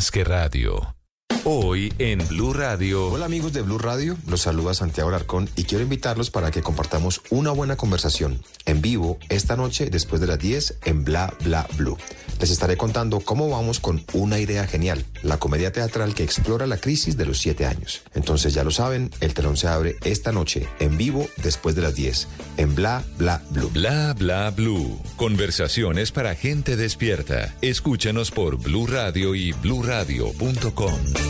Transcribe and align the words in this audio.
más 0.00 0.10
que 0.10 0.24
radio. 0.24 0.99
Hoy 1.44 1.90
en 1.98 2.26
Blue 2.28 2.52
Radio. 2.52 3.06
Hola 3.06 3.24
amigos 3.24 3.54
de 3.54 3.62
Blue 3.62 3.78
Radio, 3.78 4.14
los 4.26 4.42
saluda 4.42 4.74
Santiago 4.74 5.10
Larcón 5.10 5.48
y 5.56 5.64
quiero 5.64 5.82
invitarlos 5.82 6.30
para 6.30 6.50
que 6.50 6.60
compartamos 6.60 7.22
una 7.30 7.50
buena 7.50 7.76
conversación 7.76 8.42
en 8.66 8.82
vivo 8.82 9.18
esta 9.30 9.56
noche 9.56 9.88
después 9.88 10.20
de 10.20 10.26
las 10.26 10.38
10 10.38 10.80
en 10.84 11.02
Bla 11.02 11.32
Bla 11.42 11.66
Blue. 11.78 11.96
Les 12.40 12.50
estaré 12.50 12.76
contando 12.76 13.20
cómo 13.20 13.48
vamos 13.48 13.80
con 13.80 14.04
una 14.12 14.38
idea 14.38 14.66
genial, 14.66 15.04
la 15.22 15.38
comedia 15.38 15.72
teatral 15.72 16.14
que 16.14 16.24
explora 16.24 16.66
la 16.66 16.76
crisis 16.76 17.16
de 17.16 17.26
los 17.26 17.38
siete 17.38 17.64
años. 17.64 18.02
Entonces 18.14 18.52
ya 18.52 18.62
lo 18.62 18.70
saben, 18.70 19.10
el 19.20 19.32
telón 19.32 19.56
se 19.56 19.68
abre 19.68 19.96
esta 20.04 20.32
noche 20.32 20.68
en 20.78 20.98
vivo 20.98 21.26
después 21.42 21.74
de 21.74 21.82
las 21.82 21.94
10 21.94 22.28
en 22.58 22.74
Bla 22.74 23.02
Bla 23.16 23.42
Blue. 23.50 23.70
Bla 23.72 24.14
Bla 24.14 24.50
Blue. 24.50 25.00
Conversaciones 25.16 26.12
para 26.12 26.34
gente 26.34 26.76
despierta. 26.76 27.54
Escúchanos 27.62 28.30
por 28.30 28.58
Blue 28.58 28.86
Radio 28.86 29.34
y 29.34 29.52
bluradio.com. 29.52 31.29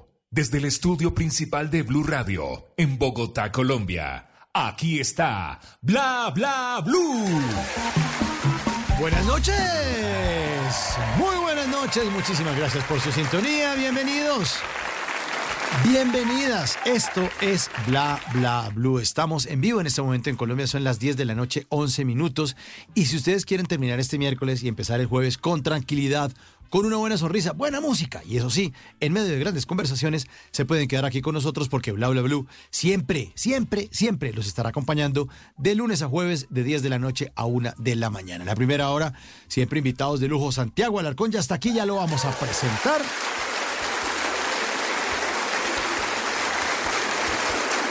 desde 0.33 0.59
el 0.59 0.65
estudio 0.65 1.13
principal 1.13 1.69
de 1.69 1.83
Blue 1.83 2.03
Radio, 2.03 2.73
en 2.77 2.97
Bogotá, 2.97 3.51
Colombia. 3.51 4.29
Aquí 4.53 5.01
está 5.01 5.59
Bla 5.81 6.31
Bla 6.33 6.81
Blue. 6.85 7.41
Buenas 8.97 9.25
noches. 9.25 9.55
Muy 11.17 11.35
buenas 11.41 11.67
noches. 11.67 12.09
Muchísimas 12.13 12.57
gracias 12.57 12.81
por 12.85 13.01
su 13.01 13.11
sintonía. 13.11 13.75
Bienvenidos. 13.75 14.55
Bienvenidas. 15.83 16.79
Esto 16.85 17.29
es 17.41 17.69
Bla 17.87 18.17
Bla 18.33 18.71
Blue. 18.73 18.99
Estamos 18.99 19.45
en 19.47 19.59
vivo 19.59 19.81
en 19.81 19.87
este 19.87 20.01
momento 20.01 20.29
en 20.29 20.37
Colombia. 20.37 20.65
Son 20.65 20.85
las 20.85 20.97
10 20.99 21.17
de 21.17 21.25
la 21.25 21.35
noche, 21.35 21.65
11 21.67 22.05
minutos. 22.05 22.55
Y 22.95 23.07
si 23.07 23.17
ustedes 23.17 23.45
quieren 23.45 23.65
terminar 23.65 23.99
este 23.99 24.17
miércoles 24.17 24.63
y 24.63 24.69
empezar 24.69 25.01
el 25.01 25.07
jueves 25.07 25.37
con 25.37 25.61
tranquilidad, 25.61 26.31
con 26.71 26.85
una 26.85 26.95
buena 26.95 27.17
sonrisa, 27.17 27.51
buena 27.51 27.81
música. 27.81 28.23
Y 28.25 28.37
eso 28.37 28.49
sí, 28.49 28.73
en 29.01 29.11
medio 29.11 29.27
de 29.27 29.37
grandes 29.37 29.65
conversaciones, 29.65 30.25
se 30.51 30.63
pueden 30.63 30.87
quedar 30.87 31.03
aquí 31.03 31.21
con 31.21 31.33
nosotros 31.33 31.67
porque 31.67 31.91
Bla 31.91 32.07
Bla 32.07 32.21
Blue 32.21 32.47
siempre, 32.69 33.33
siempre, 33.35 33.89
siempre 33.91 34.31
los 34.31 34.47
estará 34.47 34.69
acompañando 34.69 35.27
de 35.57 35.75
lunes 35.75 36.01
a 36.01 36.07
jueves 36.07 36.47
de 36.49 36.63
10 36.63 36.81
de 36.81 36.89
la 36.89 36.97
noche 36.97 37.33
a 37.35 37.45
1 37.45 37.73
de 37.77 37.95
la 37.97 38.09
mañana. 38.09 38.45
La 38.45 38.55
primera 38.55 38.89
hora, 38.89 39.13
siempre 39.49 39.79
invitados 39.79 40.21
de 40.21 40.29
lujo, 40.29 40.53
Santiago 40.53 40.97
Alarcón 40.97 41.29
ya 41.29 41.41
está 41.41 41.55
aquí, 41.55 41.73
ya 41.73 41.85
lo 41.85 41.95
vamos 41.95 42.23
a 42.23 42.31
presentar. 42.31 43.01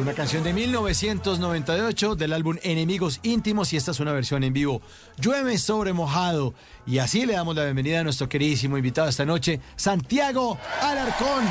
Una 0.00 0.12
canción 0.12 0.42
de 0.42 0.52
1998 0.52 2.16
del 2.16 2.32
álbum 2.32 2.56
Enemigos 2.64 3.20
Íntimos 3.22 3.72
y 3.72 3.76
esta 3.76 3.92
es 3.92 4.00
una 4.00 4.12
versión 4.12 4.42
en 4.42 4.52
vivo. 4.52 4.82
Llueve 5.18 5.56
sobre 5.56 5.92
mojado 5.92 6.52
y 6.84 6.98
así 6.98 7.24
le 7.24 7.34
damos 7.34 7.54
la 7.54 7.62
bienvenida 7.62 8.00
a 8.00 8.02
nuestro 8.02 8.28
queridísimo 8.28 8.76
invitado 8.76 9.08
esta 9.08 9.24
noche, 9.24 9.60
Santiago 9.76 10.58
Alarcón. 10.82 11.44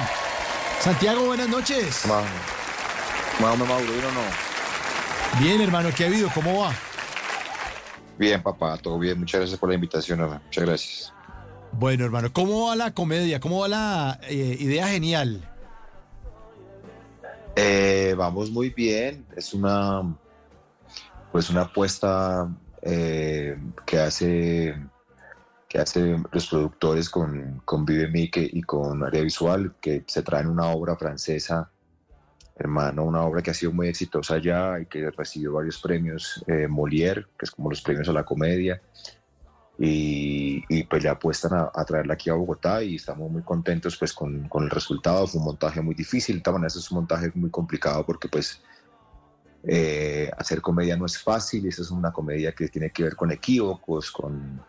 Santiago, 0.81 1.25
buenas 1.25 1.47
noches. 1.47 2.01
¿Cómo 2.01 3.65
Mauro? 3.65 3.94
¿Bien 3.94 4.06
o 4.06 4.12
no? 4.12 5.39
Bien, 5.39 5.62
hermano, 5.62 5.89
¿qué 5.95 6.03
ha 6.03 6.07
habido? 6.07 6.29
¿Cómo 6.33 6.63
va? 6.63 6.74
Bien, 8.18 8.44
papá, 8.44 8.77
todo 8.77 9.00
bien. 9.00 9.19
Muchas 9.19 9.39
gracias 9.39 9.57
por 9.57 9.69
la 9.69 9.75
invitación, 9.75 10.19
hermano. 10.19 10.41
Muchas 10.44 10.65
gracias. 10.65 11.13
Bueno, 11.71 12.03
hermano, 12.03 12.33
¿cómo 12.33 12.68
va 12.68 12.75
la 12.75 12.91
comedia? 12.91 13.39
¿Cómo 13.39 13.59
va 13.62 13.69
la 13.69 14.19
eh, 14.24 14.57
idea 14.59 14.89
genial? 14.89 15.47
Eh, 17.59 18.13
vamos 18.15 18.51
muy 18.51 18.69
bien. 18.69 19.25
Es 19.36 19.51
una, 19.51 20.15
pues 21.31 21.50
una 21.50 21.62
apuesta 21.62 22.48
eh, 22.83 23.57
que 23.83 24.00
hace 24.00 24.75
que 25.68 25.80
hace 25.80 26.21
los 26.31 26.48
productores 26.48 27.09
con, 27.09 27.63
con 27.65 27.83
Vive 27.83 28.09
Mique 28.09 28.48
y 28.54 28.62
con 28.62 29.04
Área 29.04 29.24
Visual, 29.24 29.74
que 29.81 30.04
se 30.06 30.21
traen 30.21 30.48
una 30.48 30.68
obra 30.68 30.95
francesa, 30.95 31.71
hermano, 32.56 33.04
una 33.04 33.24
obra 33.24 33.42
que 33.42 33.50
ha 33.50 33.56
sido 33.56 33.74
muy 33.74 33.88
exitosa 33.88 34.38
ya 34.38 34.80
y 34.80 34.86
que 34.86 35.10
recibió 35.10 35.53
varios 35.53 35.81
premios 35.81 36.44
eh, 36.45 36.68
Molière, 36.69 37.25
que 37.38 37.45
es 37.45 37.51
como 37.51 37.71
los 37.71 37.81
premios 37.81 38.07
a 38.07 38.13
la 38.13 38.24
comedia, 38.24 38.80
y, 39.79 40.63
y 40.69 40.83
pues 40.85 41.03
le 41.03 41.09
apuestan 41.09 41.53
a, 41.53 41.71
a, 41.74 41.85
traerla 41.85 42.15
aquí 42.15 42.29
a 42.29 42.33
Bogotá 42.33 42.81
y 42.81 42.95
estamos 42.95 43.29
muy 43.29 43.44
contentos 43.44 43.95
pues 43.97 44.12
con, 44.12 44.47
con, 44.50 44.63
el 44.63 44.69
resultado. 44.69 45.27
Fue 45.27 45.39
un 45.39 45.45
montaje 45.45 45.81
muy 45.81 45.94
difícil, 45.94 46.38
de 46.38 46.41
todas 46.41 46.59
maneras 46.59 46.75
es 46.75 46.91
un 46.91 46.97
montaje 46.97 47.31
muy 47.35 47.51
complicado 47.51 48.06
porque 48.06 48.27
pues 48.27 48.62
eh, 49.68 50.31
hacer 50.38 50.62
comedia 50.62 50.97
no 50.97 51.06
es 51.06 51.21
fácil, 51.21 51.68
esa 51.68 51.83
es 51.83 51.91
una 51.91 52.12
comedia 52.12 52.53
que 52.53 52.69
tiene 52.69 52.89
que 52.89 53.03
ver 53.03 53.15
con 53.15 53.31
equívocos, 53.31 54.12
con, 54.12 54.62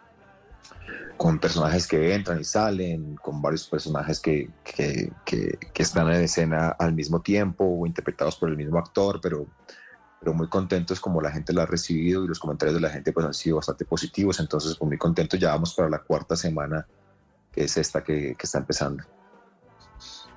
con 1.17 1.39
personajes 1.39 1.87
que 1.87 2.15
entran 2.15 2.41
y 2.41 2.45
salen, 2.45 3.17
con 3.17 3.41
varios 3.41 3.67
personajes 3.67 4.21
que, 4.21 4.51
que, 4.63 5.11
que, 5.25 5.59
que 5.73 5.83
están 5.83 6.09
en 6.09 6.23
escena 6.23 6.69
al 6.71 6.93
mismo 6.93 7.23
tiempo 7.23 7.65
o 7.65 7.87
interpretados 7.87 8.37
por 8.37 8.51
el 8.51 8.57
mismo 8.57 8.79
actor, 8.79 9.21
pero 9.23 9.47
pero 10.21 10.35
muy 10.35 10.49
contentos 10.49 11.01
como 11.01 11.21
la 11.21 11.31
gente 11.31 11.53
la 11.53 11.63
ha 11.63 11.67
recibido 11.67 12.25
y 12.25 12.29
los 12.29 12.39
comentarios 12.39 12.75
de 12.75 12.81
la 12.81 12.91
gente 12.91 13.13
pues 13.13 13.27
han 13.27 13.35
sido 13.35 13.57
bastante 13.57 13.85
positivos, 13.85 14.41
entonces 14.41 14.77
pues 14.77 14.89
muy 14.89 14.99
contentos, 14.99 15.39
ya 15.39 15.51
vamos 15.51 15.75
para 15.75 15.89
la 15.89 15.99
cuarta 15.99 16.37
semana, 16.37 16.87
que 17.53 17.65
es 17.65 17.77
esta 17.77 18.03
que, 18.03 18.35
que 18.37 18.47
está 18.47 18.59
empezando. 18.59 19.05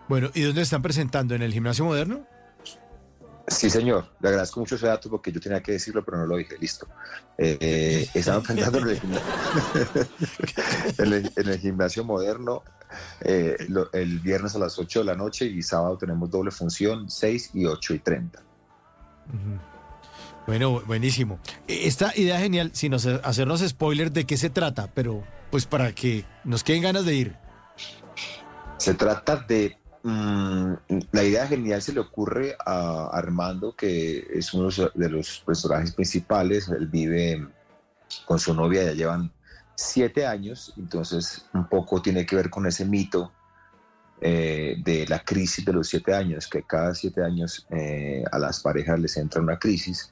Bueno, 0.08 0.30
¿y 0.34 0.42
dónde 0.42 0.62
están 0.62 0.82
presentando? 0.82 1.36
¿En 1.36 1.42
el 1.42 1.54
gimnasio 1.54 1.86
moderno? 1.86 2.26
Sí, 3.48 3.70
señor. 3.70 4.06
Le 4.20 4.30
agradezco 4.30 4.60
mucho 4.60 4.76
ese 4.76 4.88
dato 4.88 5.10
porque 5.10 5.32
yo 5.32 5.40
tenía 5.40 5.62
que 5.62 5.74
decirlo, 5.74 6.04
pero 6.04 6.18
no 6.18 6.26
lo 6.26 6.38
dije. 6.38 6.58
Listo. 6.60 6.88
Eh, 7.38 7.58
eh, 7.62 8.10
estamos 8.14 8.46
presentando 8.46 8.80
en 8.80 8.90
el, 8.90 9.02
en, 10.98 11.14
el, 11.14 11.32
en 11.36 11.48
el, 11.50 11.60
gimnasio 11.60 12.04
moderno 12.04 12.64
eh, 13.22 13.56
lo, 13.70 13.92
el 13.94 14.20
viernes 14.20 14.56
a 14.56 14.60
las 14.60 14.78
8 14.78 15.00
de 15.00 15.06
la 15.06 15.16
noche 15.16 15.46
y 15.46 15.62
sábado 15.62 15.98
tenemos 15.98 16.30
doble 16.30 16.52
función, 16.52 17.10
6 17.10 17.52
y 17.54 17.66
8 17.66 17.94
y 17.94 18.00
30. 18.00 18.40
Uh 18.40 18.44
-huh. 19.34 19.71
Bueno, 20.48 20.82
buenísimo. 20.82 21.40
Esta 21.68 22.12
idea 22.16 22.40
genial, 22.40 22.72
sin 22.74 22.94
hacernos 22.94 23.62
spoiler 23.62 24.12
de 24.12 24.26
qué 24.26 24.38
se 24.38 24.50
trata, 24.50 24.90
pero 24.94 25.24
pues 25.50 25.66
para 25.66 25.94
que 25.94 26.26
nos 26.44 26.64
queden 26.64 26.82
ganas 26.82 27.06
de 27.06 27.16
ir. 27.16 27.36
Se 28.78 28.94
trata 28.94 29.36
de... 29.36 29.78
Mmm, 30.04 30.74
la 31.12 31.24
idea 31.24 31.46
genial 31.46 31.80
se 31.82 31.94
le 31.94 32.00
ocurre 32.00 32.56
a 32.66 33.10
Armando, 33.14 33.76
que 33.76 34.26
es 34.34 34.52
uno 34.54 34.70
de 34.96 35.10
los 35.10 35.44
personajes 35.46 35.92
principales. 35.92 36.68
Él 36.70 36.88
vive 36.88 37.48
con 38.26 38.40
su 38.40 38.54
novia, 38.54 38.84
ya 38.84 38.94
llevan 38.94 39.32
siete 39.76 40.26
años, 40.26 40.74
entonces 40.78 41.46
un 41.54 41.68
poco 41.68 42.02
tiene 42.02 42.26
que 42.26 42.36
ver 42.36 42.50
con 42.50 42.66
ese 42.66 42.86
mito 42.86 43.32
eh, 44.20 44.76
de 44.84 45.06
la 45.08 45.24
crisis 45.24 45.64
de 45.64 45.74
los 45.74 45.88
siete 45.88 46.14
años, 46.14 46.48
que 46.48 46.64
cada 46.64 46.96
siete 46.96 47.24
años 47.24 47.66
eh, 47.70 48.24
a 48.32 48.40
las 48.40 48.60
parejas 48.60 49.00
les 49.00 49.18
entra 49.18 49.42
una 49.42 49.60
crisis. 49.60 50.12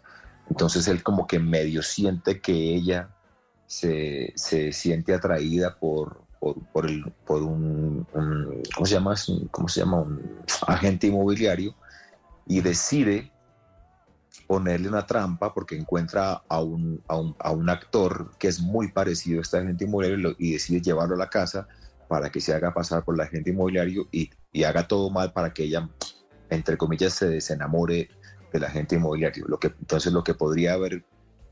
Entonces 0.49 0.87
él 0.87 1.03
como 1.03 1.27
que 1.27 1.39
medio 1.39 1.83
siente 1.83 2.41
que 2.41 2.53
ella 2.53 3.09
se, 3.65 4.33
se 4.35 4.71
siente 4.71 5.13
atraída 5.13 5.77
por, 5.79 6.23
por, 6.39 6.57
por, 7.25 7.43
un, 7.43 8.07
¿cómo 8.73 8.85
se 8.85 8.93
llama? 8.93 9.15
¿Cómo 9.51 9.67
se 9.67 9.81
llama? 9.81 10.01
Un 10.01 10.41
agente 10.67 11.07
inmobiliario 11.07 11.75
y 12.47 12.61
decide 12.61 13.31
ponerle 14.47 14.89
una 14.89 15.05
trampa 15.05 15.53
porque 15.53 15.77
encuentra 15.77 16.41
a 16.47 16.63
un, 16.63 17.03
a 17.07 17.17
un, 17.17 17.35
a 17.37 17.51
un 17.51 17.69
actor 17.69 18.31
que 18.39 18.47
es 18.47 18.59
muy 18.59 18.91
parecido 18.91 19.39
a 19.39 19.41
este 19.43 19.57
agente 19.57 19.85
inmobiliario 19.85 20.35
y 20.39 20.53
decide 20.53 20.81
llevarlo 20.81 21.13
a 21.15 21.19
la 21.19 21.29
casa 21.29 21.67
para 22.07 22.31
que 22.31 22.41
se 22.41 22.53
haga 22.55 22.73
pasar 22.73 23.03
por 23.03 23.13
el 23.13 23.21
agente 23.21 23.51
inmobiliario 23.51 24.07
y, 24.11 24.31
y 24.51 24.63
haga 24.63 24.87
todo 24.87 25.11
mal 25.11 25.31
para 25.31 25.53
que 25.53 25.65
ella, 25.65 25.87
entre 26.49 26.77
comillas, 26.77 27.13
se 27.13 27.29
desenamore 27.29 28.09
del 28.51 28.63
agente 28.63 28.95
inmobiliario. 28.95 29.45
Lo 29.47 29.59
que, 29.59 29.67
entonces 29.67 30.11
lo 30.11 30.23
que 30.23 30.33
podría 30.33 30.73
haber 30.73 31.03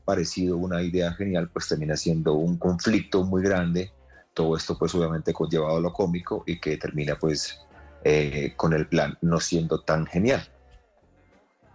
parecido 0.04 0.56
una 0.56 0.82
idea 0.82 1.12
genial, 1.12 1.50
pues 1.52 1.68
termina 1.68 1.96
siendo 1.96 2.34
un 2.34 2.56
conflicto 2.56 3.24
muy 3.24 3.42
grande. 3.42 3.92
Todo 4.34 4.56
esto 4.56 4.78
pues 4.78 4.94
obviamente 4.94 5.32
conllevado 5.32 5.76
a 5.76 5.80
lo 5.80 5.92
cómico 5.92 6.44
y 6.46 6.60
que 6.60 6.76
termina 6.76 7.18
pues 7.18 7.60
eh, 8.04 8.54
con 8.56 8.72
el 8.72 8.86
plan 8.86 9.18
no 9.20 9.40
siendo 9.40 9.80
tan 9.80 10.06
genial. 10.06 10.48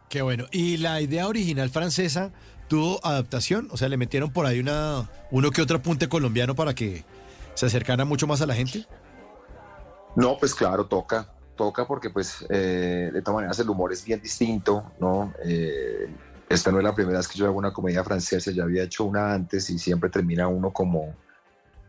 Qué 0.10 0.22
bueno. 0.22 0.46
¿Y 0.52 0.78
la 0.78 1.02
idea 1.02 1.28
original 1.28 1.70
francesa 1.70 2.32
tuvo 2.68 3.00
adaptación? 3.06 3.68
O 3.72 3.78
sea, 3.78 3.90
le 3.90 3.98
metieron 3.98 4.32
por 4.32 4.46
ahí 4.46 4.60
una, 4.60 5.10
uno 5.32 5.52
que 5.52 5.62
otro 5.62 5.78
apunte 5.78 6.08
colombiano 6.08 6.56
para 6.56 6.74
que 6.74 7.04
se 7.56 7.66
acercara 7.66 8.06
mucho 8.06 8.28
más 8.28 8.42
a 8.42 8.46
la 8.46 8.56
gente. 8.56 8.86
No, 10.16 10.38
pues 10.38 10.54
claro, 10.54 10.86
toca 10.86 11.34
toca 11.56 11.86
porque 11.86 12.10
pues 12.10 12.46
eh, 12.50 13.10
de 13.14 13.22
todas 13.22 13.36
maneras 13.36 13.60
el 13.60 13.70
humor 13.70 13.94
es 13.94 14.04
bien 14.04 14.22
distinto, 14.22 14.92
¿no? 15.00 15.34
Eh, 15.44 16.08
esta 16.50 16.72
no 16.72 16.78
es 16.78 16.84
la 16.84 16.94
primera 16.94 17.18
vez 17.18 17.28
que 17.28 17.38
yo 17.38 17.46
hago 17.46 17.58
una 17.58 17.74
comedia 17.74 18.04
francesa, 18.04 18.52
ya 18.52 18.64
había 18.64 18.84
hecho 18.84 19.06
una 19.06 19.34
antes 19.34 19.70
y 19.70 19.80
siempre 19.80 20.10
termina 20.10 20.48
uno 20.48 20.72
como, 20.72 21.16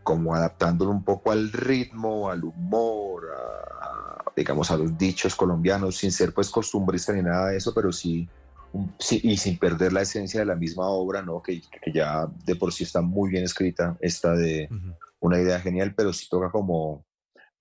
como 0.03 0.35
adaptándolo 0.35 0.91
un 0.91 1.05
poco 1.05 1.33
al 1.33 1.53
ritmo, 1.53 2.31
al 2.31 2.45
humor, 2.45 3.25
a, 3.37 4.25
digamos 4.35 4.71
a 4.71 4.77
los 4.77 4.97
dichos 4.97 5.35
colombianos, 5.35 5.97
sin 5.97 6.13
ser 6.13 6.33
pues 6.33 6.51
costumbrista 6.51 7.13
ni 7.13 7.23
nada 7.23 7.49
de 7.49 7.59
eso, 7.59 7.75
pero 7.75 7.93
sí, 7.93 8.29
un, 8.73 8.95
sí 8.99 9.21
y 9.23 9.37
sin 9.37 9.59
perder 9.59 9.93
la 9.93 10.03
esencia 10.03 10.41
de 10.41 10.47
la 10.47 10.57
misma 10.57 10.87
obra, 10.87 11.21
¿no? 11.23 11.43
Que, 11.43 11.61
que, 11.61 11.93
ya 11.93 12.27
de 12.45 12.57
por 12.57 12.73
sí 12.73 12.85
está 12.85 13.01
muy 13.01 13.31
bien 13.31 13.45
escrita, 13.45 13.97
esta 14.01 14.33
de 14.35 14.69
uh 14.71 14.75
-huh. 14.75 14.97
una 15.21 15.41
idea 15.41 15.61
genial, 15.61 15.95
pero 15.95 16.13
sí 16.13 16.27
toca 16.31 16.51
como 16.51 17.05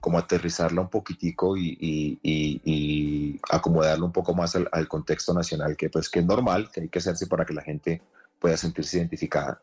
como 0.03 0.17
aterrizarla 0.17 0.81
un 0.81 0.89
poquitico 0.89 1.55
y, 1.55 1.77
y, 1.79 2.19
y, 2.21 2.61
y 2.65 3.39
acomodarla 3.49 4.03
un 4.03 4.11
poco 4.11 4.33
más 4.33 4.53
al, 4.53 4.67
al, 4.73 4.89
contexto 4.89 5.33
nacional, 5.33 5.77
que 5.77 5.89
pues 5.89 6.09
que 6.09 6.19
es 6.19 6.25
normal, 6.25 6.69
que 6.73 6.81
hay 6.81 6.89
que 6.89 6.99
hacerse 6.99 7.25
para 7.25 7.45
que 7.45 7.53
la 7.53 7.61
gente 7.61 8.01
pueda 8.37 8.57
sentirse 8.57 8.97
identificada. 8.97 9.61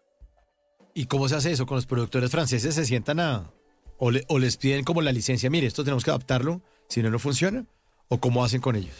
¿Y 0.95 1.05
cómo 1.05 1.29
se 1.29 1.37
hace 1.37 1.53
eso? 1.53 1.67
¿Con 1.67 1.77
los 1.77 1.85
productores 1.85 2.31
franceses 2.31 2.75
se 2.75 2.87
sientan 2.87 3.21
a... 3.21 3.51
o, 3.99 4.11
le, 4.11 4.25
o 4.29 4.39
les 4.39 4.57
piden 4.57 4.83
como 4.83 5.03
la 5.03 5.13
licencia, 5.13 5.51
mire, 5.51 5.67
esto 5.67 5.85
tenemos 5.85 6.05
que 6.05 6.11
adaptarlo, 6.11 6.63
si 6.89 7.03
no, 7.03 7.11
no 7.11 7.19
funciona? 7.19 7.67
¿O 8.09 8.19
cómo 8.19 8.43
hacen 8.43 8.63
con 8.63 8.77
ellos? 8.77 8.95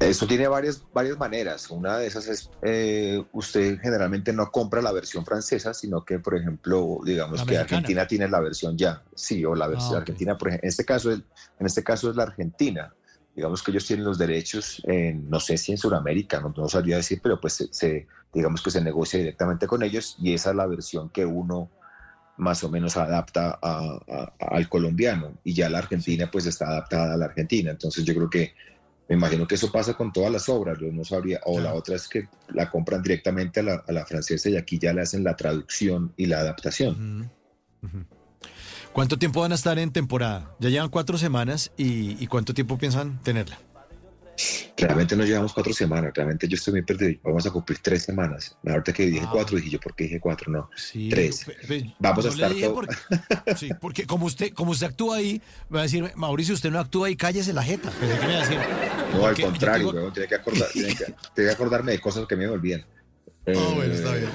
Eso 0.00 0.26
tiene 0.26 0.48
varias, 0.48 0.82
varias 0.92 1.18
maneras. 1.18 1.70
Una 1.70 1.98
de 1.98 2.06
esas 2.06 2.26
es, 2.26 2.50
eh, 2.62 3.22
usted 3.32 3.78
generalmente 3.80 4.32
no 4.32 4.50
compra 4.50 4.82
la 4.82 4.92
versión 4.92 5.24
francesa, 5.24 5.74
sino 5.74 6.04
que, 6.04 6.18
por 6.18 6.36
ejemplo, 6.36 7.00
digamos 7.04 7.42
que 7.42 7.56
Americana. 7.56 7.62
Argentina 7.62 8.06
tiene 8.06 8.28
la 8.28 8.40
versión 8.40 8.76
ya, 8.76 9.02
sí, 9.14 9.44
o 9.44 9.54
la 9.54 9.66
versión 9.66 9.88
ah, 9.88 9.98
okay. 9.98 10.00
Argentina, 10.00 10.38
por 10.38 10.48
ejemplo, 10.48 10.66
en 10.66 10.68
este, 10.68 10.84
caso 10.84 11.10
es, 11.10 11.20
en 11.58 11.66
este 11.66 11.84
caso 11.84 12.10
es 12.10 12.16
la 12.16 12.24
Argentina. 12.24 12.94
Digamos 13.34 13.62
que 13.62 13.70
ellos 13.70 13.86
tienen 13.86 14.04
los 14.04 14.18
derechos, 14.18 14.82
en, 14.84 15.28
no 15.30 15.40
sé 15.40 15.56
si 15.56 15.72
en 15.72 15.78
Sudamérica, 15.78 16.40
no, 16.40 16.52
no 16.56 16.68
sabría 16.68 16.96
decir, 16.96 17.20
pero 17.22 17.40
pues 17.40 17.54
se, 17.54 17.72
se, 17.72 18.06
digamos 18.32 18.62
que 18.62 18.70
se 18.70 18.82
negocia 18.82 19.18
directamente 19.18 19.66
con 19.66 19.82
ellos 19.82 20.16
y 20.20 20.34
esa 20.34 20.50
es 20.50 20.56
la 20.56 20.66
versión 20.66 21.08
que 21.08 21.24
uno 21.24 21.70
más 22.36 22.64
o 22.64 22.68
menos 22.68 22.96
adapta 22.96 23.58
a, 23.62 23.98
a, 24.08 24.32
al 24.38 24.68
colombiano 24.68 25.38
y 25.44 25.54
ya 25.54 25.68
la 25.70 25.78
Argentina 25.78 26.30
pues 26.30 26.46
está 26.46 26.66
adaptada 26.66 27.14
a 27.14 27.16
la 27.16 27.26
Argentina. 27.26 27.70
Entonces 27.70 28.04
yo 28.04 28.14
creo 28.14 28.28
que 28.28 28.54
me 29.12 29.18
imagino 29.18 29.46
que 29.46 29.56
eso 29.56 29.70
pasa 29.70 29.92
con 29.92 30.10
todas 30.10 30.32
las 30.32 30.48
obras, 30.48 30.78
yo 30.80 30.90
no 30.90 31.04
sabría. 31.04 31.38
O 31.44 31.60
la 31.60 31.74
otra 31.74 31.96
es 31.96 32.08
que 32.08 32.28
la 32.48 32.70
compran 32.70 33.02
directamente 33.02 33.60
a 33.60 33.62
la, 33.62 33.84
a 33.86 33.92
la, 33.92 34.06
francesa 34.06 34.48
y 34.48 34.56
aquí 34.56 34.78
ya 34.78 34.94
le 34.94 35.02
hacen 35.02 35.22
la 35.22 35.36
traducción 35.36 36.14
y 36.16 36.24
la 36.24 36.38
adaptación. 36.38 37.30
Uh 37.82 37.86
-huh. 37.86 38.06
¿Cuánto 38.94 39.18
tiempo 39.18 39.42
van 39.42 39.52
a 39.52 39.54
estar 39.54 39.78
en 39.78 39.92
temporada? 39.92 40.56
Ya 40.60 40.70
llevan 40.70 40.88
cuatro 40.88 41.18
semanas 41.18 41.72
y, 41.76 42.22
y 42.22 42.26
¿cuánto 42.26 42.54
tiempo 42.54 42.78
piensan 42.78 43.22
tenerla? 43.22 43.58
Realmente 44.76 45.14
no 45.14 45.24
llevamos 45.24 45.52
cuatro 45.52 45.72
semanas, 45.72 46.12
realmente 46.14 46.48
yo 46.48 46.56
estoy 46.56 46.72
muy 46.72 46.82
perdido. 46.82 47.20
Vamos 47.22 47.46
a 47.46 47.50
cumplir 47.50 47.78
tres 47.80 48.02
semanas. 48.04 48.56
Ahorita 48.66 48.92
que 48.92 49.06
dije 49.06 49.24
ah. 49.24 49.30
cuatro, 49.30 49.56
dije 49.56 49.70
yo, 49.70 49.80
¿por 49.80 49.94
qué 49.94 50.04
dije 50.04 50.20
cuatro? 50.20 50.50
No, 50.50 50.70
sí, 50.76 51.08
tres. 51.10 51.46
Vamos 51.98 52.26
a 52.26 52.28
estar 52.30 52.52
todo. 52.52 52.74
Porque, 52.74 52.96
sí, 53.56 53.70
porque 53.80 54.06
como 54.06 54.26
usted, 54.26 54.52
como 54.52 54.72
usted 54.72 54.86
actúa 54.86 55.16
ahí, 55.16 55.40
va 55.72 55.80
a 55.80 55.82
decir, 55.82 56.10
Mauricio, 56.16 56.54
usted 56.54 56.70
no 56.70 56.80
actúa 56.80 57.08
ahí, 57.08 57.16
cállese 57.16 57.52
la 57.52 57.62
jeta. 57.62 57.92
Pero, 58.00 58.20
¿qué 58.20 58.26
me 58.26 58.32
va 58.32 58.38
a 58.38 58.42
decir? 58.42 58.58
No, 59.12 59.26
al 59.26 59.40
contrario, 59.40 59.92
tengo... 59.92 60.12
tiene, 60.12 60.28
que 60.28 60.34
acordar, 60.34 60.68
tiene, 60.72 60.88
que, 60.96 61.04
tiene 61.34 61.50
que 61.50 61.54
acordarme 61.54 61.92
de 61.92 62.00
cosas 62.00 62.26
que 62.26 62.36
me 62.36 62.48
olvidan. 62.48 62.84
Eh, 63.44 63.54
oh, 63.56 63.74
bueno, 63.74 63.92
está 63.92 64.12
bien. 64.12 64.30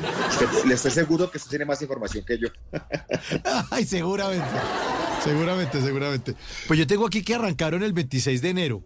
Le 0.65 0.73
estoy 0.73 0.91
seguro 0.91 1.31
que 1.31 1.37
usted 1.37 1.49
tiene 1.49 1.65
más 1.65 1.81
información 1.81 2.25
que 2.25 2.37
yo. 2.37 2.49
Ay, 3.71 3.85
seguramente. 3.85 4.45
Seguramente, 5.23 5.81
seguramente. 5.81 6.35
Pues 6.67 6.77
yo 6.77 6.85
tengo 6.85 7.05
aquí 7.07 7.23
que 7.23 7.35
arrancaron 7.35 7.83
el 7.83 7.93
26 7.93 8.41
de 8.41 8.49
enero. 8.49 8.83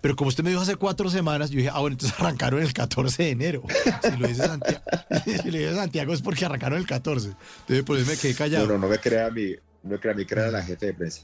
Pero 0.00 0.16
como 0.16 0.28
usted 0.28 0.44
me 0.44 0.50
dijo 0.50 0.62
hace 0.62 0.76
cuatro 0.76 1.08
semanas, 1.08 1.50
yo 1.50 1.58
dije, 1.58 1.70
ah, 1.72 1.80
bueno, 1.80 1.94
entonces 1.94 2.18
arrancaron 2.20 2.62
el 2.62 2.72
14 2.72 3.22
de 3.22 3.30
enero. 3.30 3.62
Si 4.02 4.16
lo 4.16 4.28
dice 4.28 4.46
Santiago, 4.46 4.80
si 5.42 5.50
lo 5.50 5.58
dice 5.58 5.74
Santiago 5.74 6.12
es 6.12 6.22
porque 6.22 6.44
arrancaron 6.44 6.78
el 6.78 6.86
14. 6.86 7.28
Entonces 7.28 7.84
por 7.84 7.98
eso 7.98 8.10
me 8.10 8.16
quedé 8.16 8.34
callado. 8.34 8.66
No, 8.66 8.72
no, 8.74 8.78
no 8.80 8.88
me 8.88 8.98
crea 8.98 9.26
a 9.26 9.30
mí, 9.30 9.54
no 9.82 9.90
me 9.90 9.98
crea 9.98 10.14
mí, 10.14 10.26
crea 10.26 10.48
la 10.48 10.62
jefe 10.62 10.86
de 10.86 10.94
prensa. 10.94 11.22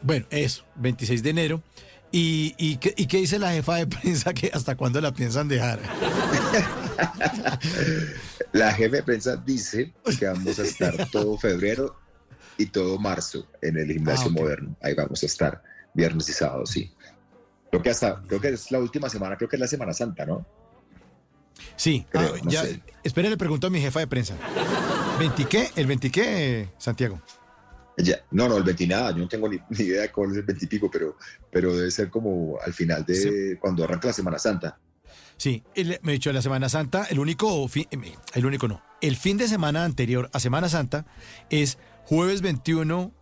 Bueno, 0.00 0.26
eso, 0.30 0.64
26 0.76 1.22
de 1.22 1.30
enero. 1.30 1.62
¿Y, 2.10 2.54
y, 2.56 2.76
qué, 2.78 2.94
¿Y 2.96 3.06
qué 3.06 3.18
dice 3.18 3.38
la 3.38 3.52
jefa 3.52 3.76
de 3.76 3.86
prensa 3.86 4.32
que 4.32 4.50
hasta 4.52 4.76
cuándo 4.76 5.00
la 5.00 5.12
piensan 5.12 5.46
dejar? 5.48 5.78
La 8.52 8.72
jefa 8.72 8.96
de 8.96 9.02
prensa 9.02 9.36
dice 9.36 9.92
que 10.18 10.26
vamos 10.26 10.58
a 10.58 10.62
estar 10.62 11.10
todo 11.10 11.36
febrero 11.38 11.96
y 12.56 12.66
todo 12.66 12.98
marzo 12.98 13.46
en 13.62 13.76
el 13.78 13.92
gimnasio 13.92 14.28
Ah, 14.28 14.32
moderno. 14.40 14.76
Ahí 14.82 14.94
vamos 14.94 15.22
a 15.22 15.26
estar 15.26 15.62
viernes 15.94 16.28
y 16.28 16.32
sábado, 16.32 16.66
sí. 16.66 16.92
Creo 17.70 17.82
que 17.82 17.90
hasta, 17.90 18.22
creo 18.26 18.40
que 18.40 18.48
es 18.48 18.70
la 18.70 18.78
última 18.78 19.08
semana, 19.08 19.36
creo 19.36 19.48
que 19.48 19.56
es 19.56 19.60
la 19.60 19.68
Semana 19.68 19.92
Santa, 19.92 20.24
¿no? 20.24 20.46
Sí, 21.76 22.06
Creo, 22.10 22.34
ah, 22.34 22.40
no 22.42 22.50
ya, 22.50 22.64
espere, 23.04 23.28
le 23.28 23.36
pregunto 23.36 23.66
a 23.66 23.70
mi 23.70 23.80
jefa 23.80 24.00
de 24.00 24.06
prensa. 24.06 24.34
¿20 25.18 25.46
qué? 25.48 25.70
¿El 25.76 25.86
20 25.86 26.10
qué, 26.10 26.68
Santiago? 26.78 27.20
Ya, 27.98 28.16
no, 28.30 28.48
no, 28.48 28.56
el 28.56 28.62
20 28.62 28.86
nada, 28.86 29.10
yo 29.10 29.18
no 29.18 29.28
tengo 29.28 29.48
ni, 29.48 29.58
ni 29.70 29.84
idea 29.84 30.02
de 30.02 30.12
cuál 30.12 30.30
es 30.30 30.36
el 30.38 30.42
20 30.44 30.64
y 30.64 30.68
pico, 30.68 30.88
pero, 30.90 31.16
pero 31.50 31.74
debe 31.76 31.90
ser 31.90 32.10
como 32.10 32.56
al 32.64 32.72
final 32.72 33.04
de 33.04 33.56
cuando 33.60 33.82
arranca 33.84 34.08
la 34.08 34.12
Semana 34.14 34.38
Santa. 34.38 34.78
Sí, 35.36 35.62
el- 35.74 35.98
me 36.02 36.12
he 36.12 36.14
dicho 36.14 36.32
la 36.32 36.42
Semana 36.42 36.68
Santa, 36.68 37.04
el 37.10 37.18
único 37.18 37.66
fin, 37.68 37.86
eh, 37.90 38.14
el 38.34 38.46
único 38.46 38.68
no, 38.68 38.82
el 39.00 39.16
fin 39.16 39.36
de 39.36 39.46
semana 39.48 39.84
anterior 39.84 40.30
a 40.32 40.40
Semana 40.40 40.68
Santa 40.68 41.06
es 41.50 41.78
jueves 42.04 42.40
21, 42.40 43.12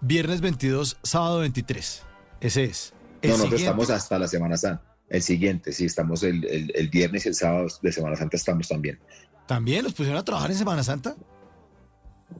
viernes 0.00 0.40
22, 0.40 0.98
sábado 1.02 1.40
23. 1.40 2.02
Ese 2.40 2.64
es. 2.64 2.92
El 3.22 3.30
no, 3.30 3.36
nosotros 3.36 3.60
siguiente- 3.60 3.64
estamos 3.64 3.90
hasta 3.90 4.18
la 4.18 4.28
Semana 4.28 4.56
Santa. 4.56 4.82
El 5.08 5.22
siguiente, 5.22 5.72
sí, 5.72 5.86
estamos 5.86 6.22
el, 6.22 6.44
el, 6.44 6.70
el 6.74 6.88
viernes 6.88 7.26
y 7.26 7.30
el 7.30 7.34
sábado 7.34 7.66
de 7.82 7.90
Semana 7.92 8.14
Santa 8.16 8.36
estamos 8.36 8.68
también. 8.68 8.98
¿También 9.46 9.82
los 9.82 9.92
pusieron 9.92 10.20
a 10.20 10.24
trabajar 10.24 10.52
en 10.52 10.56
Semana 10.56 10.84
Santa? 10.84 11.16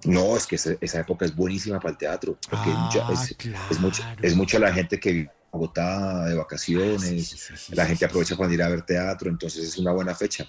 No, 0.05 0.37
es 0.37 0.47
que 0.47 0.57
esa, 0.57 0.73
esa 0.81 1.01
época 1.01 1.25
es 1.27 1.35
buenísima 1.37 1.79
para 1.79 1.93
el 1.93 1.99
teatro, 1.99 2.39
porque 2.49 2.71
Ah, 2.77 2.89
ya 2.93 3.01
es, 3.13 3.35
claro. 3.37 3.67
es, 3.69 3.79
mucha, 3.81 4.17
es 4.23 4.35
mucha 4.37 4.59
la 4.59 4.73
gente 4.73 4.99
que 4.99 5.13
vive 5.13 5.31
Bogotá 5.53 6.25
de 6.27 6.35
vacaciones, 6.37 7.29
Sí, 7.29 7.37
sí, 7.37 7.37
sí, 7.37 7.57
sí, 7.57 7.75
la 7.75 7.85
gente 7.85 8.05
aprovecha 8.05 8.37
para 8.37 8.53
ir 8.53 8.63
a 8.63 8.69
ver 8.69 8.83
teatro, 8.83 9.29
entonces 9.29 9.65
es 9.69 9.77
una 9.79 9.93
buena 9.93 10.15
fecha. 10.15 10.47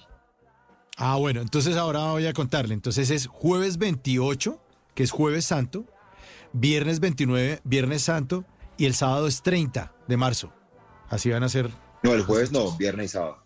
Ah, 0.96 1.16
bueno, 1.16 1.40
entonces 1.40 1.76
ahora 1.76 2.12
voy 2.12 2.26
a 2.26 2.32
contarle. 2.32 2.72
Entonces 2.74 3.10
es 3.10 3.26
jueves 3.26 3.78
28, 3.78 4.60
que 4.94 5.02
es 5.02 5.10
jueves 5.10 5.44
santo, 5.44 5.86
viernes 6.52 7.00
29, 7.00 7.60
viernes 7.64 8.02
santo, 8.02 8.44
y 8.76 8.86
el 8.86 8.94
sábado 8.94 9.26
es 9.26 9.42
30 9.42 9.92
de 10.06 10.16
marzo. 10.16 10.52
Así 11.08 11.30
van 11.30 11.42
a 11.42 11.48
ser 11.48 11.68
No, 12.02 12.14
el 12.14 12.22
jueves 12.22 12.52
no, 12.52 12.76
viernes 12.76 13.06
y 13.06 13.08
sábado. 13.14 13.42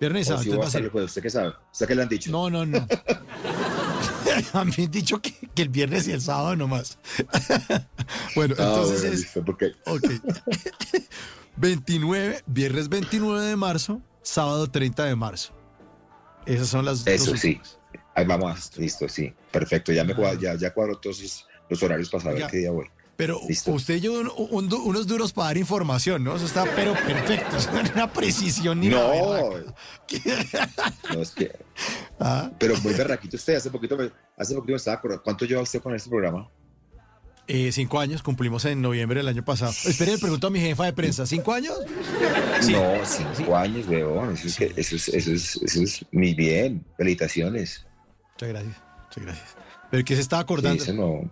viernes 0.00 0.26
y 0.26 0.32
O 0.32 0.36
sábado. 0.38 0.42
si 0.44 0.48
entonces 0.50 0.64
va 0.64 0.68
a 0.68 0.70
ser- 0.70 0.84
el 0.84 0.90
jueves, 0.90 1.10
¿usted 1.10 1.22
qué 1.22 1.30
sabe? 1.30 1.52
¿Usted 1.72 1.86
qué 1.86 1.94
le 1.94 2.02
han 2.02 2.08
dicho? 2.08 2.30
No, 2.30 2.48
no, 2.50 2.64
no. 2.64 2.88
A 4.52 4.64
mí 4.64 4.72
han 4.78 4.90
dicho 4.90 5.20
que, 5.20 5.32
que 5.54 5.62
el 5.62 5.68
viernes 5.68 6.06
y 6.08 6.12
el 6.12 6.20
sábado 6.20 6.56
nomás. 6.56 6.98
bueno, 8.34 8.54
Ah, 8.58 8.64
entonces 8.68 9.00
bueno, 9.02 9.14
es. 9.14 9.20
listo, 9.20 9.44
porque 9.44 9.72
Ok. 9.86 10.04
29, 11.56 12.42
viernes 12.46 12.88
29 12.88 13.44
de 13.46 13.56
marzo, 13.56 14.02
sábado 14.22 14.70
30 14.70 15.04
de 15.04 15.16
marzo. 15.16 15.52
Esas 16.44 16.68
son 16.68 16.84
las 16.84 17.06
Eso 17.06 17.30
dos 17.32 17.40
sí. 17.40 17.60
ahí 18.14 18.24
vamos, 18.26 18.76
listo, 18.78 19.08
sí, 19.08 19.32
perfecto, 19.50 19.92
ya 19.92 20.04
me 20.04 20.14
cuadro, 20.14 20.38
ya, 20.40 20.54
ya 20.54 20.72
cuadro 20.72 20.98
todos 20.98 21.20
esos- 21.20 21.46
los 21.68 21.82
horarios 21.82 22.08
para 22.10 22.22
saber 22.24 22.46
qué 22.48 22.58
día 22.58 22.70
voy. 22.70 22.86
Pero 23.16 23.40
Listo. 23.48 23.72
usted 23.72 23.98
lleva 24.00 24.18
un- 24.18 24.30
un 24.50 24.68
du- 24.68 24.82
unos 24.82 25.06
duros 25.06 25.32
para 25.32 25.46
dar 25.48 25.56
información, 25.56 26.22
¿no? 26.22 26.36
Eso 26.36 26.44
está 26.44 26.64
pero 26.76 26.92
perfecto. 26.92 27.56
Es 27.86 27.94
una 27.94 28.12
precisión 28.12 28.80
ni 28.80 28.88
No, 28.88 28.98
no 31.14 31.22
es 31.22 31.30
que, 31.30 31.50
Ah, 32.20 32.50
pero 32.58 32.76
muy 32.82 32.92
berraquito 32.92 33.36
usted, 33.36 33.56
hace 33.56 33.70
poquito 33.70 33.96
me, 33.96 34.10
hace 34.36 34.54
poquito 34.54 34.72
me 34.72 34.76
estaba 34.76 34.98
acordando, 34.98 35.22
¿cuánto 35.22 35.46
lleva 35.46 35.62
usted 35.62 35.80
con 35.80 35.94
este 35.94 36.10
programa? 36.10 36.48
eh, 37.48 37.70
cinco 37.70 38.00
años, 38.00 38.24
cumplimos 38.24 38.64
en 38.64 38.82
noviembre 38.82 39.20
del 39.20 39.28
año 39.28 39.44
pasado. 39.44 39.70
Espere, 39.70 40.10
le 40.12 40.18
pregunto 40.18 40.48
a 40.48 40.50
mi 40.50 40.58
jefa 40.58 40.84
de 40.86 40.92
prensa. 40.92 41.26
¿Cinco 41.26 41.52
años? 41.52 41.78
Sí. 42.60 42.72
No, 42.72 42.92
cinco 43.04 43.56
años, 43.56 43.86
weón, 43.86 44.34
eso 44.34 44.48
es, 44.48 44.56
que- 44.56 44.72
eso 44.76 44.96
es, 44.96 45.06
eso 45.08 45.30
es, 45.32 45.56
eso 45.62 45.82
es 45.82 46.04
muy 46.10 46.34
bien, 46.34 46.84
felicitaciones. 46.96 47.86
Muchas 48.32 48.48
gracias. 48.48 48.76
Muchas 49.04 49.24
gracias. 49.24 49.56
¿Pero 49.92 50.04
qué 50.04 50.14
se 50.16 50.22
estaba 50.22 50.42
Sí, 50.42 50.44
acordando? 50.44 50.82
eso 50.82 50.92
no, 50.92 51.30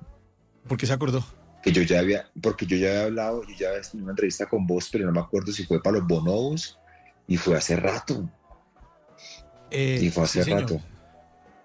¿Por 0.69 0.79
qué 0.79 0.87
se 0.87 0.93
acordó? 0.93 1.25
Que 1.65 1.73
yo 1.73 1.83
ya 1.83 2.01
había, 2.01 2.29
porque 2.43 2.67
yo 2.67 2.77
ya 2.77 2.89
había 2.91 3.05
hablado, 3.05 3.43
yo 3.45 3.55
ya 3.59 3.69
había 3.71 3.81
tenido 3.83 4.05
una 4.05 4.13
entrevista 4.13 4.47
con 4.47 4.67
vos, 4.67 4.89
pero 4.93 5.07
no 5.07 5.13
me 5.13 5.21
acuerdo 5.21 5.51
si 5.51 5.65
fue 5.65 5.83
para 5.83 5.99
los 5.99 6.07
bonobos 6.07 6.79
y 7.27 7.37
fue 7.39 7.57
hace 7.57 7.75
rato, 7.77 8.29
Eh, 9.71 9.99
y 10.03 10.11
fue 10.11 10.25
hace 10.25 10.41
sí, 10.41 10.45
señor. 10.45 10.61
rato. 10.63 10.81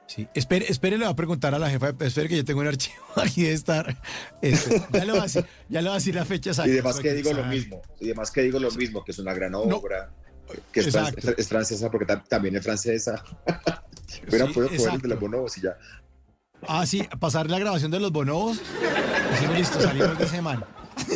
Sí. 0.07 0.27
Espere, 0.33 0.65
espere, 0.69 0.97
le 0.97 1.03
voy 1.05 1.11
a 1.13 1.15
preguntar 1.15 1.53
a 1.53 1.59
la 1.59 1.69
jefa. 1.69 1.91
de- 1.91 2.07
Espere 2.07 2.27
que 2.29 2.37
yo 2.37 2.43
tengo 2.45 2.61
un 2.61 2.67
archivo 2.67 2.95
aquí 3.15 3.43
de 3.43 3.53
estar. 3.53 3.95
Este, 4.41 4.81
ya, 4.91 5.05
le 5.05 5.11
voy 5.11 5.19
a 5.19 5.23
decir, 5.23 5.45
ya 5.69 5.81
le 5.81 5.89
voy 5.89 5.95
a 5.95 5.99
decir 5.99 6.15
la 6.15 6.25
fecha 6.25 6.49
exacta. 6.49 6.69
Y 6.69 6.73
además 6.73 6.99
que 6.99 7.13
digo 7.13 7.33
lo 7.33 7.43
mismo, 7.45 7.81
y 7.99 8.05
además 8.05 8.31
que 8.31 8.41
digo 8.41 8.59
lo 8.59 8.71
mismo, 8.71 9.03
que 9.03 9.11
es 9.11 9.19
una 9.19 9.33
gran 9.33 9.53
obra, 9.53 10.11
que 10.71 10.79
es, 10.79 11.47
francesa 11.47 11.91
porque 11.91 12.07
tam- 12.07 12.27
también 12.27 12.55
es 12.55 12.63
francesa. 12.63 13.23
Pero 14.31 14.47
Sí, 14.47 14.53
fue, 14.53 14.97
de 14.97 15.07
los 15.07 15.19
bonobos 15.19 15.55
y 15.59 15.61
ya. 15.61 15.77
Ah, 16.67 16.85
sí, 16.85 17.07
pasar 17.19 17.49
la 17.49 17.59
grabación 17.59 17.91
de 17.91 17.99
los 17.99 18.11
bonobos. 18.11 18.61
Decimos, 19.31 19.57
listo, 19.57 19.81
salimos 19.81 20.17
de 20.17 20.27
semana. 20.27 20.65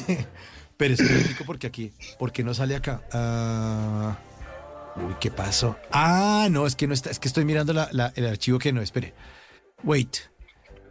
Pero 0.78 0.94
es 0.96 1.00
un 1.00 1.46
porque 1.46 1.68
aquí, 1.68 1.92
¿por 2.18 2.32
qué 2.32 2.44
no 2.44 2.54
sale 2.54 2.76
acá? 2.76 3.02
Ah, 3.12 4.18
uy, 4.96 5.16
¿qué 5.20 5.30
pasó? 5.32 5.78
Ah, 5.92 6.48
no, 6.50 6.66
es 6.66 6.76
que 6.76 6.88
no 6.88 6.94
está, 6.94 7.10
es 7.12 7.20
que 7.20 7.28
estoy 7.28 7.46
mirando 7.46 7.74
la- 7.74 7.90
la- 7.92 8.12
el 8.16 8.26
archivo 8.28 8.58
que 8.60 8.74
no, 8.74 8.82
espere. 8.82 9.14
Wait. 9.84 10.18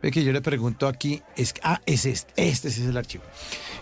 Ve 0.02 0.10
que 0.10 0.24
yo 0.24 0.32
le 0.32 0.40
pregunto 0.40 0.88
aquí, 0.88 1.22
es, 1.36 1.54
ah, 1.62 1.80
es 1.86 2.06
este, 2.06 2.48
este 2.48 2.68
es 2.68 2.78
el 2.78 2.96
archivo. 2.96 3.22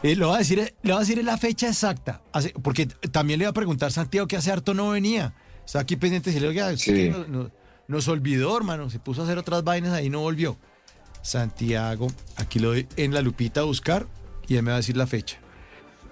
Eh, 0.02 0.14
le 0.16 0.24
voy 0.24 0.34
a 0.34 0.38
decir, 0.38 0.58
le 0.82 0.92
voy 0.92 0.96
a 0.98 1.00
decir 1.00 1.22
la 1.24 1.38
fecha 1.38 1.68
exacta, 1.68 2.22
hace- 2.32 2.52
porque 2.62 2.86
también 2.86 3.38
le 3.38 3.46
voy 3.46 3.50
a 3.50 3.54
preguntar 3.54 3.90
Santiago 3.92 4.26
que 4.28 4.36
hace 4.36 4.52
harto 4.52 4.74
no 4.74 4.90
venía. 4.90 5.34
Está 5.64 5.80
aquí 5.80 5.96
pendiente, 5.96 6.32
si 6.32 6.40
le 6.40 6.48
oiga, 6.48 6.76
Sí. 6.76 7.10
no- 7.28 7.50
nos 7.90 8.06
olvidó, 8.06 8.56
hermano, 8.56 8.88
se 8.88 9.00
puso 9.00 9.20
a 9.20 9.24
hacer 9.24 9.36
otras 9.36 9.64
vainas 9.64 9.92
ahí 9.92 10.08
no 10.08 10.20
volvió. 10.20 10.56
Santiago, 11.22 12.06
aquí 12.36 12.60
lo 12.60 12.68
doy 12.68 12.88
en 12.96 13.12
la 13.12 13.20
lupita 13.20 13.60
a 13.60 13.64
buscar 13.64 14.06
y 14.46 14.56
él 14.56 14.62
me 14.62 14.70
va 14.70 14.76
a 14.76 14.78
decir 14.78 14.96
la 14.96 15.08
fecha. 15.08 15.38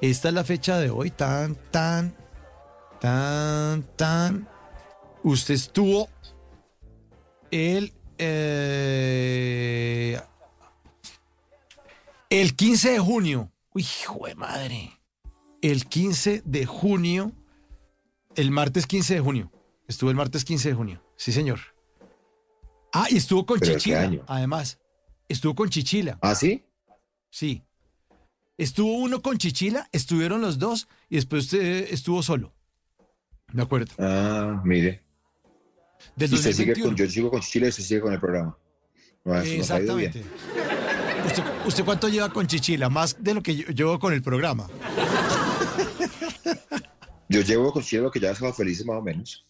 Esta 0.00 0.28
es 0.28 0.34
la 0.34 0.42
fecha 0.44 0.78
de 0.78 0.90
hoy, 0.90 1.10
tan, 1.10 1.54
tan, 1.70 2.14
tan, 3.00 3.84
tan. 3.96 4.48
Usted 5.22 5.54
estuvo 5.54 6.08
el, 7.50 7.92
eh, 8.18 9.40
el 12.28 12.56
15 12.56 12.90
de 12.90 12.98
junio. 12.98 13.52
Uy, 13.72 13.82
hijo 13.82 14.26
de 14.26 14.34
madre. 14.34 14.98
El 15.62 15.86
15 15.86 16.42
de 16.44 16.66
junio, 16.66 17.32
el 18.34 18.50
martes 18.50 18.86
15 18.86 19.14
de 19.14 19.20
junio. 19.20 19.52
Estuvo 19.86 20.10
el 20.10 20.16
martes 20.16 20.44
15 20.44 20.70
de 20.70 20.74
junio. 20.74 21.07
Sí, 21.18 21.32
señor. 21.32 21.58
Ah, 22.92 23.06
y 23.10 23.16
estuvo 23.16 23.44
con 23.44 23.58
¿Pero 23.58 23.72
qué 23.72 23.78
Chichila, 23.78 24.24
además. 24.28 24.78
Estuvo 25.28 25.54
con 25.54 25.68
Chichila. 25.68 26.16
¿Ah, 26.22 26.34
sí? 26.36 26.64
Sí. 27.28 27.64
Estuvo 28.56 28.96
uno 28.98 29.20
con 29.20 29.36
Chichila, 29.36 29.88
estuvieron 29.92 30.40
los 30.40 30.58
dos 30.58 30.88
y 31.08 31.16
después 31.16 31.44
usted 31.44 31.92
estuvo 31.92 32.22
solo. 32.22 32.54
De 33.52 33.62
acuerdo. 33.62 33.92
Ah, 33.98 34.62
mire. 34.64 35.02
Del 36.14 36.30
Y 36.30 36.34
usted 36.36 36.52
sigue 36.52 36.72
2021. 36.72 36.88
con, 36.88 36.96
yo 36.96 37.10
sigo 37.10 37.30
con 37.30 37.40
Chile 37.40 37.66
y 37.66 37.68
usted 37.70 37.82
sigue 37.82 38.00
con 38.00 38.12
el 38.12 38.20
programa. 38.20 38.56
Exactamente. 39.44 40.22
¿Usted, 41.26 41.42
usted 41.66 41.84
cuánto 41.84 42.08
lleva 42.08 42.32
con 42.32 42.46
Chichila? 42.46 42.88
Más 42.88 43.16
de 43.22 43.34
lo 43.34 43.42
que 43.42 43.56
yo 43.56 43.66
llevo 43.70 43.98
con 43.98 44.12
el 44.12 44.22
programa. 44.22 44.68
Yo 47.28 47.40
llevo 47.42 47.72
con 47.72 47.82
Chile 47.82 48.02
lo 48.02 48.10
que 48.10 48.20
ya 48.20 48.30
estaba 48.30 48.52
felices 48.52 48.86
más 48.86 48.96
o 48.96 49.02
menos. 49.02 49.47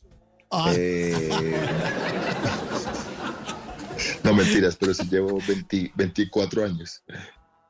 Ah, 0.50 0.72
Eh, 0.74 1.28
no 4.24 4.34
mentiras, 4.34 4.76
pero 4.76 4.94
sí 4.94 5.06
llevo 5.10 5.38
20 5.46 5.92
24 5.94 6.64
años. 6.64 7.02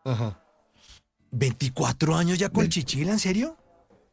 ajá. 0.04 0.40
¿24 1.30 2.16
años 2.16 2.38
ya 2.38 2.49
con 2.49 2.68
Chichila? 2.68 3.12
¿En 3.12 3.18
serio? 3.18 3.56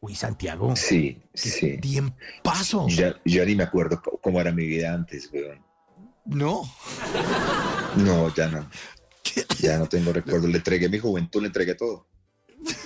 Uy, 0.02 0.16
Santiago. 0.16 0.76
Sí, 0.76 1.22
sí. 1.34 1.78
Tiempazo. 1.78 2.88
Yo 2.90 3.10
ya, 3.10 3.16
ya 3.24 3.46
ni 3.46 3.56
me 3.56 3.64
acuerdo 3.64 4.02
cómo 4.22 4.42
era 4.42 4.52
mi 4.52 4.66
vida 4.68 4.94
antes, 4.94 5.30
weón. 5.32 5.64
No. 6.26 6.64
No, 7.96 8.34
ya 8.36 8.48
no. 8.50 8.70
Ya 9.60 9.78
no 9.78 9.88
tengo 9.88 10.12
recuerdo. 10.12 10.48
Le 10.48 10.58
entregué 10.58 10.90
mi 10.90 11.00
juventud, 11.00 11.40
le 11.42 11.48
entregué 11.48 11.76
todo. 11.76 12.06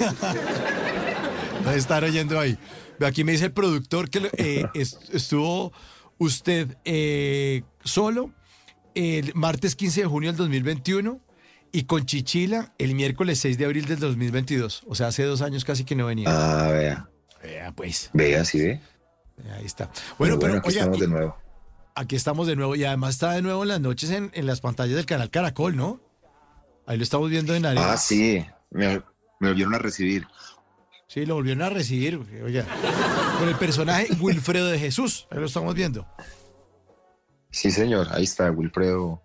No 1.64 1.72
estar 1.72 2.02
oyendo 2.06 2.40
ahí. 2.40 2.58
Aquí 3.06 3.24
me 3.24 3.32
dice 3.34 3.46
el 3.46 3.52
productor 3.54 4.10
que 4.10 4.30
eh, 4.38 4.66
es- 4.74 5.00
estuvo 5.12 5.72
usted 6.18 6.78
eh, 6.86 7.64
solo 7.84 8.32
el 8.96 9.34
martes 9.36 9.76
15 9.76 10.02
de 10.02 10.08
junio 10.08 10.30
del 10.32 10.38
2021 10.38 11.20
y 11.72 11.84
con 11.84 12.06
Chichila 12.06 12.74
el 12.78 12.96
miércoles 12.96 13.40
6 13.40 13.58
de 13.58 13.66
abril 13.66 13.86
del 13.86 14.00
2022. 14.00 14.84
O 14.88 14.96
sea, 14.96 15.08
hace 15.08 15.24
dos 15.24 15.42
años 15.42 15.64
casi 15.66 15.84
que 15.86 15.96
no 15.96 16.08
venía. 16.08 16.28
Ah, 16.30 16.72
vea. 16.72 17.10
Vea, 17.44 17.72
pues, 17.72 18.10
Vea, 18.14 18.44
sí 18.44 18.60
ve. 18.60 18.82
ahí 19.56 19.66
está. 19.66 19.90
Bueno, 20.18 20.38
pero, 20.40 20.56
aquí 20.58 20.68
oiga, 20.70 20.80
estamos 20.82 21.00
de 21.00 21.08
nuevo. 21.08 21.38
aquí 21.96 22.16
estamos 22.18 22.48
de 22.48 22.56
nuevo 22.58 22.76
y 22.76 22.84
además 22.84 23.12
está 23.16 23.32
de 23.32 23.42
nuevo 23.42 23.62
en 23.64 23.70
las 23.70 23.80
noches 23.80 24.10
en, 24.12 24.30
en 24.34 24.46
las 24.46 24.60
pantallas 24.60 24.96
del 24.98 25.06
canal 25.06 25.30
Caracol, 25.30 25.78
¿no? 25.78 26.02
Ahí 26.86 26.98
lo 26.98 27.04
estamos 27.04 27.30
viendo 27.30 27.56
en 27.56 27.66
Arena. 27.66 27.94
Ah, 27.94 27.98
sí. 27.98 28.44
Me, 28.72 29.02
me 29.40 29.48
volvieron 29.50 29.74
a 29.76 29.78
recibir. 29.78 30.28
Sí, 31.10 31.26
lo 31.26 31.34
volvieron 31.34 31.64
a 31.64 31.70
recibir, 31.70 32.20
oiga, 32.46 32.68
con 33.40 33.50
el 33.50 33.56
personaje 33.56 34.10
Wilfredo 34.20 34.68
de 34.68 34.78
Jesús, 34.78 35.28
ahí 35.32 35.40
lo 35.40 35.48
estamos 35.48 35.74
viendo. 35.74 36.06
Sí, 37.50 37.72
señor, 37.72 38.06
ahí 38.12 38.26
está 38.26 38.52
Wilfredo. 38.52 39.20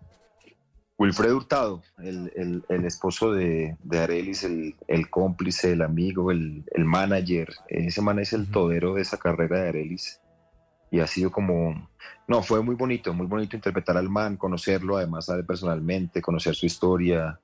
Wilfredo 0.97 1.37
Hurtado, 1.37 1.83
el, 1.99 2.63
esposo 2.85 3.33
de, 3.33 3.77
de 3.83 3.99
Arelis, 3.99 4.43
el, 4.43 5.09
cómplice, 5.11 5.73
el 5.73 5.83
amigo, 5.83 6.31
el, 6.31 6.65
manager. 6.75 7.53
Ese 7.67 8.01
man 8.01 8.17
es 8.17 8.33
el 8.33 8.49
todero 8.49 8.95
de 8.95 9.03
esa 9.03 9.17
carrera 9.17 9.61
de 9.61 9.69
Arelis. 9.69 10.19
Y 10.89 11.01
ha 11.01 11.07
sido 11.07 11.31
como, 11.31 11.87
no, 12.27 12.41
fue 12.41 12.63
muy 12.63 12.73
bonito, 12.73 13.13
muy 13.13 13.27
bonito 13.27 13.55
interpretar 13.55 13.95
al 13.95 14.09
man, 14.09 14.37
conocerlo, 14.37 14.97
además 14.97 15.27
personalmente, 15.45 16.19
conocer 16.19 16.55
su 16.55 16.65
historia 16.65 17.39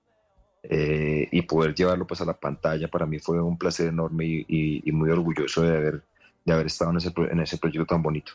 eh, 0.64 1.28
y 1.32 1.42
poder 1.42 1.74
llevarlo 1.74 2.06
pues 2.06 2.22
a 2.22 2.26
la 2.26 2.38
pantalla. 2.38 2.88
Para 2.88 3.06
mí 3.06 3.20
fue 3.20 3.42
un 3.42 3.58
placer 3.58 3.88
enorme 3.88 4.46
y, 4.48 4.92
muy 4.92 5.10
orgulloso 5.10 5.64
de 5.64 5.76
haber, 5.76 6.04
de 6.46 6.54
haber 6.54 6.68
estado 6.68 6.92
en 6.92 6.98
ese, 6.98 7.12
en 7.18 7.40
ese 7.40 7.58
proyecto 7.58 7.86
tan 7.86 8.04
bonito. 8.04 8.34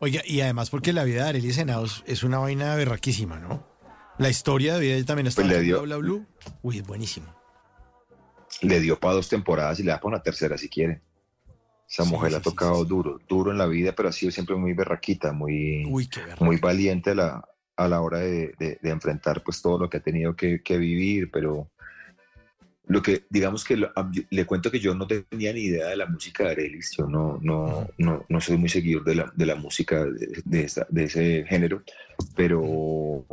Oiga, 0.00 0.22
y 0.24 0.40
además 0.40 0.70
porque 0.70 0.92
la 0.92 1.04
vida 1.04 1.24
de 1.24 1.28
Arely 1.30 1.52
Senados 1.52 2.04
es 2.06 2.22
una 2.22 2.38
vaina 2.38 2.74
berraquísima, 2.76 3.38
¿no? 3.38 3.66
La 4.16 4.30
historia 4.30 4.74
de 4.74 4.80
vida 4.80 4.92
de 4.92 4.98
él 4.98 5.06
también 5.06 5.26
está 5.26 5.42
pues 5.42 5.52
le 5.52 5.60
dio, 5.60 5.82
Bla, 5.82 5.96
Blue. 5.96 6.26
Uy, 6.62 6.78
es 6.78 6.86
buenísimo. 6.86 7.26
Le 8.62 8.80
dio 8.80 8.98
para 8.98 9.14
dos 9.14 9.28
temporadas 9.28 9.78
y 9.80 9.82
le 9.82 9.90
da 9.90 9.98
para 9.98 10.08
una 10.08 10.22
tercera 10.22 10.56
si 10.56 10.68
quiere. 10.68 11.02
Esa 11.88 12.04
mujer 12.04 12.32
le 12.32 12.36
ha 12.38 12.42
tocado 12.42 12.84
duro, 12.84 13.18
duro 13.28 13.50
en 13.50 13.58
la 13.58 13.66
vida, 13.66 13.92
pero 13.92 14.08
ha 14.08 14.12
sido 14.12 14.30
siempre 14.30 14.56
muy 14.56 14.72
berraquita, 14.74 15.32
muy, 15.32 15.84
muy 16.40 16.56
valiente 16.58 17.14
la, 17.14 17.42
a 17.78 17.86
la 17.86 18.00
hora 18.00 18.18
de, 18.18 18.78
enfrentar 18.82 19.42
pues 19.44 19.62
todo 19.62 19.78
lo 19.78 19.88
que 19.88 19.98
ha 19.98 20.00
tenido 20.00 20.34
que, 20.34 20.60
que 20.62 20.76
vivir, 20.76 21.30
pero 21.30 21.70
lo 22.88 23.02
que, 23.02 23.24
digamos 23.30 23.64
que 23.64 23.76
le 24.30 24.46
cuento 24.46 24.70
que 24.70 24.80
yo 24.80 24.94
no 24.94 25.06
tenía 25.06 25.52
ni 25.52 25.60
idea 25.60 25.88
de 25.88 25.96
la 25.96 26.06
música 26.06 26.44
de 26.44 26.50
Arelis, 26.50 26.90
yo 26.96 27.06
no, 27.06 27.38
no, 27.40 27.88
no, 27.98 28.24
no 28.28 28.40
soy 28.40 28.56
muy 28.56 28.68
seguidor 28.68 29.04
de 29.04 29.14
la, 29.14 29.32
de 29.32 29.46
la 29.46 29.54
música 29.54 30.04
de, 30.04 30.42
de, 30.44 31.04
ese 31.04 31.44
género, 31.48 31.82
pero, 32.34 33.24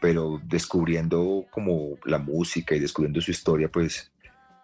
pero 0.00 0.40
descubriendo 0.44 1.44
como 1.50 1.98
la 2.04 2.18
música 2.18 2.74
y 2.74 2.80
descubriendo 2.80 3.20
su 3.20 3.32
historia, 3.32 3.68
pues 3.68 4.10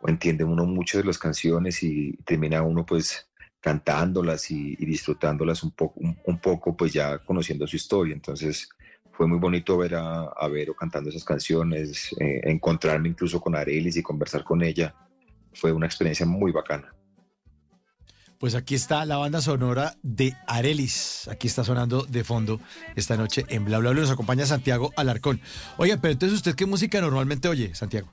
entiende 0.06 0.44
uno 0.44 0.64
mucho 0.64 0.96
de 0.96 1.04
las 1.04 1.18
canciones 1.18 1.82
y 1.82 2.16
termina 2.24 2.62
uno 2.62 2.86
pues 2.86 3.28
cantándolas 3.60 4.50
y, 4.50 4.76
disfrutándolas 4.76 5.62
un 5.62 5.72
poco, 5.72 6.00
un 6.00 6.38
poco, 6.38 6.74
pues 6.76 6.92
ya 6.92 7.18
conociendo 7.18 7.66
su 7.66 7.74
historia. 7.74 8.14
Entonces, 8.14 8.68
fue 9.16 9.26
muy 9.26 9.38
bonito 9.38 9.78
ver 9.78 9.94
a, 9.94 10.24
a 10.24 10.48
Vero 10.48 10.74
cantando 10.74 11.08
esas 11.08 11.24
canciones, 11.24 12.14
eh, 12.20 12.40
encontrarme 12.44 13.08
incluso 13.08 13.40
con 13.40 13.56
Arelis 13.56 13.96
y 13.96 14.02
conversar 14.02 14.44
con 14.44 14.62
ella. 14.62 14.94
Fue 15.54 15.72
una 15.72 15.86
experiencia 15.86 16.26
muy 16.26 16.52
bacana. 16.52 16.92
Pues 18.38 18.54
aquí 18.54 18.74
está 18.74 19.06
la 19.06 19.16
banda 19.16 19.40
sonora 19.40 19.94
de 20.02 20.34
Arelis. 20.46 21.26
Aquí 21.28 21.46
está 21.46 21.64
sonando 21.64 22.02
de 22.02 22.22
fondo 22.24 22.60
esta 22.94 23.16
noche 23.16 23.46
en 23.48 23.64
Bla 23.64 23.78
Bla 23.78 23.90
Bla. 23.90 24.02
Nos 24.02 24.10
acompaña 24.10 24.44
Santiago 24.44 24.92
Alarcón. 24.96 25.40
Oye, 25.78 25.96
pero 25.96 26.12
entonces, 26.12 26.36
¿usted 26.36 26.54
qué 26.54 26.66
música 26.66 27.00
normalmente 27.00 27.48
oye, 27.48 27.74
Santiago? 27.74 28.12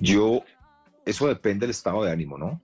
Yo, 0.00 0.44
eso 1.04 1.26
depende 1.26 1.62
del 1.62 1.70
estado 1.70 2.04
de 2.04 2.12
ánimo, 2.12 2.38
¿no? 2.38 2.62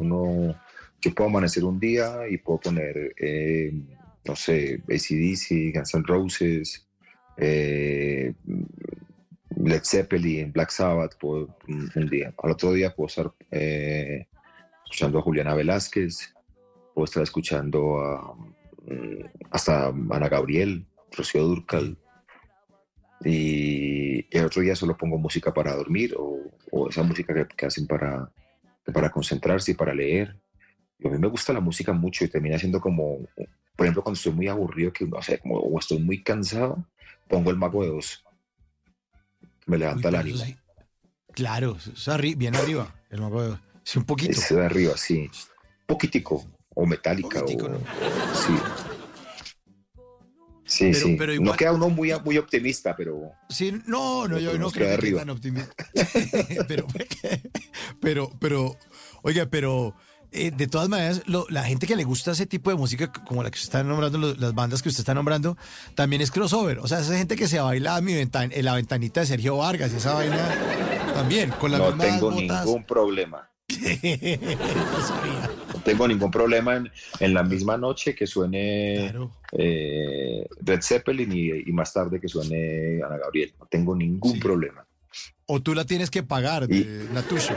Uno, 0.00 0.56
yo 1.00 1.14
puedo 1.14 1.30
amanecer 1.30 1.64
un 1.64 1.78
día 1.78 2.28
y 2.28 2.38
puedo 2.38 2.58
poner 2.60 3.14
eh, 3.20 3.72
no 4.24 4.36
sé, 4.36 4.82
ACDC, 4.88 5.74
Guns 5.74 5.94
N' 5.94 6.04
Roses, 6.06 6.86
eh, 7.36 8.32
Led 9.56 9.82
Zeppelin, 9.84 10.52
Black 10.52 10.70
Sabbath, 10.70 11.16
por 11.18 11.48
un, 11.68 12.08
día. 12.08 12.32
Al 12.42 12.52
otro 12.52 12.72
día 12.72 12.94
puedo 12.94 13.08
estar 13.08 13.32
eh, 13.50 14.26
escuchando 14.84 15.18
a 15.18 15.22
Juliana 15.22 15.54
Velázquez, 15.54 16.34
puedo 16.94 17.04
estar 17.04 17.22
escuchando 17.22 17.98
a, 17.98 18.34
mm, 18.86 19.24
hasta 19.50 19.88
Ana 19.88 20.28
Gabriel, 20.28 20.86
Rocío 21.10 21.42
Durcal. 21.44 21.96
Y 23.24 24.26
el 24.36 24.46
otro 24.46 24.62
día 24.62 24.74
solo 24.74 24.96
pongo 24.96 25.16
música 25.16 25.54
para 25.54 25.76
dormir 25.76 26.14
o, 26.18 26.42
esa 26.88 27.02
música 27.02 27.46
que, 27.46 27.66
hacen 27.66 27.86
para, 27.86 28.32
para 28.92 29.10
concentrarse 29.10 29.72
y 29.72 29.74
para 29.74 29.94
leer. 29.94 30.36
a 31.04 31.08
mí 31.08 31.18
me 31.18 31.28
gusta 31.28 31.52
la 31.52 31.60
música 31.60 31.92
mucho 31.92 32.24
y 32.24 32.28
termina 32.28 32.58
siendo 32.58 32.80
como 32.80 33.18
por 33.76 33.86
ejemplo, 33.86 34.02
cuando 34.02 34.16
estoy 34.16 34.32
muy 34.32 34.48
aburrido, 34.48 34.92
que 34.92 35.06
no 35.06 35.22
sé, 35.22 35.38
como, 35.38 35.58
o 35.58 35.78
estoy 35.78 35.98
muy 35.98 36.22
cansado, 36.22 36.86
pongo 37.28 37.50
el 37.50 37.56
mago 37.56 37.82
de 37.82 37.90
dos. 37.90 38.24
Me 39.66 39.78
levanta 39.78 40.08
el 40.08 40.14
ánimo. 40.16 40.44
Claro, 41.32 41.78
bien 42.36 42.54
arriba, 42.54 42.94
el 43.10 43.20
mago 43.20 43.42
de 43.42 43.48
dos. 43.48 43.60
Sí, 43.84 43.98
un 43.98 44.04
poquito. 44.04 44.32
Ese 44.32 44.54
de 44.54 44.66
arriba, 44.66 44.96
sí. 44.96 45.30
Poquitico, 45.86 46.44
o 46.74 46.86
metálica. 46.86 47.42
o, 47.42 47.48
Sí. 47.48 48.54
Sí, 50.64 50.94
sí. 50.94 51.18
no 51.40 51.52
queda 51.52 51.72
uno 51.72 51.90
muy, 51.90 52.12
muy 52.24 52.38
optimista, 52.38 52.96
pero. 52.96 53.32
Sí, 53.50 53.72
no, 53.86 54.26
no, 54.26 54.38
yo 54.38 54.56
no 54.58 54.70
creo 54.70 54.98
que 54.98 55.12
tan 55.12 55.28
optimista. 55.28 55.70
pero, 56.68 56.86
pero, 58.00 58.30
pero, 58.40 58.78
oiga, 59.22 59.46
pero 59.50 59.94
eh, 60.32 60.50
de 60.50 60.66
todas 60.66 60.88
maneras, 60.88 61.22
la 61.26 61.62
gente 61.64 61.86
que 61.86 61.94
le 61.94 62.04
gusta 62.04 62.32
ese 62.32 62.46
tipo 62.46 62.70
de 62.70 62.76
música, 62.76 63.12
como 63.12 63.42
la 63.42 63.50
que 63.50 63.56
usted 63.56 63.68
está 63.68 63.84
nombrando, 63.84 64.34
las 64.34 64.54
bandas 64.54 64.82
que 64.82 64.88
usted 64.88 65.00
está 65.02 65.12
nombrando, 65.14 65.58
también 65.94 66.22
es 66.22 66.30
crossover. 66.30 66.78
O 66.78 66.88
sea, 66.88 67.00
esa 67.00 67.16
gente 67.16 67.36
que 67.36 67.46
se 67.48 67.60
baila 67.60 68.00
mi 68.00 68.14
ventana, 68.14 68.52
en 68.54 68.64
la 68.64 68.74
ventanita 68.74 69.20
de 69.20 69.26
Sergio 69.26 69.58
Vargas, 69.58 69.92
esa 69.92 70.14
vaina 70.14 70.38
también, 71.14 71.50
con 71.50 71.70
la 71.70 71.78
No 71.78 71.96
tengo 71.96 72.30
ningún 72.32 72.84
problema. 72.84 73.48
no 75.74 75.80
tengo 75.84 76.08
ningún 76.08 76.30
problema 76.30 76.82
en, 77.20 77.34
la 77.34 77.42
misma 77.42 77.76
noche 77.76 78.14
que 78.14 78.26
suene 78.26 79.12
eh, 79.52 80.46
Red 80.60 80.82
Zeppelin 80.82 81.32
y, 81.32 81.72
más 81.72 81.92
tarde 81.92 82.20
que 82.20 82.28
suene 82.28 83.02
Ana 83.04 83.18
Gabriel. 83.18 83.52
No 83.58 83.66
tengo 83.66 83.94
ningún 83.94 84.40
problema. 84.40 84.86
O 85.46 85.60
tú 85.60 85.74
la 85.74 85.84
tienes 85.84 86.10
que 86.10 86.22
pagar 86.22 86.66
de 86.66 87.08
la 87.12 87.22
tuya, 87.22 87.54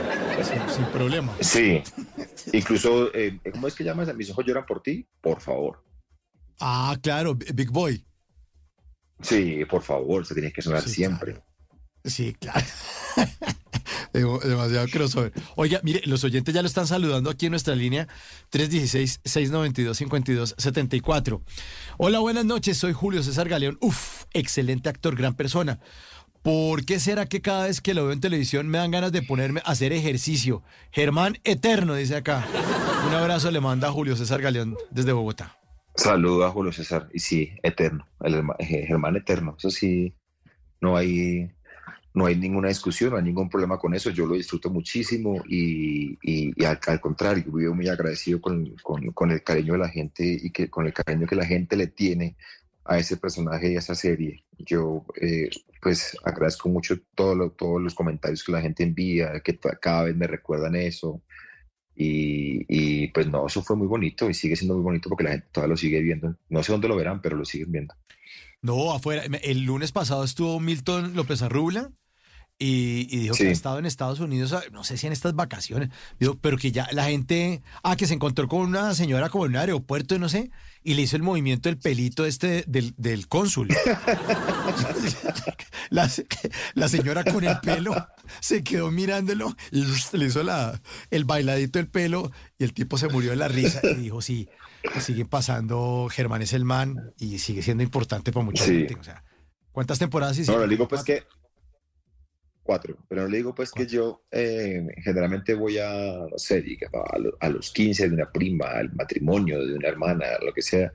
sin, 0.68 0.84
problema. 0.86 1.34
Sí, 1.40 1.82
incluso, 2.52 3.14
eh, 3.14 3.38
¿cómo 3.52 3.68
es 3.68 3.74
que 3.74 3.84
llamas? 3.84 4.14
Mis 4.14 4.30
ojos 4.30 4.44
lloran 4.44 4.66
por 4.66 4.82
ti, 4.82 5.06
por 5.20 5.40
favor. 5.40 5.82
Ah, 6.60 6.96
claro, 7.00 7.34
Big 7.34 7.70
Boy. 7.70 8.04
Sí, 9.22 9.64
por 9.64 9.82
favor, 9.82 10.26
se 10.26 10.34
tiene 10.34 10.52
que 10.52 10.62
sonar 10.62 10.82
siempre. 10.82 11.42
Sí, 12.04 12.34
claro. 12.34 12.66
Demasiado 14.12 14.86
crossover. 14.88 15.32
Oiga, 15.56 15.80
mire, 15.82 16.02
los 16.06 16.22
oyentes 16.24 16.54
ya 16.54 16.62
lo 16.62 16.68
están 16.68 16.86
saludando 16.86 17.28
aquí 17.28 17.44
en 17.46 17.50
nuestra 17.50 17.74
línea 17.74 18.08
316-692-5274. 18.52 21.42
Hola, 21.98 22.20
buenas 22.20 22.46
noches, 22.46 22.78
soy 22.78 22.94
Julio 22.94 23.22
César 23.22 23.46
Galeón. 23.48 23.76
Uf, 23.80 24.24
excelente 24.32 24.88
actor, 24.88 25.16
gran 25.16 25.34
persona. 25.34 25.80
¿Por 26.46 26.84
qué 26.84 27.00
será 27.00 27.26
que 27.26 27.40
cada 27.40 27.66
vez 27.66 27.80
que 27.80 27.92
lo 27.92 28.04
veo 28.04 28.12
en 28.12 28.20
televisión 28.20 28.68
me 28.68 28.78
dan 28.78 28.92
ganas 28.92 29.10
de 29.10 29.20
ponerme 29.20 29.60
a 29.64 29.72
hacer 29.72 29.92
ejercicio? 29.92 30.62
Germán 30.92 31.38
Eterno, 31.42 31.96
dice 31.96 32.14
acá. 32.14 32.46
Un 33.04 33.14
abrazo 33.14 33.50
le 33.50 33.60
manda 33.60 33.88
a 33.88 33.90
Julio 33.90 34.14
César 34.14 34.40
Galeón 34.40 34.76
desde 34.92 35.10
Bogotá. 35.10 35.58
Saludos 35.96 36.44
a 36.44 36.50
Julio 36.50 36.70
César. 36.70 37.08
Y 37.12 37.18
sí, 37.18 37.50
Eterno, 37.64 38.06
el 38.20 38.44
eh, 38.60 38.86
Germán 38.86 39.16
Eterno. 39.16 39.56
Eso 39.58 39.70
sí, 39.70 40.14
no 40.80 40.96
hay, 40.96 41.50
no 42.14 42.26
hay 42.26 42.36
ninguna 42.36 42.68
discusión, 42.68 43.10
no 43.10 43.16
hay 43.16 43.24
ningún 43.24 43.50
problema 43.50 43.76
con 43.76 43.92
eso. 43.94 44.10
Yo 44.10 44.24
lo 44.24 44.34
disfruto 44.34 44.70
muchísimo 44.70 45.42
y, 45.48 46.16
al, 46.64 47.00
contrario, 47.00 47.42
vivo 47.50 47.74
muy 47.74 47.88
agradecido 47.88 48.40
con, 48.40 48.72
con, 48.84 49.32
el 49.32 49.42
cariño 49.42 49.72
de 49.72 49.80
la 49.80 49.88
gente 49.88 50.22
y 50.24 50.50
que 50.50 50.70
con 50.70 50.86
el 50.86 50.92
cariño 50.92 51.26
que 51.26 51.34
la 51.34 51.44
gente 51.44 51.74
le 51.74 51.88
tiene 51.88 52.36
a 52.88 52.98
ese 52.98 53.16
personaje 53.16 53.72
y 53.72 53.76
a 53.76 53.80
esa 53.80 53.94
serie. 53.94 54.44
Yo 54.58 55.04
eh, 55.20 55.50
pues 55.82 56.16
agradezco 56.24 56.68
mucho 56.68 56.96
todo 57.14 57.50
todos 57.50 57.82
los 57.82 57.94
comentarios 57.94 58.44
que 58.44 58.52
la 58.52 58.60
gente 58.60 58.82
envía, 58.82 59.40
que 59.40 59.58
cada 59.80 60.04
vez 60.04 60.16
me 60.16 60.26
recuerdan 60.26 60.76
eso. 60.76 61.22
Y, 61.98 63.08
pues 63.08 63.26
no, 63.28 63.46
eso 63.46 63.62
fue 63.62 63.74
muy 63.74 63.86
bonito 63.86 64.28
y 64.28 64.34
sigue 64.34 64.54
siendo 64.54 64.74
muy 64.74 64.82
bonito 64.82 65.08
porque 65.08 65.24
la 65.24 65.30
gente 65.30 65.46
todavía 65.50 65.72
lo 65.72 65.76
sigue 65.78 66.00
viendo. 66.00 66.36
No 66.50 66.62
sé 66.62 66.72
dónde 66.72 66.88
lo 66.88 66.96
verán, 66.96 67.22
pero 67.22 67.36
lo 67.36 67.44
siguen 67.44 67.72
viendo. 67.72 67.94
No, 68.60 68.92
afuera. 68.92 69.22
El 69.42 69.62
lunes 69.62 69.92
pasado 69.92 70.24
estuvo 70.24 70.60
Milton 70.60 71.14
López 71.14 71.40
Arrubla 71.42 71.90
y, 72.58 73.18
dijo 73.18 73.34
que 73.34 73.48
ha 73.48 73.50
estado 73.50 73.78
en 73.78 73.86
Estados 73.86 74.20
Unidos, 74.20 74.54
no 74.72 74.82
sé 74.82 74.96
si 74.96 75.06
en 75.06 75.12
estas 75.12 75.34
vacaciones, 75.34 75.90
pero 76.40 76.56
que 76.56 76.72
ya 76.72 76.88
la 76.92 77.04
gente, 77.04 77.62
ah, 77.82 77.96
que 77.96 78.06
se 78.06 78.14
encontró 78.14 78.48
con 78.48 78.60
una 78.60 78.94
señora 78.94 79.28
como 79.28 79.44
en 79.44 79.52
un 79.52 79.58
aeropuerto, 79.58 80.18
no 80.18 80.30
sé, 80.30 80.50
y 80.82 80.94
le 80.94 81.02
hizo 81.02 81.16
el 81.16 81.22
movimiento 81.22 81.68
del 81.68 81.76
pelito 81.78 82.24
este 82.24 82.64
del, 82.66 82.94
del 82.96 83.28
cónsul. 83.28 83.68
la, 85.90 86.10
la, 86.74 86.88
señora 86.88 87.24
con 87.24 87.44
el 87.44 87.58
pelo 87.60 87.94
se 88.40 88.64
quedó 88.64 88.90
mirándolo 88.90 89.54
y 89.70 89.84
le 90.16 90.24
hizo 90.24 90.42
la, 90.42 90.80
el 91.10 91.24
bailadito 91.24 91.78
del 91.78 91.88
pelo 91.88 92.32
y 92.58 92.64
el 92.64 92.72
tipo 92.72 92.96
se 92.96 93.08
murió 93.08 93.30
de 93.30 93.36
la 93.36 93.48
risa 93.48 93.80
y 93.82 93.94
dijo, 93.94 94.22
sí, 94.22 94.48
sigue 95.00 95.26
pasando, 95.26 96.08
Germán 96.10 96.40
es 96.40 96.54
el 96.54 96.64
man 96.64 97.12
y 97.18 97.38
sigue 97.38 97.62
siendo 97.62 97.82
importante 97.82 98.32
para 98.32 98.46
mucha 98.46 98.64
gente. 98.64 98.94
O 98.94 99.04
sea, 99.04 99.24
¿cuántas 99.72 99.98
temporadas 99.98 100.38
hicieron? 100.38 100.62
No, 100.62 100.66
le 100.66 100.70
digo 100.70 100.88
pues 100.88 101.02
que 101.02 101.24
cuatro, 102.66 102.98
pero 103.08 103.28
le 103.28 103.38
digo 103.38 103.54
pues 103.54 103.70
que 103.70 103.86
yo 103.86 104.24
eh, 104.30 104.86
generalmente 105.02 105.54
voy 105.54 105.78
a, 105.78 106.26
no 106.30 106.36
sé, 106.36 106.62
a, 107.40 107.48
los 107.48 107.72
15 107.72 108.08
de 108.08 108.14
una 108.14 108.30
prima, 108.30 108.66
al 108.66 108.92
matrimonio 108.92 109.64
de 109.64 109.74
una 109.74 109.88
hermana, 109.88 110.26
lo 110.44 110.52
que 110.52 110.62
sea, 110.62 110.92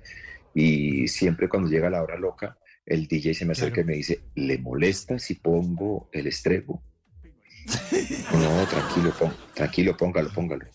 y 0.54 1.08
siempre 1.08 1.50
cuando 1.50 1.70
llega 1.70 1.90
la 1.90 2.04
hora 2.04 2.20
loca, 2.20 2.58
el 2.86 3.08
DJ 3.08 3.34
se 3.34 3.46
me 3.46 3.54
acerca 3.54 3.82
y 3.82 3.86
me 3.86 3.96
dice, 3.96 4.26
¿le 4.36 4.58
molesta 4.58 5.18
si 5.18 5.36
pongo 5.36 6.10
el 6.12 6.28
estrego? 6.28 6.84
no, 8.34 8.68
tranquilo, 8.68 9.14
tranquilo, 9.54 9.96
póngalo, 9.96 10.30
póngalo. 10.34 10.66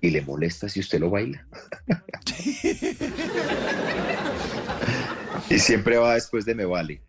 ¿Y 0.00 0.10
le 0.10 0.22
molesta 0.22 0.68
si 0.68 0.80
usted 0.80 0.98
lo 0.98 1.10
baila? 1.10 1.46
y 5.50 5.58
siempre 5.58 5.96
va 5.96 6.14
después 6.14 6.44
de 6.44 6.54
me 6.54 6.64
vale. 6.64 7.02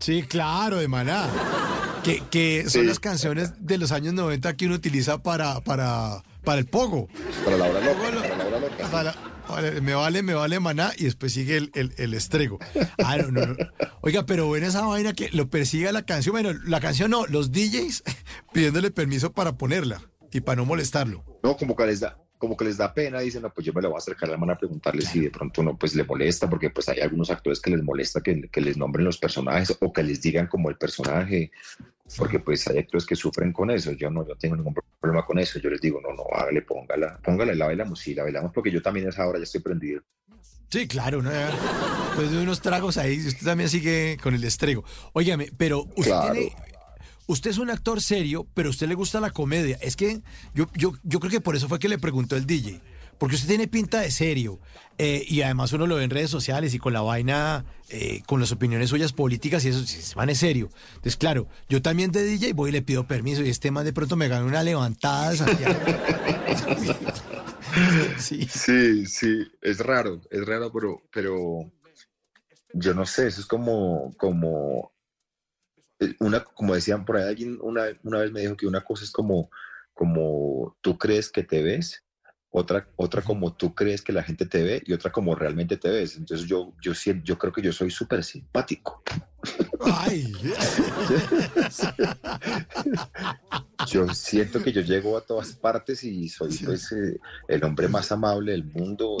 Sí, 0.00 0.22
claro, 0.22 0.76
de 0.76 0.88
maná. 0.88 1.28
Que, 2.02 2.22
que 2.30 2.68
son 2.68 2.86
las 2.86 3.00
canciones 3.00 3.52
de 3.58 3.78
los 3.78 3.92
años 3.92 4.14
90 4.14 4.56
que 4.56 4.66
uno 4.66 4.74
utiliza 4.74 5.22
para, 5.22 5.60
para, 5.60 6.22
para 6.44 6.58
el 6.58 6.66
pogo. 6.66 7.08
Para 7.44 7.56
la 7.56 7.64
hora 7.66 7.80
loca. 7.80 8.02
Para 8.02 8.36
la 8.36 8.46
hora 8.46 8.60
loca. 8.60 9.80
me 9.82 9.94
vale, 9.94 10.22
me 10.22 10.34
vale 10.34 10.60
maná 10.60 10.92
y 10.96 11.04
después 11.04 11.32
sigue 11.32 11.56
el, 11.56 11.70
el, 11.74 12.14
estrego. 12.14 12.58
Ah, 13.04 13.16
no, 13.16 13.30
no, 13.30 13.56
Oiga, 14.00 14.26
pero 14.26 14.46
bueno 14.46 14.66
esa 14.66 14.86
vaina 14.86 15.12
que 15.12 15.30
lo 15.32 15.48
persiga 15.48 15.92
la 15.92 16.02
canción. 16.02 16.32
Bueno, 16.32 16.52
la 16.64 16.80
canción 16.80 17.10
no, 17.10 17.26
los 17.26 17.52
DJs 17.52 18.02
pidiéndole 18.52 18.90
permiso 18.90 19.32
para 19.32 19.56
ponerla 19.56 20.02
y 20.32 20.40
para 20.40 20.56
no 20.56 20.64
molestarlo. 20.64 21.24
No, 21.42 21.56
como 21.56 21.76
que 21.76 21.86
les 21.86 22.00
da, 22.00 22.18
como 22.38 22.56
que 22.56 22.64
les 22.64 22.76
da 22.76 22.94
pena, 22.94 23.20
dicen, 23.20 23.42
no, 23.42 23.52
pues 23.52 23.66
yo 23.66 23.72
me 23.72 23.82
lo 23.82 23.88
voy 23.88 23.96
a 23.96 23.98
acercar 23.98 24.28
a 24.28 24.32
la 24.32 24.38
mano 24.38 24.52
a 24.52 24.58
preguntarle 24.58 25.02
si 25.02 25.20
de 25.20 25.30
pronto 25.30 25.62
no, 25.62 25.76
pues 25.76 25.94
le 25.94 26.04
molesta, 26.04 26.48
porque 26.48 26.70
pues 26.70 26.88
hay 26.88 27.00
algunos 27.00 27.30
actores 27.30 27.60
que 27.60 27.70
les 27.70 27.82
molesta 27.82 28.20
que, 28.20 28.48
les 28.60 28.76
nombren 28.76 29.04
los 29.04 29.18
personajes 29.18 29.76
o 29.80 29.92
que 29.92 30.02
les 30.02 30.22
digan 30.22 30.46
como 30.46 30.70
el 30.70 30.76
personaje, 30.76 31.50
porque 32.16 32.38
pues 32.38 32.66
hay 32.68 32.78
actores 32.78 33.04
que 33.04 33.16
sufren 33.16 33.52
con 33.52 33.70
eso, 33.70 33.92
yo 33.92 34.08
no 34.10 34.26
yo 34.26 34.36
tengo 34.36 34.56
ningún 34.56 34.74
problema 35.00 35.26
con 35.26 35.38
eso, 35.38 35.58
yo 35.58 35.68
les 35.68 35.80
digo, 35.80 36.00
no, 36.00 36.14
no, 36.14 36.24
hágale, 36.32 36.62
póngala, 36.62 37.18
póngale, 37.22 37.54
la 37.54 37.66
bailamos, 37.66 37.98
sí, 37.98 38.14
la 38.14 38.22
bailamos, 38.22 38.52
porque 38.52 38.70
yo 38.70 38.80
también 38.80 39.06
a 39.06 39.10
esa 39.10 39.26
hora 39.26 39.38
ya 39.38 39.44
estoy 39.44 39.60
prendido. 39.60 40.02
Sí, 40.70 40.86
claro, 40.86 41.22
¿no? 41.22 41.30
De 41.30 42.42
unos 42.42 42.60
tragos 42.60 42.98
ahí, 42.98 43.26
usted 43.26 43.46
también 43.46 43.70
sigue 43.70 44.18
con 44.22 44.34
el 44.34 44.44
estrego. 44.44 44.84
Óigame, 45.14 45.50
pero 45.56 45.86
usted 45.96 46.12
tiene 46.20 46.52
usted 47.28 47.50
es 47.50 47.58
un 47.58 47.70
actor 47.70 48.02
serio, 48.02 48.48
pero 48.54 48.68
a 48.68 48.70
usted 48.70 48.88
le 48.88 48.94
gusta 48.94 49.20
la 49.20 49.30
comedia. 49.30 49.78
Es 49.80 49.94
que 49.94 50.22
yo, 50.54 50.66
yo, 50.74 50.94
yo 51.04 51.20
creo 51.20 51.30
que 51.30 51.40
por 51.40 51.54
eso 51.54 51.68
fue 51.68 51.78
que 51.78 51.88
le 51.88 51.98
preguntó 51.98 52.34
el 52.34 52.46
DJ. 52.46 52.80
Porque 53.18 53.36
usted 53.36 53.48
tiene 53.48 53.68
pinta 53.68 54.00
de 54.00 54.10
serio. 54.10 54.58
Eh, 54.96 55.24
y 55.28 55.42
además 55.42 55.72
uno 55.72 55.86
lo 55.86 55.96
ve 55.96 56.04
en 56.04 56.10
redes 56.10 56.30
sociales 56.30 56.74
y 56.74 56.78
con 56.78 56.92
la 56.92 57.02
vaina, 57.02 57.64
eh, 57.90 58.22
con 58.26 58.40
las 58.40 58.50
opiniones 58.50 58.90
suyas 58.90 59.12
políticas 59.12 59.64
y 59.64 59.68
eso, 59.68 59.86
se 59.86 60.14
van 60.14 60.30
es 60.30 60.38
serio. 60.38 60.70
Entonces, 60.90 61.16
claro, 61.16 61.46
yo 61.68 61.82
también 61.82 62.10
de 62.10 62.24
DJ 62.24 62.54
voy 62.54 62.70
y 62.70 62.72
le 62.72 62.82
pido 62.82 63.06
permiso 63.06 63.42
y 63.42 63.50
este 63.50 63.70
más 63.70 63.84
de 63.84 63.92
pronto 63.92 64.16
me 64.16 64.28
gana 64.28 64.44
una 64.44 64.62
levantada 64.62 65.36
sí. 68.18 68.48
sí, 68.50 69.06
sí, 69.06 69.46
es 69.62 69.78
raro, 69.78 70.20
es 70.30 70.46
raro, 70.46 70.72
pero, 70.72 71.02
pero 71.12 71.70
yo 72.72 72.94
no 72.94 73.06
sé, 73.06 73.28
eso 73.28 73.40
es 73.40 73.46
como, 73.46 74.12
como 74.16 74.92
una, 76.20 76.44
como 76.44 76.74
decían 76.74 77.04
por 77.04 77.16
ahí, 77.16 77.28
alguien 77.28 77.58
una, 77.60 77.86
una 78.02 78.18
vez 78.18 78.32
me 78.32 78.40
dijo 78.40 78.56
que 78.56 78.66
una 78.66 78.84
cosa 78.84 79.04
es 79.04 79.10
como, 79.10 79.50
como 79.94 80.76
tú 80.80 80.98
crees 80.98 81.30
que 81.30 81.42
te 81.42 81.62
ves, 81.62 82.04
otra, 82.50 82.88
otra 82.96 83.22
como 83.22 83.54
tú 83.54 83.74
crees 83.74 84.02
que 84.02 84.12
la 84.12 84.22
gente 84.22 84.46
te 84.46 84.62
ve 84.62 84.82
y 84.86 84.92
otra 84.92 85.12
como 85.12 85.34
realmente 85.34 85.76
te 85.76 85.90
ves. 85.90 86.16
Entonces 86.16 86.46
yo, 86.46 86.72
yo, 86.80 86.92
yo 87.22 87.38
creo 87.38 87.52
que 87.52 87.62
yo 87.62 87.72
soy 87.72 87.90
súper 87.90 88.24
simpático. 88.24 89.02
Ay. 89.80 90.32
yo 93.90 94.12
siento 94.12 94.62
que 94.62 94.72
yo 94.72 94.80
llego 94.80 95.16
a 95.16 95.20
todas 95.20 95.52
partes 95.52 96.02
y 96.04 96.28
soy 96.28 96.54
pues, 96.64 96.92
eh, 96.92 97.18
el 97.46 97.64
hombre 97.64 97.88
más 97.88 98.10
amable 98.12 98.52
del 98.52 98.64
mundo, 98.64 99.16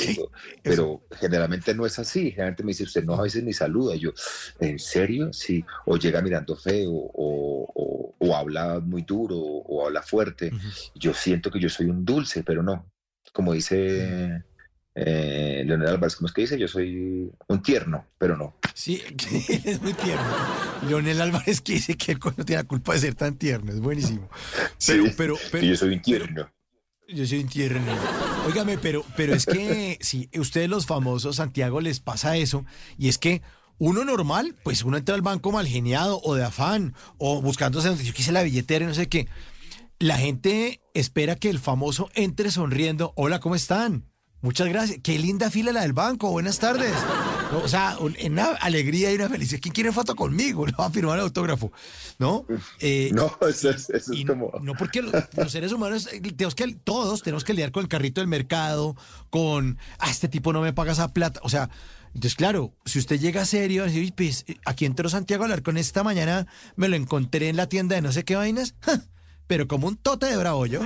pero 0.62 1.02
generalmente 1.12 1.74
no 1.74 1.86
es 1.86 1.98
así. 1.98 2.30
Generalmente 2.30 2.64
me 2.64 2.70
dice, 2.70 2.84
usted 2.84 3.04
no 3.04 3.14
a 3.14 3.22
veces 3.22 3.44
ni 3.44 3.52
saluda. 3.52 3.94
Y 3.94 4.00
yo, 4.00 4.12
¿en 4.58 4.78
serio? 4.78 5.32
Sí. 5.32 5.64
O 5.86 5.96
llega 5.96 6.22
mirando 6.22 6.56
feo, 6.56 6.92
o, 6.92 8.14
o, 8.18 8.36
habla 8.36 8.80
muy 8.80 9.02
duro, 9.02 9.36
o, 9.36 9.86
habla 9.86 10.02
fuerte. 10.02 10.52
Yo 10.94 11.14
siento 11.14 11.50
que 11.50 11.60
yo 11.60 11.68
soy 11.68 11.86
un 11.86 12.04
dulce, 12.04 12.42
pero 12.42 12.62
no. 12.62 12.90
Como 13.32 13.52
dice 13.52 14.42
eh, 14.94 15.62
Leonel 15.64 15.88
Álvarez, 15.88 16.16
¿cómo 16.16 16.26
es 16.26 16.32
que 16.32 16.40
dice? 16.40 16.58
Yo 16.58 16.66
soy 16.66 17.30
un 17.46 17.62
tierno, 17.62 18.06
pero 18.18 18.36
no. 18.36 18.56
Sí, 18.74 19.00
es 19.64 19.80
muy 19.80 19.92
tierno. 19.92 20.24
Leonel 20.88 21.20
Álvarez 21.20 21.60
que 21.60 21.74
dice 21.74 21.96
que 21.96 22.12
él 22.12 22.18
no 22.36 22.44
tiene 22.44 22.62
la 22.62 22.68
culpa 22.68 22.94
de 22.94 23.00
ser 23.00 23.14
tan 23.14 23.36
tierno, 23.36 23.72
es 23.72 23.80
buenísimo. 23.80 24.28
Pero, 24.86 25.04
pero, 25.16 25.36
pero 25.50 25.64
yo 25.64 25.76
soy 25.76 25.94
un 25.94 26.02
tierno. 26.02 26.50
Yo 27.08 27.26
soy 27.26 27.40
un 27.40 27.48
tierno. 27.48 27.92
Óigame, 28.46 28.78
pero, 28.78 29.04
pero 29.16 29.34
es 29.34 29.46
que 29.46 29.98
si 30.02 30.28
ustedes 30.38 30.68
los 30.68 30.86
famosos, 30.86 31.36
Santiago, 31.36 31.80
les 31.80 32.00
pasa 32.00 32.36
eso, 32.36 32.64
y 32.96 33.08
es 33.08 33.18
que 33.18 33.42
uno 33.78 34.04
normal, 34.04 34.56
pues 34.62 34.82
uno 34.82 34.96
entra 34.96 35.14
al 35.14 35.22
banco 35.22 35.50
mal 35.52 35.66
geniado 35.66 36.20
o 36.22 36.34
de 36.34 36.44
afán, 36.44 36.94
o 37.16 37.40
buscándose, 37.40 37.94
yo 38.04 38.12
quise 38.12 38.32
la 38.32 38.42
billetera 38.42 38.84
y 38.84 38.88
no 38.88 38.94
sé 38.94 39.08
qué. 39.08 39.26
La 40.00 40.16
gente 40.16 40.80
espera 40.94 41.34
que 41.34 41.50
el 41.50 41.58
famoso 41.58 42.08
entre 42.14 42.52
sonriendo. 42.52 43.12
Hola, 43.16 43.40
¿cómo 43.40 43.56
están? 43.56 44.04
Muchas 44.42 44.68
gracias. 44.68 45.00
Qué 45.02 45.18
linda 45.18 45.50
fila 45.50 45.72
la 45.72 45.80
del 45.80 45.92
banco. 45.92 46.30
Buenas 46.30 46.60
tardes. 46.60 46.94
o 47.52 47.66
sea, 47.66 47.96
una 47.98 48.44
alegría 48.60 49.10
y 49.10 49.16
una 49.16 49.28
felicidad. 49.28 49.60
¿Quién 49.60 49.74
quiere 49.74 49.90
foto 49.90 50.14
conmigo? 50.14 50.64
No 50.70 50.76
va 50.78 50.86
a 50.86 50.90
firmar 50.90 51.18
el 51.18 51.24
autógrafo. 51.24 51.72
¿No? 52.20 52.46
Eh, 52.78 53.10
no, 53.12 53.36
eso 53.48 53.70
es, 53.70 53.88
como. 54.24 54.52
No, 54.62 54.74
porque 54.74 55.02
los, 55.02 55.50
seres 55.50 55.72
humanos, 55.72 56.08
eh, 56.12 56.20
tenemos 56.20 56.54
que, 56.54 56.76
todos 56.84 57.24
tenemos 57.24 57.42
que 57.42 57.54
lidiar 57.54 57.72
con 57.72 57.82
el 57.82 57.88
carrito 57.88 58.20
del 58.20 58.28
mercado, 58.28 58.94
con. 59.30 59.78
Ah, 59.98 60.12
este 60.12 60.28
tipo 60.28 60.52
no 60.52 60.60
me 60.60 60.72
paga 60.72 60.92
esa 60.92 61.12
plata. 61.12 61.40
O 61.42 61.48
sea. 61.48 61.70
Entonces, 62.14 62.36
claro, 62.36 62.72
si 62.84 63.00
usted 63.00 63.18
llega 63.18 63.44
serio, 63.44 63.84
decir, 63.84 64.14
pues, 64.16 64.46
aquí 64.64 64.86
entró 64.86 65.08
Santiago 65.08 65.42
a 65.42 65.46
hablar 65.46 65.62
con 65.62 65.76
esta 65.76 66.02
mañana, 66.02 66.46
me 66.74 66.88
lo 66.88 66.96
encontré 66.96 67.48
en 67.48 67.56
la 67.56 67.68
tienda 67.68 67.96
de 67.96 68.02
no 68.02 68.12
sé 68.12 68.24
qué 68.24 68.34
vainas, 68.34 68.74
pero 69.48 69.66
como 69.66 69.88
un 69.88 69.96
tote 69.96 70.26
de 70.26 70.36
bravo 70.36 70.66
yo. 70.66 70.80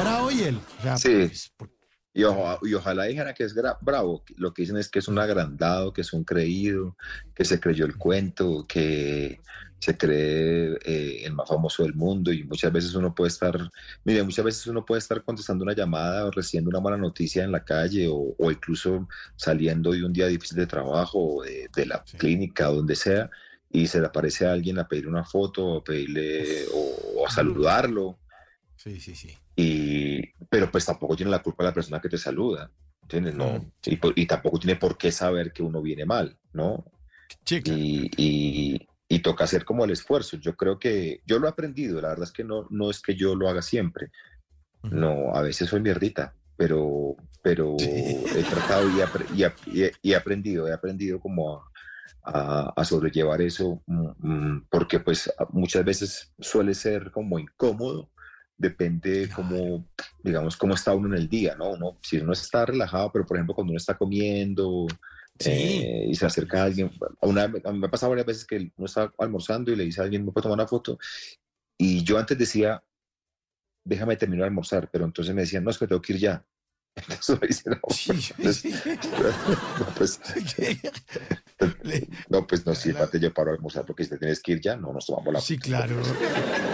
Bravo 0.00 0.30
y 0.30 0.42
él. 0.42 0.58
sí. 0.96 1.28
Pues, 1.58 1.70
y, 2.16 2.24
ojalá 2.24 3.04
dijera 3.04 3.34
que 3.34 3.44
es 3.44 3.54
bravo. 3.82 4.24
Lo 4.36 4.54
que 4.54 4.62
dicen 4.62 4.78
es 4.78 4.88
que 4.88 5.00
es 5.00 5.08
un 5.08 5.18
agrandado, 5.18 5.92
que 5.92 6.00
es 6.00 6.14
un 6.14 6.24
creído, 6.24 6.96
que 7.34 7.44
se 7.44 7.60
creyó 7.60 7.84
el 7.84 7.98
cuento, 7.98 8.64
que 8.66 9.38
se 9.78 9.98
cree 9.98 10.78
eh, 10.82 11.26
el 11.26 11.34
más 11.34 11.46
famoso 11.46 11.82
del 11.82 11.94
mundo. 11.94 12.32
Y 12.32 12.42
muchas 12.44 12.72
veces 12.72 12.94
uno 12.94 13.14
puede 13.14 13.28
estar, 13.28 13.70
mire, 14.04 14.22
muchas 14.22 14.46
veces 14.46 14.66
uno 14.66 14.82
puede 14.86 15.00
estar 15.00 15.22
contestando 15.24 15.62
una 15.64 15.74
llamada 15.74 16.24
o 16.24 16.30
recibiendo 16.30 16.70
una 16.70 16.80
mala 16.80 16.96
noticia 16.96 17.44
en 17.44 17.52
la 17.52 17.62
calle 17.62 18.08
o, 18.10 18.34
incluso 18.50 19.06
saliendo 19.36 19.92
de 19.92 20.02
un 20.02 20.14
día 20.14 20.26
difícil 20.26 20.56
de 20.56 20.66
trabajo 20.66 21.18
o 21.18 21.42
de, 21.42 21.68
la 21.84 22.02
clínica 22.02 22.70
o 22.70 22.76
donde 22.76 22.96
sea 22.96 23.28
y 23.70 23.86
se 23.86 24.00
le 24.00 24.06
aparece 24.06 24.46
a 24.46 24.52
alguien 24.52 24.78
a 24.78 24.88
pedir 24.88 25.06
una 25.06 25.24
foto, 25.24 25.78
a 25.78 25.84
pedirle 25.84 26.66
o 26.72 27.26
a 27.26 27.30
saludarlo. 27.30 28.18
Sí, 28.76 29.00
sí, 29.00 29.14
sí. 29.14 29.36
Y, 29.56 30.20
pero 30.50 30.70
pues 30.70 30.84
tampoco 30.84 31.16
tiene 31.16 31.30
la 31.30 31.42
culpa 31.42 31.64
la 31.64 31.72
persona 31.72 32.00
que 32.00 32.10
te 32.10 32.18
saluda, 32.18 32.70
¿entiendes? 33.02 33.34
No, 33.34 33.72
y, 33.84 34.26
tampoco 34.26 34.58
tiene 34.58 34.76
por 34.76 34.98
qué 34.98 35.10
saber 35.10 35.52
que 35.52 35.62
uno 35.62 35.80
viene 35.80 36.04
mal, 36.04 36.36
¿no? 36.52 36.84
Y, 37.50 38.10
y, 39.08 39.18
toca 39.20 39.44
hacer 39.44 39.64
como 39.64 39.84
el 39.84 39.90
esfuerzo. 39.90 40.36
Yo 40.36 40.54
creo 40.56 40.78
que 40.78 41.20
yo 41.26 41.38
lo 41.38 41.46
he 41.46 41.50
aprendido, 41.50 42.00
la 42.00 42.10
verdad 42.10 42.24
es 42.24 42.32
que 42.32 42.44
no, 42.44 42.66
no 42.70 42.90
es 42.90 43.00
que 43.00 43.16
yo 43.16 43.34
lo 43.34 43.48
haga 43.48 43.62
siempre. 43.62 44.10
No, 44.82 45.34
a 45.34 45.42
veces 45.42 45.68
soy 45.68 45.80
mierdita, 45.80 46.34
pero, 46.56 47.16
pero 47.42 47.76
he 47.80 48.44
tratado 48.48 48.88
y, 49.34 49.42
he 50.10 50.14
aprendido, 50.14 50.68
he 50.68 50.72
aprendido 50.72 51.18
como 51.18 51.56
a, 51.56 51.70
a, 52.26 52.84
sobrellevar 52.84 53.40
eso, 53.40 53.82
mm, 53.86 54.08
mm, 54.18 54.66
porque 54.68 55.00
pues 55.00 55.32
muchas 55.50 55.84
veces 55.84 56.32
suele 56.40 56.74
ser 56.74 57.10
como 57.10 57.38
incómodo 57.38 58.10
depende 58.58 59.28
cómo, 59.34 59.86
digamos, 60.22 60.56
cómo 60.56 60.74
está 60.74 60.94
uno 60.94 61.08
en 61.08 61.22
el 61.22 61.28
día, 61.28 61.54
¿no? 61.56 61.72
Uno, 61.72 61.98
si 62.02 62.18
uno 62.18 62.32
está 62.32 62.66
relajado, 62.66 63.12
pero 63.12 63.26
por 63.26 63.36
ejemplo 63.36 63.54
cuando 63.54 63.72
uno 63.72 63.78
está 63.78 63.96
comiendo 63.96 64.86
eh, 65.44 66.06
y 66.08 66.14
se 66.14 66.26
acerca 66.26 66.62
a 66.62 66.64
alguien, 66.64 66.90
una, 67.20 67.48
me 67.48 67.86
ha 67.86 67.90
pasado 67.90 68.10
varias 68.10 68.26
veces 68.26 68.44
que 68.46 68.72
uno 68.76 68.86
está 68.86 69.12
almorzando 69.18 69.70
y 69.70 69.76
le 69.76 69.84
dice 69.84 70.00
a 70.00 70.04
alguien, 70.04 70.24
¿me 70.24 70.32
puedo 70.32 70.44
tomar 70.44 70.58
una 70.58 70.68
foto? 70.68 70.98
Y 71.78 72.02
yo 72.02 72.18
antes 72.18 72.38
decía, 72.38 72.82
déjame 73.84 74.16
terminar 74.16 74.44
de 74.44 74.48
almorzar, 74.48 74.90
pero 74.90 75.04
entonces 75.04 75.34
me 75.34 75.42
decían, 75.42 75.62
no, 75.62 75.70
es 75.70 75.78
que 75.78 75.86
tengo 75.86 76.00
que 76.00 76.14
ir 76.14 76.20
ya. 76.20 76.44
Entonces 76.96 77.28
uno 77.28 77.40
dice, 77.46 77.70
no, 77.70 77.78
pues, 77.82 78.06
no, 79.76 79.86
pues, 79.96 80.20
no, 82.30 82.46
pues 82.46 82.64
no, 82.66 82.74
sí, 82.74 82.90
aparte 82.90 83.18
yo 83.20 83.32
paro 83.34 83.50
a 83.50 83.54
almorzar 83.54 83.84
porque 83.84 84.04
si 84.04 84.10
te 84.10 84.18
tienes 84.18 84.40
que 84.40 84.52
ir 84.52 84.60
ya, 84.60 84.76
no 84.76 84.92
nos 84.92 85.06
tomamos 85.06 85.34
la 85.34 85.40
Sí, 85.40 85.58
claro. 85.58 85.96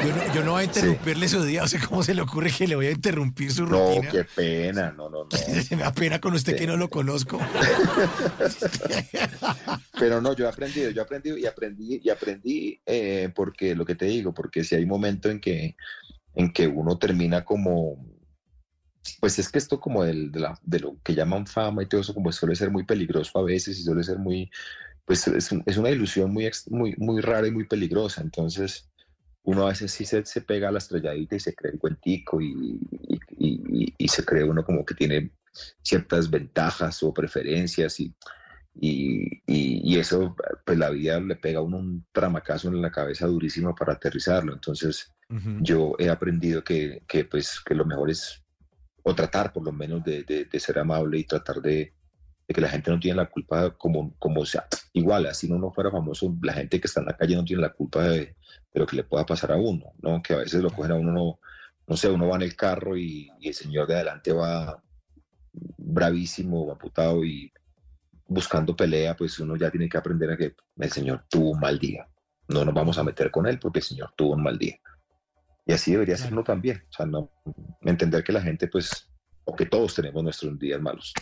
Yo 0.05 0.15
no, 0.15 0.35
yo 0.35 0.45
no 0.45 0.53
voy 0.53 0.61
a 0.63 0.65
interrumpirle 0.65 1.29
su 1.29 1.43
día. 1.45 1.65
O 1.65 1.69
sea, 1.69 1.81
¿cómo 1.87 2.03
se 2.05 2.15
le 2.15 2.23
ocurre 2.23 2.51
que 2.51 2.67
le 2.69 2.77
voy 2.77 2.87
a 2.87 2.91
interrumpir 2.93 3.53
su 3.53 3.67
No, 3.67 3.95
rutina? 3.95 4.11
qué 4.11 4.25
pena, 4.25 4.93
no, 4.93 5.11
no, 5.11 5.25
no. 5.25 5.31
Se 5.63 5.77
me 5.77 5.83
da 5.83 5.93
pena 5.93 6.21
con 6.21 6.35
usted 6.35 6.57
que 6.57 6.67
no 6.67 6.77
lo 6.77 6.89
conozco. 6.89 7.39
Pero 9.99 10.21
no, 10.21 10.35
yo 10.35 10.47
he 10.47 10.49
aprendido, 10.49 10.91
yo 10.91 11.03
he 11.03 11.05
aprendido 11.05 11.37
y 11.37 11.47
aprendí 11.47 12.01
y 12.03 12.11
aprendí 12.11 12.81
eh, 12.87 13.31
porque 13.35 13.75
lo 13.75 13.85
que 13.85 13.95
te 13.97 14.07
digo, 14.07 14.33
porque 14.33 14.63
si 14.65 14.75
hay 14.77 14.85
un 14.85 14.89
momento 14.89 15.29
en 15.31 15.41
que, 15.41 15.77
en 16.35 16.53
que 16.53 16.67
uno 16.69 16.97
termina 16.99 17.45
como, 17.45 17.97
pues 19.21 19.39
es 19.39 19.49
que 19.51 19.59
esto 19.59 19.81
como 19.81 20.05
del- 20.05 20.31
de, 20.33 20.41
la- 20.41 20.59
de 20.63 20.81
lo 20.81 20.97
que 21.03 21.15
llaman 21.15 21.47
fama 21.47 21.83
y 21.83 21.87
todo 21.87 22.01
eso, 22.01 22.15
como 22.15 22.31
suele 22.33 22.55
ser 22.57 22.71
muy 22.71 22.85
peligroso 22.85 23.39
a 23.39 23.43
veces 23.45 23.79
y 23.79 23.83
suele 23.83 24.03
ser 24.05 24.19
muy, 24.19 24.51
pues 25.05 25.27
es, 25.29 25.51
un- 25.53 25.63
es 25.67 25.77
una 25.77 25.91
ilusión 25.91 26.33
muy, 26.33 26.51
muy, 26.71 26.95
muy 26.99 27.21
rara 27.21 27.47
y 27.47 27.51
muy 27.51 27.65
peligrosa. 27.67 28.21
Entonces, 28.23 28.89
uno 29.45 29.65
a 29.67 29.71
veces 29.71 29.91
sí 29.93 30.05
se, 30.05 30.25
se 30.25 30.41
pega 30.41 30.69
a 30.69 30.73
la 30.73 30.79
estrelladita 30.79 31.35
y 31.37 31.41
se 31.41 31.55
cree 31.55 31.73
el 31.73 31.79
cuentico 31.81 32.41
y, 32.41 32.79
y, 33.09 33.19
y- 33.39 33.63
y- 33.85 33.95
y 33.99 34.09
se 34.09 34.25
cree 34.25 34.45
uno 34.45 34.65
como 34.65 34.85
que 34.85 34.95
tiene 34.95 35.31
ciertas 35.83 36.31
ventajas 36.31 37.03
o 37.03 37.13
preferencias 37.13 37.99
y, 38.01 38.15
y, 38.75 39.99
eso, 39.99 40.35
pues 40.65 40.79
la 40.79 40.91
vida 40.91 41.21
le 41.21 41.37
pega 41.37 41.59
a 41.59 41.63
uno 41.63 41.79
un 41.79 42.07
tramacazo 42.13 42.69
en 42.69 42.81
la 42.81 42.91
cabeza 42.91 43.27
durísimo 43.27 43.75
para 43.75 43.95
aterrizarlo. 43.95 44.53
Entonces, 44.55 45.13
yo 45.63 45.95
he 45.99 46.09
aprendido 46.09 46.63
que, 46.65 47.03
que, 47.09 47.25
pues, 47.25 47.61
que 47.65 47.75
lo 47.75 47.85
mejor 47.85 48.11
es, 48.11 48.43
o 49.03 49.15
tratar 49.15 49.53
por 49.53 49.65
lo 49.65 49.73
menos 49.73 50.03
de, 50.05 50.23
de- 50.25 50.45
de 50.47 50.61
ser 50.61 50.79
amable 50.79 51.19
y 51.19 51.25
tratar 51.25 51.57
de, 51.61 51.95
de 52.49 52.55
que 52.55 52.61
la 52.61 52.69
gente 52.69 52.91
no 52.91 53.01
tiene 53.01 53.17
la 53.17 53.27
culpa 53.31 53.71
como, 53.77 54.15
como 54.19 54.45
sea. 54.47 54.67
Igual, 54.93 55.27
así 55.27 55.49
no 55.49 55.57
uno 55.57 55.73
fuera 55.73 55.91
famoso, 55.91 56.35
la 56.43 56.53
gente 56.53 56.81
que 56.81 56.87
está 56.87 57.01
en 57.01 57.07
la 57.07 57.17
calle 57.17 57.35
no 57.37 57.45
tiene 57.45 57.63
la 57.63 57.73
culpa 57.73 58.05
de, 58.05 58.19
de 58.19 58.37
lo 58.81 58.87
que 58.87 58.97
le 58.97 59.05
pueda 59.05 59.25
pasar 59.27 59.53
a 59.53 59.57
uno, 59.57 59.93
¿no? 60.01 60.23
Que 60.23 60.35
a 60.35 60.39
veces 60.39 60.63
lo 60.63 60.71
cogen 60.71 60.93
a 60.93 60.97
uno, 60.97 61.13
no, 61.13 61.41
no 61.87 61.97
sé, 61.97 62.09
uno 62.09 62.29
va 62.29 62.37
en 62.37 62.43
el 62.43 62.55
carro 62.57 62.97
y, 62.97 63.31
y 63.41 63.49
el 63.49 63.55
señor 63.55 63.87
de 63.89 63.95
adelante 63.97 64.33
va 64.33 64.83
bravísimo, 65.79 66.71
amputado 66.71 67.25
y 67.25 67.53
buscando 68.27 68.75
pelea, 68.75 69.17
pues 69.17 69.39
uno 69.41 69.57
ya 69.57 69.71
tiene 69.71 69.89
que 69.89 69.99
aprender 69.99 70.31
a 70.31 70.37
que 70.37 70.55
el 70.79 70.91
señor 70.91 71.25
tuvo 71.29 71.51
un 71.51 71.61
mal 71.61 71.79
día. 71.79 72.07
No 72.49 72.65
nos 72.65 72.75
vamos 72.75 72.99
a 72.99 73.05
meter 73.05 73.31
con 73.31 73.47
él 73.47 73.59
porque 73.59 73.81
el 73.81 73.85
señor 73.85 74.13
tuvo 74.17 74.35
un 74.35 74.43
mal 74.43 74.59
día. 74.59 74.79
Y 75.67 75.73
así 75.73 75.93
debería 75.93 76.17
ser 76.17 76.27
Claro. 76.29 76.37
uno 76.37 76.45
también. 76.45 76.83
O 76.91 76.93
sea, 76.93 77.07
no 77.07 77.31
entender 77.83 78.25
que 78.25 78.33
la 78.33 78.43
gente, 78.43 78.67
pues, 78.69 79.09
o 79.45 79.55
que 79.55 79.67
todos 79.67 79.95
tenemos 79.95 80.23
nuestros 80.23 80.59
días 80.59 80.81
malos. 80.81 81.13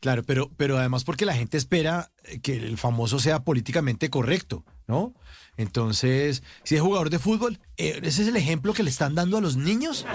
Claro, 0.00 0.22
pero, 0.22 0.50
pero 0.56 0.78
además 0.78 1.02
porque 1.02 1.24
la 1.24 1.34
gente 1.34 1.56
espera 1.56 2.12
eh, 2.24 2.40
que 2.40 2.56
el 2.56 2.78
famoso 2.78 3.18
sea 3.18 3.40
políticamente 3.42 4.08
correcto, 4.08 4.64
¿no? 4.86 5.14
Entonces, 5.56 6.42
si 6.62 6.76
es 6.76 6.80
jugador 6.82 7.10
de 7.10 7.18
fútbol, 7.18 7.58
eh, 7.76 7.98
ese 8.02 8.22
es 8.22 8.28
el 8.28 8.36
ejemplo 8.36 8.72
que 8.72 8.82
le 8.82 8.90
están 8.90 9.14
dando 9.14 9.38
a 9.38 9.40
los 9.40 9.56
niños. 9.56 10.06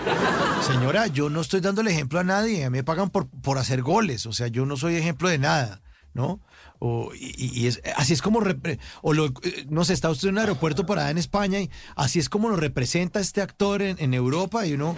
Señora, 0.61 1.07
yo 1.07 1.29
no 1.29 1.41
estoy 1.41 1.59
dando 1.59 1.81
el 1.81 1.87
ejemplo 1.87 2.19
a 2.19 2.23
nadie, 2.23 2.63
a 2.63 2.69
mí 2.69 2.77
me 2.77 2.83
pagan 2.83 3.09
por, 3.09 3.29
por 3.29 3.57
hacer 3.57 3.81
goles, 3.81 4.25
o 4.25 4.31
sea, 4.31 4.47
yo 4.47 4.65
no 4.65 4.77
soy 4.77 4.95
ejemplo 4.95 5.27
de 5.27 5.39
nada, 5.39 5.81
¿no? 6.13 6.39
O, 6.81 7.11
y, 7.13 7.67
es, 7.67 7.81
así 7.97 8.13
es 8.13 8.21
como, 8.21 8.39
repre- 8.39 8.79
o 9.01 9.13
lo, 9.13 9.25
eh, 9.27 9.65
no 9.69 9.83
sé, 9.83 9.91
está 9.93 10.09
usted 10.09 10.29
en 10.29 10.35
un 10.35 10.39
aeropuerto 10.39 10.85
allá 10.89 11.09
en 11.11 11.17
España 11.17 11.59
y 11.59 11.69
así 11.97 12.19
es 12.19 12.29
como 12.29 12.47
lo 12.49 12.55
representa 12.55 13.19
este 13.19 13.41
actor 13.41 13.81
en, 13.81 13.97
en 13.99 14.13
Europa 14.13 14.65
y 14.65 14.73
uno, 14.73 14.95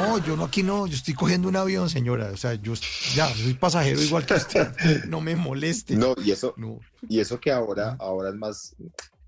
no, 0.00 0.18
yo 0.18 0.36
no 0.36 0.44
aquí 0.44 0.62
no, 0.64 0.86
yo 0.88 0.94
estoy 0.96 1.14
cogiendo 1.14 1.48
un 1.48 1.54
avión, 1.56 1.88
señora, 1.90 2.30
o 2.32 2.36
sea, 2.36 2.54
yo 2.54 2.74
ya 3.14 3.28
soy 3.34 3.54
pasajero 3.54 4.02
igual 4.02 4.26
que 4.26 4.34
usted, 4.34 4.68
no 5.08 5.20
me 5.20 5.36
moleste. 5.36 5.94
No, 5.96 6.14
y 6.24 6.32
eso, 6.32 6.54
No. 6.56 6.80
y 7.08 7.20
eso 7.20 7.38
que 7.40 7.52
ahora, 7.52 7.96
ahora 8.00 8.30
es 8.30 8.34
más, 8.34 8.74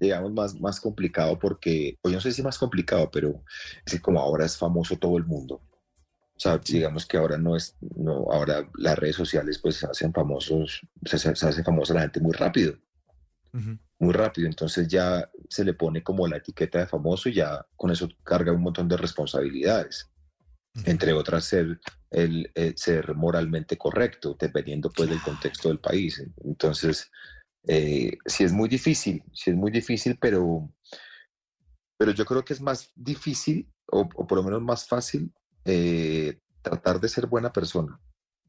digamos, 0.00 0.32
más, 0.32 0.60
más 0.60 0.80
complicado 0.80 1.38
porque, 1.38 1.96
o 2.02 2.08
yo 2.08 2.16
no 2.16 2.20
sé 2.20 2.32
si 2.32 2.42
más 2.42 2.58
complicado, 2.58 3.08
pero 3.10 3.44
es 3.86 3.92
que 3.92 4.00
como 4.00 4.20
ahora 4.20 4.44
es 4.44 4.56
famoso 4.58 4.96
todo 4.96 5.16
el 5.16 5.24
mundo. 5.26 5.60
O 6.38 6.40
sea, 6.40 6.58
digamos 6.58 7.04
que 7.04 7.16
ahora 7.16 7.36
no 7.36 7.56
es, 7.56 7.76
no, 7.96 8.30
ahora 8.30 8.70
las 8.76 8.96
redes 8.96 9.16
sociales 9.16 9.58
pues 9.58 9.82
hacen 9.82 10.12
famosos, 10.12 10.80
se, 11.04 11.18
se- 11.18 11.34
se 11.34 11.48
hace 11.48 11.64
famosa 11.64 11.94
la 11.94 12.02
gente 12.02 12.20
muy 12.20 12.32
rápido. 12.32 12.78
Ujú. 13.52 13.78
muy 14.00 14.12
rápido, 14.12 14.46
entonces 14.46 14.86
ya 14.86 15.28
se 15.48 15.64
le 15.64 15.72
pone 15.74 16.02
como 16.04 16.28
la 16.28 16.36
etiqueta 16.36 16.78
de 16.78 16.86
famoso 16.86 17.28
y 17.28 17.34
ya 17.34 17.66
con 17.76 17.90
eso 17.90 18.08
carga 18.22 18.52
un 18.52 18.60
montón 18.62 18.86
de 18.88 18.96
responsabilidades, 18.96 20.08
entre 20.84 21.12
otras 21.14 21.44
ser, 21.46 21.80
el, 22.10 22.52
eh, 22.54 22.74
ser 22.76 23.14
moralmente 23.16 23.76
correcto, 23.76 24.36
dependiendo 24.38 24.90
pues 24.90 25.08
del 25.08 25.20
contexto 25.22 25.68
del 25.68 25.80
país. 25.80 26.22
Entonces, 26.44 27.10
eh, 27.66 28.16
sí 28.26 28.44
es 28.44 28.52
muy 28.52 28.68
difícil, 28.68 29.24
sí 29.32 29.50
es 29.50 29.56
muy 29.56 29.72
difícil, 29.72 30.16
pero, 30.20 30.70
pero 31.96 32.12
yo 32.12 32.24
creo 32.24 32.44
que 32.44 32.52
es 32.52 32.60
más 32.60 32.92
difícil, 32.94 33.68
o, 33.90 34.00
o 34.14 34.26
por 34.26 34.38
lo 34.38 34.44
menos 34.44 34.62
más 34.62 34.86
fácil, 34.86 35.32
eh, 35.68 36.38
tratar 36.62 36.98
de 36.98 37.08
ser 37.08 37.26
buena 37.26 37.52
persona. 37.52 38.00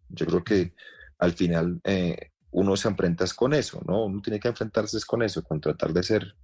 Yo 0.08 0.25
creo 0.25 0.43
que 0.43 0.73
al 1.17 1.34
final 1.34 1.82
eh, 1.84 2.32
uno 2.51 2.77
se 2.77 2.88
enfrenta 2.88 3.25
con 3.36 3.53
eso, 3.53 3.82
¿no? 3.86 4.05
Uno 4.05 4.21
tiene 4.21 4.39
que 4.39 4.47
enfrentarse 4.47 4.97
con 5.05 5.21
eso, 5.21 5.43
con 5.43 5.60
tratar 5.60 5.91
de 5.91 6.01
ser 6.01 6.36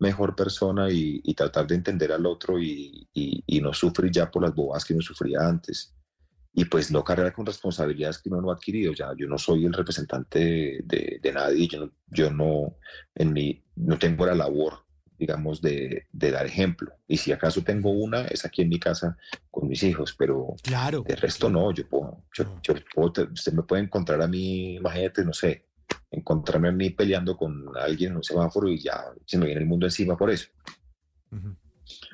mejor 0.00 0.34
persona 0.34 0.88
y, 0.90 1.22
tratar 1.34 1.68
de 1.68 1.76
entender 1.76 2.10
al 2.10 2.26
otro 2.26 2.60
y, 2.60 3.08
no 3.62 3.72
sufrir 3.72 4.10
ya 4.10 4.30
por 4.30 4.42
las 4.42 4.54
bobas 4.54 4.84
que 4.84 4.92
uno 4.92 5.02
sufría 5.02 5.38
antes. 5.48 5.94
Y 6.52 6.64
pues 6.66 6.90
no 6.90 7.02
cargar 7.02 7.32
con 7.32 7.46
responsabilidades 7.46 8.18
que 8.18 8.28
uno 8.28 8.40
no 8.40 8.50
ha 8.50 8.54
adquirido. 8.54 8.92
Ya, 8.92 9.12
yo 9.16 9.26
no 9.28 9.38
soy 9.38 9.64
el 9.64 9.72
representante 9.72 10.80
de, 10.84 11.32
nadie, 11.32 11.68
yo 11.68 11.86
no, 11.86 11.92
yo 12.08 12.30
no, 12.30 12.76
en 13.14 13.32
mi, 13.32 13.64
no 13.76 13.98
tengo 13.98 14.26
la 14.26 14.34
labor, 14.34 14.83
digamos, 15.18 15.60
de, 15.62 16.06
de 16.12 16.30
dar 16.30 16.46
ejemplo. 16.46 16.92
Y 17.06 17.16
si 17.18 17.32
acaso 17.32 17.62
tengo 17.62 17.90
una, 17.90 18.22
es 18.26 18.44
aquí 18.44 18.62
en 18.62 18.68
mi 18.68 18.78
casa 18.78 19.16
con 19.50 19.68
mis 19.68 19.82
hijos, 19.82 20.14
pero 20.18 20.54
Claro. 20.62 21.02
de 21.06 21.16
resto 21.16 21.48
no, 21.48 21.72
yo 21.72 21.88
puedo, 21.88 22.24
yo, 22.36 22.44
No. 22.44 22.60
yo 22.62 22.74
puedo 22.94 23.12
te- 23.12 23.22
usted 23.24 23.52
me 23.52 23.62
puede 23.62 23.82
encontrar 23.82 24.20
a 24.22 24.26
mí, 24.28 24.74
imagínate, 24.76 25.24
no 25.24 25.32
sé, 25.32 25.66
encontrarme 26.10 26.68
a 26.68 26.72
mí 26.72 26.90
peleando 26.90 27.36
con 27.36 27.64
alguien 27.76 28.10
en 28.12 28.16
un 28.18 28.24
semáforo 28.24 28.68
y 28.68 28.78
ya 28.80 29.04
se 29.26 29.38
me 29.38 29.46
viene 29.46 29.60
el 29.60 29.66
mundo 29.66 29.86
encima 29.86 30.16
por 30.16 30.30
eso. 30.30 30.48
Ujú. 31.30 31.56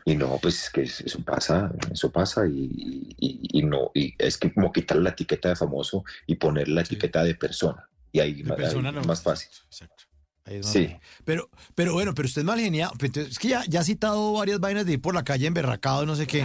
Y 0.05 0.17
no, 0.17 0.39
pues 0.43 0.65
es 0.65 0.71
que 0.71 0.83
eso 0.83 1.25
pasa, 1.25 1.73
eso 1.93 2.11
pasa 2.11 2.47
y, 2.47 3.15
y- 3.19 3.61
y 3.61 3.63
no, 3.63 3.91
y 3.95 4.15
es 4.19 4.37
que 4.37 4.53
como 4.53 4.73
quitar 4.73 4.99
la 4.99 5.11
etiqueta 5.11 5.49
de 5.51 5.57
famoso 5.57 6.05
y 6.27 6.35
poner 6.35 6.69
la 6.69 6.85
Sí. 6.85 6.95
etiqueta 6.95 7.23
de 7.23 7.35
persona. 7.35 7.89
Y 8.13 8.19
ahí, 8.21 8.35
De 8.43 8.45
ma- 8.45 8.55
ahí 8.57 8.63
persona 8.63 8.89
es 8.89 8.95
no. 8.97 9.03
más 9.03 9.23
fácil. 9.23 9.49
Exacto. 9.67 10.05
Ahí 10.51 10.63
Sí. 10.65 10.97
Pero, 11.25 11.49
pero 11.75 11.93
bueno, 11.93 12.13
pero 12.15 12.27
usted 12.27 12.41
es 12.43 12.47
mal 12.47 12.59
genial. 12.61 12.91
Es 13.15 13.39
que 13.39 13.49
ya, 13.49 13.63
ya 13.69 13.81
ha 13.81 13.85
citado 13.85 14.33
varias 14.35 14.59
vainas 14.61 14.85
de 14.85 14.95
ir 14.95 15.01
por 15.01 15.15
la 15.15 15.23
calle 15.25 15.47
emberracado, 15.47 16.05
no 16.05 16.17
sé 16.17 16.27
qué. 16.27 16.45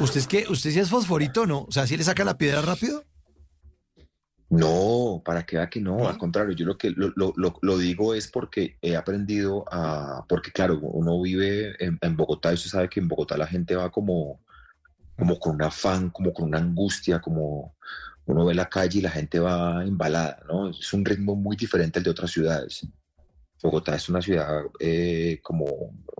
¿Usted 0.00 0.20
es 0.20 0.26
que, 0.26 0.44
usted 0.48 0.72
sí 0.72 0.80
es 0.80 0.90
fosforito 0.90 1.42
o 1.42 1.46
no? 1.46 1.60
O 1.62 1.72
sea, 1.72 1.86
¿sí 1.86 1.96
le 1.96 2.02
saca 2.04 2.24
la 2.24 2.36
piedra 2.36 2.60
rápido? 2.60 3.04
No, 4.50 5.22
para 5.24 5.44
que 5.44 5.56
vea 5.56 5.68
que 5.70 5.80
no, 5.80 6.06
al 6.08 6.18
contrario, 6.18 6.54
yo 6.54 6.64
lo 6.66 6.76
que 6.76 6.90
lo, 6.90 7.12
lo- 7.16 7.32
lo- 7.36 7.58
lo 7.60 7.78
digo 7.78 8.14
es 8.14 8.28
porque 8.28 8.76
he 8.82 8.94
aprendido 8.94 9.64
a, 9.70 10.24
porque 10.28 10.52
claro, 10.52 10.78
uno 10.80 11.20
vive 11.22 11.74
en, 11.84 11.98
en 12.00 12.16
Bogotá 12.16 12.50
y 12.50 12.54
usted 12.54 12.70
sabe 12.70 12.88
que 12.88 13.00
en 13.00 13.08
Bogotá 13.08 13.36
la 13.36 13.46
gente 13.48 13.74
va 13.74 13.90
como, 13.90 14.40
como 15.18 15.38
con 15.40 15.54
un 15.56 15.62
afán, 15.62 16.10
como 16.10 16.32
con 16.32 16.46
una 16.48 16.58
angustia, 16.58 17.20
como 17.20 17.74
uno 18.26 18.44
ve 18.44 18.54
la 18.54 18.68
calle 18.68 18.98
y 18.98 19.02
la 19.02 19.10
gente 19.10 19.40
va 19.40 19.82
embalada, 19.84 20.38
¿no? 20.46 20.68
Es 20.70 20.92
un 20.92 21.04
ritmo 21.04 21.34
muy 21.34 21.56
diferente 21.56 21.98
al 21.98 22.04
de 22.04 22.10
otras 22.10 22.30
ciudades. 22.30 22.86
Bogotá 23.62 23.94
es 23.96 24.08
una 24.08 24.20
ciudad 24.20 24.62
eh, 24.78 25.40
como, 25.42 25.66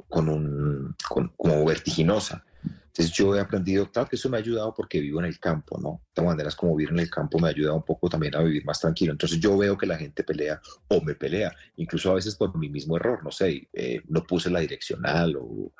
con 0.09 0.29
un, 0.29 0.94
con- 1.09 1.29
como 1.37 1.64
vertiginosa. 1.64 2.44
Entonces 2.87 3.12
yo 3.12 3.35
he 3.35 3.40
aprendido, 3.40 3.90
claro 3.90 4.09
que 4.09 4.14
eso 4.14 4.31
me 4.31 4.37
ha 4.37 4.40
ayudado 4.40 4.73
porque 4.73 5.01
vivo 5.01 5.18
en 5.18 5.27
el 5.27 5.40
campo, 5.40 5.79
¿no? 5.83 6.01
De 6.07 6.12
todas 6.14 6.31
maneras, 6.31 6.55
como 6.55 6.77
vivir 6.77 6.92
en 6.92 7.01
el 7.01 7.11
campo 7.11 7.40
me 7.40 7.49
ha 7.49 7.51
ayudado 7.51 7.75
un 7.77 7.83
poco 7.85 8.09
también 8.09 8.37
a 8.37 8.40
vivir 8.40 8.64
más 8.64 8.79
tranquilo. 8.81 9.11
Entonces 9.11 9.40
yo 9.40 9.59
veo 9.59 9.77
que 9.77 9.85
la 9.85 9.97
gente 9.99 10.23
pelea 10.23 10.61
o 10.88 11.01
me 11.01 11.16
pelea, 11.16 11.53
incluso 11.77 12.12
a 12.12 12.14
veces 12.14 12.37
por 12.37 12.57
mi 12.57 12.68
mismo 12.68 12.97
error, 12.97 13.23
no 13.25 13.33
sé, 13.33 13.68
eh, 13.73 14.01
no 14.07 14.23
puse 14.25 14.49
la 14.49 14.61
direccional 14.61 15.35
o, 15.37 15.73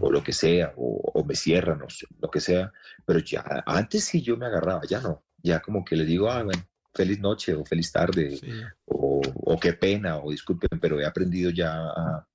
o 0.00 0.10
lo 0.10 0.22
que 0.24 0.32
sea, 0.32 0.72
o, 0.76 1.10
o 1.12 1.24
me 1.24 1.34
cierran, 1.34 1.82
o 1.82 1.86
lo 2.20 2.30
que 2.30 2.40
sea. 2.40 2.72
Pero 3.04 3.18
ya, 3.18 3.44
antes 3.66 4.04
sí 4.04 4.22
yo 4.22 4.38
me 4.38 4.46
agarraba, 4.46 4.80
ya 4.88 5.00
no. 5.02 5.22
Ya 5.42 5.60
como 5.60 5.84
que 5.84 5.94
le 5.94 6.06
digo, 6.06 6.30
ah, 6.30 6.42
bueno, 6.42 6.62
feliz 6.94 7.18
noche 7.20 7.54
o 7.54 7.64
feliz 7.64 7.90
tarde, 7.92 8.36
Sí. 8.36 8.50
o, 8.86 9.20
o 9.34 9.58
qué 9.60 9.72
pena, 9.72 10.18
o 10.18 10.30
disculpen, 10.30 10.78
pero 10.80 11.00
he 11.00 11.06
aprendido 11.06 11.50
ya 11.50 11.72
a, 11.74 12.28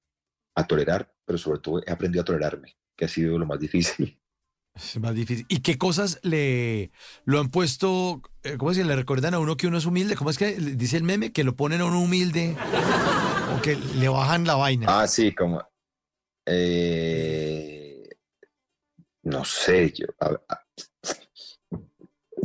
a 0.55 0.67
tolerar, 0.67 1.13
pero 1.25 1.37
sobre 1.37 1.59
todo 1.59 1.81
he 1.85 1.91
aprendido 1.91 2.21
a 2.21 2.25
tolerarme, 2.25 2.75
que 2.95 3.05
ha 3.05 3.07
sido 3.07 3.37
lo 3.37 3.45
más 3.45 3.59
difícil. 3.59 4.19
Es 4.75 4.99
más 4.99 5.15
difícil. 5.15 5.43
¿Y 5.49 5.61
qué 5.61 5.75
cosas 5.79 6.19
le 6.21 6.91
lo 7.25 7.39
han 7.39 7.49
puesto? 7.49 8.21
eh, 8.43 8.57
¿Cómo 8.57 8.69
es 8.69 8.77
que 8.77 8.83
le 8.83 8.95
recuerdan 8.95 9.33
a 9.33 9.39
uno 9.39 9.57
que 9.57 9.65
uno 9.65 9.79
es 9.79 9.87
humilde? 9.87 10.15
¿Cómo 10.15 10.29
es 10.29 10.37
que 10.37 10.53
dice 10.55 10.97
el 10.97 11.03
meme? 11.03 11.31
Que 11.31 11.43
lo 11.43 11.55
ponen 11.55 11.81
a 11.81 11.85
uno 11.85 11.99
humilde 11.99 12.55
o 13.57 13.61
que 13.63 13.75
le 13.75 14.07
bajan 14.07 14.45
la 14.45 14.53
vaina. 14.53 14.85
Ah, 14.87 15.07
sí, 15.07 15.33
como... 15.33 15.67
eh, 16.45 18.07
no 19.23 19.43
sé, 19.45 19.91
yo... 19.93 20.05
a- 20.19 20.39
a- 20.47 20.63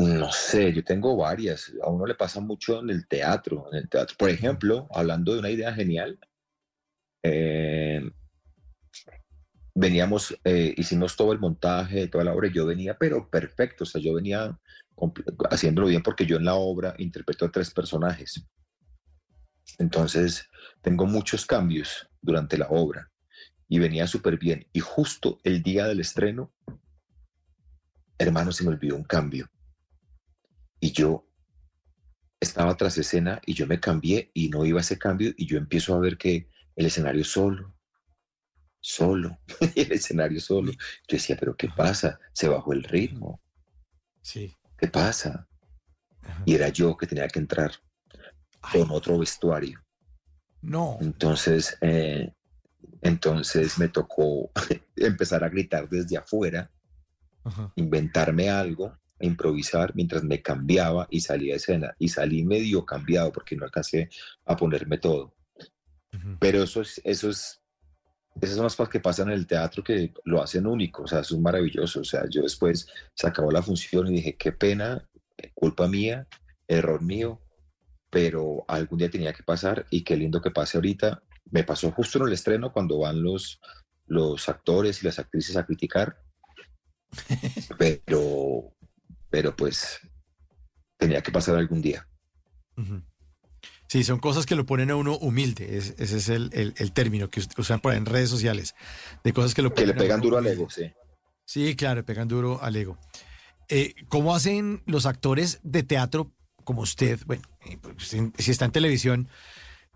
No 0.02 0.32
sé, 0.32 0.72
yo 0.72 0.82
tengo 0.82 1.16
varias. 1.16 1.72
A 1.82 1.88
uno 1.88 2.06
le 2.06 2.14
pasa 2.14 2.40
mucho 2.40 2.80
en 2.80 2.90
el 2.90 3.06
teatro. 3.06 3.68
En 3.70 3.78
el 3.78 3.88
teatro, 3.88 4.16
por 4.18 4.30
ejemplo, 4.30 4.88
hablando 4.92 5.32
de 5.32 5.38
una 5.38 5.50
idea 5.50 5.72
genial, 5.72 6.18
eh, 7.22 8.02
veníamos, 9.74 10.36
eh, 10.44 10.74
hicimos 10.76 11.16
todo 11.16 11.32
el 11.32 11.38
montaje, 11.38 12.08
toda 12.08 12.24
la 12.24 12.34
obra, 12.34 12.48
y 12.48 12.52
yo 12.52 12.66
venía, 12.66 12.96
pero 12.98 13.30
perfecto, 13.30 13.84
o 13.84 13.86
sea, 13.86 14.00
yo 14.00 14.14
venía 14.14 14.58
haciéndolo 15.50 15.86
bien 15.86 16.02
porque 16.02 16.26
yo 16.26 16.36
en 16.36 16.44
la 16.44 16.54
obra 16.54 16.94
interpreto 16.98 17.44
a 17.44 17.52
tres 17.52 17.70
personajes. 17.70 18.44
Entonces, 19.78 20.48
tengo 20.80 21.06
muchos 21.06 21.46
cambios 21.46 22.08
durante 22.20 22.58
la 22.58 22.66
obra 22.68 23.10
y 23.68 23.78
venía 23.78 24.06
súper 24.06 24.36
bien. 24.36 24.66
Y 24.72 24.80
justo 24.80 25.38
el 25.44 25.62
día 25.62 25.86
del 25.86 26.00
estreno, 26.00 26.52
hermano, 28.18 28.52
se 28.52 28.64
me 28.64 28.70
olvidó 28.70 28.96
un 28.96 29.04
cambio. 29.04 29.48
Y 30.82 30.90
yo 30.90 31.24
estaba 32.40 32.76
tras 32.76 32.98
escena 32.98 33.40
y 33.46 33.54
yo 33.54 33.68
me 33.68 33.78
cambié 33.78 34.32
y 34.34 34.48
no 34.48 34.64
iba 34.64 34.80
a 34.80 34.82
ese 34.82 34.98
cambio 34.98 35.32
y 35.36 35.46
yo 35.46 35.56
empiezo 35.56 35.94
a 35.94 36.00
ver 36.00 36.18
que 36.18 36.50
el 36.74 36.86
escenario 36.86 37.24
solo, 37.24 37.72
solo, 38.80 39.38
el 39.76 39.92
escenario 39.92 40.40
solo. 40.40 40.72
Yo 40.72 40.78
decía, 41.16 41.36
pero 41.38 41.56
¿qué 41.56 41.68
pasa? 41.68 42.18
Se 42.32 42.48
bajó 42.48 42.72
el 42.72 42.82
ritmo. 42.82 43.40
Sí. 44.22 44.56
¿Qué 44.76 44.88
pasa? 44.88 45.48
Y 46.44 46.56
era 46.56 46.68
yo 46.68 46.96
que 46.96 47.06
tenía 47.06 47.28
que 47.28 47.38
entrar 47.38 47.70
con 48.72 48.90
otro 48.90 49.18
vestuario. 49.18 49.80
No. 50.62 50.98
Entonces, 51.00 51.78
eh, 51.80 52.34
entonces 53.02 53.78
me 53.78 53.86
tocó 53.86 54.50
empezar 54.96 55.44
a 55.44 55.48
gritar 55.48 55.88
desde 55.88 56.16
afuera, 56.16 56.68
inventarme 57.76 58.50
algo, 58.50 58.98
improvisar 59.22 59.94
mientras 59.94 60.22
me 60.22 60.42
cambiaba 60.42 61.06
y 61.10 61.20
salía 61.20 61.54
a 61.54 61.56
escena. 61.56 61.94
Y 61.98 62.08
salí 62.08 62.44
medio 62.44 62.84
cambiado 62.84 63.32
porque 63.32 63.56
no 63.56 63.64
alcancé 63.64 64.08
a 64.44 64.56
ponerme 64.56 64.98
todo. 64.98 65.34
Pero 66.38 66.62
eso 66.62 66.82
es, 66.82 67.00
eso 67.04 67.30
es, 67.30 67.62
esas 68.40 68.56
son 68.56 68.64
las 68.64 68.76
cosas 68.76 68.92
que 68.92 69.00
pasan 69.00 69.28
en 69.28 69.34
el 69.34 69.46
teatro 69.46 69.82
que 69.82 70.12
lo 70.24 70.42
hacen 70.42 70.66
único, 70.66 71.04
o 71.04 71.06
sea, 71.06 71.20
es 71.20 71.32
maravilloso. 71.32 72.00
O 72.00 72.04
sea, 72.04 72.24
yo 72.28 72.42
después 72.42 72.86
se 73.14 73.26
acabó 73.26 73.50
la 73.50 73.62
función 73.62 74.08
y 74.08 74.16
dije, 74.16 74.36
qué 74.36 74.52
pena, 74.52 75.08
culpa 75.54 75.88
mía, 75.88 76.26
error 76.68 77.02
mío, 77.02 77.40
pero 78.10 78.64
algún 78.68 78.98
día 78.98 79.10
tenía 79.10 79.32
que 79.32 79.42
pasar 79.42 79.86
y 79.90 80.04
qué 80.04 80.16
lindo 80.16 80.42
que 80.42 80.50
pase 80.50 80.76
ahorita. 80.76 81.22
Me 81.50 81.64
pasó 81.64 81.90
justo 81.90 82.18
en 82.18 82.26
el 82.26 82.34
estreno 82.34 82.72
cuando 82.72 82.98
van 82.98 83.22
los, 83.22 83.60
los 84.06 84.48
actores 84.48 85.02
y 85.02 85.06
las 85.06 85.18
actrices 85.18 85.56
a 85.56 85.64
criticar, 85.64 86.18
pero, 87.78 88.74
pero 89.32 89.56
pues 89.56 89.98
tenía 90.98 91.22
que 91.22 91.32
pasar 91.32 91.56
algún 91.56 91.80
día. 91.80 92.06
Sí, 93.88 94.04
son 94.04 94.20
cosas 94.20 94.46
que 94.46 94.54
lo 94.54 94.66
ponen 94.66 94.90
a 94.90 94.96
uno 94.96 95.16
humilde. 95.16 95.78
ese 95.78 96.16
es 96.16 96.28
el, 96.28 96.92
término 96.92 97.30
que 97.30 97.42
usan 97.56 97.80
por 97.80 97.94
en 97.94 98.06
redes 98.06 98.28
sociales. 98.28 98.74
De 99.24 99.32
cosas 99.32 99.54
que 99.54 99.62
lo 99.62 99.72
Que 99.72 99.86
le 99.86 99.94
pegan 99.94 100.20
duro 100.20 100.36
al 100.36 100.46
ego, 100.46 100.68
sí. 100.70 100.92
Sí, 101.46 101.74
claro, 101.74 101.96
le 101.96 102.02
pegan 102.04 102.28
duro 102.28 102.62
al 102.62 102.76
ego. 102.76 102.98
Eh, 103.68 103.94
¿Cómo 104.08 104.36
hacen 104.36 104.82
los 104.86 105.06
actores 105.06 105.60
de 105.62 105.82
teatro 105.82 106.30
como 106.62 106.82
usted? 106.82 107.18
Bueno, 107.24 107.42
eh, 107.64 107.78
pues, 107.80 108.08
si 108.08 108.50
está 108.50 108.66
en 108.66 108.72
televisión, 108.72 109.28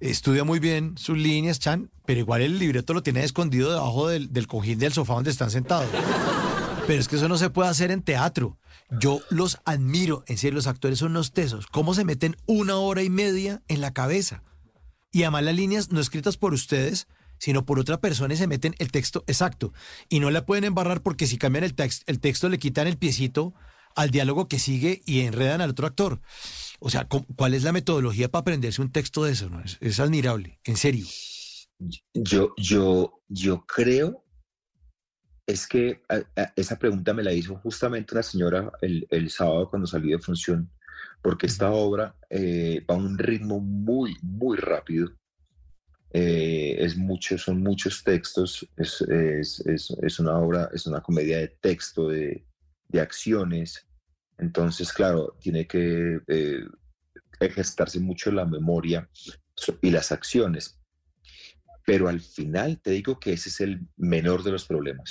estudia 0.00 0.44
muy 0.44 0.60
bien 0.60 0.96
sus 0.96 1.18
líneas, 1.18 1.58
Chan, 1.58 1.90
pero 2.06 2.20
igual 2.20 2.40
el 2.40 2.58
libreto 2.58 2.94
lo 2.94 3.02
tiene 3.02 3.22
escondido 3.22 3.70
debajo 3.70 4.08
del, 4.08 4.32
del 4.32 4.46
cojín 4.46 4.78
del 4.78 4.94
sofá 4.94 5.14
donde 5.14 5.30
están 5.30 5.50
sentados. 5.50 5.88
Pero 6.86 7.00
es 7.00 7.08
que 7.08 7.16
eso 7.16 7.28
no 7.28 7.36
se 7.36 7.50
puede 7.50 7.68
hacer 7.68 7.90
en 7.90 8.00
teatro. 8.00 8.58
Yo 8.90 9.20
los 9.30 9.58
admiro, 9.64 10.24
en 10.26 10.38
serio, 10.38 10.54
los 10.54 10.66
actores 10.66 10.98
son 11.00 11.12
unos 11.12 11.32
tesos. 11.32 11.66
¿Cómo 11.66 11.94
se 11.94 12.04
meten 12.04 12.36
una 12.46 12.76
hora 12.76 13.02
y 13.02 13.10
media 13.10 13.62
en 13.68 13.80
la 13.80 13.92
cabeza? 13.92 14.42
Y 15.10 15.22
además 15.22 15.44
las 15.44 15.56
líneas 15.56 15.90
no 15.90 16.00
escritas 16.00 16.36
por 16.36 16.54
ustedes, 16.54 17.08
sino 17.38 17.64
por 17.64 17.78
otra 17.78 18.00
persona 18.00 18.34
y 18.34 18.36
se 18.36 18.46
meten 18.46 18.74
el 18.78 18.92
texto 18.92 19.24
exacto. 19.26 19.72
Y 20.08 20.20
no 20.20 20.30
la 20.30 20.46
pueden 20.46 20.64
embarrar 20.64 21.02
porque 21.02 21.26
si 21.26 21.38
cambian 21.38 21.64
el, 21.64 21.74
texto, 21.74 22.04
el 22.06 22.20
texto 22.20 22.48
le 22.48 22.58
quitan 22.58 22.86
el 22.86 22.96
piecito 22.96 23.54
al 23.94 24.10
diálogo 24.10 24.46
que 24.46 24.58
sigue 24.58 25.02
y 25.06 25.20
enredan 25.20 25.60
al 25.60 25.70
otro 25.70 25.86
actor. 25.86 26.20
O 26.78 26.90
sea, 26.90 27.08
¿cuál 27.08 27.54
es 27.54 27.62
la 27.62 27.72
metodología 27.72 28.30
para 28.30 28.42
aprenderse 28.42 28.82
un 28.82 28.92
texto 28.92 29.24
de 29.24 29.32
eso? 29.32 29.50
Es, 29.64 29.78
es 29.80 30.00
admirable, 30.00 30.60
en 30.64 30.76
serio. 30.76 31.06
Yo, 32.14 32.54
yo, 32.56 33.20
yo 33.28 33.64
creo 33.66 34.25
es 35.46 35.66
que 35.68 36.02
esa 36.56 36.78
pregunta 36.78 37.14
me 37.14 37.22
la 37.22 37.32
hizo 37.32 37.56
justamente 37.56 38.14
una 38.14 38.22
señora 38.22 38.72
el, 38.80 39.30
sábado 39.30 39.70
cuando 39.70 39.86
salí 39.86 40.10
de 40.10 40.18
función, 40.18 40.68
porque 41.22 41.46
esta 41.46 41.70
obra 41.70 42.16
eh, 42.28 42.84
va 42.90 42.96
a 42.96 42.98
un 42.98 43.16
ritmo 43.16 43.60
muy, 43.60 44.16
muy 44.22 44.56
rápido. 44.58 45.12
Eh, 46.12 46.76
es 46.80 46.96
mucho, 46.96 47.38
son 47.38 47.62
muchos 47.62 48.02
textos, 48.02 48.68
es, 48.76 49.02
es, 49.02 50.18
una 50.18 50.38
obra, 50.38 50.68
es 50.72 50.86
una 50.86 51.00
comedia 51.00 51.38
de 51.38 51.48
texto, 51.48 52.08
de, 52.08 52.44
de 52.88 53.00
acciones. 53.00 53.86
Entonces, 54.38 54.92
claro, 54.92 55.36
tiene 55.40 55.66
que 55.66 56.20
eh, 56.26 56.64
ejercitarse 57.38 58.00
mucho 58.00 58.32
la 58.32 58.46
memoria 58.46 59.08
y 59.80 59.90
las 59.90 60.10
acciones. 60.10 60.80
Pero 61.84 62.08
al 62.08 62.20
final 62.20 62.80
te 62.80 62.90
digo 62.90 63.20
que 63.20 63.34
ese 63.34 63.48
es 63.48 63.60
el 63.60 63.86
menor 63.96 64.42
de 64.42 64.50
los 64.50 64.64
problemas 64.64 65.10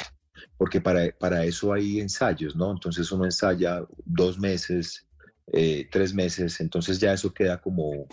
porque 0.58 0.82
para, 0.82 1.12
para 1.18 1.44
eso 1.46 1.74
hay 1.74 2.00
ensayos, 2.00 2.56
¿no? 2.56 2.72
Entonces 2.72 3.12
uno 3.12 3.26
ensaya 3.26 3.84
dos 4.06 4.40
meses, 4.40 5.08
eh, 5.52 5.88
tres 5.92 6.14
meses, 6.14 6.60
entonces 6.60 7.00
ya 7.00 7.14
eso 7.14 7.34
queda 7.34 7.60
como, 7.62 8.08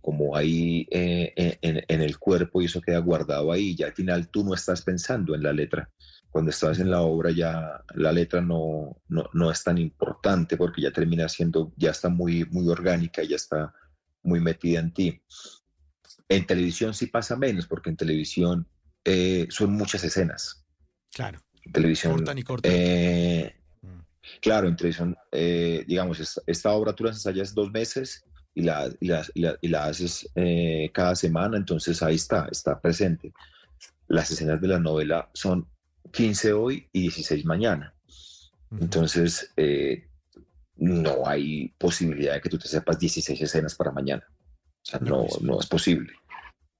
como 0.00 0.36
ahí 0.36 0.86
eh, 0.90 1.32
en, 1.62 1.82
en, 1.88 2.00
el 2.02 2.18
cuerpo 2.18 2.60
y 2.60 2.66
eso 2.66 2.80
queda 2.80 2.98
guardado 2.98 3.50
ahí. 3.50 3.74
Ya 3.74 3.86
al 3.86 3.94
final 3.94 4.28
tú 4.28 4.44
no 4.44 4.54
estás 4.54 4.82
pensando 4.82 5.34
en 5.34 5.42
la 5.42 5.52
letra. 5.52 5.90
Cuando 6.30 6.50
estás 6.50 6.80
en 6.80 6.90
la 6.90 7.00
obra 7.00 7.30
ya 7.30 7.82
la 7.94 8.12
letra 8.12 8.40
no, 8.40 9.00
no, 9.08 9.30
no 9.32 9.50
es 9.50 9.62
tan 9.62 9.78
importante 9.78 10.56
porque 10.56 10.82
ya 10.82 10.90
termina 10.90 11.28
siendo, 11.28 11.72
ya 11.76 11.90
está 11.92 12.08
muy, 12.08 12.44
muy 12.46 12.68
orgánica, 12.68 13.22
ya 13.22 13.36
está 13.36 13.72
muy 14.22 14.40
metida 14.40 14.80
en 14.80 14.92
ti. 14.92 15.22
En 16.28 16.46
televisión 16.46 16.92
sí 16.92 17.06
pasa 17.06 17.36
menos 17.36 17.66
porque 17.66 17.90
en 17.90 17.96
televisión 17.96 18.66
eh, 19.04 19.46
son 19.50 19.72
muchas 19.72 20.02
escenas. 20.02 20.63
Claro. 21.14 21.38
Televisión. 21.72 22.16
Cortan 22.16 22.38
y 22.38 22.42
cortan. 22.42 22.72
Eh, 22.74 23.54
mm. 23.82 24.00
Claro, 24.40 24.68
en 24.68 24.76
televisión, 24.76 25.16
eh, 25.30 25.84
digamos, 25.86 26.42
esta, 26.46 26.70
obra 26.72 26.92
tú 26.92 27.04
la 27.04 27.10
ensayas 27.10 27.54
dos 27.54 27.70
meses 27.70 28.24
y 28.54 28.62
la, 28.62 28.90
y 29.00 29.06
la, 29.06 29.24
y 29.60 29.68
la, 29.68 29.84
haces 29.84 30.28
eh, 30.34 30.90
cada 30.92 31.14
semana, 31.14 31.56
entonces 31.56 32.02
ahí 32.02 32.16
está, 32.16 32.48
está 32.50 32.80
presente. 32.80 33.32
Las 34.08 34.30
escenas 34.30 34.60
de 34.60 34.68
la 34.68 34.78
novela 34.78 35.30
son 35.32 35.68
15 36.12 36.52
hoy 36.52 36.88
y 36.92 37.02
16 37.02 37.44
mañana. 37.46 37.94
Entonces, 38.80 39.52
no 40.76 41.26
hay 41.26 41.68
posibilidad 41.78 42.34
de 42.34 42.40
que 42.40 42.48
tú 42.48 42.58
te 42.58 42.66
sepas 42.66 42.98
16 42.98 43.40
escenas 43.40 43.74
para 43.76 43.92
mañana. 43.92 44.24
O 44.28 44.84
sea, 44.84 44.98
no, 44.98 45.26
no 45.40 45.60
es 45.60 45.66
posible. 45.66 46.12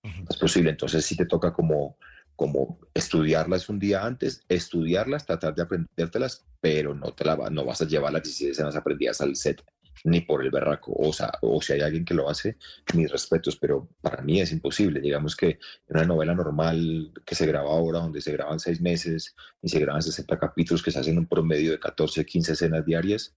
No 0.03 0.27
es 0.29 0.37
posible. 0.37 0.70
Entonces, 0.70 1.05
sí 1.05 1.16
te 1.16 1.27
toca 1.27 1.53
como 1.53 1.97
como 2.37 2.81
estudiarlas 2.94 3.68
un 3.68 3.79
día 3.79 4.05
antes, 4.05 4.42
estudiarlas, 4.49 5.27
tratar 5.27 5.55
de 5.55 5.62
aprendértelas, 5.62 6.44
pero 6.61 6.94
no 6.94 7.12
te 7.12 7.25
la 7.25 7.37
no 7.51 7.64
vas 7.64 7.83
a 7.83 7.87
llevar 7.87 8.12
las 8.12 8.23
16 8.23 8.53
escenas 8.53 8.77
aprendidas 8.77 9.20
al 9.20 9.37
set 9.37 9.62
ni 10.05 10.20
por 10.20 10.42
el 10.42 10.51
berraco. 10.51 10.92
O 10.97 11.12
sea, 11.12 11.33
o 11.42 11.61
si 11.62 11.73
hay 11.73 11.81
alguien 11.81 12.05
que 12.05 12.14
lo 12.14 12.29
hace, 12.29 12.57
mis 12.94 13.11
respetos, 13.11 13.57
pero 13.57 13.88
para 14.01 14.23
mí 14.23 14.40
es 14.40 14.53
imposible. 14.53 15.01
Digamos 15.01 15.37
que 15.37 15.49
en 15.49 15.97
una 15.97 16.05
novela 16.05 16.35
normal 16.35 17.12
que 17.25 17.35
se 17.35 17.47
graba 17.47 17.70
ahora, 17.70 18.01
donde 18.01 18.20
se 18.20 18.33
graban 18.33 18.61
seis 18.61 18.81
meses 18.81 19.35
y 19.62 19.68
se 19.68 19.79
graban 19.81 20.03
60 20.03 20.38
capítulos 20.38 20.83
que 20.83 20.90
se 20.90 21.01
hacen 21.01 21.18
un 21.18 21.27
promedio 21.27 21.73
de 21.73 21.81
14, 21.81 22.25
15 22.25 22.53
escenas 22.53 22.85
diarias, 22.85 23.35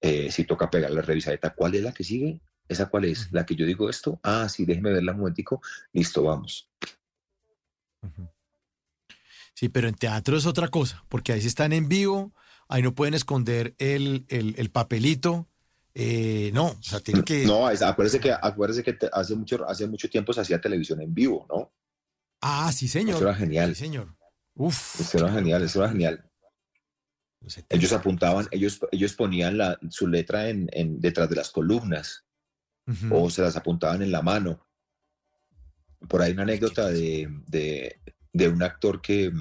eh, 0.00 0.30
si 0.30 0.44
toca 0.44 0.70
pegar 0.70 0.90
la 0.90 1.02
revisadeta, 1.02 1.54
¿cuál 1.54 1.74
es 1.74 1.82
la 1.82 1.92
que 1.92 2.04
sigue? 2.04 2.40
¿Esa 2.68 2.86
cuál 2.86 3.04
es? 3.04 3.32
¿La 3.32 3.46
que 3.46 3.54
yo 3.54 3.64
digo 3.64 3.88
esto? 3.88 4.18
Ah, 4.22 4.48
sí, 4.48 4.64
déjeme 4.64 4.92
verla 4.92 5.12
un 5.12 5.18
momentico. 5.18 5.62
Listo, 5.92 6.24
vamos. 6.24 6.68
Sí, 9.54 9.68
pero 9.68 9.88
en 9.88 9.94
teatro 9.94 10.36
es 10.36 10.46
otra 10.46 10.68
cosa, 10.68 11.04
porque 11.08 11.32
ahí 11.32 11.40
sí 11.40 11.46
están 11.46 11.72
en 11.72 11.88
vivo, 11.88 12.34
ahí 12.68 12.82
no 12.82 12.94
pueden 12.94 13.14
esconder 13.14 13.74
el, 13.78 14.70
papelito. 14.72 15.48
Eh, 15.94 16.50
no, 16.52 16.66
o 16.66 16.82
sea, 16.82 17.00
tiene 17.00 17.24
que. 17.24 17.46
No, 17.46 17.66
acuérdese 17.66 18.20
que, 18.20 18.30
acuérdese 18.30 18.82
que 18.82 18.98
hace, 19.12 19.34
mucho, 19.34 19.66
hace 19.66 19.86
mucho 19.86 20.10
tiempo 20.10 20.34
se 20.34 20.42
hacía 20.42 20.60
televisión 20.60 21.00
en 21.00 21.14
vivo, 21.14 21.46
¿no? 21.48 21.72
Ah, 22.42 22.70
sí, 22.70 22.86
señor. 22.86 23.16
Eso 23.16 23.24
era 23.24 23.34
genial. 23.34 23.74
Sí, 23.74 23.84
señor. 23.84 24.14
Uf. 24.54 25.00
Eso 25.00 25.18
era 25.18 25.32
genial, 25.32 25.62
eso 25.62 25.80
era 25.80 25.90
genial. 25.90 26.30
Ellos 27.68 27.92
apuntaban, 27.92 28.48
ellos, 28.50 28.80
ellos 28.90 29.14
ponían 29.14 29.58
la, 29.58 29.78
su 29.90 30.08
letra 30.08 30.48
en, 30.48 30.68
detrás 31.00 31.30
de 31.30 31.36
las 31.36 31.50
columnas 31.50 32.24
o 33.10 33.30
se 33.30 33.42
las 33.42 33.56
apuntaban 33.56 34.02
en 34.02 34.10
la 34.10 34.22
mano. 34.22 34.65
Por 36.08 36.22
ahí 36.22 36.32
una 36.32 36.42
anécdota 36.42 36.88
de, 36.88 37.28
de, 37.46 38.48
un 38.48 38.62
actor 38.62 39.00
que, 39.00 39.32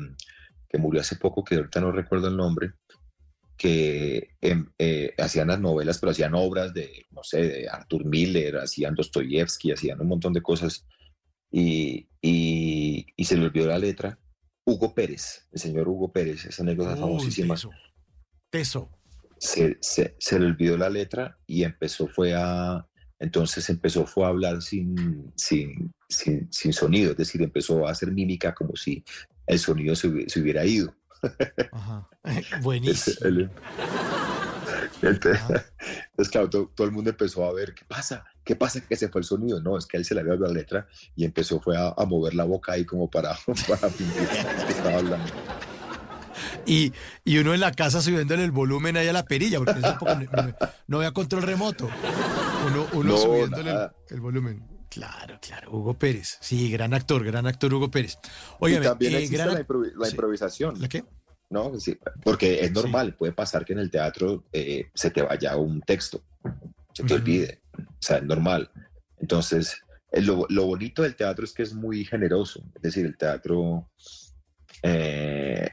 que, 0.70 0.78
murió 0.78 1.02
hace 1.02 1.16
poco, 1.16 1.44
que 1.44 1.56
ahorita 1.56 1.82
no 1.82 1.92
recuerdo 1.92 2.28
el 2.28 2.38
nombre, 2.38 2.74
que 3.58 4.36
em, 4.42 4.70
eh, 4.78 5.14
hacían 5.18 5.48
las 5.48 5.60
novelas, 5.60 6.00
pero 6.00 6.12
hacían 6.12 6.36
obras 6.36 6.74
de, 6.74 7.06
no 7.12 7.24
sé, 7.24 7.42
de 7.42 7.70
Arthur 7.70 8.06
Miller, 8.06 8.58
hacían 8.58 8.96
Dostoyevsky, 8.96 9.72
hacían 9.72 10.02
un 10.02 10.08
montón 10.08 10.34
de 10.34 10.42
cosas 10.42 10.86
y, 11.52 12.10
y, 12.22 13.24
se 13.24 13.38
le 13.38 13.46
olvidó 13.46 13.68
la 13.68 13.80
letra. 13.80 14.20
Hugo 14.66 14.94
Pérez, 14.94 15.48
el 15.52 15.60
señor 15.60 15.88
Hugo 15.88 16.12
Pérez, 16.12 16.46
esa 16.46 16.64
anécdota 16.64 16.98
famosísima. 16.98 17.56
Teso. 18.50 18.90
Se, 19.38 19.78
se, 19.80 20.16
se, 20.18 20.40
le 20.40 20.48
olvidó 20.48 20.78
la 20.78 20.90
letra 20.90 21.38
y 21.46 21.64
empezó 21.64 22.08
fue 22.08 22.34
a, 22.34 22.88
entonces 23.20 23.70
empezó 23.70 24.06
fue 24.06 24.26
a 24.26 24.30
hablar 24.30 24.62
sin, 24.62 25.32
sin, 25.36 25.94
sin, 26.10 26.52
sin 26.52 26.74
sonido, 26.74 27.12
es 27.12 27.18
decir, 27.18 27.42
empezó 27.42 27.88
a 27.88 27.92
hacer 27.92 28.12
mímica 28.12 28.54
como 28.54 28.76
si 28.76 29.04
el 29.48 29.60
sonido 29.60 29.96
se, 29.96 30.08
hubiera 30.08 30.66
ido. 30.66 30.94
Ajá. 31.72 32.08
Buenísimo. 32.62 33.50
Entonces, 35.02 36.30
claro, 36.32 36.50
todo, 36.50 36.72
el 36.80 36.92
mundo 36.92 37.10
empezó 37.10 37.46
a 37.46 37.54
ver, 37.54 37.74
¿qué 37.74 37.86
pasa? 37.86 38.26
¿Qué 38.44 38.56
pasa 38.56 38.82
que 38.82 38.96
se 38.96 39.10
fue 39.10 39.22
el 39.22 39.26
sonido? 39.26 39.62
No, 39.62 39.78
es 39.78 39.86
que 39.86 39.98
él 39.98 40.06
se 40.06 40.16
le 40.16 40.22
había 40.22 40.36
la 40.36 40.50
letra 40.50 40.88
y 41.16 41.26
empezó 41.26 41.60
fue 41.60 41.76
a, 41.78 41.94
mover 42.06 42.34
la 42.34 42.44
boca 42.44 42.74
ahí 42.74 42.86
como 42.86 43.10
para, 43.10 43.38
para 43.68 43.90
fingir 43.90 44.28
que 44.28 44.72
estaba 44.72 44.98
hablando. 44.98 45.32
Y, 46.66 46.94
y, 47.24 47.38
uno 47.38 47.54
en 47.54 47.60
la 47.60 47.72
casa 47.72 48.02
subiéndole 48.02 48.44
el 48.44 48.52
volumen 48.52 48.98
ahí 48.98 49.08
a 49.08 49.14
la 49.14 49.24
perilla, 49.24 49.60
porque 49.60 49.80
no, 49.80 49.98
no, 50.88 50.98
había 50.98 51.12
control 51.12 51.44
remoto. 51.44 51.90
Uno, 52.66 52.88
uno 52.94 53.18
subiéndole 53.18 53.90
el, 54.10 54.20
volumen. 54.22 54.64
Claro, 54.90 55.40
claro, 55.42 55.72
Hugo 55.72 55.94
Pérez. 55.94 56.38
Sí, 56.40 56.72
gran 56.72 56.94
actor, 56.94 57.24
gran 57.24 57.46
actor 57.48 57.74
Hugo 57.74 57.92
Pérez. 57.92 58.18
Oye, 58.60 58.80
también 58.80 59.14
eh, 59.14 59.24
existe 59.24 59.46
la, 59.46 60.10
improvisación. 60.10 60.80
¿La 60.80 60.88
qué? 60.88 61.04
¿no? 61.50 61.80
Sí, 61.80 61.98
porque 62.24 62.62
es 62.62 62.72
normal, 62.72 63.16
puede 63.16 63.34
pasar 63.34 63.66
que 63.66 63.74
en 63.74 63.80
el 63.80 63.92
teatro 63.92 64.46
eh, 64.52 64.90
se 64.94 65.12
te 65.12 65.22
vaya 65.22 65.56
un 65.58 65.82
texto, 65.82 66.24
se 66.94 67.04
te 67.04 67.14
olvide, 67.14 67.62
o 67.78 67.84
sea, 68.00 68.18
es 68.18 68.24
normal. 68.24 68.70
Entonces, 69.20 69.78
eh, 70.12 70.22
lo, 70.22 70.46
lo, 70.50 70.66
bonito 70.66 71.04
del 71.04 71.16
teatro 71.16 71.46
es 71.46 71.54
que 71.54 71.64
es 71.64 71.74
muy 71.74 72.06
generoso, 72.06 72.64
es 72.76 72.82
decir, 72.82 73.06
el 73.06 73.18
teatro 73.18 73.90
eh, 74.82 75.70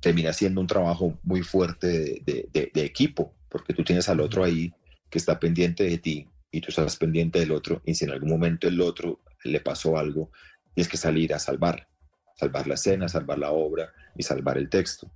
termina 0.00 0.32
siendo 0.32 0.60
un 0.60 0.66
trabajo 0.66 1.18
muy 1.22 1.42
fuerte 1.42 2.22
de, 2.24 2.48
de, 2.52 2.84
equipo, 2.84 3.34
porque 3.48 3.74
tú 3.74 3.84
tienes 3.84 4.08
al 4.08 4.20
otro 4.20 4.44
ahí 4.44 4.72
que 5.10 5.18
está 5.18 5.38
pendiente 5.38 5.84
de 5.84 5.98
ti 5.98 6.28
y 6.50 6.60
tú 6.60 6.68
estás 6.68 6.96
pendiente 6.96 7.38
del 7.38 7.52
otro, 7.52 7.82
y 7.84 7.94
si 7.94 8.04
en 8.04 8.10
algún 8.10 8.30
momento 8.30 8.66
el 8.66 8.80
otro 8.80 9.20
le 9.44 9.60
pasó 9.60 9.96
algo, 9.96 10.30
tienes 10.74 10.88
que 10.88 10.96
salir 10.96 11.32
a 11.34 11.38
salvar, 11.38 11.88
salvar 12.36 12.66
la 12.66 12.74
escena, 12.74 13.08
salvar 13.08 13.38
la 13.38 13.52
obra 13.52 13.92
y 14.16 14.22
salvar 14.22 14.58
el 14.58 14.68
texto. 14.68 15.10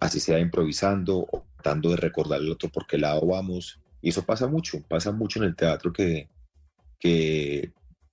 Así 0.00 0.18
sea 0.18 0.38
improvisando 0.38 1.18
o 1.18 1.46
tratando 1.56 1.90
de 1.90 1.96
recordar 1.96 2.40
el 2.40 2.50
otro 2.50 2.70
por 2.70 2.86
qué 2.86 2.98
lado 2.98 3.24
vamos. 3.26 3.78
Y 4.00 4.08
eso 4.08 4.24
pasa 4.24 4.48
mucho, 4.48 4.82
pasa 4.88 5.12
mucho 5.12 5.38
en 5.38 5.44
el 5.44 5.54
teatro 5.54 5.92
que, 5.92 6.28
que 6.98 7.72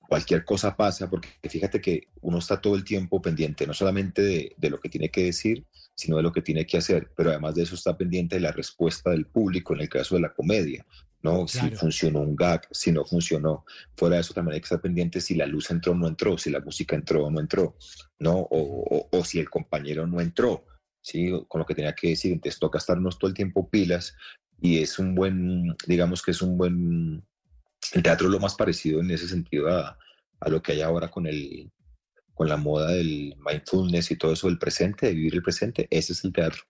cualquier 0.10 0.44
cosa 0.44 0.76
pasa, 0.76 1.10
porque 1.10 1.30
fíjate 1.48 1.80
que 1.80 2.08
uno 2.22 2.40
está 2.40 2.60
todo 2.60 2.76
el 2.76 2.84
tiempo 2.84 3.22
pendiente, 3.22 3.68
no 3.68 3.74
solamente 3.74 4.54
de, 4.58 4.70
lo 4.70 4.80
que 4.80 4.90
tiene 4.90 5.10
que 5.10 5.26
decir, 5.26 5.66
sino 6.00 6.16
de 6.16 6.24
lo 6.24 6.32
que 6.32 6.42
tiene 6.42 6.66
que 6.66 6.78
hacer, 6.78 7.12
pero 7.14 7.30
además 7.30 7.56
de 7.56 7.64
eso 7.64 7.76
está 7.76 7.98
pendiente 7.98 8.38
de 8.38 8.40
la 8.40 8.54
respuesta 8.54 9.10
del 9.10 9.26
público 9.26 9.74
en 9.74 9.82
el 9.82 9.90
caso 9.90 10.16
de 10.16 10.22
la 10.22 10.34
comedia, 10.34 10.86
¿no? 11.22 11.46
Si 11.46 11.60
funcionó 11.72 12.22
un 12.22 12.38
gag, 12.38 12.66
si 12.72 12.94
no 12.94 13.04
funcionó. 13.04 13.66
Fuera 13.98 14.16
de 14.16 14.22
eso 14.22 14.34
también 14.34 14.54
hay 14.54 14.62
que 14.62 14.68
estar 14.68 14.80
pendiente 14.80 15.20
si 15.20 15.36
la 15.36 15.46
luz 15.46 15.70
entró 15.72 15.92
o 15.92 15.96
no 15.96 16.08
entró, 16.08 16.38
si 16.38 16.52
la 16.52 16.62
música 16.62 16.96
entró 16.96 17.26
o 17.26 17.30
no 17.30 17.42
entró, 17.42 17.76
¿no? 18.18 18.48
O, 18.50 19.10
o, 19.12 19.26
si 19.26 19.40
el 19.40 19.50
compañero 19.50 20.08
no 20.08 20.22
entró, 20.22 20.66
¿sí? 21.02 21.34
Con 21.50 21.60
lo 21.60 21.66
que 21.66 21.76
tenía 21.76 21.94
que 21.94 22.12
decir. 22.12 22.32
Entonces 22.32 22.62
toca 22.62 22.78
estarnos 22.78 23.20
todo 23.20 23.28
el 23.28 23.36
tiempo 23.36 23.70
pilas 23.70 24.16
y 24.62 24.82
es 24.82 25.00
un 25.00 25.16
buen, 25.16 25.76
digamos 25.86 26.22
que 26.22 26.32
es 26.32 26.42
un 26.42 26.58
buen... 26.58 27.26
El 27.92 28.04
teatro 28.04 28.28
es 28.28 28.32
lo 28.32 28.40
más 28.40 28.56
parecido 28.56 29.02
en 29.02 29.12
ese 29.12 29.28
sentido 29.28 29.68
a, 29.68 29.98
a 30.40 30.50
lo 30.50 30.62
que 30.62 30.72
hay 30.72 30.82
ahora 30.82 31.12
con 31.12 31.28
el 31.28 31.70
con 32.40 32.48
la 32.48 32.56
moda 32.56 32.92
del 32.92 33.36
mindfulness 33.46 34.12
y 34.12 34.16
todo 34.16 34.32
eso 34.32 34.48
del 34.48 34.58
presente, 34.58 35.08
de 35.08 35.14
vivir 35.14 35.36
el 35.36 35.44
presente, 35.44 35.90
ese 35.92 36.14
es 36.14 36.24
el 36.24 36.32
teatro. 36.32 36.64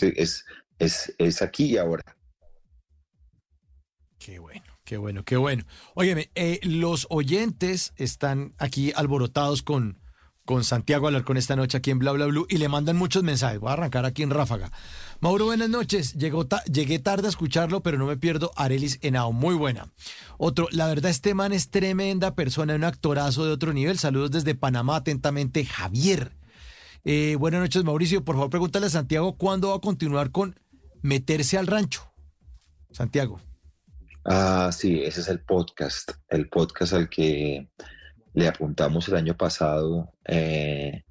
Es, 0.00 0.46
es, 0.78 1.14
es 1.18 1.42
aquí 1.42 1.66
y 1.66 1.76
ahora. 1.76 2.02
Qué 4.18 4.38
bueno, 4.38 4.64
qué 4.84 4.96
bueno, 4.96 5.22
qué 5.22 5.36
bueno. 5.36 5.64
Óyeme, 5.96 6.30
eh, 6.34 6.60
los 6.62 7.06
oyentes 7.10 7.92
están 7.96 8.54
aquí 8.56 8.90
alborotados 8.96 9.62
con, 9.62 10.00
con 10.46 10.64
Santiago 10.64 11.08
Alarcón 11.08 11.36
esta 11.36 11.56
noche 11.56 11.76
aquí 11.76 11.90
en 11.90 11.98
Bla 11.98 12.12
Bla 12.12 12.24
Blue 12.24 12.46
y 12.48 12.56
le 12.56 12.68
mandan 12.68 12.96
muchos 12.96 13.22
mensajes. 13.22 13.60
Voy 13.60 13.68
a 13.68 13.74
arrancar 13.74 14.06
aquí 14.06 14.22
en 14.22 14.30
Ráfaga. 14.30 14.72
Mauro, 15.20 15.44
buenas 15.44 15.68
noches. 15.68 16.14
Llegó 16.14 16.46
llegué 16.72 16.98
tarde 16.98 17.26
a 17.26 17.30
escucharlo, 17.30 17.82
pero 17.82 17.98
no 17.98 18.06
me 18.06 18.16
pierdo. 18.16 18.52
Arelis 18.56 18.98
Enao, 19.02 19.32
muy 19.32 19.54
buena. 19.54 19.92
Otro, 20.38 20.68
la 20.70 20.86
verdad, 20.86 21.10
este 21.10 21.34
man 21.34 21.52
es 21.52 21.70
tremenda 21.70 22.34
persona, 22.34 22.74
un 22.74 22.84
actorazo 22.84 23.44
de 23.44 23.52
otro 23.52 23.74
nivel. 23.74 23.98
Saludos 23.98 24.30
desde 24.30 24.54
Panamá, 24.54 24.96
atentamente, 24.96 25.66
Javier. 25.66 26.32
Eh, 27.04 27.36
buenas 27.38 27.60
noches, 27.60 27.84
Mauricio. 27.84 28.24
Por 28.24 28.36
favor, 28.36 28.50
pregúntale 28.50 28.86
a 28.86 28.90
Santiago 28.90 29.36
cuándo 29.36 29.70
va 29.70 29.76
a 29.76 29.80
continuar 29.80 30.30
con 30.30 30.58
meterse 31.02 31.58
al 31.58 31.66
rancho. 31.66 32.02
Santiago. 32.92 33.40
Ah, 34.24 34.70
sí, 34.72 35.02
ese 35.02 35.20
es 35.20 35.28
el 35.28 35.40
podcast, 35.40 36.12
el 36.28 36.48
podcast 36.48 36.92
al 36.92 37.08
que 37.08 37.68
le 38.36 38.46
apuntamos 38.46 39.08
el 39.08 39.16
año 39.16 39.36
pasado 39.36 40.12
eh, 40.24 41.02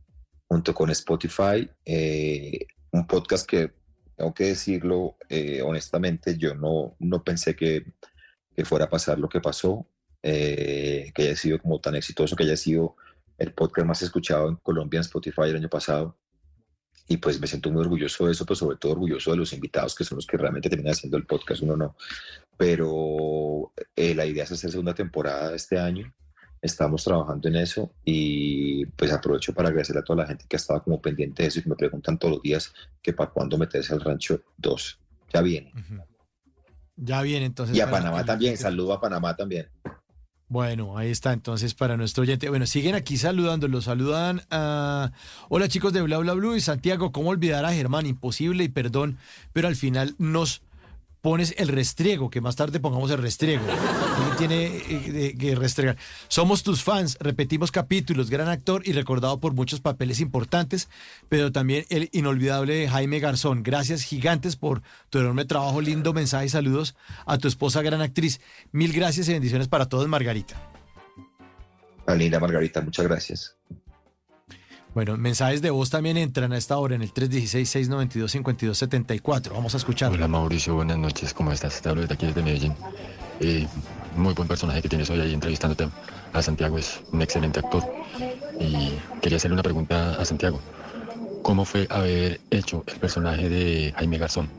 junto 0.48 0.74
con 0.74 0.90
Spotify, 0.92 1.70
eh, 1.84 2.68
un 2.92 3.06
podcast 3.06 3.46
que, 3.46 3.74
tengo 4.16 4.34
que 4.34 4.46
decirlo 4.46 5.18
eh, 5.28 5.62
honestamente, 5.62 6.38
yo 6.38 6.56
no, 6.56 6.96
no 7.00 7.24
pensé 7.24 7.54
que, 7.54 7.84
que, 8.56 8.64
fuera 8.64 8.86
a 8.86 8.90
pasar 8.90 9.20
lo 9.20 9.28
que 9.28 9.42
pasó, 9.42 9.86
que 10.22 11.14
haya 11.18 11.36
sido 11.36 11.60
como 11.60 11.82
tan 11.82 11.96
exitoso, 11.96 12.36
que 12.36 12.44
haya 12.44 12.56
sido 12.56 12.96
el 13.38 13.52
podcast 13.52 13.88
más 13.88 14.02
escuchado 14.02 14.48
en 14.48 14.56
Colombia 14.56 15.00
en 15.00 15.02
Spotify 15.02 15.50
el 15.50 15.58
año 15.58 15.70
pasado 15.70 16.18
y 17.08 17.18
pues 17.18 17.40
me 17.40 17.48
siento 17.48 17.72
muy 17.72 17.82
orgulloso 17.82 18.26
de 18.26 18.32
eso, 18.32 18.46
pero 18.46 18.56
sobre 18.56 18.78
todo 18.78 18.94
orgulloso 18.94 19.32
de 19.32 19.38
los 19.38 19.54
invitados 19.54 19.94
que 19.94 20.04
son 20.04 20.16
los 20.16 20.26
que 20.26 20.38
realmente 20.38 20.70
terminan 20.70 20.94
haciendo 20.94 21.18
el 21.18 21.26
podcast, 21.26 21.62
uno 21.62 21.76
no. 21.76 21.96
Pero 22.58 23.74
eh, 23.96 24.16
la 24.16 24.26
idea 24.26 24.44
es 24.44 24.52
hacer 24.52 24.72
segunda 24.72 24.96
temporada 24.96 25.56
este 25.56 25.78
año, 25.78 26.12
estamos 26.66 27.03
trabajando 27.03 27.47
en 27.47 27.55
eso 27.57 27.91
y 28.03 28.86
pues 28.86 29.11
aprovecho 29.11 29.53
para 29.53 29.70
agradecer 29.70 29.97
a 29.97 30.03
toda 30.03 30.24
la 30.24 30.28
gente 30.28 30.45
que 30.47 30.55
ha 30.55 30.57
estado 30.57 30.84
como 30.84 31.01
pendiente 31.01 31.43
de 31.43 31.49
eso 31.49 31.59
y 31.59 31.63
que 31.63 31.70
me 31.70 31.76
preguntan 31.76 32.18
todos 32.18 32.36
los 32.36 32.41
días 32.41 32.74
que 33.01 33.13
para 33.13 33.30
cuándo 33.30 33.57
meterse 33.57 33.93
al 33.93 34.01
rancho 34.01 34.41
2. 34.57 34.99
Ya 35.34 35.41
viene. 35.41 35.72
Ya 36.95 37.22
viene 37.22 37.45
entonces. 37.45 37.76
Y 37.76 37.82
a 37.82 37.89
Panamá 37.89 38.26
también, 38.26 38.57
saludo 38.57 38.93
a 38.93 39.01
Panamá 39.01 39.36
también. 39.36 39.68
Bueno, 40.47 40.97
ahí 40.97 41.09
está 41.09 41.34
entonces 41.34 41.74
para 41.74 41.97
nuestro 41.97 42.22
oyente. 42.22 42.49
Bueno, 42.49 42.68
siguen 42.68 42.93
aquí 42.93 43.18
saludando, 43.18 43.68
los 43.68 43.86
saludan 43.86 44.41
a... 44.51 45.11
Hola 45.49 45.68
chicos 45.68 45.91
de 45.91 46.03
Bla 46.03 46.20
Bla 46.20 46.34
Blue 46.34 46.55
y 46.55 46.61
Santiago, 46.61 47.11
¿cómo 47.11 47.32
olvidar 47.32 47.66
a 47.66 47.74
Germán? 47.74 48.05
Imposible 48.05 48.63
y 48.63 48.70
perdón, 48.70 49.18
pero 49.53 49.68
al 49.68 49.76
final 49.76 50.16
nos 50.20 50.61
pones 51.26 51.56
el 51.58 51.70
restriego, 51.70 52.30
que 52.30 52.40
más 52.40 52.56
tarde 52.56 52.80
pongamos 52.80 53.10
el 53.10 53.18
restriego. 53.18 53.64
Tiene 54.38 54.68
eh, 54.68 55.36
que 55.36 55.56
restregar. 55.56 55.98
Somos 56.28 56.62
tus 56.62 56.84
fans, 56.84 57.18
repetimos 57.20 57.72
capítulos, 57.72 58.30
gran 58.30 58.48
actor 58.48 58.84
y 58.86 58.92
recordado 58.92 59.40
por 59.40 59.56
muchos 59.56 59.82
papeles 59.82 60.20
importantes, 60.20 60.88
pero 61.28 61.52
también 61.52 61.88
el 61.90 62.10
inolvidable 62.12 62.88
Jaime 62.88 63.20
Garzón. 63.20 63.64
Gracias 63.64 64.04
gigantes 64.04 64.56
por 64.56 64.84
tu 65.10 65.18
enorme 65.18 65.46
trabajo, 65.46 65.82
lindo 65.82 66.14
mensaje 66.14 66.46
y 66.46 66.50
saludos 66.50 66.96
a 67.26 67.40
tu 67.40 67.48
esposa, 67.48 67.82
gran 67.82 68.04
actriz. 68.04 68.40
Mil 68.72 68.94
gracias 68.94 69.28
y 69.28 69.34
bendiciones 69.34 69.68
para 69.68 69.90
todos, 69.90 70.08
Margarita. 70.08 70.62
linda 72.16 72.40
Margarita, 72.40 72.82
muchas 72.82 73.08
gracias. 73.08 73.56
Bueno, 74.96 75.16
mensajes 75.18 75.62
de 75.62 75.70
voz 75.72 75.89
también 75.89 76.16
entran 76.16 76.54
a 76.54 76.58
esta 76.58 76.78
hora 76.78 76.96
en 76.96 77.02
el 77.02 77.14
316-692-5274. 77.14 79.52
Vamos 79.52 79.74
a 79.74 79.78
escuchar. 79.78 80.14
Hola 80.14 80.30
Mauricio, 80.30 80.74
buenas 80.74 80.98
noches. 80.98 81.34
¿Cómo 81.34 81.52
estás? 81.52 81.82
Te 81.82 81.89
hablo 81.89 82.04
desde 82.04 82.14
aquí, 82.14 82.28
desde 82.28 82.41
Medellín. 82.41 82.74
Eh, 83.41 83.68
muy 84.16 84.34
buen 84.34 84.48
personaje 84.48 84.82
que 84.82 84.88
tienes 84.88 85.10
hoy 85.10 85.20
ahí 85.20 85.34
entrevistándote 85.34 85.89
a 86.32 86.41
Santiago. 86.41 86.78
Es 86.78 87.02
un 87.12 87.22
excelente 87.22 87.60
actor. 87.60 87.84
Y 88.58 88.93
quería 89.22 89.36
hacerle 89.36 89.56
una 89.56 89.64
pregunta 89.64 90.14
a 90.14 90.24
Santiago. 90.24 90.62
¿Cómo 91.41 91.66
fue 91.66 91.88
haber 91.89 92.39
hecho 92.50 92.86
el 92.88 92.96
personaje 92.96 93.50
de 93.50 93.93
Jaime 93.98 94.18
Garzón? 94.18 94.50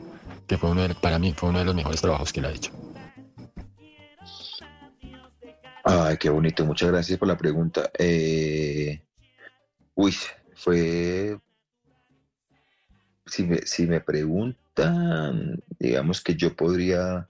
Que 0.45 0.59
fue 0.59 0.69
uno 0.69 0.87
de, 0.87 0.93
para 0.93 1.17
mí 1.17 1.33
fue 1.35 1.49
uno 1.49 1.57
de 1.57 1.65
los 1.65 1.73
mejores 1.73 1.99
trabajos 1.99 2.31
que 2.31 2.41
él 2.41 2.45
ha 2.45 2.51
hecho. 2.51 2.71
Ay, 5.83 6.17
qué 6.17 6.29
bonito. 6.29 6.63
Muchas 6.63 6.91
gracias 6.91 7.17
por 7.17 7.27
la 7.27 7.37
pregunta. 7.37 7.89
Eh, 7.97 9.01
Uy, 9.99 10.15
fue, 10.53 11.39
si 13.25 13.43
me, 13.47 13.57
si 13.65 13.87
me 13.87 13.99
preguntan, 13.99 15.59
digamos 15.79 16.21
que 16.21 16.35
yo 16.35 16.55
podría 16.55 17.27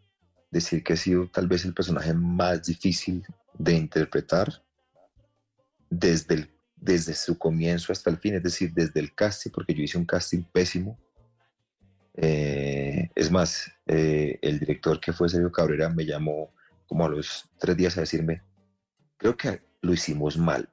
decir 0.51 0.83
que 0.83 0.91
ha 0.91 0.97
sido 0.97 1.29
tal 1.29 1.47
vez 1.47 1.63
el 1.63 1.73
personaje 1.73 2.13
más 2.13 2.63
difícil 2.63 3.25
de 3.57 3.71
interpretar 3.71 4.61
desde, 5.89 6.49
desde 6.75 7.13
su 7.13 7.37
comienzo 7.37 7.93
hasta 7.93 8.09
el 8.09 8.17
fin, 8.17 8.35
es 8.35 8.43
decir, 8.43 8.73
desde 8.73 8.99
el 8.99 9.15
casting, 9.15 9.51
porque 9.51 9.73
yo 9.73 9.83
hice 9.83 9.97
un 9.97 10.05
casting 10.05 10.43
pésimo. 10.51 10.99
Eh, 12.15 13.09
es 13.15 13.31
más, 13.31 13.71
eh, 13.85 14.39
el 14.41 14.59
director 14.59 14.99
que 14.99 15.13
fue 15.13 15.29
Sergio 15.29 15.53
Cabrera 15.53 15.87
me 15.87 16.05
llamó 16.05 16.53
como 16.85 17.05
a 17.05 17.09
los 17.09 17.49
tres 17.57 17.77
días 17.77 17.97
a 17.97 18.01
decirme, 18.01 18.41
creo 19.15 19.37
que 19.37 19.61
lo 19.79 19.93
hicimos 19.93 20.37
mal. 20.37 20.69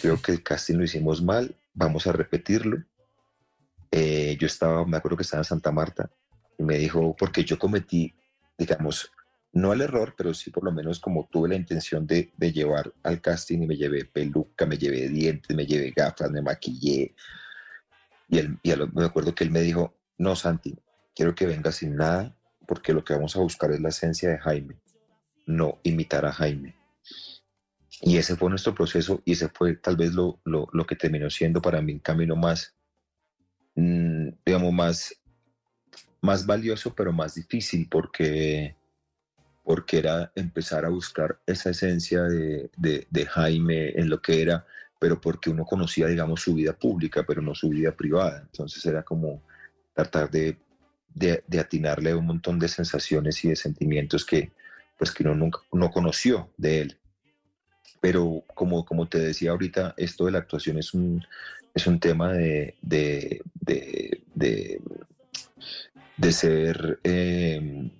Creo 0.00 0.20
que 0.20 0.32
el 0.32 0.42
casting 0.42 0.76
lo 0.76 0.84
hicimos 0.84 1.22
mal, 1.22 1.54
vamos 1.74 2.06
a 2.06 2.12
repetirlo. 2.12 2.82
Eh, 3.90 4.36
yo 4.38 4.46
estaba, 4.46 4.84
me 4.86 4.96
acuerdo 4.96 5.16
que 5.16 5.22
estaba 5.22 5.40
en 5.40 5.44
Santa 5.44 5.72
Marta 5.72 6.10
y 6.58 6.62
me 6.62 6.78
dijo, 6.78 7.14
porque 7.16 7.44
yo 7.44 7.58
cometí, 7.58 8.14
digamos, 8.56 9.10
no 9.52 9.72
el 9.72 9.80
error, 9.80 10.14
pero 10.16 10.32
sí 10.32 10.50
por 10.50 10.64
lo 10.64 10.72
menos 10.72 11.00
como 11.00 11.28
tuve 11.30 11.48
la 11.48 11.56
intención 11.56 12.06
de, 12.06 12.32
de 12.36 12.52
llevar 12.52 12.92
al 13.02 13.20
casting 13.20 13.62
y 13.62 13.66
me 13.66 13.76
llevé 13.76 14.04
peluca, 14.04 14.64
me 14.64 14.78
llevé 14.78 15.08
dientes, 15.08 15.56
me 15.56 15.66
llevé 15.66 15.92
gafas, 15.94 16.30
me 16.30 16.42
maquillé. 16.42 17.14
Y, 18.28 18.38
él, 18.38 18.58
y 18.62 18.72
me 18.94 19.04
acuerdo 19.04 19.34
que 19.34 19.44
él 19.44 19.50
me 19.50 19.62
dijo, 19.62 19.94
no, 20.18 20.36
Santi, 20.36 20.78
quiero 21.14 21.34
que 21.34 21.46
vengas 21.46 21.76
sin 21.76 21.96
nada, 21.96 22.36
porque 22.66 22.92
lo 22.92 23.04
que 23.04 23.14
vamos 23.14 23.34
a 23.34 23.40
buscar 23.40 23.72
es 23.72 23.80
la 23.80 23.88
esencia 23.88 24.30
de 24.30 24.38
Jaime, 24.38 24.76
no 25.46 25.80
imitar 25.82 26.24
a 26.24 26.32
Jaime. 26.32 26.79
Y 28.02 28.16
ese 28.16 28.36
fue 28.36 28.50
nuestro 28.50 28.74
proceso 28.74 29.22
y 29.24 29.32
ese 29.32 29.48
fue 29.48 29.76
tal 29.76 29.96
vez 29.96 30.12
lo, 30.14 30.40
lo, 30.44 30.68
lo 30.72 30.86
que 30.86 30.96
terminó 30.96 31.28
siendo 31.28 31.60
para 31.60 31.82
mí 31.82 31.92
un 31.92 31.98
camino 31.98 32.36
más, 32.36 32.74
mmm, 33.74 34.28
digamos, 34.44 34.72
más, 34.72 35.14
más 36.20 36.46
valioso, 36.46 36.94
pero 36.94 37.12
más 37.12 37.34
difícil, 37.34 37.88
porque, 37.90 38.76
porque 39.64 39.98
era 39.98 40.32
empezar 40.34 40.84
a 40.84 40.88
buscar 40.88 41.40
esa 41.46 41.70
esencia 41.70 42.22
de, 42.22 42.70
de, 42.76 43.06
de 43.10 43.26
Jaime 43.26 43.90
en 43.90 44.08
lo 44.08 44.22
que 44.22 44.40
era, 44.40 44.66
pero 44.98 45.20
porque 45.20 45.50
uno 45.50 45.64
conocía, 45.64 46.06
digamos, 46.06 46.42
su 46.42 46.54
vida 46.54 46.74
pública, 46.74 47.24
pero 47.26 47.42
no 47.42 47.54
su 47.54 47.70
vida 47.70 47.92
privada. 47.92 48.42
Entonces 48.42 48.84
era 48.84 49.02
como 49.02 49.42
tratar 49.94 50.30
de, 50.30 50.58
de, 51.08 51.42
de, 51.46 51.58
atinarle 51.58 52.14
un 52.14 52.26
montón 52.26 52.58
de 52.58 52.68
sensaciones 52.68 53.44
y 53.44 53.48
de 53.48 53.56
sentimientos 53.56 54.24
que, 54.24 54.52
pues, 54.98 55.10
que 55.10 55.24
uno 55.24 55.34
nunca 55.34 55.60
no 55.72 55.90
conoció 55.90 56.52
de 56.56 56.82
él. 56.82 56.99
Pero 58.00 58.44
como, 58.54 58.84
como 58.84 59.08
te 59.08 59.18
decía 59.18 59.50
ahorita, 59.50 59.94
esto 59.96 60.26
de 60.26 60.32
la 60.32 60.38
actuación 60.38 60.78
es 60.78 60.94
un, 60.94 61.24
es 61.74 61.86
un 61.86 62.00
tema 62.00 62.32
de, 62.32 62.76
de, 62.82 63.42
de, 63.54 64.80
de, 66.16 66.32
ser 66.32 66.98
eh, 67.04 67.90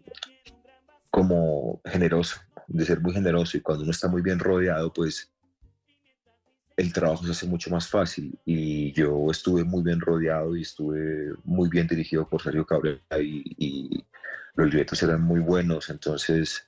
como 1.10 1.80
generoso, 1.84 2.40
de 2.66 2.84
ser 2.84 3.00
muy 3.00 3.12
generoso. 3.12 3.56
Y 3.56 3.60
cuando 3.60 3.82
uno 3.82 3.92
está 3.92 4.08
muy 4.08 4.22
bien 4.22 4.38
rodeado, 4.38 4.92
pues 4.92 5.30
el 6.76 6.92
trabajo 6.92 7.24
se 7.24 7.32
hace 7.32 7.46
mucho 7.46 7.70
más 7.70 7.88
fácil. 7.88 8.38
Y 8.44 8.92
yo 8.92 9.30
estuve 9.30 9.64
muy 9.64 9.82
bien 9.82 10.00
rodeado 10.00 10.56
y 10.56 10.62
estuve 10.62 11.34
muy 11.44 11.68
bien 11.68 11.86
dirigido 11.86 12.28
por 12.28 12.42
Sergio 12.42 12.64
Cabrera 12.64 13.00
y, 13.18 13.42
y 13.58 14.04
los 14.54 14.68
libretos 14.68 15.02
eran 15.02 15.22
muy 15.22 15.40
buenos, 15.40 15.90
entonces 15.90 16.66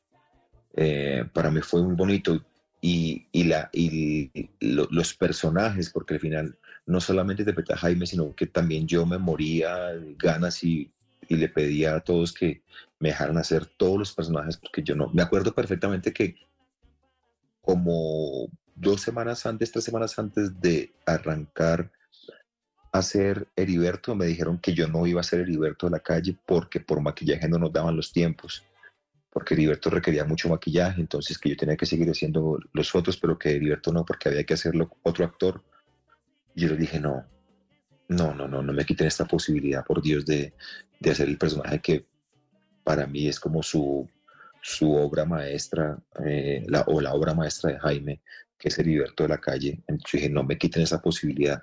eh, 0.75 1.25
para 1.33 1.51
mí 1.51 1.61
fue 1.61 1.83
muy 1.83 1.95
bonito 1.95 2.45
y, 2.85 3.29
y, 3.31 3.45
la, 3.45 3.71
y 3.73 4.51
lo, 4.61 4.89
los 4.91 5.15
personajes, 5.15 5.89
porque 5.89 6.15
al 6.15 6.21
final 6.21 6.59
no 6.85 7.01
solamente 7.01 7.43
interpreta 7.43 7.77
Jaime, 7.77 8.07
sino 8.07 8.35
que 8.35 8.47
también 8.47 8.89
yo 8.89 9.07
me 9.07 9.19
moría 9.19 9.93
ganas 10.19 10.65
y, 10.65 10.93
y 11.29 11.37
le 11.37 11.49
pedía 11.49 11.95
a 11.95 12.01
todos 12.01 12.33
que 12.33 12.63
me 12.99 13.11
dejaran 13.11 13.39
hacer 13.39 13.67
todos 13.67 13.99
los 14.01 14.13
personajes, 14.13 14.57
porque 14.57 14.83
yo 14.83 14.97
no, 14.97 15.09
me 15.15 15.23
acuerdo 15.23 15.55
perfectamente 15.55 16.13
que 16.13 16.35
como 17.61 18.49
dos 18.75 19.01
semanas 19.01 19.47
antes, 19.47 19.71
tres 19.71 19.85
semanas 19.85 20.19
antes 20.19 20.61
de 20.61 20.93
arrancar 21.07 21.93
a 22.91 23.01
ser 23.01 23.47
Heriberto, 23.55 24.17
me 24.17 24.27
dijeron 24.27 24.59
que 24.59 24.75
yo 24.75 24.89
no 24.89 25.07
iba 25.07 25.21
a 25.21 25.25
ser 25.25 25.41
Heriberto 25.41 25.87
de 25.87 25.93
la 25.93 26.01
calle 26.01 26.37
porque 26.47 26.81
por 26.81 27.01
maquillaje 27.01 27.49
no 27.49 27.59
nos 27.59 27.73
daban 27.73 27.95
los 27.95 28.13
tiempos, 28.13 28.65
porque 29.33 29.55
Heriberto 29.55 29.89
requería 29.89 30.25
mucho 30.25 30.51
maquillaje, 30.51 31.01
entonces 31.01 31.39
que 31.39 31.49
yo 31.49 31.57
tenía 31.57 31.77
que 31.77 31.87
seguir 31.87 32.09
haciendo 32.11 32.59
los 32.75 32.95
otros, 32.95 33.17
pero 33.17 33.39
que 33.39 33.57
Heriberto 33.57 33.91
no, 33.91 34.05
porque 34.05 34.29
había 34.29 34.45
que 34.45 34.55
hacerlo 34.55 34.91
otro 35.03 35.25
actor. 35.25 35.65
Y 36.55 36.63
yo 36.63 36.69
le 36.69 36.77
dije, 36.77 37.01
no, 37.01 37.25
no, 38.09 38.35
no, 38.35 38.47
no, 38.47 38.63
no 38.63 38.73
me 38.75 38.85
quiten 38.85 39.07
esta 39.07 39.25
posibilidad, 39.25 39.85
por 39.87 40.03
Dios, 40.03 40.27
de, 40.27 40.53
de 41.01 41.11
hacer 41.11 41.29
el 41.29 41.39
personaje 41.39 41.81
que 41.81 42.07
para 42.85 43.07
mí 43.07 43.27
es 43.27 43.41
como 43.41 43.63
su, 43.63 44.07
su 44.61 44.93
obra 44.93 45.25
maestra, 45.25 45.99
eh, 46.27 46.67
la, 46.69 46.83
o 46.83 47.01
la 47.01 47.15
obra 47.15 47.33
maestra 47.33 47.73
de 47.73 47.79
Jaime, 47.79 48.21
que 48.59 48.69
es 48.69 48.79
Heriberto 48.79 49.23
de 49.23 49.31
la 49.31 49.39
calle. 49.39 49.83
Entonces 49.87 50.21
dije, 50.21 50.29
no 50.29 50.45
me 50.45 50.59
quiten 50.59 50.83
esa 50.83 51.01
posibilidad. 51.01 51.63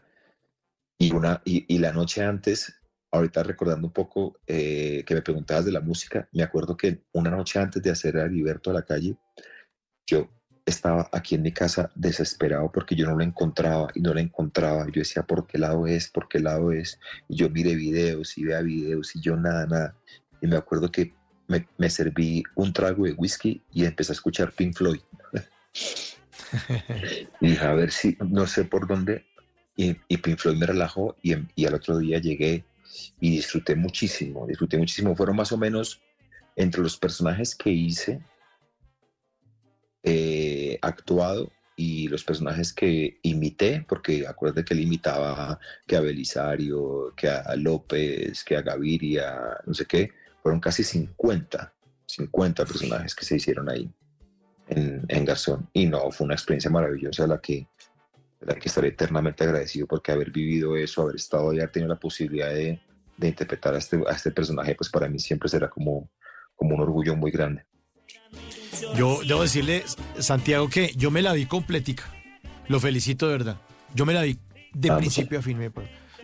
Y, 0.97 1.13
una, 1.13 1.39
y, 1.45 1.71
y 1.73 1.77
la 1.77 1.93
noche 1.93 2.23
antes, 2.23 2.78
ahorita 3.11 3.43
recordando 3.43 3.87
un 3.87 3.93
poco 3.93 4.39
eh, 4.45 5.03
que 5.05 5.15
me 5.15 5.21
preguntabas 5.21 5.65
de 5.65 5.71
la 5.71 5.81
música, 5.81 6.27
me 6.31 6.43
acuerdo 6.43 6.77
que 6.77 7.03
una 7.13 7.31
noche 7.31 7.59
antes 7.59 7.81
de 7.81 7.91
hacer 7.91 8.17
Heriberto 8.17 8.69
de 8.69 8.75
la 8.75 8.85
calle, 8.85 9.17
yo 10.05 10.29
estaba 10.65 11.09
aquí 11.11 11.35
en 11.35 11.41
mi 11.41 11.51
casa 11.51 11.91
desesperado 11.95 12.71
porque 12.71 12.95
yo 12.95 13.07
no 13.07 13.15
lo 13.15 13.23
encontraba 13.23 13.87
y 13.95 14.01
no 14.01 14.13
lo 14.13 14.19
encontraba. 14.19 14.85
Yo 14.87 14.99
decía, 14.99 15.23
¿por 15.23 15.47
qué 15.47 15.57
lado 15.57 15.87
es? 15.87 16.09
¿Por 16.09 16.27
qué 16.27 16.39
lado 16.39 16.71
es? 16.71 16.99
Y 17.27 17.37
yo 17.37 17.49
miré 17.49 17.75
videos 17.75 18.37
y 18.37 18.45
vea 18.45 18.61
videos 18.61 19.15
y 19.15 19.21
yo 19.21 19.35
nada, 19.35 19.65
nada. 19.65 19.95
Y 20.41 20.47
me 20.47 20.55
acuerdo 20.55 20.91
que 20.91 21.13
me, 21.47 21.67
me 21.77 21.89
serví 21.89 22.43
un 22.55 22.71
trago 22.71 23.05
de 23.05 23.13
whisky 23.13 23.63
y 23.71 23.85
empecé 23.85 24.11
a 24.11 24.13
escuchar 24.13 24.53
Pink 24.53 24.75
Floyd. 24.75 25.01
y 27.41 27.47
dije, 27.47 27.65
a 27.65 27.73
ver 27.73 27.91
si, 27.91 28.17
no 28.19 28.47
sé 28.47 28.65
por 28.65 28.87
dónde. 28.87 29.25
Y, 29.75 29.97
y 30.07 30.17
Pink 30.17 30.37
Floyd 30.37 30.57
me 30.57 30.65
relajó 30.65 31.15
y, 31.21 31.35
y, 31.55 31.65
al 31.65 31.73
otro 31.73 31.97
día 31.97 32.19
llegué 32.19 32.65
y 33.19 33.31
disfruté 33.31 33.75
muchísimo, 33.75 34.45
disfruté 34.47 34.77
muchísimo. 34.77 35.15
Fueron 35.15 35.35
más 35.35 35.51
o 35.51 35.57
menos 35.57 36.01
entre 36.55 36.81
los 36.81 36.97
personajes 36.97 37.55
que 37.55 37.69
hice 37.69 38.21
eh, 40.03 40.77
actuado 40.81 41.51
y 41.75 42.07
los 42.09 42.23
personajes 42.23 42.73
que 42.73 43.19
imité, 43.21 43.85
porque 43.87 44.27
acuérdate 44.27 44.65
que 44.65 44.73
él 44.73 44.81
imitaba 44.81 45.59
que 45.87 45.95
a 45.95 46.01
Belisario, 46.01 47.13
que 47.15 47.29
a 47.29 47.55
López, 47.55 48.43
que 48.43 48.57
a 48.57 48.61
Gaviria, 48.61 49.57
no 49.65 49.73
sé 49.73 49.85
qué, 49.85 50.11
fueron 50.41 50.59
casi 50.59 50.83
50, 50.83 51.73
50 52.05 52.65
personajes 52.65 53.15
que 53.15 53.25
se 53.25 53.37
hicieron 53.37 53.69
ahí 53.69 53.89
en, 54.67 55.05
en 55.07 55.25
Garzón. 55.25 55.69
Y 55.71 55.85
no, 55.85 56.11
fue 56.11 56.25
una 56.25 56.33
experiencia 56.33 56.69
maravillosa 56.69 57.27
la 57.27 57.39
que, 57.39 57.67
la 58.41 58.55
que 58.55 58.69
estaré 58.69 58.89
eternamente 58.89 59.43
agradecido 59.43 59.87
porque 59.87 60.11
haber 60.11 60.31
vivido 60.31 60.75
eso, 60.77 61.01
haber 61.01 61.15
estado 61.15 61.51
ahí, 61.51 61.57
haber 61.57 61.71
tenido 61.71 61.89
la 61.89 61.99
posibilidad 61.99 62.49
de, 62.49 62.79
de 63.17 63.27
interpretar 63.27 63.75
a 63.75 63.77
este, 63.77 64.01
a 64.07 64.13
este 64.13 64.31
personaje, 64.31 64.75
pues 64.75 64.89
para 64.89 65.07
mí 65.09 65.19
siempre 65.19 65.49
será 65.49 65.69
como, 65.69 66.09
como 66.55 66.75
un 66.75 66.81
orgullo 66.81 67.15
muy 67.15 67.31
grande. 67.31 67.65
Yo 68.95 69.19
debo 69.27 69.41
decirle, 69.41 69.83
Santiago, 70.19 70.69
que 70.69 70.93
yo 70.95 71.11
me 71.11 71.21
la 71.21 71.33
vi 71.33 71.45
completica. 71.45 72.03
Lo 72.67 72.79
felicito 72.79 73.27
de 73.27 73.33
verdad. 73.33 73.57
Yo 73.93 74.05
me 74.05 74.13
la 74.13 74.21
vi 74.21 74.37
de 74.73 74.91
principio 74.93 75.39
a 75.39 75.41
fin. 75.41 75.57
Me 75.57 75.71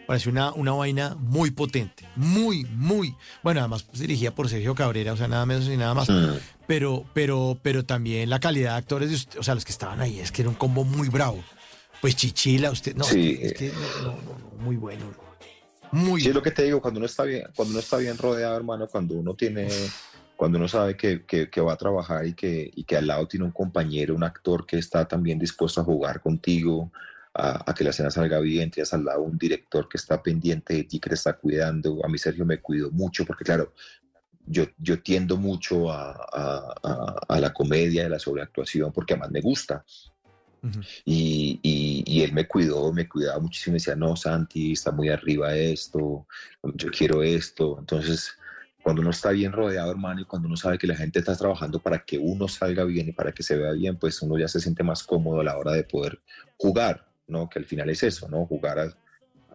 pareció 0.07 0.31
una, 0.31 0.53
una 0.53 0.71
vaina 0.71 1.15
muy 1.15 1.51
potente. 1.51 2.05
Muy, 2.15 2.65
muy. 2.65 3.15
Bueno, 3.43 3.59
además 3.59 3.83
pues, 3.83 3.99
dirigida 3.99 4.31
por 4.31 4.47
Sergio 4.47 4.75
Cabrera, 4.75 5.13
o 5.13 5.17
sea, 5.17 5.27
nada 5.27 5.45
menos 5.45 5.67
y 5.67 5.75
nada 5.75 5.93
más. 5.93 6.09
Mm. 6.09 6.35
Pero, 6.67 7.05
pero, 7.13 7.57
pero 7.61 7.83
también 7.83 8.29
la 8.29 8.39
calidad 8.39 8.71
de 8.71 8.77
actores, 8.77 9.09
de 9.09 9.15
usted, 9.15 9.39
o 9.39 9.43
sea, 9.43 9.55
los 9.55 9.65
que 9.65 9.71
estaban 9.71 9.99
ahí, 9.99 10.19
es 10.19 10.31
que 10.31 10.43
era 10.43 10.49
un 10.49 10.55
combo 10.55 10.83
muy 10.83 11.09
bravo. 11.09 11.43
Pues 12.05 12.17
Chichila, 12.17 12.69
usted, 12.69 12.95
no, 12.95 13.03
sí. 13.03 13.39
es 13.41 13.53
que, 13.53 13.71
no, 14.03 14.11
no, 14.11 14.11
no, 14.11 14.63
muy 14.63 14.75
bueno. 14.75 15.11
Muy 15.91 16.21
sí, 16.21 16.29
es 16.29 16.35
lo 16.35 16.43
que 16.43 16.51
te 16.51 16.61
digo, 16.61 16.79
cuando 16.79 16.99
uno 16.99 17.07
está 17.07 17.23
bien, 17.23 17.47
cuando 17.55 17.71
uno 17.71 17.79
está 17.79 17.97
bien 17.97 18.15
rodeado, 18.15 18.55
hermano, 18.55 18.87
cuando 18.87 19.15
uno 19.15 19.33
tiene 19.33 19.67
cuando 20.35 20.59
uno 20.59 20.67
sabe 20.67 20.95
que, 20.95 21.25
que, 21.25 21.49
que, 21.49 21.61
va 21.61 21.73
a 21.73 21.77
trabajar 21.77 22.27
y 22.27 22.35
que, 22.35 22.69
y 22.75 22.83
que 22.83 22.95
al 22.95 23.07
lado 23.07 23.27
tiene 23.27 23.47
un 23.47 23.51
compañero, 23.51 24.13
un 24.13 24.23
actor 24.23 24.67
que 24.67 24.77
está 24.77 25.07
también 25.07 25.39
dispuesto 25.39 25.81
a 25.81 25.83
jugar 25.83 26.21
contigo, 26.21 26.91
a, 27.33 27.71
a, 27.71 27.73
que 27.73 27.83
la 27.83 27.89
escena 27.89 28.11
salga 28.11 28.39
bien, 28.39 28.69
tienes 28.69 28.93
al 28.93 29.03
lado 29.03 29.23
un 29.23 29.39
director 29.39 29.89
que 29.89 29.97
está 29.97 30.21
pendiente 30.21 30.75
de 30.75 30.83
ti, 30.83 30.99
que 30.99 31.09
te 31.09 31.15
está 31.15 31.33
cuidando. 31.33 32.05
A 32.05 32.07
mí 32.07 32.19
Sergio 32.19 32.45
me 32.45 32.61
cuidó 32.61 32.91
mucho 32.91 33.25
porque 33.25 33.45
claro, 33.45 33.73
yo, 34.45 34.65
yo 34.77 35.01
tiendo 35.01 35.37
mucho 35.37 35.91
a, 35.91 36.11
a, 36.11 37.25
a 37.27 37.39
la 37.39 37.51
comedia, 37.51 38.03
de 38.03 38.09
la 38.09 38.19
sobreactuación, 38.19 38.93
porque 38.93 39.15
además 39.15 39.31
me 39.31 39.41
gusta. 39.41 39.83
Uh 40.65 40.67
-huh. 40.67 40.85
y, 41.05 41.59
y, 41.61 42.03
y, 42.07 42.23
él 42.23 42.33
me 42.33 42.47
cuidó, 42.47 42.91
me 42.91 43.07
cuidaba 43.07 43.39
muchísimo, 43.39 43.73
me 43.73 43.77
decía, 43.77 43.95
no, 43.95 44.15
Santi, 44.15 44.71
está 44.71 44.91
muy 44.91 45.09
arriba 45.09 45.55
esto, 45.55 46.25
yo 46.73 46.89
quiero 46.89 47.21
esto. 47.21 47.77
Entonces, 47.79 48.35
cuando 48.81 49.01
uno 49.01 49.11
está 49.11 49.29
bien 49.31 49.51
rodeado, 49.51 49.91
hermano, 49.91 50.21
y 50.21 50.25
cuando 50.25 50.47
uno 50.47 50.57
sabe 50.57 50.77
que 50.79 50.87
la 50.87 50.95
gente 50.95 51.19
está 51.19 51.35
trabajando 51.35 51.79
para 51.79 51.99
que 51.99 52.17
uno 52.17 52.47
salga 52.47 52.83
bien 52.83 53.09
y 53.09 53.11
para 53.11 53.31
que 53.31 53.43
se 53.43 53.55
vea 53.57 53.73
bien, 53.73 53.97
pues 53.97 54.21
uno 54.23 54.39
ya 54.39 54.47
se 54.47 54.59
siente 54.59 54.83
más 54.83 55.03
cómodo 55.03 55.41
a 55.41 55.43
la 55.43 55.57
hora 55.57 55.71
de 55.73 55.83
poder 55.83 56.19
jugar, 56.57 57.05
¿no? 57.27 57.47
Que 57.47 57.59
al 57.59 57.65
final 57.65 57.89
es 57.91 58.01
eso, 58.03 58.27
¿no? 58.27 58.45
Jugar 58.47 58.79
a, 58.79 58.97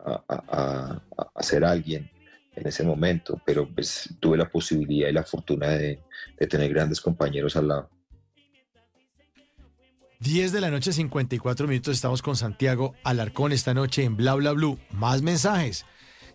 a, 0.05 0.23
a, 0.29 1.03
a 1.35 1.43
ser 1.43 1.65
alguien 1.65 2.09
en 2.55 2.67
ese 2.67 2.85
momento, 2.85 3.41
pero 3.45 3.69
pues 3.73 4.15
tuve 4.21 4.37
la 4.37 4.49
posibilidad 4.49 5.09
y 5.09 5.13
la 5.13 5.25
fortuna 5.25 5.69
de, 5.71 6.01
de 6.39 6.47
tener 6.47 6.69
grandes 6.73 7.01
compañeros 7.01 7.57
al 7.57 7.69
lado. 7.69 7.91
10 10.21 10.53
de 10.53 10.61
la 10.61 10.71
noche, 10.71 10.93
54 10.93 11.67
minutos, 11.67 11.95
estamos 11.95 12.21
con 12.21 12.37
Santiago 12.37 12.95
Alarcón 13.05 13.53
esta 13.53 13.73
noche 13.73 14.05
en 14.05 14.19
Bla 14.19 14.35
Bla 14.35 14.53
Blue. 14.53 14.79
Más 14.91 15.23
mensajes. 15.23 15.87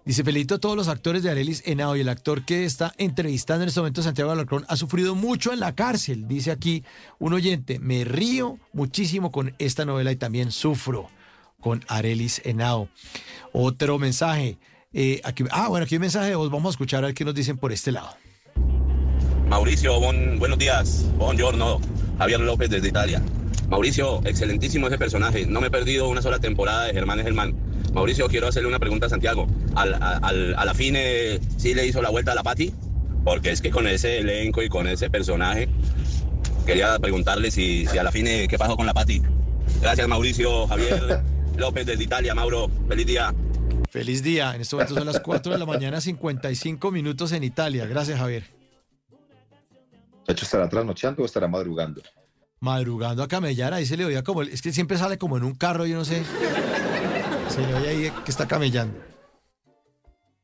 Dice, 0.03 0.23
felicito 0.23 0.55
a 0.55 0.59
todos 0.59 0.75
los 0.75 0.87
actores 0.87 1.21
de 1.21 1.29
Arelis 1.29 1.61
Henao 1.67 1.95
y 1.95 1.99
el 1.99 2.09
actor 2.09 2.45
que 2.45 2.65
está 2.65 2.95
entrevistando 2.97 3.61
en 3.61 3.67
este 3.67 3.79
momento, 3.79 4.01
Santiago 4.01 4.31
Alarcón, 4.31 4.65
ha 4.69 4.75
sufrido 4.75 5.13
mucho 5.13 5.53
en 5.53 5.59
la 5.59 5.75
cárcel. 5.75 6.27
Dice 6.27 6.49
aquí 6.49 6.83
un 7.19 7.33
oyente, 7.33 7.77
me 7.77 8.03
río 8.05 8.57
muchísimo 8.73 9.31
con 9.31 9.53
esta 9.59 9.85
novela 9.85 10.11
y 10.11 10.15
también 10.15 10.51
sufro 10.51 11.07
con 11.59 11.85
Arelis 11.87 12.41
Henao. 12.43 12.89
Otro 13.53 13.99
mensaje. 13.99 14.57
eh, 14.93 15.21
ah, 15.51 15.67
bueno, 15.69 15.83
aquí 15.83 15.93
hay 15.93 15.97
un 15.97 16.01
mensaje 16.01 16.29
de 16.29 16.35
voz. 16.35 16.49
Vamos 16.49 16.69
a 16.69 16.73
escuchar 16.73 17.03
a 17.03 17.07
ver 17.07 17.15
qué 17.15 17.23
nos 17.23 17.35
dicen 17.35 17.59
por 17.59 17.71
este 17.71 17.91
lado. 17.91 18.09
Mauricio, 19.47 19.99
buenos 19.99 20.57
días. 20.57 21.05
Buongiorno. 21.17 21.79
Javier 22.17 22.39
López 22.39 22.71
desde 22.71 22.87
Italia. 22.87 23.21
Mauricio, 23.69 24.21
excelentísimo 24.25 24.87
ese 24.87 24.97
personaje. 24.97 25.45
No 25.47 25.59
me 25.61 25.67
he 25.67 25.71
perdido 25.71 26.07
una 26.07 26.21
sola 26.21 26.39
temporada 26.39 26.85
de 26.85 26.93
Germán 26.93 27.19
es 27.19 27.25
Germán. 27.25 27.55
Mauricio, 27.93 28.27
quiero 28.27 28.47
hacerle 28.47 28.67
una 28.67 28.79
pregunta 28.79 29.07
a 29.07 29.09
Santiago. 29.09 29.47
Al, 29.75 29.93
a, 29.95 30.17
al- 30.17 30.53
a 30.57 30.65
la 30.65 30.73
fin, 30.73 30.95
eh, 30.97 31.39
¿sí 31.57 31.73
le 31.73 31.85
hizo 31.85 32.01
la 32.01 32.09
vuelta 32.09 32.33
a 32.33 32.35
la 32.35 32.43
Pati? 32.43 32.73
Porque 33.23 33.51
es 33.51 33.61
que 33.61 33.71
con 33.71 33.87
ese 33.87 34.19
elenco 34.19 34.61
y 34.61 34.69
con 34.69 34.87
ese 34.87 35.09
personaje, 35.09 35.67
quería 36.65 36.99
preguntarle 36.99 37.49
si, 37.51 37.85
si 37.87 37.97
a 37.97 38.03
la 38.03 38.11
fin, 38.11 38.27
eh, 38.27 38.47
¿qué 38.47 38.57
pasó 38.57 38.75
con 38.77 38.85
la 38.85 38.93
Pati? 38.93 39.21
Gracias, 39.81 40.07
Mauricio. 40.07 40.67
Javier 40.67 41.21
López 41.57 41.85
desde 41.87 42.03
Italia. 42.03 42.35
Mauro, 42.35 42.69
feliz 42.87 43.07
día. 43.07 43.33
Feliz 43.89 44.21
día. 44.21 44.53
En 44.53 44.61
este 44.61 44.75
momento 44.75 44.93
son 44.95 45.05
las 45.07 45.19
4 45.21 45.53
de 45.53 45.57
la 45.57 45.65
mañana, 45.65 46.01
55 46.01 46.91
minutos 46.91 47.31
en 47.31 47.43
Italia. 47.43 47.85
Gracias, 47.87 48.19
Javier. 48.19 48.43
¿Muchacho 50.19 50.45
estará 50.45 50.67
trasnochando 50.69 51.23
o 51.23 51.25
estará 51.25 51.47
madrugando? 51.47 52.01
Madrugando 52.59 53.21
a 53.21 53.27
camellar, 53.27 53.73
ahí 53.73 53.85
se 53.85 53.97
le 53.97 54.05
oía 54.05 54.23
como, 54.23 54.41
es 54.41 54.61
que 54.61 54.71
siempre 54.71 54.97
sale 54.97 55.17
como 55.17 55.37
en 55.37 55.43
un 55.43 55.55
carro, 55.55 55.85
yo 55.85 55.97
no 55.97 56.05
sé. 56.05 56.23
Se 57.49 57.61
le 57.61 57.75
oye 57.75 57.89
ahí 57.89 58.11
que 58.23 58.31
está 58.31 58.47
camellando. 58.47 58.97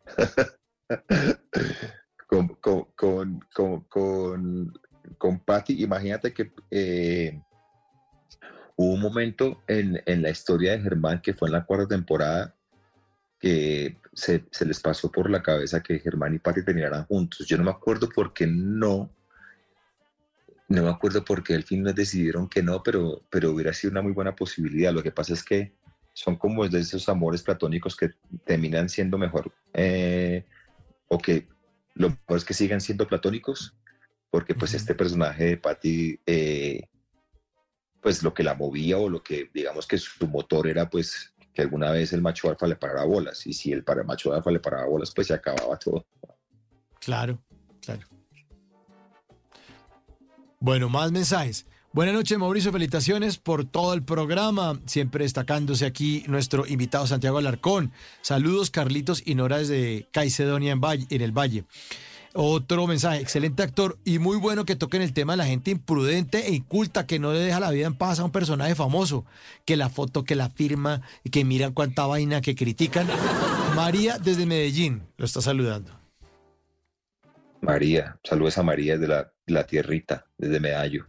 con, 2.28 2.50
con, 2.60 2.86
con, 2.96 3.40
con, 3.88 4.74
con, 5.18 5.40
Patty, 5.40 5.84
imagínate 5.84 6.34
que 6.34 6.52
eh, 6.70 7.42
hubo 8.76 8.94
un 8.94 9.02
momento 9.02 9.64
en, 9.68 10.02
en 10.06 10.22
la 10.22 10.30
historia 10.30 10.74
de 10.74 10.82
Germán 10.82 11.22
que 11.22 11.34
fue 11.34 11.48
en 11.48 11.54
la 11.54 11.66
cuarta 11.66 11.88
temporada 11.88 12.56
que 13.40 13.98
se, 14.14 14.46
se 14.52 14.66
les 14.66 14.80
pasó 14.80 15.12
por 15.12 15.30
la 15.30 15.42
cabeza 15.42 15.82
que 15.82 16.00
Germán 16.00 16.36
y 16.36 16.40
Patty 16.40 16.64
terminaran 16.64 17.06
juntos. 17.06 17.48
Yo 17.48 17.58
no 17.58 17.64
me 17.64 17.72
acuerdo 17.72 18.08
por 18.08 18.34
qué 18.34 18.46
no, 18.48 19.10
no 20.72 20.84
me 20.84 20.90
acuerdo 20.90 21.24
por 21.24 21.44
qué 21.44 21.54
al 21.54 21.64
fin 21.64 21.84
nos 21.84 21.96
decidieron 21.96 22.48
que 22.48 22.64
no, 22.64 22.82
pero, 22.82 23.24
pero 23.30 23.52
hubiera 23.52 23.74
sido 23.74 23.92
una 23.92 24.02
muy 24.02 24.14
buena 24.14 24.36
posibilidad. 24.36 24.94
Lo 24.94 25.04
que 25.04 25.12
pasa 25.12 25.34
es 25.34 25.44
que 25.44 25.74
son 26.14 26.36
como 26.36 26.68
de 26.68 26.80
esos 26.80 27.08
amores 27.10 27.44
platónicos 27.44 27.96
que 27.96 28.12
terminan 28.46 28.90
siendo 28.90 29.18
mejor 29.18 29.54
eh, 29.74 30.46
o 31.08 31.18
que 31.18 31.48
lo 31.96 32.10
mejor 32.10 32.38
es 32.38 32.46
que 32.46 32.54
sigan 32.54 32.82
siendo 32.82 33.08
platónicos, 33.08 33.76
porque 34.30 34.56
pues 34.56 34.74
este 34.74 34.96
personaje 34.96 35.44
de 35.46 35.58
Patty, 35.58 36.20
eh, 36.26 36.88
pues 38.02 38.24
lo 38.24 38.34
que 38.34 38.44
la 38.44 38.56
movía 38.56 38.98
o 38.98 39.10
lo 39.10 39.22
que 39.22 39.50
digamos 39.54 39.86
que 39.86 39.98
su 39.98 40.28
motor 40.28 40.68
era 40.68 40.90
pues 40.90 41.34
que 41.54 41.62
alguna 41.62 41.92
vez 41.92 42.14
el 42.14 42.22
macho 42.22 42.50
alfa 42.50 42.66
le 42.66 42.78
parara 42.78 43.04
bolas, 43.04 43.46
y 43.46 43.54
si 43.54 43.74
el 43.74 43.84
macho 44.06 44.34
alfa 44.34 44.52
le 44.52 44.62
paraba 44.62 44.88
bolas, 44.88 45.12
pues 45.14 45.28
se 45.28 45.34
acababa 45.34 45.78
todo. 45.78 46.06
Claro, 47.00 47.44
claro. 47.82 48.08
Bueno, 50.64 50.90
más 50.90 51.12
mensajes. 51.12 51.66
Buenas 51.92 52.14
noches, 52.14 52.38
Mauricio. 52.38 52.72
Felicitaciones 52.72 53.40
por 53.40 53.66
todo 53.66 53.96
el 53.96 54.04
programa. 54.04 54.80
Siempre 54.86 55.24
destacándose 55.24 55.88
aquí 55.88 56.24
nuestro 56.28 56.68
invitado 56.68 57.08
Santiago 57.08 57.40
Alarcón. 57.40 57.92
Saludos, 58.22 58.70
Carlitos 58.70 59.24
y 59.26 59.34
Nora 59.34 59.58
desde 59.58 60.08
Caicedonia 60.12 60.74
en, 60.74 61.22
el 61.22 61.32
Valle. 61.32 61.64
Otro 62.36 62.86
mensaje, 62.86 63.22
excelente 63.22 63.64
actor 63.64 63.98
y 64.06 64.20
muy 64.20 64.38
bueno 64.38 64.64
que 64.64 64.76
toquen 64.76 65.02
el 65.02 65.14
tema 65.14 65.34
de 65.34 65.38
la 65.38 65.48
gente 65.48 65.72
imprudente 65.72 66.46
e 66.46 66.54
inculta 66.54 67.08
que 67.08 67.18
no 67.18 67.34
le 67.34 67.40
deja 67.40 67.60
la 67.60 67.72
vida 67.72 67.88
en 67.88 67.96
paz 67.96 68.20
a 68.20 68.24
un 68.24 68.32
personaje 68.32 68.76
famoso, 68.76 69.26
que 69.66 69.78
la 69.78 69.90
foto, 69.90 70.24
que 70.24 70.36
la 70.36 70.52
firma 70.52 71.02
que 71.32 71.44
miran 71.44 71.74
cuánta 71.74 72.06
vaina 72.06 72.40
que 72.40 72.54
critican. 72.54 73.08
María 73.76 74.20
desde 74.20 74.46
Medellín 74.46 75.02
lo 75.18 75.26
está 75.26 75.42
saludando. 75.42 76.01
María, 77.62 78.20
saludos 78.24 78.58
a 78.58 78.64
María 78.64 78.98
de 78.98 79.08
la, 79.08 79.64
tierrita, 79.66 80.26
desde 80.38 80.60
Medallo. 80.60 81.06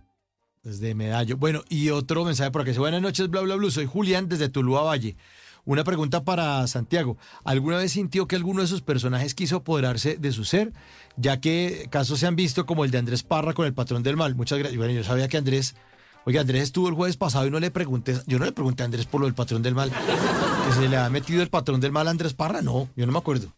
Desde 0.63 0.95
Medallo. 0.95 1.37
Bueno, 1.37 1.65
y 1.69 1.89
otro 1.89 2.25
mensaje 2.25 2.51
por. 2.51 2.65
Dice, 2.65 2.79
Buenas 2.79 3.03
noches, 3.03 3.29
bla, 3.29 3.41
bla, 3.41 3.57
bla. 3.57 3.71
Soy 3.71 3.87
Julián 3.87 4.29
desde 4.29 4.49
Tuluá 4.49 4.83
Valle. 4.83 5.17
Una 5.65 5.85
pregunta 5.85 6.25
para 6.25 6.67
Santiago. 6.67 7.17
¿Alguna 7.45 7.79
vez 7.79 7.93
sintió 7.93 8.27
que 8.27 8.37
alguno 8.37 8.63
de 8.63 8.67
sus 8.67 8.83
personajes 8.83 9.35
quiso 9.35 9.57
apoderarse 9.57 10.17
de 10.17 10.33
su 10.33 10.45
ser? 10.45 10.73
Ya 11.17 11.41
que 11.41 11.87
casos 11.91 12.19
se 12.19 12.27
han 12.27 12.37
visto 12.37 12.67
como 12.67 12.85
el 12.85 12.91
de 12.91 12.99
Andrés 12.99 13.23
Parra 13.23 13.55
con 13.55 13.67
el 13.67 13.73
patrón 13.73 14.03
del 14.03 14.17
mal. 14.17 14.35
Muchas 14.35 14.59
gracias. 14.59 14.77
Bueno, 14.77 14.93
yo 14.93 15.05
sabía 15.05 15.29
que 15.29 15.37
Andrés, 15.37 15.77
oiga, 16.25 16.41
Andrés 16.41 16.65
estuvo 16.65 16.89
el 16.89 16.95
jueves 16.95 17.17
pasado 17.17 17.47
y 17.47 17.51
no 17.51 17.61
le 17.61 17.71
pregunté, 17.71 18.17
yo 18.27 18.39
no 18.41 18.45
le 18.45 18.53
pregunté 18.53 18.83
a 18.83 18.87
Andrés 18.87 19.07
por 19.07 19.21
lo 19.21 19.27
del 19.27 19.35
patrón 19.35 19.63
del 19.63 19.75
mal. 19.75 19.91
¿Que 19.91 20.73
se 20.75 20.89
le 20.89 20.97
ha 20.97 21.09
metido 21.11 21.43
el 21.43 21.49
patrón 21.49 21.81
del 21.81 21.93
mal 21.93 22.09
a 22.09 22.11
Andrés 22.11 22.35
Parra? 22.35 22.61
No, 22.61 22.89
yo 22.97 23.07
no 23.07 23.13
me 23.13 23.19
acuerdo. 23.19 23.53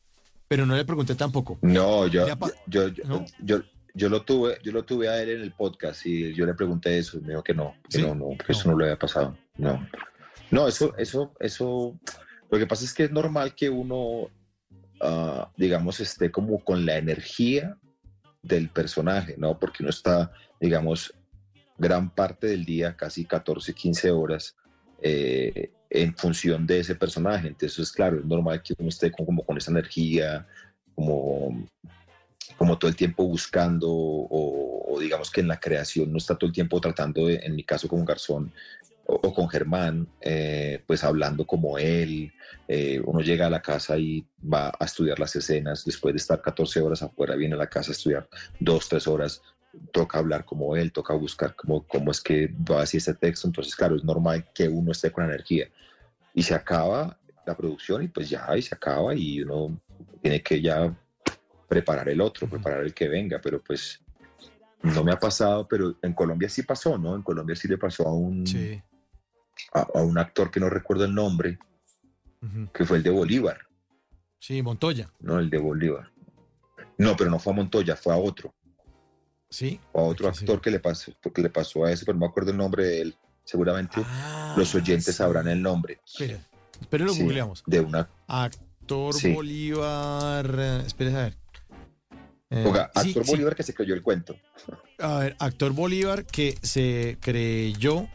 Pero 0.49 0.67
no 0.67 0.77
le 0.77 0.85
pregunté 0.85 1.15
tampoco. 1.15 1.59
No, 1.63 2.07
yo, 2.07 2.27
yo, 2.67 2.89
yo, 2.89 3.05
¿No? 3.05 3.25
yo, 3.41 3.63
yo 3.95 4.09
lo 4.09 4.23
tuve, 4.23 4.59
yo 4.63 4.73
lo 4.73 4.85
tuve 4.85 5.09
a 5.09 5.23
él 5.23 5.31
en 5.31 5.41
el 5.41 5.53
podcast 5.53 6.05
y 6.07 6.35
yo 6.35 6.45
le 6.47 6.55
pregunté 6.55 6.99
eso 6.99 7.17
y 7.19 7.21
me 7.23 7.29
dijo 7.31 7.43
que 7.43 7.55
no, 7.55 7.75
que 7.89 7.99
¿Sí? 7.99 8.03
no, 8.03 8.15
no, 8.15 8.37
que 8.37 8.53
eso 8.53 8.65
No. 8.69 8.73
no 8.73 8.79
le 8.79 8.85
había 8.87 8.99
pasado. 8.99 9.37
No. 9.57 9.89
No, 10.51 10.69
eso, 10.69 10.95
eso, 10.99 11.33
eso, 11.41 11.99
lo 12.51 12.59
que 12.59 12.67
pasa 12.67 12.85
es 12.85 12.93
que 12.93 13.05
es 13.05 13.11
normal 13.11 13.55
que 13.55 13.71
uno, 13.71 14.29
ah, 15.01 15.51
digamos, 15.57 16.01
esté 16.01 16.31
como 16.31 16.63
con 16.63 16.85
la 16.85 16.99
energía 16.99 17.77
del 18.43 18.69
personaje, 18.69 19.37
¿no? 19.39 19.59
Porque 19.59 19.83
uno 19.83 19.91
está, 19.91 20.31
digamos, 20.61 21.15
gran 21.79 22.11
parte 22.11 22.47
del 22.49 22.65
día, 22.65 22.97
casi 22.97 23.25
14, 23.25 23.73
15 23.75 24.11
horas, 24.11 24.57
eh, 25.03 25.73
en 25.95 26.15
función 26.17 26.67
de 26.67 26.81
ese 26.81 26.97
personaje. 26.97 27.49
Entonces, 27.49 27.79
es 27.79 27.93
claro, 27.93 28.19
es 28.19 28.25
normal 28.25 28.61
que 28.63 28.75
uno 28.77 28.89
esté 28.89 29.13
como, 29.13 29.45
con 29.45 29.57
esa 29.57 29.71
energía, 29.71 30.47
como, 30.95 31.69
como 32.57 32.77
todo 32.77 32.89
el 32.89 32.97
tiempo 32.97 33.25
buscando, 33.25 33.89
o, 33.89 34.99
digamos 35.01 35.31
que 35.31 35.41
en 35.41 35.49
la 35.49 35.61
creación 35.61 36.11
no 36.11 36.19
está 36.19 36.37
todo 36.37 36.49
el 36.49 36.55
tiempo 36.55 36.81
tratando, 36.81 37.31
en 37.31 37.55
mi 37.55 37.63
caso 37.63 37.87
con 37.89 38.05
Garzón, 38.05 38.53
o, 39.07 39.33
con 39.33 39.49
Germán, 39.49 40.09
eh, 40.21 40.83
pues 40.85 41.05
hablando 41.05 41.47
como 41.47 41.79
él. 41.79 42.33
Eh, 42.67 43.01
uno 43.05 43.21
llega 43.21 43.47
a 43.47 43.51
la 43.51 43.63
casa 43.63 43.97
y 43.97 44.27
va 44.43 44.73
a 44.77 44.85
estudiar 44.85 45.21
las 45.21 45.37
escenas, 45.37 45.85
después 45.85 46.13
de 46.13 46.19
estar 46.19 46.43
14 46.43 46.81
horas 46.81 47.03
afuera, 47.03 47.37
viene 47.37 47.55
a 47.55 47.59
la 47.59 47.69
casa 47.69 47.93
a 47.93 47.93
estudiar 47.93 48.29
dos, 48.59 48.89
tres 48.89 49.07
horas, 49.07 49.43
toca 49.93 50.19
hablar 50.19 50.45
como 50.45 50.77
él, 50.77 50.93
toca 50.93 51.15
buscar 51.15 51.55
cómo, 51.55 51.87
cómo 51.87 52.11
es 52.11 52.21
que 52.21 52.49
va 52.71 52.83
así 52.83 52.97
este 52.99 53.15
texto. 53.15 53.47
Entonces, 53.49 53.75
claro, 53.77 53.97
es 53.97 54.05
normal 54.05 54.47
que 54.55 54.69
uno 54.69 54.93
esté 54.93 55.11
con 55.11 55.25
energía. 55.25 55.69
Y 56.33 56.43
se 56.43 56.55
acaba 56.55 57.19
la 57.47 57.57
producción 57.57 58.03
y 58.03 58.09
pues 58.09 58.29
ya, 58.29 58.57
y 58.57 58.63
se 58.63 58.75
acaba 58.75 59.15
y 59.15 59.43
uno 59.43 59.81
tiene 60.23 60.43
que 60.43 60.61
ya 60.61 60.97
preparar 61.69 62.09
el 62.09 62.21
otro, 62.21 62.49
preparar 62.49 62.83
el 62.85 62.95
que 62.95 63.09
venga, 63.09 63.41
pero 63.43 63.63
pues 63.63 64.01
no 64.83 65.03
me 65.05 65.13
ha 65.13 65.19
pasado, 65.19 65.67
pero 65.69 65.97
en 66.03 66.13
Colombia 66.13 66.49
sí 66.49 66.63
pasó, 66.63 66.99
¿no? 66.99 67.15
En 67.15 67.23
Colombia 67.23 67.55
sí 67.57 67.69
le 67.69 67.79
pasó 67.79 68.07
a 68.09 68.13
un, 68.15 68.47
Sí. 68.47 68.83
a, 69.73 69.81
a 69.95 70.03
un 70.03 70.19
actor 70.19 70.51
que 70.51 70.61
no 70.61 70.69
recuerdo 70.69 71.05
el 71.05 71.15
nombre, 71.15 71.59
que 72.73 72.85
fue 72.85 72.99
el 72.99 73.03
de 73.03 73.11
Bolívar, 73.11 73.59
Sí, 74.39 74.61
Montoya. 74.61 75.11
¿no? 75.21 75.39
El 75.39 75.49
de 75.49 75.57
Bolívar. 75.57 76.11
No, 76.99 77.17
pero 77.17 77.31
no 77.31 77.39
fue 77.39 77.55
a 77.55 77.57
Montoya, 77.57 77.97
fue 77.97 78.13
a 78.13 78.17
otro, 78.19 78.55
Sí. 79.55 79.79
a 79.95 79.99
otro 79.99 80.33
Sí. 80.35 80.41
actor 80.45 80.61
que 80.61 80.71
le 80.73 80.81
pasó, 80.81 81.13
porque 81.23 81.41
le 81.43 81.49
pasó 81.51 81.85
a 81.85 81.93
ese, 81.93 82.05
pero 82.05 82.19
no 82.19 82.27
me 82.27 82.31
acuerdo 82.31 82.51
el 82.51 82.57
nombre 82.57 82.85
de 82.85 83.01
él. 83.03 83.15
Seguramente 83.45 84.01
Ah, 84.05 84.55
los 84.57 84.75
oyentes 84.75 85.05
sí. 85.07 85.13
sabrán 85.13 85.47
el 85.49 85.63
nombre. 85.63 86.01
Espera, 86.05 86.39
espera, 86.81 87.05
lo 87.05 87.13
Sí, 87.15 87.23
googleamos. 87.23 87.63
De 87.67 87.79
una 87.81 88.09
Actor. 88.27 89.15
Bolívar. 89.33 90.55
eh, 90.59 90.83
Espera, 90.87 91.11
a 91.11 91.23
ver. 91.25 91.37
Eh, 92.51 92.65
Oiga, 92.67 92.91
sí, 93.01 93.09
actor. 93.11 93.27
Bolívar 93.27 93.55
que 93.55 93.63
se 93.63 93.75
creyó 93.75 93.95
el 93.95 94.03
cuento. 94.03 94.35
A 94.99 95.19
ver, 95.21 95.37
actor 95.39 95.73
Bolívar 95.73 96.27
que 96.27 96.59
se 96.63 97.17
creyó. 97.21 98.09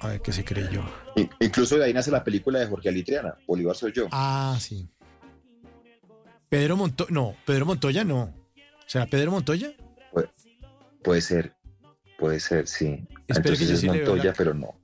A 0.00 0.08
ver, 0.08 0.20
que 0.20 0.32
se 0.32 0.44
creyó. 0.44 0.82
Incluso 1.40 1.76
de 1.76 1.84
ahí 1.86 1.92
nace 1.94 2.10
la 2.10 2.22
película 2.24 2.58
de 2.60 2.66
Jorge 2.66 2.88
Alitriana, 2.88 3.36
Bolívar 3.46 3.74
soy 3.76 3.92
yo. 3.92 4.06
Ah, 4.12 4.56
sí. 4.60 4.88
Pedro 6.48 6.76
Montoya. 6.76 7.10
No, 7.10 7.34
Pedro 7.46 7.66
Montoya 7.66 8.04
no. 8.04 8.32
¿Será 8.86 9.06
Pedro 9.06 9.30
Montoya? 9.30 9.72
Puede 11.02 11.20
ser, 11.20 11.54
puede 12.18 12.38
ser, 12.40 12.66
sí. 12.68 13.06
Espere 13.28 13.56
que 13.56 13.64
Entonces 13.64 13.70
es 13.70 13.80
sí 13.80 13.86
Montoya, 13.88 14.32
pero 14.36 14.54
no. 14.54 14.78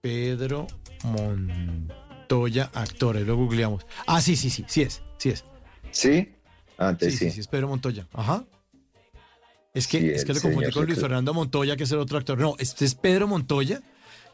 Pedro 0.00 0.66
Montoya, 1.04 2.70
actor. 2.74 3.16
Ahí 3.16 3.24
lo 3.24 3.36
googleamos. 3.36 3.86
Ah, 4.06 4.20
sí, 4.20 4.36
sí, 4.36 4.50
sí. 4.50 4.64
Sí 4.68 4.82
es. 4.82 5.02
Sí 5.18 5.30
es. 5.30 5.44
¿Sí? 5.90 6.34
Antes 6.76 7.12
sí, 7.14 7.18
sí. 7.26 7.30
sí, 7.32 7.40
es 7.40 7.48
Pedro 7.48 7.68
Montoya. 7.68 8.06
Ajá. 8.12 8.44
Es 9.74 9.86
que, 9.86 10.00
Sí, 10.00 10.08
es 10.08 10.24
que 10.24 10.34
lo 10.34 10.40
confundí 10.40 10.70
con 10.70 10.86
Luis 10.86 10.98
Fernando 11.00 11.34
Montoya, 11.34 11.76
que 11.76 11.84
es 11.84 11.92
el 11.92 11.98
otro 11.98 12.18
actor. 12.18 12.38
No, 12.38 12.54
este 12.58 12.84
es 12.84 12.94
Pedro 12.94 13.26
Montoya, 13.28 13.82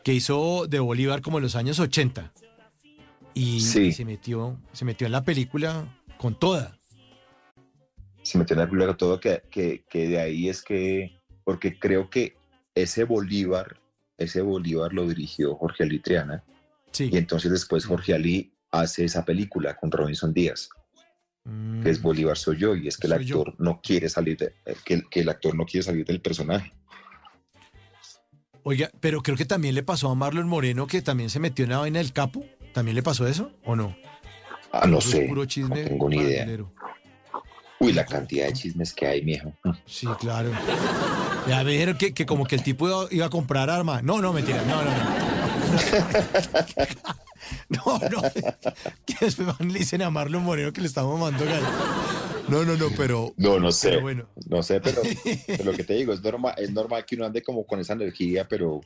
que 0.03 0.15
hizo 0.15 0.67
de 0.69 0.79
Bolívar 0.79 1.23
como 1.23 1.39
en 1.39 1.43
los 1.45 1.57
años 1.57 1.79
80. 1.81 2.33
y, 3.37 3.61
Sí. 3.61 3.87
y 3.87 3.93
se 3.93 4.05
metió, 4.05 4.61
se 4.73 4.85
metió 4.85 5.07
en 5.07 5.13
la 5.13 5.25
película 5.25 5.99
con 6.19 6.39
toda. 6.39 6.79
Se 8.25 8.39
metió 8.39 8.55
en 8.59 8.69
película 8.69 8.97
todo, 8.97 9.21
que, 9.21 9.43
que, 9.51 9.85
que 9.89 10.09
de 10.09 10.19
ahí 10.21 10.49
es 10.49 10.63
que, 10.63 11.21
porque 11.45 11.79
creo 11.79 12.11
que 12.11 12.37
ese 12.75 13.05
Bolívar, 13.05 13.77
ese 14.19 14.41
Bolívar 14.43 14.93
lo 14.93 15.07
dirigió 15.07 15.55
Jorge 15.57 15.85
Ali 15.85 16.01
Triana, 16.01 16.43
Sí. 16.91 17.09
y 17.13 17.17
entonces 17.17 17.51
después 17.51 17.85
Jorge 17.87 18.15
Ali 18.15 18.53
hace 18.71 19.05
esa 19.05 19.25
película 19.25 19.77
con 19.77 19.91
Robinson 19.91 20.33
Díaz, 20.33 20.69
que 21.83 21.91
es 21.91 21.99
Mm, 22.01 22.03
Bolívar 22.03 22.37
soy 22.39 22.57
yo, 22.59 22.75
y 22.75 22.89
es 22.89 22.97
que 22.97 23.07
el 23.09 23.13
Soy 23.15 23.25
yo. 23.27 23.41
actor 23.41 23.55
no 23.59 23.81
quiere 23.83 24.09
salir, 24.09 24.37
de- 24.39 24.55
eh, 24.65 24.75
que, 24.85 25.03
que 25.11 25.21
el 25.21 25.29
actor 25.29 25.55
no 25.55 25.65
quiere 25.67 25.85
salir 25.85 26.05
del 26.07 26.21
personaje. 26.21 26.73
Oiga, 28.63 28.91
pero 29.01 29.21
creo 29.23 29.37
que 29.37 29.45
también 29.45 29.75
le 29.75 29.83
pasó 29.83 30.09
a 30.11 30.15
Marlon 30.15 30.49
Moreno 30.49 30.87
que 30.87 31.03
también 31.03 31.29
se 31.29 31.39
metió 31.39 31.65
en 31.65 31.73
la 31.73 31.79
vaina 31.79 31.99
del 31.99 32.13
capo. 32.15 32.45
¿También 32.73 32.95
le 32.95 33.03
pasó 33.03 33.27
eso 33.27 33.53
o 33.65 33.77
no? 33.77 33.95
Ah, 34.73 34.87
no 34.87 35.01
sé, 35.01 35.27
puro 35.29 35.43
no 35.43 35.75
tengo 35.75 36.09
ni 36.09 36.17
idea. 36.17 36.47
Uy, 37.85 37.93
la 37.93 38.05
cantidad 38.07 38.47
de 38.47 38.53
chismes 38.53 38.93
que 38.93 39.07
hay, 39.07 39.23
mijo. 39.23 39.53
Sí, 39.87 40.07
claro. 40.21 40.51
Ya 41.49 41.63
vieron 41.63 41.97
que, 41.99 42.15
que 42.15 42.25
como 42.27 42.47
que 42.47 42.55
el 42.57 42.63
tipo 42.63 42.89
iba, 42.89 43.07
iba 43.11 43.27
a 43.27 43.31
comprar 43.31 43.69
arma. 43.71 44.01
No, 44.03 44.21
no, 44.23 44.33
mentira. 44.33 44.63
No, 44.67 44.83
no, 44.83 44.91
no. 44.91 45.25
No, 47.69 47.99
no. 48.09 48.23
Que 49.07 49.15
después 49.27 49.47
van 49.47 49.69
le 49.71 49.79
dicen 49.81 50.01
a 50.03 50.09
Marlon 50.11 50.43
Moreno 50.43 50.73
que 50.73 50.81
le 50.81 50.87
estamos 50.87 51.19
mandando 51.21 51.45
gallo. 51.45 51.67
No, 52.49 52.65
no, 52.65 52.77
no, 52.77 52.87
pero, 52.97 53.33
No, 53.37 53.59
no 53.59 53.71
sé. 53.73 53.91
pero 53.91 54.01
bueno. 54.03 54.27
No 54.49 54.63
sé, 54.63 54.81
pero, 54.81 55.03
pero 55.47 55.65
lo 55.65 55.73
que 55.73 55.85
te 55.85 55.95
digo, 55.95 56.13
es 56.15 56.23
normal, 56.23 56.55
es 56.57 56.71
normal 56.71 57.05
que 57.05 57.17
uno 57.17 57.27
ande 57.27 57.43
como 57.43 57.67
con 57.67 57.81
esa 57.81 57.93
energía, 57.93 58.47
pero, 58.49 58.81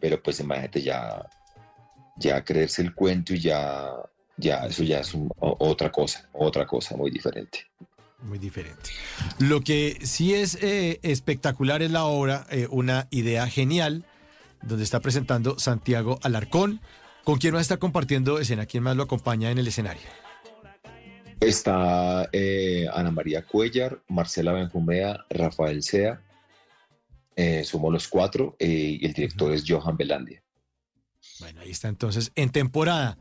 pero 0.00 0.20
pues 0.22 0.40
imagínate 0.40 0.82
ya, 0.82 1.24
ya 2.16 2.44
creerse 2.44 2.82
el 2.82 2.94
cuento 2.94 3.32
y 3.34 3.40
ya, 3.40 3.90
ya, 4.36 4.66
eso 4.66 4.82
ya 4.82 5.00
es 5.00 5.14
un- 5.14 5.30
otra 5.38 5.90
cosa, 5.92 6.28
otra 6.32 6.66
cosa 6.66 6.96
muy 6.96 7.10
diferente. 7.10 7.60
Muy 8.22 8.38
diferente. 8.38 8.90
Lo 9.38 9.62
que 9.62 9.98
sí 10.02 10.34
es 10.34 10.56
eh, 10.62 11.00
espectacular 11.02 11.82
es 11.82 11.90
la 11.90 12.04
obra, 12.04 12.46
eh, 12.50 12.66
una 12.70 13.08
idea 13.10 13.46
genial, 13.46 14.04
donde 14.62 14.84
está 14.84 15.00
presentando 15.00 15.58
Santiago 15.58 16.18
Alarcón. 16.22 16.80
¿Con 17.24 17.38
quién 17.38 17.54
más 17.54 17.62
está 17.62 17.78
compartiendo 17.78 18.38
escena? 18.38 18.66
¿Quién 18.66 18.82
más 18.82 18.96
lo 18.96 19.04
acompaña 19.04 19.50
en 19.50 19.58
el 19.58 19.66
escenario? 19.66 20.02
Está 21.40 22.28
eh, 22.32 22.86
Ana 22.92 23.10
María 23.10 23.46
Cuellar, 23.46 24.02
Marcela 24.08 24.52
Benjumea, 24.52 25.24
Rafael 25.30 25.82
Sea, 25.82 26.22
somos 27.64 27.90
los 27.90 28.06
cuatro, 28.06 28.54
y 28.58 29.02
el 29.06 29.14
director 29.14 29.50
es 29.54 29.64
Johan 29.66 29.96
Belandia. 29.96 30.42
Bueno, 31.38 31.62
ahí 31.62 31.70
está 31.70 31.88
entonces 31.88 32.32
en 32.34 32.50
temporada 32.50 33.16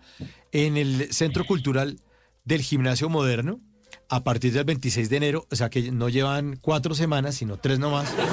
en 0.51 0.75
el 0.75 1.13
Centro 1.13 1.45
Cultural 1.45 2.01
del 2.43 2.61
Gimnasio 2.61 3.07
Moderno 3.07 3.61
a 4.09 4.23
partir 4.23 4.51
del 4.53 4.65
26 4.65 5.09
de 5.09 5.17
enero, 5.17 5.47
o 5.51 5.55
sea 5.55 5.69
que 5.69 5.91
no 5.91 6.09
llevan 6.09 6.57
cuatro 6.57 6.95
semanas, 6.95 7.35
sino 7.35 7.57
tres 7.57 7.79
nomás. 7.79 8.13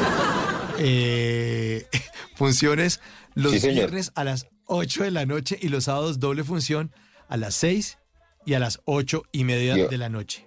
Eh, 0.79 1.87
funciones 2.37 3.01
los 3.35 3.53
Sí, 3.61 3.68
viernes 3.70 4.12
a 4.14 4.24
las 4.24 4.47
8 4.66 5.05
de 5.05 5.11
la 5.11 5.24
noche 5.24 5.59
y 5.59 5.68
los 5.68 5.85
sábados 5.85 6.20
doble 6.20 6.45
función 6.45 6.93
a 7.29 7.39
las 7.39 7.55
6 7.55 7.97
y 8.45 8.53
a 8.53 8.59
las 8.59 8.81
ocho 8.85 9.22
y 9.33 9.45
media 9.45 9.74
Yo- 9.74 9.89
de 9.89 9.97
la 9.97 10.11
noche. 10.11 10.47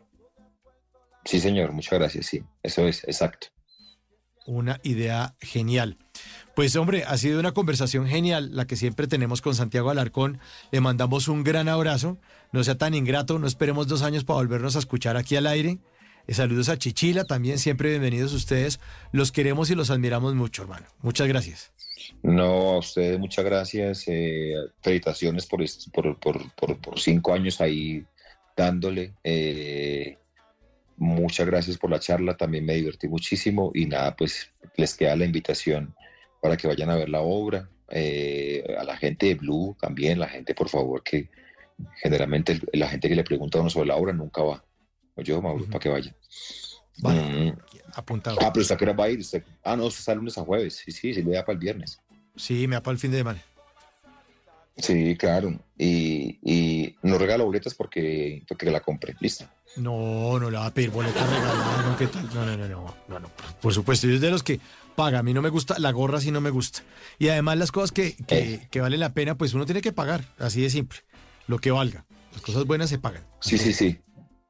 Sí, 1.25 1.39
señor, 1.39 1.71
muchas 1.71 1.97
gracias, 1.99 2.27
sí, 2.27 2.43
eso 2.61 2.87
es, 2.87 3.03
exacto. 3.05 3.47
Una 4.45 4.79
idea 4.83 5.35
genial. 5.41 5.97
Pues 6.55 6.75
hombre, 6.75 7.03
ha 7.05 7.17
sido 7.17 7.39
una 7.39 7.51
conversación 7.53 8.07
genial 8.07 8.55
la 8.55 8.67
que 8.67 8.75
siempre 8.75 9.07
tenemos 9.07 9.41
con 9.41 9.53
Santiago 9.55 9.89
Alarcón. 9.89 10.39
Le 10.71 10.79
mandamos 10.79 11.27
un 11.27 11.43
gran 11.43 11.69
abrazo. 11.69 12.17
No 12.51 12.63
sea 12.63 12.77
tan 12.77 12.93
ingrato, 12.93 13.37
no 13.37 13.47
esperemos 13.47 13.87
dos 13.87 14.01
años 14.01 14.23
para 14.23 14.37
volvernos 14.37 14.75
a 14.75 14.79
escuchar 14.79 15.17
aquí 15.17 15.35
al 15.35 15.47
aire. 15.47 15.77
Eh, 16.27 16.33
saludos 16.33 16.69
a 16.69 16.77
Chichila, 16.77 17.23
también 17.25 17.59
siempre 17.59 17.89
bienvenidos 17.89 18.33
ustedes. 18.33 18.79
Los 19.11 19.31
queremos 19.31 19.69
y 19.69 19.75
los 19.75 19.89
admiramos 19.91 20.33
mucho, 20.35 20.63
hermano. 20.63 20.87
Muchas 21.01 21.27
gracias. 21.27 21.71
No, 22.23 22.71
a 22.73 22.77
ustedes 22.79 23.19
muchas 23.19 23.45
gracias. 23.45 24.03
eh, 24.07 24.53
felicitaciones 24.81 25.45
por, 25.45 25.63
por, 25.91 26.19
por, 26.19 26.51
por, 26.55 26.77
por 26.81 26.99
cinco 26.99 27.33
años 27.33 27.61
ahí 27.61 28.03
dándole. 28.57 29.13
eh, 29.23 30.17
muchas 30.97 31.45
gracias 31.45 31.77
por 31.77 31.89
la 31.89 31.99
charla, 31.99 32.35
también 32.35 32.65
me 32.65 32.75
divertí 32.75 33.07
muchísimo 33.07 33.71
y 33.73 33.85
nada, 33.85 34.15
pues 34.15 34.51
les 34.75 34.93
queda 34.95 35.15
la 35.15 35.23
invitación 35.25 35.95
para 36.41 36.57
que 36.57 36.67
vayan 36.67 36.89
a 36.89 36.95
ver 36.95 37.09
la 37.09 37.21
obra. 37.21 37.69
eh, 37.91 38.63
a 38.77 38.83
la 38.83 38.97
gente 38.97 39.27
de 39.27 39.35
Blue 39.35 39.75
también, 39.79 40.19
la 40.19 40.27
gente 40.27 40.53
por 40.53 40.67
favor 40.69 41.01
que 41.03 41.29
generalmente 42.01 42.59
la 42.73 42.87
gente 42.89 43.09
que 43.09 43.15
le 43.15 43.23
pregunta 43.23 43.57
a 43.57 43.61
uno 43.61 43.69
sobre 43.69 43.87
la 43.87 43.95
obra 43.95 44.13
nunca 44.13 44.41
va. 44.43 44.63
Yo, 45.17 45.41
Mauro, 45.41 45.63
Ujú. 45.63 45.71
para 45.71 45.79
que 45.79 45.89
vaya. 45.89 46.15
Vale, 47.01 47.51
Mm. 47.51 47.57
apuntado. 47.93 48.37
Ah, 48.41 48.51
pero 48.53 48.61
¿usted 48.61 48.77
qué 48.77 48.83
hora 48.85 48.93
va 48.93 49.05
a 49.05 49.09
ir? 49.09 49.19
¿Usted- 49.19 49.43
Ah, 49.63 49.75
no, 49.75 49.85
usted 49.85 49.99
está 49.99 50.15
lunes 50.15 50.37
a 50.37 50.43
jueves. 50.43 50.75
Sí, 50.83 50.91
sí, 50.91 51.13
sí, 51.13 51.21
le 51.23 51.31
da 51.31 51.45
para 51.45 51.53
el 51.53 51.59
viernes. 51.59 51.99
Sí, 52.35 52.67
me 52.67 52.75
da 52.75 52.83
para 52.83 52.93
el 52.93 52.99
fin 52.99 53.11
de 53.11 53.17
semana. 53.17 53.41
Sí, 54.77 55.17
claro. 55.17 55.59
Y, 55.77 56.39
y 56.41 56.95
no 57.03 57.17
regalo 57.17 57.45
boletas 57.45 57.73
porque, 57.75 58.43
porque 58.47 58.71
la 58.71 58.79
compré. 58.79 59.15
Listo. 59.19 59.45
No, 59.75 60.39
no 60.39 60.49
le 60.49 60.57
va 60.57 60.67
a 60.67 60.73
pedir 60.73 60.89
boleta 60.89 61.25
regalada, 61.27 61.83
no, 61.89 61.97
¿qué 61.97 62.07
tal? 62.07 62.25
No, 62.33 62.45
no, 62.45 62.57
no, 62.57 62.67
no, 62.67 62.95
no, 63.07 63.19
no, 63.19 63.27
por- 63.29 63.53
por 63.55 63.73
supuesto, 63.73 64.07
yo 64.07 64.15
es 64.15 64.21
de 64.21 64.31
los 64.31 64.41
que 64.41 64.59
paga, 64.95 65.19
a 65.19 65.23
mí 65.23 65.33
no 65.33 65.41
me 65.41 65.49
gusta, 65.49 65.77
la 65.79 65.91
gorra 65.91 66.19
sí 66.21 66.31
no 66.31 66.41
me 66.41 66.49
gusta. 66.49 66.81
Y 67.19 67.27
además 67.29 67.57
las 67.57 67.71
cosas 67.71 67.91
que, 67.91 68.15
que, 68.25 68.53
Eh. 68.55 68.67
que 68.71 68.81
valen 68.81 68.99
la 69.01 69.13
pena, 69.13 69.37
pues 69.37 69.53
uno 69.53 69.65
tiene 69.65 69.81
que 69.81 69.91
pagar, 69.91 70.23
así 70.39 70.61
de 70.61 70.69
simple, 70.69 70.99
lo 71.49 71.59
que 71.59 71.71
valga. 71.71 72.05
Las 72.31 72.41
cosas 72.41 72.65
buenas 72.65 72.89
se 72.89 72.99
pagan. 72.99 73.25
Sí, 73.41 73.57
sí, 73.57 73.73
sí. 73.73 73.99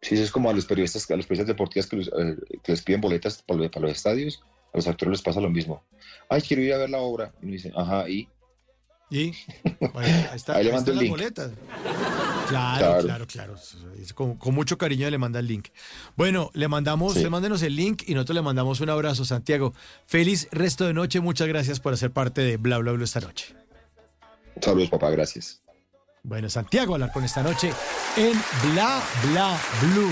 Sí, 0.02 0.16
eso 0.16 0.24
es 0.24 0.32
como 0.32 0.50
a 0.50 0.54
los 0.54 0.66
periodistas, 0.66 1.10
a 1.10 1.16
los 1.16 1.26
periodistas 1.26 1.48
deportivos 1.48 1.88
que, 1.88 1.96
los- 1.98 2.08
eh, 2.10 2.36
que 2.64 2.72
les 2.74 2.82
piden 2.82 3.02
boletas 3.02 3.42
para, 3.42 3.62
los- 3.62 3.70
para 3.72 3.88
los 3.88 3.96
estadios. 3.96 4.42
A 4.74 4.78
los 4.78 4.88
actores 4.88 5.12
les 5.14 5.22
pasa 5.22 5.42
lo 5.42 5.50
mismo. 5.50 5.84
Ay, 6.30 6.42
quiero 6.42 6.62
ir 6.62 6.74
a 6.74 6.78
ver 6.78 6.90
la 6.90 7.00
obra. 7.00 7.34
Y 7.42 7.46
me 7.48 7.52
dicen, 7.54 7.72
ajá, 7.76 8.08
y 8.10 8.28
Y 9.12 9.18
ahí, 9.96 10.28
ahí 10.30 10.36
está, 10.36 10.56
Ahí 10.58 10.66
le 10.66 10.72
mando 10.74 10.92
el 10.92 11.00
link. 11.00 11.10
boletas. 11.10 11.52
Claro, 12.48 13.02
Claro. 13.04 13.26
claro, 13.28 13.56
Con, 14.16 14.36
con 14.38 14.54
mucho 14.56 14.78
cariño 14.78 15.10
le 15.10 15.18
manda 15.18 15.40
el 15.40 15.48
link. 15.48 15.70
Bueno, 16.16 16.50
le 16.54 16.68
mandamos, 16.68 17.14
Sí. 17.14 17.20
usted 17.20 17.30
mándenos 17.32 17.62
el 17.64 17.76
link 17.76 18.04
y 18.08 18.14
nosotros 18.14 18.36
le 18.36 18.42
mandamos 18.42 18.82
un 18.82 18.90
abrazo, 18.90 19.26
Santiago. 19.26 19.74
Feliz 20.06 20.48
resto 20.52 20.86
de 20.86 20.94
noche, 20.94 21.20
muchas 21.22 21.48
gracias 21.48 21.80
por 21.80 21.94
hacer 21.94 22.12
parte 22.12 22.42
de 22.42 22.58
Bla 22.58 22.78
Bla 22.78 22.92
Bla 22.92 23.04
esta 23.04 23.20
noche. 23.20 23.56
saludos, 24.62 24.90
papá, 24.90 25.10
gracias. 25.10 25.62
Bueno, 26.24 26.50
Santiago 26.50 26.96
hablar 26.96 27.12
con 27.12 27.24
esta 27.24 27.42
noche 27.42 27.72
en 28.18 28.34
Bla 28.72 29.02
Bla 29.32 29.58
Blue. 29.82 30.12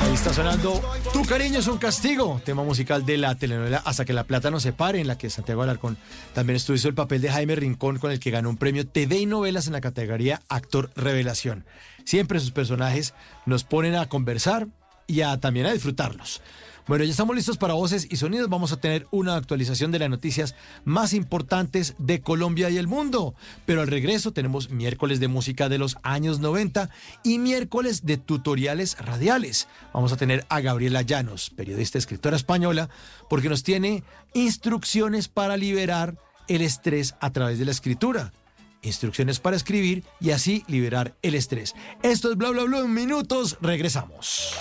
Ahí 0.00 0.14
está 0.14 0.32
sonando 0.32 0.80
Tu 1.12 1.24
cariño 1.24 1.58
es 1.58 1.66
un 1.66 1.78
castigo, 1.78 2.40
tema 2.44 2.64
musical 2.64 3.06
de 3.06 3.16
la 3.18 3.36
telenovela 3.36 3.82
Hasta 3.84 4.04
que 4.04 4.12
la 4.12 4.24
plata 4.24 4.50
no 4.50 4.60
se 4.60 4.72
pare, 4.72 5.00
en 5.00 5.06
la 5.06 5.16
que 5.16 5.30
Santiago 5.30 5.62
Alarcón 5.62 5.96
también 6.34 6.56
estuvo 6.56 6.76
el 6.76 6.94
papel 6.94 7.20
de 7.20 7.30
Jaime 7.30 7.56
Rincón, 7.56 7.98
con 7.98 8.10
el 8.10 8.20
que 8.20 8.30
ganó 8.30 8.50
un 8.50 8.56
premio 8.56 8.86
TV 8.86 9.18
y 9.18 9.26
novelas 9.26 9.66
en 9.66 9.72
la 9.72 9.80
categoría 9.80 10.42
Actor 10.48 10.90
Revelación. 10.94 11.64
Siempre 12.04 12.40
sus 12.40 12.50
personajes 12.52 13.14
nos 13.46 13.64
ponen 13.64 13.94
a 13.96 14.08
conversar 14.08 14.68
y 15.06 15.22
a, 15.22 15.38
también 15.38 15.66
a 15.66 15.72
disfrutarlos. 15.72 16.40
Bueno, 16.88 17.04
ya 17.04 17.12
estamos 17.12 17.36
listos 17.36 17.58
para 17.58 17.74
voces 17.74 18.08
y 18.10 18.16
sonidos. 18.16 18.48
Vamos 18.48 18.72
a 18.72 18.76
tener 18.76 19.06
una 19.12 19.36
actualización 19.36 19.92
de 19.92 20.00
las 20.00 20.10
noticias 20.10 20.56
más 20.84 21.12
importantes 21.12 21.94
de 21.98 22.20
Colombia 22.20 22.70
y 22.70 22.76
el 22.76 22.88
mundo. 22.88 23.34
Pero 23.66 23.82
al 23.82 23.86
regreso 23.86 24.32
tenemos 24.32 24.70
miércoles 24.70 25.20
de 25.20 25.28
música 25.28 25.68
de 25.68 25.78
los 25.78 25.96
años 26.02 26.40
90 26.40 26.90
y 27.22 27.38
miércoles 27.38 28.04
de 28.04 28.16
tutoriales 28.16 28.98
radiales. 28.98 29.68
Vamos 29.94 30.12
a 30.12 30.16
tener 30.16 30.44
a 30.48 30.60
Gabriela 30.60 31.02
Llanos, 31.02 31.50
periodista 31.50 31.98
escritora 31.98 32.36
española, 32.36 32.90
porque 33.30 33.48
nos 33.48 33.62
tiene 33.62 34.02
instrucciones 34.34 35.28
para 35.28 35.56
liberar 35.56 36.16
el 36.48 36.62
estrés 36.62 37.14
a 37.20 37.30
través 37.30 37.60
de 37.60 37.64
la 37.64 37.70
escritura. 37.70 38.32
Instrucciones 38.82 39.38
para 39.38 39.54
escribir 39.54 40.02
y 40.20 40.32
así 40.32 40.64
liberar 40.66 41.14
el 41.22 41.36
estrés. 41.36 41.76
Esto 42.02 42.32
es 42.32 42.36
bla 42.36 42.50
bla 42.50 42.64
bla 42.64 42.80
en 42.80 42.92
minutos. 42.92 43.56
Regresamos. 43.60 44.58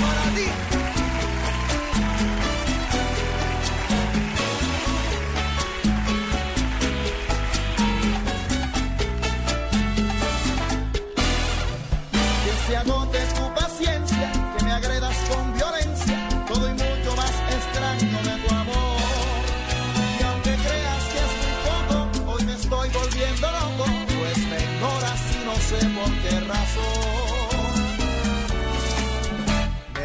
Para 0.00 0.30
ti. 0.34 0.77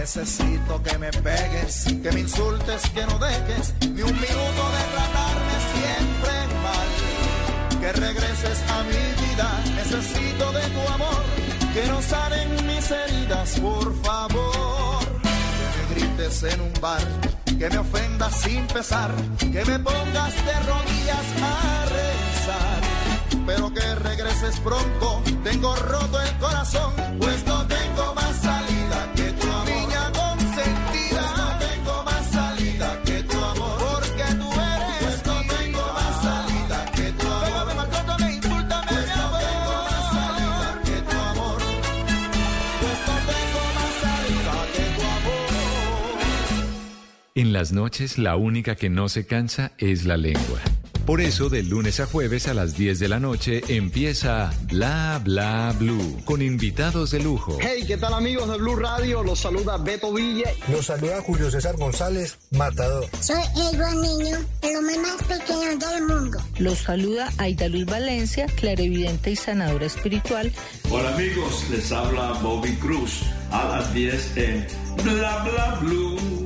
Necesito 0.04 0.84
que 0.84 0.98
me 0.98 1.10
pegues, 1.12 1.86
que 2.04 2.12
me 2.12 2.20
insultes, 2.20 2.82
que 2.90 3.06
no 3.06 3.18
dejes 3.20 3.74
ni 3.80 4.02
un 4.02 4.14
minuto 4.14 4.64
de 4.76 4.84
tratarme 4.92 5.56
siempre 5.74 6.34
mal. 6.62 7.80
que 7.80 7.92
regreses 7.94 8.60
a 8.70 8.84
mi 8.84 9.04
vida. 9.24 9.64
Necesito 9.78 10.52
de 10.52 10.62
tu 10.76 10.94
amor, 10.94 11.24
que 11.74 11.88
no 11.88 12.02
salen 12.02 12.68
mis 12.68 12.92
heridas, 12.92 13.58
por 13.62 14.04
favor. 14.04 15.00
Que 15.22 15.96
me 15.96 15.96
grites 15.96 16.44
en 16.44 16.60
un 16.60 16.74
bar, 16.82 17.08
que 17.46 17.70
me 17.70 17.78
ofendas 17.78 18.42
sin 18.42 18.68
pesar, 18.68 19.10
que 19.40 19.64
me 19.64 19.80
pongas 19.80 20.36
de 20.48 20.56
rodillas 20.68 21.28
a 21.42 21.86
rezar. 21.86 22.82
Pero 23.46 23.74
que 23.74 23.96
regreses 23.96 24.60
pronto, 24.60 25.22
tengo 25.46 25.74
roto 25.78 26.20
el 26.20 26.38
corazón, 26.40 26.94
pues 27.20 27.46
no 27.46 27.66
tengo 27.68 27.83
En 47.36 47.52
las 47.52 47.72
noches 47.72 48.20
la 48.20 48.36
única 48.36 48.76
que 48.76 48.92
no 48.92 49.10
se 49.10 49.26
cansa 49.26 49.72
es 49.80 50.06
la 50.06 50.18
lengua. 50.18 50.60
Por 51.08 51.20
eso, 51.20 51.50
de 51.50 51.64
lunes 51.64 52.00
a 52.00 52.06
jueves 52.06 52.48
a 52.48 52.54
las 52.54 52.78
10 52.78 53.00
de 53.00 53.08
la 53.10 53.20
noche 53.20 53.64
empieza 53.70 54.54
Bla 54.72 55.20
Bla 55.24 55.74
Blue 55.80 56.22
con 56.26 56.44
invitados 56.44 57.10
de 57.10 57.22
lujo. 57.22 57.58
Hey, 57.60 57.86
¿qué 57.88 57.98
tal 57.98 58.14
amigos 58.14 58.48
de 58.50 58.58
Blue 58.60 58.76
Radio? 58.76 59.24
Los 59.24 59.40
saluda 59.40 59.78
Beto 59.78 60.14
Ville. 60.14 60.44
Los 60.72 60.86
saluda 60.86 61.22
Julio 61.22 61.50
César 61.50 61.76
González, 61.76 62.38
Matador. 62.52 63.08
Soy 63.20 63.42
Edward 63.56 63.96
Niño, 63.96 64.38
el 64.62 64.76
hombre 64.78 65.00
más 65.00 65.24
pequeño 65.24 65.78
del 65.80 66.04
mundo. 66.06 66.40
Los 66.60 66.78
saluda 66.78 67.34
Aida 67.40 67.68
Luz 67.68 67.86
Valencia, 67.86 68.46
clarividente 68.46 69.32
y 69.32 69.36
sanadora 69.36 69.88
espiritual. 69.88 70.52
Hola 70.92 71.16
amigos, 71.16 71.68
les 71.72 71.92
habla 71.92 72.34
Bobby 72.44 72.76
Cruz 72.76 73.24
a 73.50 73.68
las 73.70 73.92
10 73.92 74.38
en 74.38 74.68
Bla 75.04 75.44
Bla 75.44 75.80
Blue. 75.82 76.46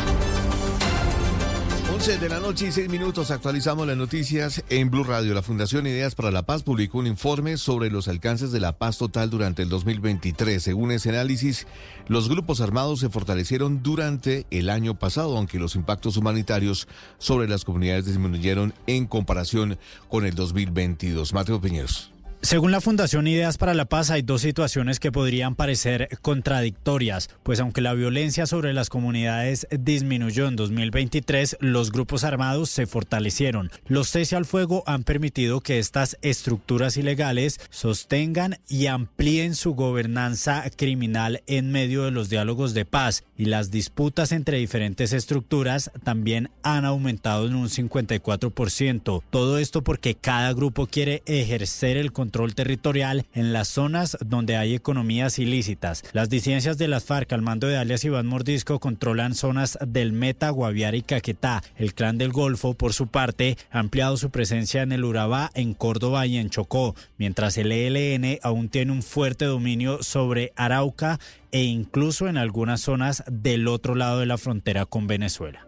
11 2.01 2.17
de 2.17 2.29
la 2.29 2.39
noche 2.39 2.65
y 2.65 2.71
6 2.71 2.89
minutos 2.89 3.29
actualizamos 3.29 3.85
las 3.85 3.95
noticias 3.95 4.63
en 4.69 4.89
Blue 4.89 5.03
Radio. 5.03 5.35
La 5.35 5.43
Fundación 5.43 5.85
Ideas 5.85 6.15
para 6.15 6.31
la 6.31 6.41
Paz 6.41 6.63
publicó 6.63 6.97
un 6.97 7.05
informe 7.05 7.57
sobre 7.57 7.91
los 7.91 8.07
alcances 8.07 8.51
de 8.51 8.59
la 8.59 8.75
paz 8.75 8.97
total 8.97 9.29
durante 9.29 9.61
el 9.61 9.69
2023. 9.69 10.63
Según 10.63 10.89
ese 10.89 11.09
análisis, 11.09 11.67
los 12.07 12.27
grupos 12.27 12.59
armados 12.59 13.01
se 13.01 13.09
fortalecieron 13.11 13.83
durante 13.83 14.47
el 14.49 14.71
año 14.71 14.97
pasado, 14.97 15.37
aunque 15.37 15.59
los 15.59 15.75
impactos 15.75 16.17
humanitarios 16.17 16.87
sobre 17.19 17.47
las 17.47 17.65
comunidades 17.65 18.07
disminuyeron 18.07 18.73
en 18.87 19.05
comparación 19.05 19.77
con 20.09 20.25
el 20.25 20.33
2022. 20.33 21.35
Mateo 21.35 21.61
Piñeros. 21.61 22.10
Según 22.43 22.71
la 22.71 22.81
Fundación 22.81 23.27
Ideas 23.27 23.59
para 23.59 23.75
la 23.75 23.85
Paz, 23.85 24.09
hay 24.09 24.23
dos 24.23 24.41
situaciones 24.41 24.99
que 24.99 25.11
podrían 25.11 25.53
parecer 25.53 26.09
contradictorias, 26.23 27.29
pues 27.43 27.59
aunque 27.59 27.81
la 27.81 27.93
violencia 27.93 28.47
sobre 28.47 28.73
las 28.73 28.89
comunidades 28.89 29.67
disminuyó 29.69 30.47
en 30.47 30.55
2023, 30.55 31.57
los 31.59 31.91
grupos 31.91 32.23
armados 32.23 32.71
se 32.71 32.87
fortalecieron. 32.87 33.69
Los 33.85 34.09
cese 34.09 34.35
al 34.35 34.45
fuego 34.45 34.83
han 34.87 35.03
permitido 35.03 35.61
que 35.61 35.77
estas 35.77 36.17
estructuras 36.23 36.97
ilegales 36.97 37.59
sostengan 37.69 38.57
y 38.67 38.87
amplíen 38.87 39.53
su 39.53 39.75
gobernanza 39.75 40.63
criminal 40.75 41.43
en 41.45 41.71
medio 41.71 42.05
de 42.05 42.11
los 42.11 42.29
diálogos 42.29 42.73
de 42.73 42.85
paz 42.85 43.23
y 43.41 43.45
las 43.45 43.71
disputas 43.71 44.33
entre 44.33 44.59
diferentes 44.59 45.13
estructuras 45.13 45.89
también 46.03 46.51
han 46.61 46.85
aumentado 46.85 47.47
en 47.47 47.55
un 47.55 47.69
54%. 47.69 49.23
Todo 49.31 49.57
esto 49.57 49.83
porque 49.83 50.13
cada 50.13 50.53
grupo 50.53 50.85
quiere 50.85 51.23
ejercer 51.25 51.97
el 51.97 52.11
control 52.11 52.53
territorial 52.53 53.25
en 53.33 53.51
las 53.51 53.67
zonas 53.67 54.15
donde 54.23 54.57
hay 54.57 54.75
economías 54.75 55.39
ilícitas. 55.39 56.03
Las 56.13 56.29
disidencias 56.29 56.77
de 56.77 56.87
las 56.87 57.05
FARC 57.05 57.33
al 57.33 57.41
mando 57.41 57.65
de 57.65 57.77
alias 57.77 58.05
Iván 58.05 58.27
Mordisco 58.27 58.79
controlan 58.79 59.33
zonas 59.33 59.75
del 59.87 60.13
Meta, 60.13 60.51
Guaviare 60.51 60.99
y 60.99 61.01
Caquetá. 61.01 61.63
El 61.77 61.95
clan 61.95 62.19
del 62.19 62.31
Golfo, 62.31 62.75
por 62.75 62.93
su 62.93 63.07
parte, 63.07 63.57
ha 63.71 63.79
ampliado 63.79 64.17
su 64.17 64.29
presencia 64.29 64.83
en 64.83 64.91
el 64.91 65.03
Urabá, 65.03 65.49
en 65.55 65.73
Córdoba 65.73 66.27
y 66.27 66.37
en 66.37 66.51
Chocó, 66.51 66.93
mientras 67.17 67.57
el 67.57 67.71
ELN 67.71 68.37
aún 68.43 68.69
tiene 68.69 68.91
un 68.91 69.01
fuerte 69.01 69.45
dominio 69.45 70.03
sobre 70.03 70.53
Arauca 70.55 71.19
e 71.51 71.63
incluso 71.63 72.27
en 72.27 72.37
algunas 72.37 72.81
zonas 72.81 73.23
del 73.27 73.67
otro 73.67 73.95
lado 73.95 74.19
de 74.19 74.25
la 74.25 74.37
frontera 74.37 74.85
con 74.85 75.07
Venezuela. 75.07 75.67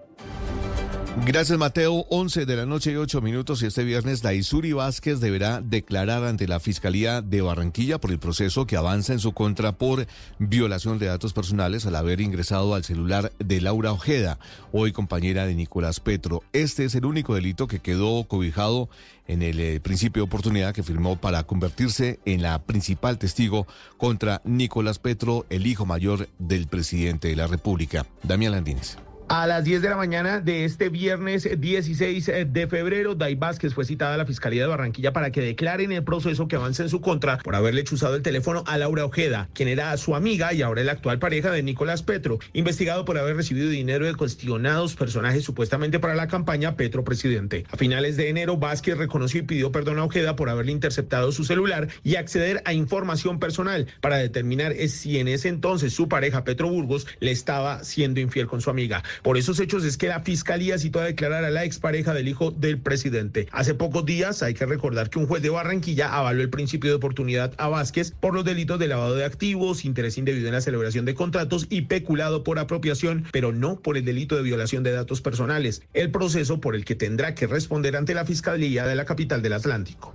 Gracias, 1.22 1.58
Mateo. 1.60 2.06
11 2.10 2.46
de 2.46 2.56
la 2.56 2.66
noche 2.66 2.92
y 2.92 2.96
8 2.96 3.22
minutos. 3.22 3.62
Y 3.62 3.68
este 3.68 3.84
viernes, 3.84 4.24
Daisuri 4.24 4.74
Vázquez 4.74 5.20
deberá 5.20 5.62
declarar 5.62 6.24
ante 6.26 6.48
la 6.48 6.60
Fiscalía 6.60 7.22
de 7.22 7.42
Barranquilla 7.42 8.00
por 8.00 8.12
el 8.12 8.20
proceso 8.20 8.66
que 8.66 8.78
avanza 8.78 9.14
en 9.14 9.20
su 9.20 9.32
contra 9.32 9.74
por 9.74 10.08
violación 10.40 10.98
de 10.98 11.06
datos 11.06 11.32
personales 11.32 11.86
al 11.86 11.96
haber 11.96 12.20
ingresado 12.20 12.74
al 12.74 12.84
celular 12.84 13.32
de 13.40 13.62
Laura 13.62 13.94
Ojeda, 13.94 14.40
hoy 14.72 14.92
compañera 14.92 15.46
de 15.46 15.56
Nicolás 15.56 16.00
Petro. 16.00 16.42
Este 16.52 16.84
es 16.84 16.96
el 16.96 17.06
único 17.06 17.36
delito 17.36 17.68
que 17.68 17.80
quedó 17.80 18.24
cobijado 18.26 18.90
en 19.28 19.44
el 19.44 19.60
eh, 19.60 19.80
principio 19.80 20.24
de 20.24 20.28
oportunidad 20.28 20.74
que 20.74 20.84
firmó 20.84 21.16
para 21.16 21.44
convertirse 21.44 22.20
en 22.26 22.42
la 22.42 22.64
principal 22.64 23.18
testigo 23.18 23.68
contra 23.98 24.42
Nicolás 24.46 25.00
Petro, 25.00 25.46
el 25.50 25.68
hijo 25.68 25.86
mayor 25.86 26.28
del 26.40 26.68
presidente 26.68 27.30
de 27.30 27.36
la 27.36 27.48
República. 27.48 28.08
Damián 28.24 28.52
Landines. 28.52 28.98
A 29.30 29.48
las 29.48 29.64
10 29.64 29.82
de 29.82 29.90
la 29.90 29.96
mañana 29.96 30.42
de 30.42 30.66
este 30.66 30.90
viernes 30.90 31.50
16 31.58 32.32
de 32.48 32.68
febrero, 32.68 33.16
Day 33.16 33.36
Vázquez 33.36 33.74
fue 33.74 33.86
citada 33.86 34.16
a 34.16 34.18
la 34.18 34.26
Fiscalía 34.26 34.64
de 34.64 34.68
Barranquilla 34.68 35.14
para 35.14 35.32
que 35.32 35.42
declaren 35.42 35.92
el 35.92 36.04
proceso 36.04 36.48
que 36.48 36.58
avanza 36.58 36.84
en 36.84 36.90
su 36.90 37.00
contra 37.02 37.38
por 37.38 37.56
haberle 37.56 37.84
chuzado 37.84 38.16
el 38.16 38.22
teléfono 38.22 38.64
a 38.68 38.78
Laura 38.78 39.06
Ojeda, 39.06 39.50
quien 39.54 39.70
era 39.70 39.96
su 39.98 40.16
amiga 40.16 40.54
y 40.54 40.62
ahora 40.62 40.84
la 40.84 40.92
actual 40.92 41.20
pareja 41.20 41.52
de 41.52 41.64
Nicolás 41.64 42.04
Petro, 42.04 42.40
investigado 42.52 43.06
por 43.06 43.18
haber 43.18 43.38
recibido 43.38 43.70
dinero 43.70 44.06
de 44.06 44.14
cuestionados 44.14 44.96
personajes 44.96 45.44
supuestamente 45.44 46.00
para 46.00 46.16
la 46.16 46.28
campaña 46.28 46.76
Petro 46.76 47.04
Presidente. 47.04 47.66
A 47.72 47.78
finales 47.78 48.18
de 48.18 48.30
enero, 48.30 48.58
Vázquez 48.58 48.98
reconoció 48.98 49.40
y 49.40 49.44
pidió 49.44 49.72
perdón 49.72 50.00
a 50.00 50.04
Ojeda 50.04 50.36
por 50.36 50.50
haberle 50.50 50.74
interceptado 50.74 51.32
su 51.32 51.46
celular 51.46 51.88
y 52.04 52.18
acceder 52.18 52.62
a 52.66 52.74
información 52.74 53.40
personal 53.40 53.88
para 54.02 54.18
determinar 54.18 54.74
si 54.90 55.18
en 55.18 55.30
ese 55.30 55.48
entonces 55.48 55.94
su 55.94 56.10
pareja 56.10 56.44
Petro 56.44 56.70
Burgos 56.70 57.08
le 57.20 57.32
estaba 57.32 57.84
siendo 57.84 58.20
infiel 58.20 58.48
con 58.48 58.62
su 58.62 58.70
amiga. 58.70 59.02
Por 59.22 59.38
esos 59.38 59.60
hechos 59.60 59.84
es 59.84 59.98
que 59.98 60.08
la 60.08 60.22
fiscalía 60.22 60.78
citó 60.78 61.00
a 61.00 61.06
declarar 61.06 61.44
a 61.44 61.50
la 61.50 61.64
expareja 61.64 62.14
del 62.14 62.28
hijo 62.28 62.52
del 62.52 62.80
presidente. 62.80 63.48
Hace 63.52 63.74
pocos 63.74 64.06
días 64.06 64.44
hay 64.44 64.54
que 64.54 64.66
recordar 64.66 65.10
que 65.10 65.20
un 65.20 65.28
juez 65.28 65.42
de 65.42 65.50
Barranquilla 65.50 66.14
avaló 66.14 66.42
el 66.42 66.50
principio 66.50 66.90
de 66.90 66.96
oportunidad 66.96 67.54
a 67.58 67.68
Vázquez 67.68 68.12
por 68.20 68.34
los 68.34 68.46
delitos 68.46 68.80
de 68.80 68.88
lavado 68.88 69.16
de 69.16 69.26
activos, 69.26 69.86
interés 69.86 70.18
indebido 70.18 70.48
en 70.48 70.54
la 70.54 70.62
celebración 70.62 71.06
de 71.06 71.16
contratos 71.16 71.68
y 71.70 71.84
peculado 71.84 72.44
por 72.44 72.60
apropiación, 72.60 73.26
pero 73.32 73.52
no 73.52 73.80
por 73.80 73.98
el 73.98 74.06
delito 74.06 74.36
de 74.36 74.44
violación 74.44 74.84
de 74.84 74.92
datos 74.92 75.22
personales, 75.22 75.82
el 75.94 76.12
proceso 76.12 76.60
por 76.60 76.76
el 76.76 76.86
que 76.86 76.96
tendrá 76.96 77.36
que 77.36 77.48
responder 77.48 77.96
ante 77.96 78.14
la 78.14 78.26
Fiscalía 78.26 78.86
de 78.86 78.96
la 78.96 79.06
capital 79.06 79.42
del 79.42 79.54
Atlántico. 79.54 80.13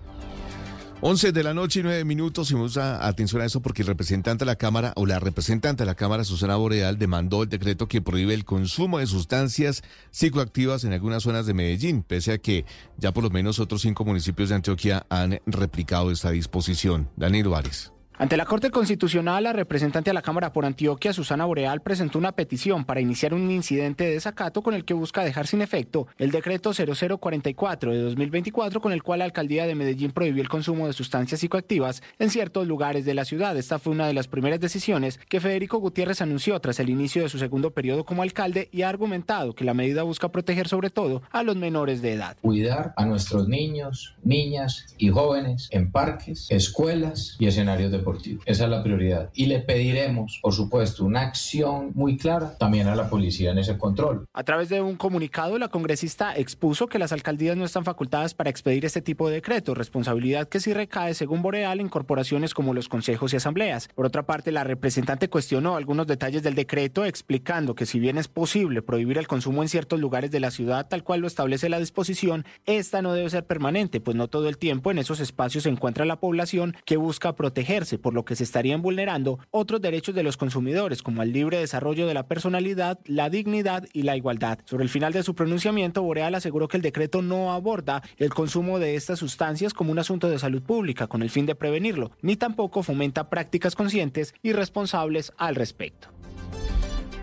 11 1.01 1.30
de 1.30 1.44
la 1.44 1.55
noche 1.55 1.78
y 1.78 1.82
9 1.84 2.05
minutos 2.05 2.51
y 2.51 2.55
vamos 2.55 2.76
a 2.76 3.07
atención 3.07 3.40
a 3.40 3.44
eso 3.44 3.62
porque 3.62 3.82
el 3.82 3.88
representante 3.88 4.44
de 4.44 4.46
la 4.46 4.57
Cámara 4.57 4.92
o 4.96 5.07
la 5.07 5.20
representante 5.20 5.84
de 5.84 5.86
la 5.86 5.94
Cámara, 5.94 6.24
Susana 6.24 6.57
Boreal, 6.57 6.99
demandó 6.99 7.44
el 7.44 7.49
decreto 7.49 7.86
que 7.86 8.03
prohíbe 8.03 8.34
el 8.34 8.44
consumo 8.44 8.99
de 8.99 9.07
sustancias 9.07 9.84
psicoactivas 10.11 10.82
en 10.82 10.92
algunas 10.92 11.22
zonas 11.22 11.46
de 11.46 11.55
Medellín, 11.55 12.03
pese 12.03 12.32
a 12.32 12.38
que 12.38 12.64
ya 12.96 13.12
por 13.12 13.22
lo 13.22 13.30
menos 13.30 13.61
otros 13.61 13.82
cinco 13.82 14.05
municipios 14.05 14.49
de 14.49 14.57
Antioquia 14.57 15.07
han 15.09 15.40
replicado 15.46 16.11
esta 16.11 16.32
disposición. 16.32 17.09
Daniel 17.16 17.49
Vares. 17.49 17.92
Ante 18.21 18.37
la 18.37 18.47
Corte 18.47 18.73
Constitucional, 18.73 19.45
la 19.45 19.53
representante 19.53 20.11
a 20.11 20.12
la 20.12 20.23
Cámara 20.23 20.53
por 20.53 20.66
Antioquia, 20.66 21.12
Susana 21.12 21.45
Boreal, 21.45 21.83
presentó 21.83 22.19
una 22.19 22.33
petición 22.33 22.85
para 22.85 23.01
iniciar 23.01 23.33
un 23.33 23.49
incidente 23.49 24.03
de 24.03 24.14
desacato 24.14 24.61
con 24.61 24.75
el 24.75 24.85
que 24.85 24.93
busca 24.93 25.23
dejar 25.23 25.47
sin 25.47 25.62
efecto 25.62 26.09
el 26.19 26.33
decreto 26.33 26.73
0044 26.75 27.93
de 27.93 28.01
2024 28.01 28.81
con 28.81 28.91
el 28.91 29.05
cual 29.05 29.21
la 29.21 29.25
alcaldía 29.25 29.69
de 29.69 29.77
Medellín 29.77 30.11
prohibió 30.11 30.43
el 30.43 30.49
consumo 30.49 30.89
de 30.89 30.95
sustancias 30.95 31.39
psicoactivas 31.39 32.03
en 32.19 32.31
ciertos 32.31 32.66
lugares 32.66 33.05
de 33.05 33.14
la 33.14 33.25
ciudad. 33.25 33.57
Esta 33.57 33.79
fue 33.79 33.93
una 33.93 34.09
de 34.09 34.14
las 34.14 34.27
primeras 34.27 34.59
decisiones 34.59 35.21
que 35.29 35.41
Federico 35.41 35.79
Gutiérrez 35.79 36.21
anunció 36.21 36.59
tras 36.59 36.81
el 36.81 36.91
inicio 36.91 37.23
de 37.23 37.29
su 37.29 37.39
segundo 37.39 37.71
periodo 37.71 38.05
como 38.05 38.23
alcalde 38.23 38.69
y 38.73 38.83
ha 38.83 38.89
argumentado 38.89 39.55
que 39.55 39.64
la 39.64 39.75
medida 39.75 40.03
busca 40.03 40.33
proteger 40.33 40.66
sobre 40.66 40.91
todo 40.91 41.23
a 41.31 41.45
los 41.45 41.55
menores 41.55 42.03
de 42.03 42.14
edad. 42.14 42.37
Cuidar 42.43 42.95
a 42.97 43.07
nuestros 43.07 43.47
niños, 43.47 44.16
niñas 44.25 44.93
y 44.99 45.09
jóvenes 45.09 45.69
en 45.71 45.93
parques, 45.93 46.49
escuelas 46.51 47.37
y 47.39 47.47
escenarios 47.47 47.93
deportivos. 47.93 48.07
Esa 48.44 48.64
es 48.64 48.70
la 48.70 48.82
prioridad. 48.82 49.30
Y 49.34 49.46
le 49.46 49.61
pediremos, 49.61 50.38
por 50.42 50.52
supuesto, 50.52 51.04
una 51.04 51.22
acción 51.22 51.92
muy 51.94 52.16
clara 52.16 52.56
también 52.59 52.88
a 52.88 52.94
la 52.94 53.09
policía 53.09 53.50
en 53.50 53.59
ese 53.59 53.78
control. 53.78 54.26
A 54.32 54.44
través 54.44 54.68
de 54.68 54.80
un 54.80 54.96
comunicado, 54.96 55.59
la 55.59 55.68
congresista 55.68 56.34
expuso 56.36 56.86
que 56.86 56.98
las 56.98 57.12
alcaldías 57.12 57.56
no 57.56 57.64
están 57.64 57.84
facultadas 57.84 58.34
para 58.34 58.50
expedir 58.50 58.84
este 58.84 59.02
tipo 59.02 59.28
de 59.28 59.36
decretos, 59.36 59.76
responsabilidad 59.76 60.48
que 60.48 60.61
sí 60.61 60.72
recae, 60.72 61.14
según 61.14 61.42
Boreal, 61.42 61.80
en 61.80 61.88
corporaciones 61.88 62.54
como 62.54 62.74
los 62.74 62.88
consejos 62.88 63.32
y 63.32 63.36
asambleas. 63.36 63.88
Por 63.94 64.06
otra 64.06 64.24
parte, 64.24 64.52
la 64.52 64.64
representante 64.64 65.28
cuestionó 65.28 65.76
algunos 65.76 66.06
detalles 66.06 66.42
del 66.42 66.54
decreto, 66.54 67.04
explicando 67.04 67.74
que 67.74 67.86
si 67.86 68.00
bien 68.00 68.18
es 68.18 68.28
posible 68.28 68.82
prohibir 68.82 69.18
el 69.18 69.28
consumo 69.28 69.62
en 69.62 69.68
ciertos 69.68 70.00
lugares 70.00 70.30
de 70.30 70.40
la 70.40 70.50
ciudad, 70.50 70.88
tal 70.88 71.04
cual 71.04 71.20
lo 71.20 71.26
establece 71.26 71.68
la 71.68 71.80
disposición, 71.80 72.44
esta 72.66 73.02
no 73.02 73.12
debe 73.12 73.30
ser 73.30 73.46
permanente, 73.46 74.00
pues 74.00 74.16
no 74.16 74.28
todo 74.28 74.48
el 74.48 74.59
tiempo 74.59 74.90
en 74.90 74.98
esos 74.98 75.20
espacios 75.20 75.64
se 75.64 75.70
encuentra 75.70 76.04
la 76.04 76.20
población 76.20 76.76
que 76.84 76.96
busca 76.96 77.34
protegerse, 77.34 77.97
por 77.99 78.14
lo 78.14 78.24
que 78.24 78.36
se 78.36 78.44
estarían 78.44 78.82
vulnerando 78.82 79.38
otros 79.51 79.80
derechos 79.80 80.14
de 80.14 80.22
los 80.22 80.36
consumidores, 80.36 81.03
como 81.03 81.22
el 81.22 81.32
libre 81.32 81.59
desarrollo 81.59 82.07
de 82.07 82.14
la 82.14 82.26
personalidad, 82.26 82.99
la 83.05 83.30
dignidad 83.30 83.86
y 83.92 84.03
la 84.03 84.16
igualdad. 84.16 84.59
Sobre 84.64 84.84
el 84.84 84.90
final 84.90 85.12
de 85.12 85.22
su 85.22 85.34
pronunciamiento, 85.34 86.03
Boreal 86.03 86.34
aseguró 86.34 86.68
que 86.68 86.76
el 86.76 86.82
decreto 86.82 87.22
no 87.22 87.53
aborda 87.53 88.03
el 88.16 88.30
consumo 88.30 88.78
de 88.78 88.94
estas 88.94 89.18
sustancias 89.18 89.74
como 89.74 89.92
un 89.92 89.99
asunto 89.99 90.28
de 90.28 90.38
salud 90.38 90.62
pública 90.62 91.07
con 91.07 91.22
el 91.22 91.30
fin 91.30 91.46
de 91.46 91.55
prevenirlo, 91.55 92.12
ni 92.22 92.36
tampoco 92.36 92.82
fomenta 92.82 93.30
prácticas 93.30 93.74
conscientes 93.74 94.34
y 94.42 94.53
responsables 94.53 95.32
al 95.36 95.55
respecto. 95.55 96.09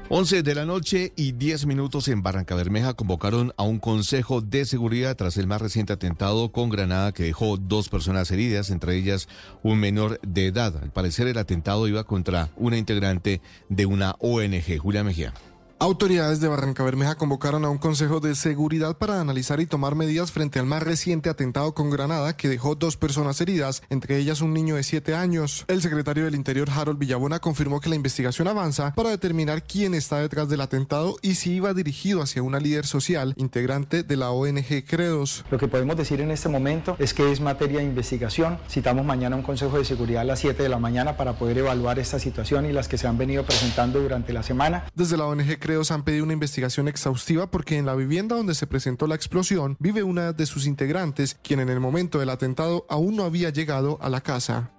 11 0.07 0.43
de 0.43 0.53
la 0.53 0.65
noche 0.65 1.13
y 1.15 1.31
10 1.31 1.65
minutos 1.65 2.07
en 2.09 2.21
Barranca 2.21 2.53
Bermeja 2.53 2.93
convocaron 2.93 3.53
a 3.57 3.63
un 3.63 3.79
consejo 3.79 4.39
de 4.39 4.65
seguridad 4.65 5.15
tras 5.15 5.35
el 5.37 5.47
más 5.47 5.59
reciente 5.59 5.93
atentado 5.93 6.51
con 6.51 6.69
granada 6.69 7.11
que 7.11 7.23
dejó 7.23 7.57
dos 7.57 7.89
personas 7.89 8.29
heridas, 8.29 8.69
entre 8.69 8.95
ellas 8.95 9.27
un 9.63 9.79
menor 9.79 10.19
de 10.21 10.45
edad. 10.45 10.77
Al 10.79 10.91
parecer 10.91 11.25
el 11.25 11.39
atentado 11.39 11.87
iba 11.87 12.03
contra 12.03 12.51
una 12.55 12.77
integrante 12.77 13.41
de 13.67 13.87
una 13.87 14.15
ONG, 14.19 14.77
Julia 14.77 15.03
Mejía. 15.03 15.33
Autoridades 15.77 16.39
de 16.39 16.47
Barranca 16.47 16.83
Bermeja 16.83 17.15
convocaron 17.15 17.65
a 17.65 17.69
un 17.69 17.77
consejo 17.77 18.21
de 18.21 18.33
seguridad 18.35 18.97
para 18.97 19.19
analizar 19.19 19.59
y 19.59 19.65
tomar 19.65 19.93
medidas 19.93 20.31
frente 20.31 20.57
al 20.57 20.65
más 20.65 20.81
reciente 20.81 21.29
atentado 21.29 21.73
con 21.73 21.89
granada 21.89 22.37
que 22.37 22.47
dejó 22.47 22.75
dos 22.75 22.95
personas 22.95 23.41
heridas, 23.41 23.83
entre 23.89 24.17
ellas 24.17 24.39
un 24.39 24.53
niño 24.53 24.77
de 24.77 24.83
siete 24.83 25.15
años. 25.15 25.65
El 25.67 25.81
secretario 25.81 26.23
del 26.23 26.35
Interior, 26.35 26.69
Harold 26.73 26.97
Villabona, 26.97 27.39
confirmó 27.39 27.81
que 27.81 27.89
la 27.89 27.95
investigación 27.95 28.47
avanza 28.47 28.93
para 28.95 29.09
determinar 29.09 29.63
quién 29.63 29.93
está 29.95 30.19
detrás 30.19 30.47
del 30.47 30.61
atentado 30.61 31.17
y 31.21 31.35
si 31.35 31.55
iba 31.55 31.73
dirigido 31.73 32.21
hacia 32.21 32.41
una 32.41 32.61
líder 32.61 32.85
social 32.85 33.33
integrante 33.35 34.03
de 34.03 34.15
la 34.15 34.31
ONG 34.31 34.85
Credos. 34.87 35.43
Lo 35.51 35.57
que 35.57 35.67
podemos 35.67 35.97
decir 35.97 36.21
en 36.21 36.31
este 36.31 36.47
momento 36.47 36.95
es 36.99 37.13
que 37.13 37.33
es 37.33 37.41
materia 37.41 37.79
de 37.79 37.85
investigación. 37.85 38.59
Citamos 38.69 39.05
mañana 39.05 39.35
un 39.35 39.43
consejo 39.43 39.77
de 39.77 39.83
seguridad 39.83 40.21
a 40.21 40.25
las 40.25 40.39
7 40.39 40.63
de 40.63 40.69
la 40.69 40.79
mañana 40.79 41.17
para 41.17 41.33
poder 41.33 41.57
evaluar 41.57 41.99
esta 41.99 42.17
situación 42.17 42.65
y 42.65 42.71
las 42.71 42.87
que 42.87 42.97
se 42.97 43.07
han 43.07 43.17
venido 43.17 43.43
presentando 43.43 43.99
durante 43.99 44.31
la 44.31 44.41
semana. 44.41 44.85
Desde 44.95 45.17
la 45.17 45.25
ONG 45.25 45.64
Credos 45.65 45.89
han 45.89 46.03
pedido 46.03 46.25
una 46.25 46.33
investigación 46.33 46.87
exhaustiva 46.87 47.49
porque 47.49 47.79
en 47.79 47.87
la 47.87 47.95
vivienda 47.95 48.35
donde 48.35 48.53
se 48.53 48.67
presentó 48.67 49.07
la 49.07 49.15
explosión 49.15 49.77
vive 49.79 50.03
una 50.03 50.31
de 50.31 50.45
sus 50.45 50.67
integrantes, 50.67 51.39
quien 51.41 51.59
en 51.59 51.69
el 51.69 51.79
momento 51.79 52.19
del 52.19 52.29
atentado 52.29 52.85
aún 52.87 53.15
no 53.15 53.23
había 53.23 53.49
llegado 53.49 53.97
a 53.99 54.09
la 54.09 54.21
casa. 54.21 54.69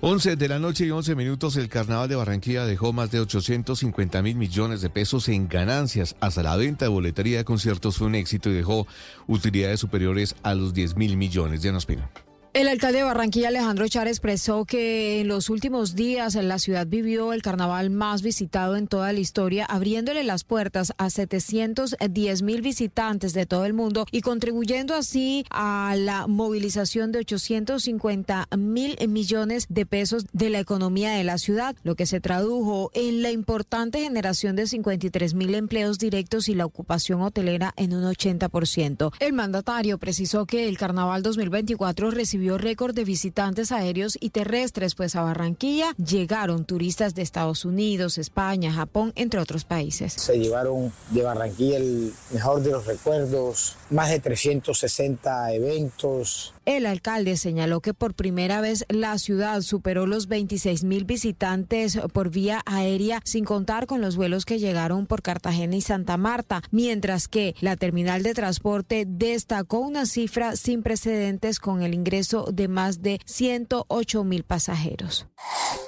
11 0.00 0.36
de 0.36 0.48
la 0.48 0.58
noche 0.58 0.86
y 0.86 0.90
11 0.90 1.14
minutos, 1.14 1.58
el 1.58 1.68
carnaval 1.68 2.08
de 2.08 2.16
Barranquilla 2.16 2.64
dejó 2.64 2.94
más 2.94 3.10
de 3.10 3.20
850 3.20 4.22
mil 4.22 4.36
millones 4.36 4.80
de 4.80 4.88
pesos 4.88 5.28
en 5.28 5.48
ganancias. 5.48 6.16
Hasta 6.18 6.42
la 6.42 6.56
venta 6.56 6.86
de 6.86 6.90
boletería 6.90 7.36
de 7.36 7.44
conciertos 7.44 7.98
fue 7.98 8.06
un 8.06 8.14
éxito 8.14 8.48
y 8.48 8.54
dejó 8.54 8.86
utilidades 9.26 9.80
superiores 9.80 10.34
a 10.42 10.54
los 10.54 10.72
10 10.72 10.96
mil 10.96 11.18
millones. 11.18 11.60
Diana 11.60 11.76
Espino. 11.76 12.08
El 12.54 12.68
alcalde 12.68 12.98
de 12.98 13.04
Barranquilla, 13.04 13.48
Alejandro 13.48 13.88
Char, 13.88 14.06
expresó 14.06 14.64
que 14.64 15.20
en 15.20 15.26
los 15.26 15.50
últimos 15.50 15.96
días 15.96 16.36
la 16.36 16.60
ciudad 16.60 16.86
vivió 16.86 17.32
el 17.32 17.42
carnaval 17.42 17.90
más 17.90 18.22
visitado 18.22 18.76
en 18.76 18.86
toda 18.86 19.12
la 19.12 19.18
historia, 19.18 19.64
abriéndole 19.64 20.22
las 20.22 20.44
puertas 20.44 20.92
a 20.96 21.10
710 21.10 22.42
mil 22.42 22.62
visitantes 22.62 23.32
de 23.32 23.44
todo 23.44 23.64
el 23.64 23.72
mundo 23.72 24.06
y 24.12 24.20
contribuyendo 24.20 24.94
así 24.94 25.44
a 25.50 25.96
la 25.98 26.28
movilización 26.28 27.10
de 27.10 27.18
850 27.18 28.46
mil 28.56 28.96
millones 29.08 29.66
de 29.68 29.84
pesos 29.84 30.24
de 30.32 30.50
la 30.50 30.60
economía 30.60 31.10
de 31.10 31.24
la 31.24 31.38
ciudad, 31.38 31.74
lo 31.82 31.96
que 31.96 32.06
se 32.06 32.20
tradujo 32.20 32.92
en 32.94 33.22
la 33.22 33.32
importante 33.32 33.98
generación 33.98 34.54
de 34.54 34.68
53 34.68 35.34
mil 35.34 35.56
empleos 35.56 35.98
directos 35.98 36.48
y 36.48 36.54
la 36.54 36.66
ocupación 36.66 37.20
hotelera 37.20 37.74
en 37.76 37.94
un 37.94 38.04
80%. 38.04 39.12
El 39.18 39.32
mandatario 39.32 39.98
precisó 39.98 40.46
que 40.46 40.68
el 40.68 40.78
carnaval 40.78 41.24
2024 41.24 42.12
recibió 42.12 42.43
récord 42.58 42.94
de 42.94 43.04
visitantes 43.04 43.72
aéreos 43.72 44.16
y 44.20 44.30
terrestres, 44.30 44.94
pues 44.94 45.16
a 45.16 45.22
Barranquilla 45.22 45.92
llegaron 45.96 46.64
turistas 46.64 47.14
de 47.14 47.22
Estados 47.22 47.64
Unidos, 47.64 48.18
España, 48.18 48.72
Japón, 48.72 49.12
entre 49.16 49.40
otros 49.40 49.64
países. 49.64 50.12
Se 50.14 50.38
llevaron 50.38 50.92
de 51.10 51.22
Barranquilla 51.22 51.76
el 51.78 52.12
mejor 52.30 52.62
de 52.62 52.70
los 52.70 52.86
recuerdos, 52.86 53.76
más 53.90 54.10
de 54.10 54.20
360 54.20 55.52
eventos. 55.52 56.53
El 56.64 56.86
alcalde 56.86 57.36
señaló 57.36 57.80
que 57.80 57.92
por 57.92 58.14
primera 58.14 58.60
vez 58.60 58.86
la 58.88 59.18
ciudad 59.18 59.60
superó 59.60 60.06
los 60.06 60.28
26 60.28 60.84
mil 60.84 61.04
visitantes 61.04 61.98
por 62.12 62.30
vía 62.30 62.62
aérea, 62.64 63.20
sin 63.24 63.44
contar 63.44 63.86
con 63.86 64.00
los 64.00 64.16
vuelos 64.16 64.44
que 64.44 64.58
llegaron 64.58 65.06
por 65.06 65.20
Cartagena 65.22 65.76
y 65.76 65.80
Santa 65.80 66.16
Marta, 66.16 66.62
mientras 66.70 67.28
que 67.28 67.54
la 67.60 67.76
terminal 67.76 68.22
de 68.22 68.34
transporte 68.34 69.04
destacó 69.06 69.80
una 69.80 70.06
cifra 70.06 70.56
sin 70.56 70.82
precedentes 70.82 71.58
con 71.58 71.82
el 71.82 71.92
ingreso 71.92 72.46
de 72.52 72.68
más 72.68 73.02
de 73.02 73.20
108 73.26 74.24
mil 74.24 74.44
pasajeros. 74.44 75.26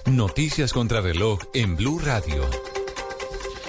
Noticias 0.04 0.72
contra 0.72 1.00
reloj 1.00 1.40
en 1.54 1.76
Blue 1.76 1.98
Radio. 1.98 2.44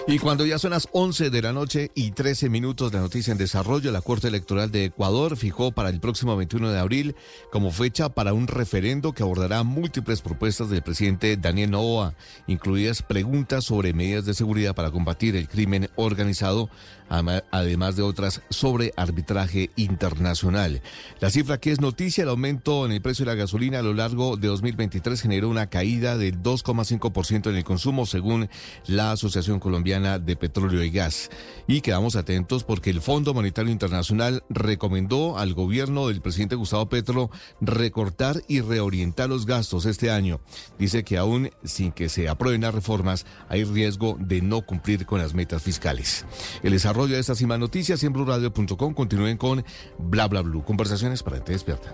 Y 0.09 0.19
cuando 0.19 0.45
ya 0.45 0.57
son 0.57 0.71
las 0.71 0.87
11 0.93 1.29
de 1.29 1.41
la 1.41 1.51
noche 1.51 1.91
y 1.93 2.11
13 2.11 2.47
minutos 2.47 2.93
de 2.93 2.99
noticia 2.99 3.33
en 3.33 3.37
desarrollo, 3.37 3.91
la 3.91 3.99
Corte 3.99 4.29
Electoral 4.29 4.71
de 4.71 4.85
Ecuador 4.85 5.35
fijó 5.35 5.73
para 5.73 5.89
el 5.89 5.99
próximo 5.99 6.37
21 6.37 6.71
de 6.71 6.79
abril 6.79 7.15
como 7.51 7.71
fecha 7.71 8.07
para 8.07 8.31
un 8.31 8.47
referendo 8.47 9.11
que 9.11 9.23
abordará 9.23 9.63
múltiples 9.63 10.21
propuestas 10.21 10.69
del 10.69 10.81
presidente 10.81 11.35
Daniel 11.35 11.71
Novoa, 11.71 12.13
incluidas 12.47 13.01
preguntas 13.01 13.65
sobre 13.65 13.91
medidas 13.91 14.23
de 14.23 14.33
seguridad 14.33 14.73
para 14.73 14.91
combatir 14.91 15.35
el 15.35 15.49
crimen 15.49 15.89
organizado, 15.97 16.69
además 17.09 17.95
de 17.95 18.03
otras 18.03 18.41
sobre 18.49 18.93
arbitraje 18.97 19.69
internacional. 19.75 20.81
La 21.19 21.29
cifra 21.29 21.57
que 21.57 21.71
es 21.71 21.81
noticia, 21.81 22.23
el 22.23 22.29
aumento 22.29 22.85
en 22.85 22.91
el 22.91 23.01
precio 23.01 23.25
de 23.25 23.31
la 23.31 23.37
gasolina 23.37 23.79
a 23.79 23.83
lo 23.83 23.93
largo 23.93 24.37
de 24.37 24.47
2023 24.47 25.21
generó 25.21 25.49
una 25.49 25.67
caída 25.67 26.17
del 26.17 26.41
2,5% 26.41 27.49
en 27.49 27.55
el 27.55 27.63
consumo, 27.63 28.05
según 28.05 28.49
la 28.87 29.11
Asociación 29.11 29.59
Colombiana 29.59 30.19
de 30.19 30.35
Petróleo 30.35 30.83
y 30.83 30.89
Gas. 30.89 31.29
Y 31.67 31.81
quedamos 31.81 32.15
atentos 32.15 32.63
porque 32.63 32.89
el 32.89 33.01
Fondo 33.01 33.33
Monetario 33.33 33.71
Internacional 33.71 34.43
recomendó 34.49 35.37
al 35.37 35.53
gobierno 35.53 36.07
del 36.07 36.21
presidente 36.21 36.55
Gustavo 36.55 36.89
Petro 36.89 37.29
recortar 37.61 38.41
y 38.47 38.61
reorientar 38.61 39.29
los 39.29 39.45
gastos 39.45 39.85
este 39.85 40.11
año. 40.11 40.41
Dice 40.77 41.03
que 41.03 41.17
aún 41.17 41.51
sin 41.63 41.91
que 41.91 42.09
se 42.09 42.27
aprueben 42.27 42.61
las 42.61 42.75
reformas 42.75 43.25
hay 43.49 43.63
riesgo 43.63 44.17
de 44.19 44.41
no 44.41 44.61
cumplir 44.61 45.05
con 45.05 45.19
las 45.19 45.33
metas 45.33 45.63
fiscales. 45.63 46.25
El 46.63 46.73
desarrollo 46.73 46.96
de 47.05 47.19
estas 47.19 47.39
y 47.41 47.45
más 47.45 47.59
noticias 47.59 48.03
en 48.03 48.13
blurradio.com 48.13 48.93
continúen 48.93 49.37
con 49.37 49.63
Bla 49.99 50.27
Bla 50.27 50.41
Blue. 50.41 50.63
Conversaciones 50.63 51.21
para 51.21 51.37
gente 51.37 51.51
despierta. 51.51 51.93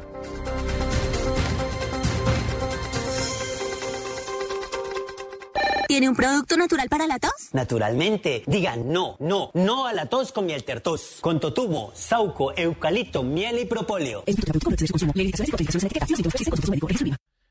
¿Tiene 5.93 6.09
un 6.09 6.15
producto 6.15 6.57
natural 6.57 6.87
para 6.89 7.05
la 7.05 7.19
tos? 7.19 7.49
Naturalmente. 7.51 8.43
Diga 8.47 8.75
no, 8.75 9.15
no, 9.19 9.51
no 9.53 9.85
a 9.85 9.93
la 9.93 10.07
tos 10.07 10.31
con 10.31 10.45
miel 10.45 10.63
tertos. 10.63 11.17
Con 11.21 11.39
totumo, 11.39 11.91
sauco, 11.93 12.51
eucalipto, 12.57 13.21
miel 13.21 13.59
y 13.59 13.65
propóleo. 13.65 14.23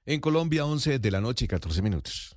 En 0.05 0.21
Colombia, 0.21 0.65
11 0.65 0.99
de 0.99 1.11
la 1.13 1.21
noche 1.21 1.45
y 1.45 1.49
14 1.49 1.83
minutos. 1.83 2.37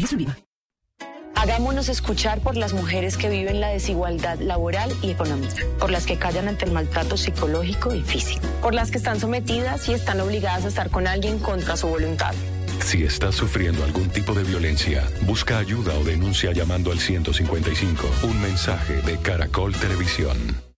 Hagámonos 1.35 1.89
escuchar 1.89 2.39
por 2.41 2.55
las 2.55 2.73
mujeres 2.73 3.17
que 3.17 3.29
viven 3.29 3.61
la 3.61 3.69
desigualdad 3.69 4.37
laboral 4.39 4.91
y 5.01 5.09
económica, 5.09 5.63
por 5.79 5.89
las 5.89 6.05
que 6.05 6.17
callan 6.17 6.47
ante 6.47 6.65
el 6.65 6.71
maltrato 6.71 7.17
psicológico 7.17 7.95
y 7.95 8.03
físico, 8.03 8.45
por 8.61 8.75
las 8.75 8.91
que 8.91 8.99
están 8.99 9.19
sometidas 9.19 9.89
y 9.89 9.93
están 9.93 10.19
obligadas 10.21 10.65
a 10.65 10.67
estar 10.67 10.91
con 10.91 11.07
alguien 11.07 11.39
contra 11.39 11.75
su 11.77 11.87
voluntad. 11.87 12.35
Si 12.83 13.03
estás 13.03 13.35
sufriendo 13.35 13.83
algún 13.83 14.09
tipo 14.09 14.33
de 14.33 14.43
violencia, 14.43 15.07
busca 15.21 15.57
ayuda 15.57 15.97
o 15.97 16.03
denuncia 16.03 16.51
llamando 16.51 16.91
al 16.91 16.99
155. 16.99 18.07
Un 18.23 18.41
mensaje 18.41 19.01
de 19.01 19.17
Caracol 19.17 19.73
Televisión. 19.73 20.70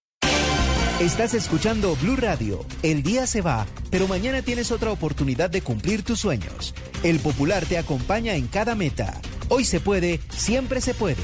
Estás 1.00 1.34
escuchando 1.34 1.96
Blue 1.96 2.16
Radio. 2.16 2.64
El 2.84 3.02
día 3.02 3.26
se 3.26 3.42
va, 3.42 3.66
pero 3.90 4.08
mañana 4.08 4.44
tienes 4.44 4.72
otra 4.72 4.92
oportunidad 4.92 5.50
de 5.50 5.62
cumplir 5.62 6.04
tus 6.04 6.20
sueños. 6.20 6.76
El 7.02 7.20
Popular 7.20 7.66
te 7.66 7.80
acompaña 7.80 8.36
en 8.36 8.48
cada 8.48 8.76
meta. 8.76 9.20
Hoy 9.50 9.66
se 9.66 9.80
puede, 9.80 10.20
siempre 10.30 10.82
se 10.82 10.94
puede. 10.94 11.24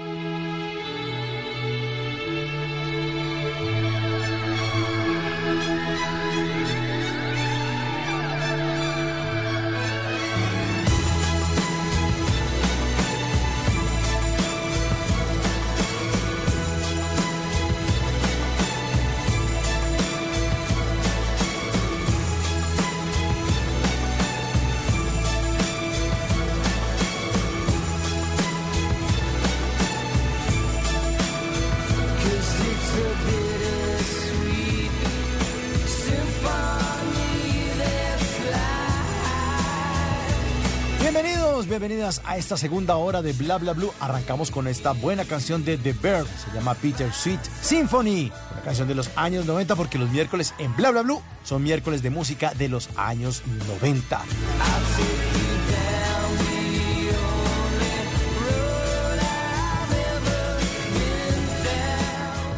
Esta 42.41 42.57
segunda 42.57 42.95
hora 42.95 43.21
de 43.21 43.33
Bla 43.33 43.59
Bla 43.59 43.73
Blue. 43.73 43.93
Arrancamos 43.99 44.49
con 44.49 44.67
esta 44.67 44.93
buena 44.93 45.25
canción 45.25 45.63
de 45.63 45.77
The 45.77 45.93
Bird, 45.93 46.25
se 46.25 46.51
llama 46.55 46.73
Peter 46.73 47.13
Sweet 47.13 47.39
Symphony, 47.61 48.31
una 48.51 48.61
canción 48.61 48.87
de 48.87 48.95
los 48.95 49.11
años 49.15 49.45
90 49.45 49.75
porque 49.75 49.99
los 49.99 50.09
miércoles 50.09 50.55
en 50.57 50.75
Bla 50.75 50.89
Bla 50.89 51.03
Blue 51.03 51.21
son 51.43 51.61
miércoles 51.61 52.01
de 52.01 52.09
música 52.09 52.55
de 52.55 52.67
los 52.67 52.89
años 52.95 53.43
90. 53.67 54.21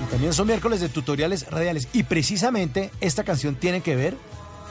Y 0.02 0.12
también 0.12 0.34
son 0.34 0.48
miércoles 0.48 0.80
de 0.80 0.88
tutoriales 0.88 1.52
radiales 1.52 1.90
y 1.92 2.04
precisamente 2.04 2.90
esta 3.02 3.26
canción 3.26 3.56
tiene 3.56 3.82
que 3.82 3.98
ver 3.98 4.16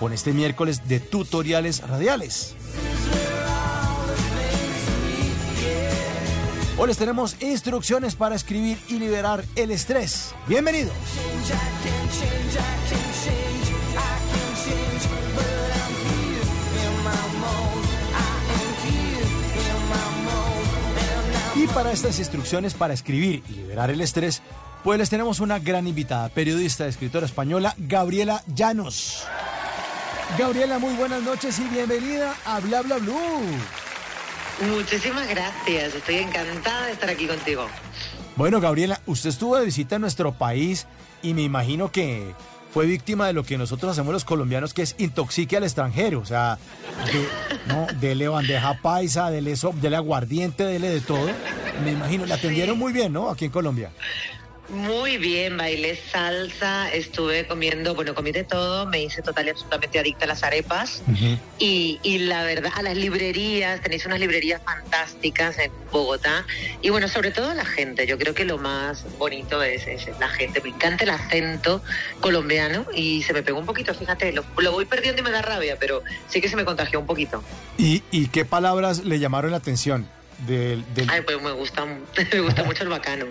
con 0.00 0.14
este 0.14 0.32
miércoles 0.32 0.88
de 0.88 1.00
tutoriales 1.00 1.86
radiales. 1.86 2.56
Hoy 6.82 6.88
les 6.88 6.98
tenemos 6.98 7.40
instrucciones 7.40 8.16
para 8.16 8.34
escribir 8.34 8.76
y 8.88 8.98
liberar 8.98 9.44
el 9.54 9.70
estrés. 9.70 10.34
Bienvenidos. 10.48 10.92
Y 21.54 21.66
para 21.68 21.92
estas 21.92 22.18
instrucciones 22.18 22.74
para 22.74 22.94
escribir 22.94 23.44
y 23.48 23.52
liberar 23.52 23.92
el 23.92 24.00
estrés, 24.00 24.42
pues 24.82 24.98
les 24.98 25.08
tenemos 25.08 25.38
una 25.38 25.60
gran 25.60 25.86
invitada, 25.86 26.30
periodista, 26.30 26.88
escritora 26.88 27.26
española, 27.26 27.76
Gabriela 27.78 28.42
Llanos. 28.52 29.22
Gabriela, 30.36 30.80
muy 30.80 30.96
buenas 30.96 31.22
noches 31.22 31.60
y 31.60 31.68
bienvenida 31.68 32.34
a 32.44 32.58
Bla 32.58 32.82
Bla 32.82 32.96
Blue. 32.96 33.81
Muchísimas 34.70 35.28
gracias, 35.28 35.94
estoy 35.94 36.16
encantada 36.16 36.86
de 36.86 36.92
estar 36.92 37.10
aquí 37.10 37.26
contigo. 37.26 37.66
Bueno, 38.36 38.60
Gabriela, 38.60 39.00
usted 39.06 39.30
estuvo 39.30 39.56
de 39.56 39.64
visita 39.64 39.96
en 39.96 40.02
nuestro 40.02 40.32
país 40.32 40.86
y 41.22 41.34
me 41.34 41.42
imagino 41.42 41.90
que 41.90 42.34
fue 42.72 42.86
víctima 42.86 43.26
de 43.26 43.34
lo 43.34 43.44
que 43.44 43.58
nosotros 43.58 43.92
hacemos 43.92 44.12
los 44.12 44.24
colombianos, 44.24 44.72
que 44.72 44.82
es 44.82 44.94
intoxique 44.98 45.56
al 45.56 45.64
extranjero. 45.64 46.20
O 46.20 46.24
sea, 46.24 46.58
de, 47.12 47.74
no, 47.74 47.86
dele 48.00 48.28
bandeja 48.28 48.80
paisa, 48.80 49.30
dele, 49.30 49.56
so, 49.56 49.72
dele 49.74 49.96
aguardiente, 49.96 50.64
dele 50.64 50.88
de 50.88 51.00
todo. 51.00 51.28
Me 51.84 51.92
imagino, 51.92 52.24
le 52.24 52.34
atendieron 52.34 52.78
muy 52.78 52.92
bien, 52.92 53.12
¿no? 53.12 53.30
Aquí 53.30 53.44
en 53.44 53.50
Colombia. 53.50 53.90
Muy 54.72 55.18
bien, 55.18 55.58
bailé 55.58 55.96
salsa, 56.10 56.90
estuve 56.90 57.46
comiendo, 57.46 57.94
bueno, 57.94 58.14
comí 58.14 58.32
de 58.32 58.42
todo, 58.42 58.86
me 58.86 59.02
hice 59.02 59.20
total 59.20 59.48
y 59.48 59.50
absolutamente 59.50 59.98
adicta 59.98 60.24
a 60.24 60.28
las 60.28 60.42
arepas 60.42 61.02
y, 61.58 62.00
y 62.02 62.20
la 62.20 62.42
verdad, 62.44 62.72
a 62.74 62.80
las 62.80 62.96
librerías, 62.96 63.82
tenéis 63.82 64.06
unas 64.06 64.18
librerías 64.18 64.62
fantásticas 64.64 65.58
en 65.58 65.70
Bogotá 65.92 66.46
y 66.80 66.88
bueno, 66.88 67.06
sobre 67.08 67.32
todo 67.32 67.52
la 67.52 67.66
gente, 67.66 68.06
yo 68.06 68.16
creo 68.16 68.32
que 68.32 68.46
lo 68.46 68.56
más 68.56 69.04
bonito 69.18 69.62
es, 69.62 69.86
es 69.86 70.08
la 70.18 70.28
gente, 70.30 70.62
me 70.62 70.70
encanta 70.70 71.04
el 71.04 71.10
acento 71.10 71.82
colombiano 72.22 72.86
y 72.94 73.22
se 73.24 73.34
me 73.34 73.42
pegó 73.42 73.58
un 73.58 73.66
poquito, 73.66 73.92
fíjate, 73.92 74.32
lo, 74.32 74.42
lo 74.56 74.72
voy 74.72 74.86
perdiendo 74.86 75.20
y 75.20 75.24
me 75.24 75.32
da 75.32 75.42
rabia, 75.42 75.76
pero 75.78 76.02
sí 76.28 76.40
que 76.40 76.48
se 76.48 76.56
me 76.56 76.64
contagió 76.64 76.98
un 76.98 77.06
poquito. 77.06 77.44
¿Y, 77.76 78.02
y 78.10 78.28
qué 78.28 78.46
palabras 78.46 79.04
le 79.04 79.18
llamaron 79.18 79.50
la 79.50 79.58
atención? 79.58 80.08
Del, 80.46 80.84
del... 80.94 81.08
Ay, 81.10 81.22
pues 81.22 81.40
me 81.40 81.52
gusta, 81.52 81.84
me 82.32 82.40
gusta 82.40 82.64
mucho 82.64 82.82
el 82.82 82.88
bacano. 82.88 83.26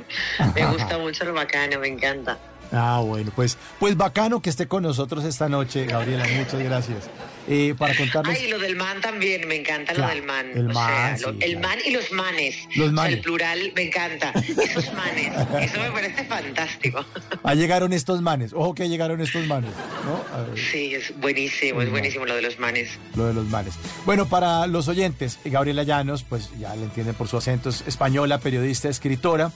Me 0.55 0.65
gusta 0.65 0.97
mucho 0.97 1.23
el 1.23 1.31
bacano, 1.31 1.79
me 1.79 1.87
encanta. 1.87 2.37
Ah, 2.71 3.01
bueno, 3.03 3.31
pues, 3.35 3.57
pues 3.79 3.97
bacano 3.97 4.41
que 4.41 4.49
esté 4.49 4.67
con 4.67 4.83
nosotros 4.83 5.25
esta 5.25 5.49
noche, 5.49 5.85
Gabriela, 5.85 6.25
muchas 6.37 6.61
gracias. 6.61 7.09
Eh, 7.51 7.75
para 7.77 7.95
contarles. 7.95 8.39
Ay, 8.39 8.47
lo 8.49 8.57
del 8.59 8.75
man 8.75 9.01
también, 9.01 9.47
me 9.47 9.55
encanta 9.57 9.93
Claro, 9.93 10.09
lo 10.09 10.15
del 10.15 10.25
man. 10.25 10.45
el 10.55 10.69
o 10.69 10.73
man, 10.73 11.17
sea, 11.17 11.27
lo- 11.27 11.33
sí, 11.33 11.39
el 11.43 11.51
claro. 11.59 11.67
man 11.67 11.77
y 11.85 11.91
los 11.91 12.11
manes. 12.13 12.55
Los 12.75 12.77
O 12.77 12.83
sea, 12.83 12.91
manes. 12.93 13.13
el 13.13 13.21
plural 13.21 13.71
me 13.75 13.81
encanta. 13.83 14.31
Esos 14.35 14.93
manes, 14.93 15.33
eso 15.61 15.79
me 15.81 15.91
parece 15.91 16.23
fantástico. 16.25 17.05
Ah, 17.43 17.53
llegaron 17.53 17.93
estos 17.93 18.21
manes. 18.21 18.53
Ojo 18.53 18.73
que 18.73 18.87
llegaron 18.87 19.19
estos 19.21 19.45
manes. 19.47 19.71
¿no? 20.05 20.55
Sí, 20.55 20.95
es 20.95 21.13
buenísimo, 21.19 21.81
es 21.81 21.89
buenísimo 21.91 22.25
lo 22.25 22.35
de 22.35 22.41
los 22.41 22.57
manes. 22.59 22.89
lo 23.15 23.25
de 23.27 23.33
los 23.33 23.45
manes. 23.47 23.73
Bueno, 24.05 24.27
para 24.27 24.65
los 24.67 24.87
oyentes, 24.87 25.39
Gabriela 25.45 25.83
Llanos, 25.83 26.23
pues 26.23 26.49
ya 26.59 26.75
le 26.75 26.83
entienden 26.83 27.15
por 27.15 27.27
su 27.27 27.37
acento, 27.37 27.69
es 27.69 27.81
española, 27.87 28.37
periodista, 28.39 28.89
escritora. 28.89 29.51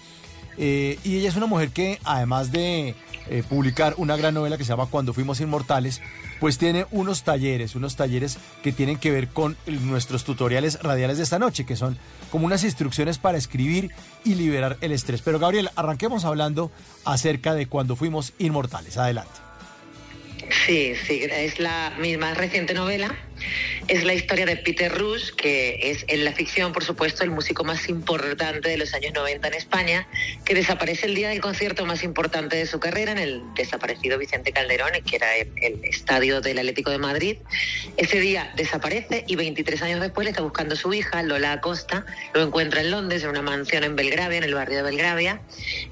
Eh, 0.57 0.99
y 1.03 1.17
ella 1.17 1.29
es 1.29 1.35
una 1.35 1.45
mujer 1.45 1.69
que, 1.69 1.99
además 2.03 2.51
de 2.51 2.95
eh, 3.29 3.43
publicar 3.47 3.95
una 3.97 4.15
gran 4.15 4.33
novela 4.33 4.57
que 4.57 4.63
se 4.63 4.69
llama 4.69 4.87
Cuando 4.87 5.13
Fuimos 5.13 5.41
Inmortales, 5.41 6.01
pues 6.39 6.57
tiene 6.57 6.85
unos 6.91 7.23
talleres, 7.23 7.75
unos 7.75 7.95
talleres 7.95 8.37
que 8.61 8.71
tienen 8.71 8.97
que 8.97 9.11
ver 9.11 9.29
con 9.29 9.57
nuestros 9.67 10.23
tutoriales 10.23 10.81
radiales 10.81 11.17
de 11.17 11.23
esta 11.23 11.39
noche, 11.39 11.65
que 11.65 11.75
son 11.75 11.97
como 12.29 12.45
unas 12.45 12.63
instrucciones 12.63 13.17
para 13.17 13.37
escribir 13.37 13.91
y 14.23 14.35
liberar 14.35 14.77
el 14.81 14.91
estrés. 14.91 15.21
Pero 15.21 15.39
Gabriela, 15.39 15.71
arranquemos 15.75 16.25
hablando 16.25 16.71
acerca 17.03 17.53
de 17.53 17.67
Cuando 17.67 17.95
Fuimos 17.95 18.33
Inmortales. 18.37 18.97
Adelante. 18.97 19.45
Sí, 20.65 20.93
sí, 21.07 21.21
es 21.29 21.59
la 21.59 21.93
mi 21.99 22.17
más 22.17 22.37
reciente 22.37 22.73
novela. 22.73 23.15
Es 23.87 24.03
la 24.03 24.13
historia 24.13 24.45
de 24.45 24.57
Peter 24.57 24.91
Rush, 24.91 25.31
que 25.31 25.91
es 25.91 26.05
en 26.07 26.25
la 26.25 26.31
ficción, 26.31 26.73
por 26.73 26.83
supuesto, 26.83 27.23
el 27.23 27.31
músico 27.31 27.63
más 27.63 27.87
importante 27.89 28.69
de 28.69 28.77
los 28.77 28.93
años 28.93 29.13
90 29.13 29.47
en 29.47 29.53
España, 29.53 30.07
que 30.43 30.55
desaparece 30.55 31.07
el 31.07 31.15
día 31.15 31.29
del 31.29 31.41
concierto 31.41 31.85
más 31.85 32.03
importante 32.03 32.55
de 32.57 32.65
su 32.65 32.79
carrera 32.79 33.11
en 33.11 33.17
el 33.17 33.43
desaparecido 33.55 34.17
Vicente 34.17 34.51
Calderón, 34.51 34.91
que 35.05 35.15
era 35.15 35.35
el, 35.35 35.51
el 35.61 35.83
estadio 35.85 36.41
del 36.41 36.59
Atlético 36.59 36.91
de 36.91 36.97
Madrid. 36.97 37.37
Ese 37.97 38.19
día 38.19 38.51
desaparece 38.55 39.23
y 39.27 39.35
23 39.35 39.81
años 39.81 40.01
después 40.01 40.25
le 40.25 40.31
está 40.31 40.41
buscando 40.41 40.75
su 40.75 40.93
hija, 40.93 41.21
Lola 41.23 41.53
Acosta. 41.53 42.05
Lo 42.33 42.41
encuentra 42.41 42.81
en 42.81 42.91
Londres, 42.91 43.23
en 43.23 43.29
una 43.29 43.41
mansión 43.41 43.83
en 43.83 43.95
Belgravia, 43.95 44.37
en 44.37 44.43
el 44.43 44.53
barrio 44.53 44.77
de 44.77 44.83
Belgravia. 44.83 45.41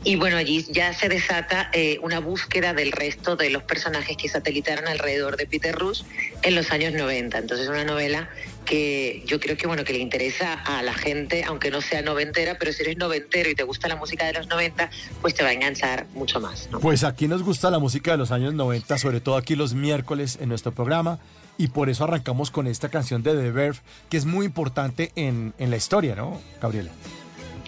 Y 0.03 0.15
bueno, 0.15 0.37
allí 0.37 0.65
ya 0.69 0.93
se 0.93 1.09
desata 1.09 1.69
eh, 1.73 1.99
una 2.01 2.19
búsqueda 2.19 2.73
del 2.73 2.91
resto 2.91 3.35
de 3.35 3.49
los 3.49 3.63
personajes 3.63 4.17
que 4.17 4.29
satelitaron 4.29 4.87
alrededor 4.87 5.37
de 5.37 5.45
Peter 5.45 5.75
Rush 5.75 6.03
en 6.41 6.55
los 6.55 6.71
años 6.71 6.93
90. 6.93 7.32
Entonces 7.39 7.65
es 7.65 7.69
una 7.69 7.83
novela 7.83 8.29
que 8.65 9.23
yo 9.25 9.39
creo 9.39 9.57
que 9.57 9.67
bueno 9.67 9.83
que 9.83 9.93
le 9.93 9.99
interesa 9.99 10.53
a 10.53 10.81
la 10.81 10.93
gente, 10.93 11.43
aunque 11.43 11.71
no 11.71 11.81
sea 11.81 12.01
noventera, 12.01 12.57
pero 12.59 12.71
si 12.71 12.83
eres 12.83 12.97
noventero 12.97 13.49
y 13.49 13.55
te 13.55 13.63
gusta 13.63 13.87
la 13.87 13.95
música 13.95 14.25
de 14.25 14.33
los 14.33 14.47
90, 14.47 14.89
pues 15.21 15.33
te 15.33 15.43
va 15.43 15.49
a 15.49 15.53
enganchar 15.53 16.07
mucho 16.13 16.39
más. 16.39 16.69
¿no? 16.71 16.79
Pues 16.79 17.03
aquí 17.03 17.27
nos 17.27 17.43
gusta 17.43 17.69
la 17.69 17.79
música 17.79 18.11
de 18.11 18.17
los 18.17 18.31
años 18.31 18.53
90, 18.53 18.97
sobre 18.97 19.19
todo 19.19 19.37
aquí 19.37 19.55
los 19.55 19.73
miércoles 19.73 20.37
en 20.41 20.49
nuestro 20.49 20.71
programa, 20.71 21.19
y 21.57 21.67
por 21.67 21.89
eso 21.89 22.03
arrancamos 22.05 22.51
con 22.51 22.67
esta 22.67 22.89
canción 22.89 23.21
de 23.21 23.33
The 23.33 23.51
Verve, 23.51 23.79
que 24.09 24.17
es 24.17 24.25
muy 24.25 24.45
importante 24.45 25.11
en, 25.15 25.53
en 25.57 25.69
la 25.69 25.77
historia, 25.77 26.15
¿no, 26.15 26.41
Gabriela? 26.61 26.91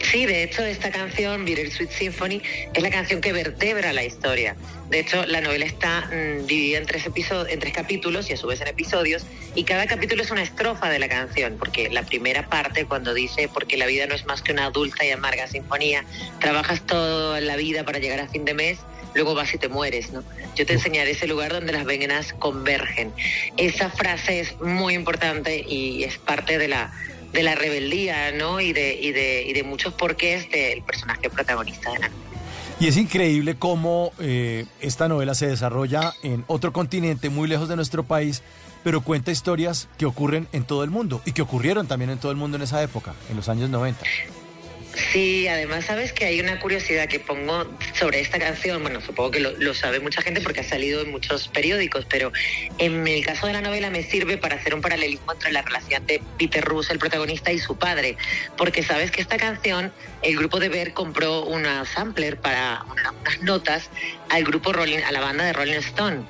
Sí, 0.02 0.26
de 0.26 0.44
hecho, 0.44 0.64
esta 0.64 0.92
canción, 0.92 1.46
Bittersweet 1.46 1.90
Symphony, 1.90 2.42
es 2.74 2.84
la 2.84 2.90
canción 2.90 3.22
que 3.22 3.32
vertebra 3.32 3.94
la 3.94 4.04
historia. 4.04 4.56
De 4.90 5.00
hecho, 5.00 5.26
la 5.26 5.42
novela 5.42 5.66
está 5.66 6.10
mm, 6.12 6.46
dividida 6.46 6.78
en 6.80 6.86
tres, 6.86 7.06
episodios, 7.06 7.50
en 7.50 7.60
tres 7.60 7.74
capítulos 7.74 8.30
y 8.30 8.34
a 8.34 8.38
su 8.38 8.48
vez 8.48 8.62
en 8.62 8.68
episodios, 8.68 9.26
y 9.56 9.64
cada 9.64 9.88
capítulo 9.88 10.22
es 10.22 10.32
una 10.32 10.44
estrofa 10.44 10.90
de 10.90 11.00
la 11.00 11.08
canción, 11.08 11.56
porque 11.58 11.90
la 11.90 12.04
primera 12.04 12.48
parte, 12.50 12.86
cuando 12.86 13.14
dice, 13.14 13.50
porque 13.52 13.78
la 13.78 13.86
vida 13.86 14.06
no 14.06 14.16
es 14.16 14.26
más 14.26 14.42
que 14.42 14.52
una 14.52 14.70
dulce 14.70 15.08
y 15.08 15.12
amarga 15.12 15.48
sinfonía, 15.48 16.04
trabajas 16.40 16.82
toda 16.86 17.40
la 17.40 17.56
vida 17.56 17.84
para 17.84 18.00
llegar 18.00 18.20
a 18.20 18.28
fin 18.28 18.44
de 18.46 18.54
mes, 18.54 18.80
luego 19.14 19.34
vas 19.34 19.54
y 19.54 19.58
te 19.58 19.70
mueres, 19.70 20.12
¿no? 20.12 20.24
Yo 20.56 20.66
te 20.66 20.74
enseñaré 20.74 21.12
ese 21.12 21.26
lugar 21.26 21.54
donde 21.54 21.74
las 21.74 21.86
venas 21.86 22.34
convergen. 22.34 23.14
Esa 23.58 23.90
frase 23.90 24.42
es 24.42 24.60
muy 24.60 24.94
importante 24.94 25.66
y 25.68 26.04
es 26.04 26.18
parte 26.18 26.58
de 26.58 26.68
la 26.68 26.92
de 27.36 27.44
la 27.44 27.54
rebeldía, 27.54 28.32
¿no? 28.32 28.60
Y 28.60 28.74
de, 28.74 28.96
y 29.00 29.12
de, 29.12 29.44
y 29.44 29.54
de 29.54 29.64
muchos 29.64 29.94
porqués 29.94 30.50
del 30.50 30.82
personaje 30.82 31.30
protagonista 31.30 31.92
de 31.92 32.00
la 32.00 32.10
novela. 32.10 32.26
Y 32.80 32.88
es 32.88 32.98
increíble 32.98 33.56
cómo 33.56 34.12
eh, 34.20 34.66
esta 34.82 35.08
novela 35.08 35.36
se 35.36 35.48
desarrolla 35.48 36.14
en 36.24 36.44
otro 36.48 36.74
continente 36.74 37.30
muy 37.30 37.48
lejos 37.48 37.70
de 37.70 37.76
nuestro 37.76 38.04
país, 38.04 38.42
pero 38.84 39.02
cuenta 39.02 39.32
historias 39.32 39.88
que 39.98 40.06
ocurren 40.06 40.48
en 40.52 40.64
todo 40.64 40.84
el 40.84 40.90
mundo 40.90 41.22
y 41.26 41.32
que 41.32 41.42
ocurrieron 41.42 41.88
también 41.88 42.10
en 42.10 42.18
todo 42.18 42.32
el 42.32 42.38
mundo 42.38 42.58
en 42.58 42.64
esa 42.64 42.82
época, 42.82 43.14
en 43.30 43.38
los 43.38 43.48
años 43.48 43.70
90. 43.70 44.02
Sí, 44.96 45.48
además 45.48 45.86
sabes 45.86 46.14
que 46.14 46.26
hay 46.26 46.40
una 46.40 46.60
curiosidad 46.60 47.08
que 47.08 47.20
pongo 47.20 47.66
sobre 47.94 48.22
esta 48.22 48.40
canción, 48.40 48.82
bueno, 48.82 49.02
supongo 49.02 49.32
que 49.32 49.40
lo, 49.40 49.74
sabe 49.74 50.00
mucha 50.00 50.22
gente 50.22 50.42
porque 50.42 50.62
ha 50.62 50.64
salido 50.64 51.02
en 51.02 51.12
muchos 51.12 51.48
periódicos, 51.50 52.06
pero 52.06 52.32
en 52.78 53.06
el 53.08 53.26
caso 53.26 53.48
de 53.48 53.54
la 53.54 53.62
novela 53.62 53.90
me 53.90 54.04
sirve 54.04 54.38
para 54.38 54.56
hacer 54.56 54.74
un 54.74 54.82
paralelismo 54.82 55.34
entre 55.34 55.52
la 55.52 55.62
relación 55.64 56.06
de 56.08 56.22
Peter 56.38 56.64
Russ, 56.64 56.90
el 56.90 57.00
protagonista, 57.00 57.52
y 57.52 57.60
su 57.60 57.78
padre, 57.78 58.16
porque 58.58 58.84
sabes 58.84 59.12
que 59.12 59.22
esta 59.22 59.38
canción, 59.38 59.92
el 60.26 60.38
grupo 60.38 60.60
de 60.60 60.70
Ver 60.70 60.94
compró 60.94 61.44
una 61.44 61.86
sampler 61.86 62.40
para 62.40 62.84
una- 62.92 63.12
unas 63.22 63.42
notas 63.42 63.90
al 64.30 64.44
grupo 64.44 64.74
Rolling, 64.74 65.00
a 65.00 65.12
la 65.12 65.22
banda 65.22 65.44
de 65.46 65.54
Rolling 65.54 65.80
Stone. 65.80 66.24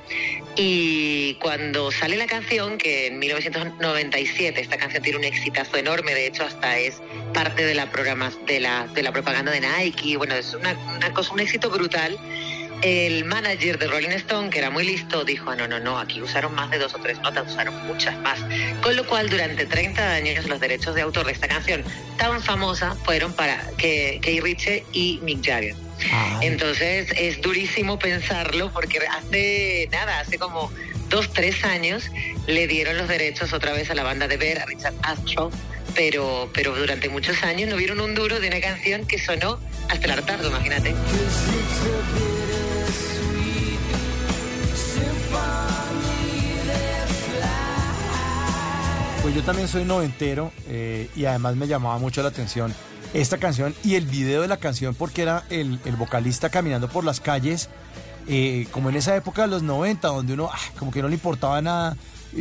Y 0.58 1.36
cuando 1.36 1.92
sale 1.92 2.16
la 2.16 2.28
canción, 2.28 2.78
que 2.78 3.08
en 3.08 3.20
1997 3.20 4.62
esta 4.62 4.78
canción 4.78 5.04
tiene 5.04 5.18
un 5.20 5.24
exitazo 5.26 5.78
enorme, 5.78 6.14
de 6.14 6.28
hecho 6.28 6.44
hasta 6.44 6.78
es 6.78 7.02
parte 7.34 7.66
de 7.66 7.74
la 7.76 7.88
programa, 7.92 8.32
de 8.48 8.60
la, 8.62 8.88
de 8.88 9.04
la 9.04 9.12
propaganda 9.12 9.52
de 9.52 9.62
Nike, 9.62 10.16
bueno, 10.18 10.36
es 10.36 10.54
una, 10.54 10.74
una 10.96 11.12
cosa, 11.14 11.34
un 11.34 11.40
éxito 11.42 11.70
brutal. 11.70 12.18
El 12.82 13.26
manager 13.26 13.80
de 13.80 13.88
Rolling 13.88 14.10
Stone, 14.10 14.50
que 14.50 14.60
era 14.60 14.70
muy 14.70 14.86
listo, 14.86 15.24
dijo, 15.24 15.50
"Ah, 15.50 15.56
no, 15.56 15.68
no, 15.68 15.80
no, 15.80 15.98
aquí 15.98 16.22
usaron 16.22 16.54
más 16.54 16.70
de 16.70 16.78
dos 16.78 16.94
o 16.94 17.00
tres 17.00 17.20
notas, 17.20 17.52
usaron 17.52 17.76
muchas 17.88 18.18
más. 18.20 18.40
Con 18.82 18.96
lo 18.96 19.06
cual, 19.08 19.30
durante 19.30 19.66
30 19.66 20.14
años, 20.14 20.46
los 20.46 20.60
derechos 20.60 20.94
de 20.96 21.02
autor 21.02 21.26
de 21.26 21.32
esta 21.32 21.48
canción 21.48 21.84
tan 22.18 22.42
famosa 22.42 22.96
fueron 23.04 23.34
para 23.34 23.64
Kay 23.78 24.40
Ritchie 24.42 24.86
y 24.94 25.20
Mick 25.24 25.44
Jagger. 25.46 25.76
Entonces 26.42 27.08
es 27.18 27.42
durísimo 27.42 27.98
pensarlo 27.98 28.72
porque 28.72 29.00
hace 29.00 29.88
nada, 29.92 30.20
hace 30.20 30.38
como 30.38 30.72
dos, 31.10 31.32
tres 31.34 31.64
años 31.64 32.10
le 32.48 32.68
dieron 32.68 32.98
los 32.98 33.08
derechos 33.08 33.54
otra 33.54 33.74
vez 33.74 33.90
a 33.90 33.96
la 33.96 34.04
banda 34.04 34.28
de 34.28 34.38
Ver, 34.38 34.60
a 34.60 34.66
Richard 34.66 34.96
Astrow, 35.04 35.52
pero, 35.94 36.50
pero 36.54 36.76
durante 36.76 37.10
muchos 37.10 37.42
años 37.44 37.70
no 37.70 37.78
vieron 37.78 38.00
un 38.02 38.14
duro 38.16 38.40
de 38.40 38.48
una 38.48 38.60
canción 38.60 39.06
que 39.06 39.18
sonó 39.18 39.60
hasta 39.90 40.06
el 40.06 40.12
hartazgo, 40.12 40.48
imagínate. 40.50 40.94
Pues 49.26 49.34
yo 49.34 49.42
también 49.42 49.68
soy 49.68 49.86
noventero 49.86 50.52
eh, 50.68 51.10
y 51.16 51.26
además 51.26 51.56
me 51.56 51.66
llamaba 51.66 51.98
mucho 51.98 52.22
la 52.22 52.30
atención 52.30 52.72
esta 53.12 53.40
canción 53.40 53.74
y 53.84 53.96
el 53.96 54.06
video 54.06 54.44
de 54.44 54.48
la 54.48 54.58
canción 54.58 54.94
porque 54.94 55.24
era 55.24 55.46
el, 55.50 55.80
el 55.84 55.96
vocalista 55.96 56.52
caminando 56.52 56.90
por 56.90 57.04
las 57.04 57.22
calles, 57.22 57.70
eh, 58.28 58.68
como 58.70 58.90
en 58.90 58.98
esa 58.98 59.16
época 59.16 59.42
de 59.42 59.48
los 59.48 59.64
90, 59.64 60.10
donde 60.10 60.34
uno 60.34 60.52
ah, 60.54 60.60
como 60.78 60.92
que 60.92 61.02
no 61.02 61.08
le 61.08 61.16
importaba 61.16 61.60
nada, 61.60 61.98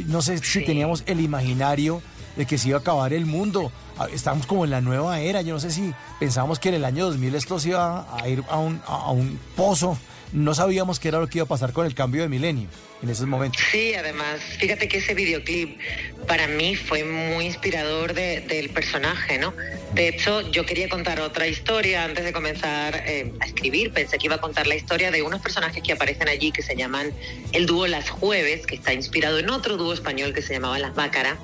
no 0.09 0.21
sé 0.21 0.37
si 0.37 0.63
teníamos 0.63 1.05
el 1.07 1.21
imaginario 1.21 2.03
de 2.37 2.45
que 2.45 2.59
se 2.59 2.69
iba 2.69 2.77
a 2.77 2.81
acabar 2.83 3.15
el 3.15 3.25
mundo, 3.25 3.73
estábamos 4.13 4.47
como 4.47 4.67
en 4.67 4.71
la 4.71 4.83
nueva 4.83 5.21
era, 5.21 5.41
yo 5.41 5.55
no 5.55 5.61
sé 5.61 5.71
si 5.71 5.95
pensábamos 6.21 6.59
que 6.59 6.69
en 6.69 6.75
el 6.75 6.85
año 6.85 7.07
2000 7.07 7.35
esto 7.35 7.59
se 7.59 7.71
iba 7.71 8.15
a 8.15 8.29
ir 8.29 8.45
a 8.51 8.59
un, 8.59 8.83
a 8.87 9.11
un 9.11 9.41
pozo, 9.57 9.97
no 10.35 10.53
sabíamos 10.55 10.99
qué 11.01 11.09
era 11.09 11.21
lo 11.21 11.29
que 11.29 11.39
iba 11.39 11.45
a 11.45 11.49
pasar 11.49 11.73
con 11.73 11.87
el 11.87 11.95
cambio 11.95 12.23
de 12.23 12.29
milenio 12.29 12.69
en 13.03 13.09
esos 13.09 13.27
momentos. 13.27 13.63
Sí, 13.71 13.95
además, 13.95 14.41
fíjate 14.59 14.89
que 14.89 14.99
ese 14.99 15.15
videoclip 15.15 15.79
para 16.27 16.47
mí 16.49 16.75
fue 16.75 17.05
muy 17.05 17.47
inspirador 17.47 18.15
de- 18.15 18.41
del 18.41 18.69
personaje, 18.71 19.39
¿no? 19.39 19.55
De 19.95 20.09
hecho, 20.09 20.41
yo 20.51 20.67
quería 20.67 20.89
contar 20.89 21.21
otra 21.21 21.47
historia 21.47 22.05
antes 22.05 22.25
de 22.25 22.33
comenzar 22.33 23.05
eh, 23.07 23.33
a 23.41 23.47
escribir. 23.47 23.93
Pensé 23.93 24.19
que 24.19 24.27
iba 24.27 24.35
a 24.37 24.41
contar 24.41 24.67
la 24.67 24.75
historia 24.75 25.11
de 25.13 25.23
unos 25.23 25.41
personajes 25.41 25.83
que 25.83 25.93
aparecen 25.93 26.29
allí 26.29 26.51
que 26.51 26.63
se 26.63 26.75
llaman 26.75 27.13
el 27.53 27.67
dúo 27.67 27.87
Las 27.87 28.11
Jueves, 28.11 28.67
que 28.67 28.75
está 28.75 28.93
inspirado 28.93 29.39
en 29.39 29.51
otro 29.51 29.77
dúo 29.77 29.93
español 29.95 30.33
que 30.35 30.43
se 30.43 30.55
llamaba 30.55 30.79
Las 30.81 30.95
Bácara, 30.95 31.39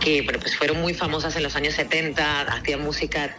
que 0.00 0.22
bueno, 0.22 0.40
pues 0.40 0.56
fueron 0.56 0.80
muy 0.80 0.92
famosas 0.92 1.36
en 1.36 1.44
los 1.44 1.54
años 1.54 1.74
70, 1.74 2.42
hacían 2.42 2.80
música 2.82 3.36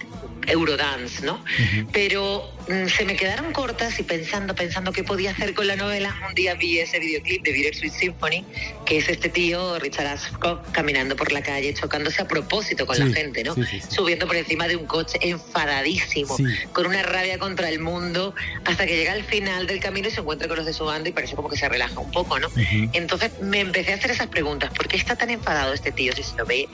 Eurodance, 0.48 1.26
¿no? 1.26 1.44
Pero 1.92 2.52
mm, 2.68 2.88
se 2.88 3.06
me 3.06 3.16
quedaron 3.16 3.52
cortas 3.54 4.00
y 4.00 4.04
pensando, 4.04 4.56
pensando 4.56 4.92
qué 4.92 5.04
podía 5.04 5.32
hacer 5.32 5.54
con 5.54 5.68
la 5.68 5.76
novela, 5.76 6.16
un 6.28 6.34
día 6.36 6.54
vi 6.56 6.80
ese 6.80 7.00
videoclip 7.00 7.44
de 7.44 7.52
Bittersweet 7.52 7.94
Symphony, 7.94 8.46
que 8.86 8.98
es 8.98 9.10
este 9.10 9.30
tío, 9.30 9.80
Richard 9.80 10.08
Ashcroft, 10.08 10.72
caminando 10.72 11.16
por 11.16 11.32
la 11.32 11.42
calle, 11.42 11.74
chocándose 11.74 12.22
a 12.22 12.28
propósito 12.28 12.86
con 12.86 12.96
Sí, 12.96 13.04
la 13.04 13.14
gente, 13.16 13.44
¿no? 13.44 13.56
sí, 13.56 13.64
sí, 13.70 13.80
sí. 13.82 13.88
Subiendo 13.96 14.28
por 14.28 14.36
encima 14.36 14.68
de 14.68 14.76
un 14.76 14.86
coche 14.86 15.18
enfadadísimo, 15.22 16.38
con 16.74 16.86
una 16.88 17.04
rabia 17.04 17.40
contra 17.40 17.70
el 17.70 17.80
mundo, 17.80 18.34
hasta 18.66 18.86
que 18.86 18.96
llega 18.96 19.14
al 19.14 19.24
final 19.24 19.68
del 19.68 19.80
camino 19.80 20.08
y 20.08 20.12
se 20.12 20.22
encuentra 20.22 20.48
con 20.48 20.58
los 20.58 20.66
de 20.66 20.74
su 20.74 20.86
banda 20.86 21.10
y 21.10 21.12
parece 21.12 21.36
como 21.36 21.50
que 21.50 21.58
se 21.58 21.68
relaja 21.68 22.00
un 22.00 22.12
poco, 22.12 22.40
¿no? 22.40 22.50
Entonces 22.94 23.32
me 23.42 23.60
empecé 23.62 23.94
a 23.94 23.96
hacer 23.96 24.12
esas 24.12 24.28
preguntas. 24.28 24.72
¿Por 24.74 24.88
qué 24.88 24.98
está 24.98 25.16
tan 25.16 25.30
enfadado 25.30 25.74
este 25.74 25.92
tío 25.92 26.14
si 26.14 26.24
se 26.24 26.36
lo 26.38 26.46
ve 26.46 26.68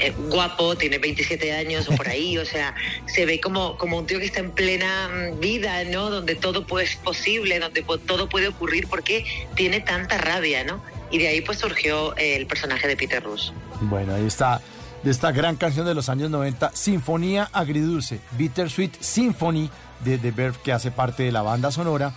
eh, 0.00 0.12
guapo, 0.28 0.76
tiene 0.76 0.98
27 0.98 1.52
años 1.52 1.88
o 1.88 1.94
por 1.94 2.08
ahí? 2.08 2.38
O 2.38 2.44
sea, 2.44 2.74
se 3.06 3.26
ve 3.26 3.40
como, 3.40 3.76
como 3.76 3.98
un 3.98 4.06
tío 4.06 4.18
que 4.18 4.26
está 4.26 4.40
en 4.40 4.50
plena 4.50 5.08
mm, 5.08 5.40
vida, 5.40 5.84
¿no? 5.84 6.10
Donde 6.10 6.34
todo 6.34 6.64
es 6.78 6.96
posible, 6.96 7.58
donde 7.58 7.84
todo 8.06 8.28
puede 8.28 8.48
ocurrir. 8.48 8.86
¿Por 8.86 9.02
qué 9.02 9.24
tiene 9.54 9.80
tanta 9.80 10.18
rabia, 10.18 10.64
no? 10.64 10.82
y 11.10 11.18
de 11.18 11.28
ahí 11.28 11.40
pues 11.40 11.58
surgió 11.58 12.14
el 12.16 12.46
personaje 12.46 12.86
de 12.88 12.96
Peter 12.96 13.22
Rush. 13.22 13.50
Bueno, 13.82 14.14
ahí 14.14 14.26
está, 14.26 14.60
de 15.02 15.10
esta 15.10 15.32
gran 15.32 15.56
canción 15.56 15.86
de 15.86 15.94
los 15.94 16.08
años 16.08 16.30
90, 16.30 16.72
Sinfonía 16.74 17.48
Agridulce, 17.52 18.20
Bittersweet 18.38 19.00
Symphony 19.00 19.70
de 20.04 20.18
The 20.18 20.30
Verve, 20.30 20.58
que 20.62 20.72
hace 20.72 20.90
parte 20.90 21.24
de 21.24 21.32
la 21.32 21.42
banda 21.42 21.70
sonora 21.70 22.12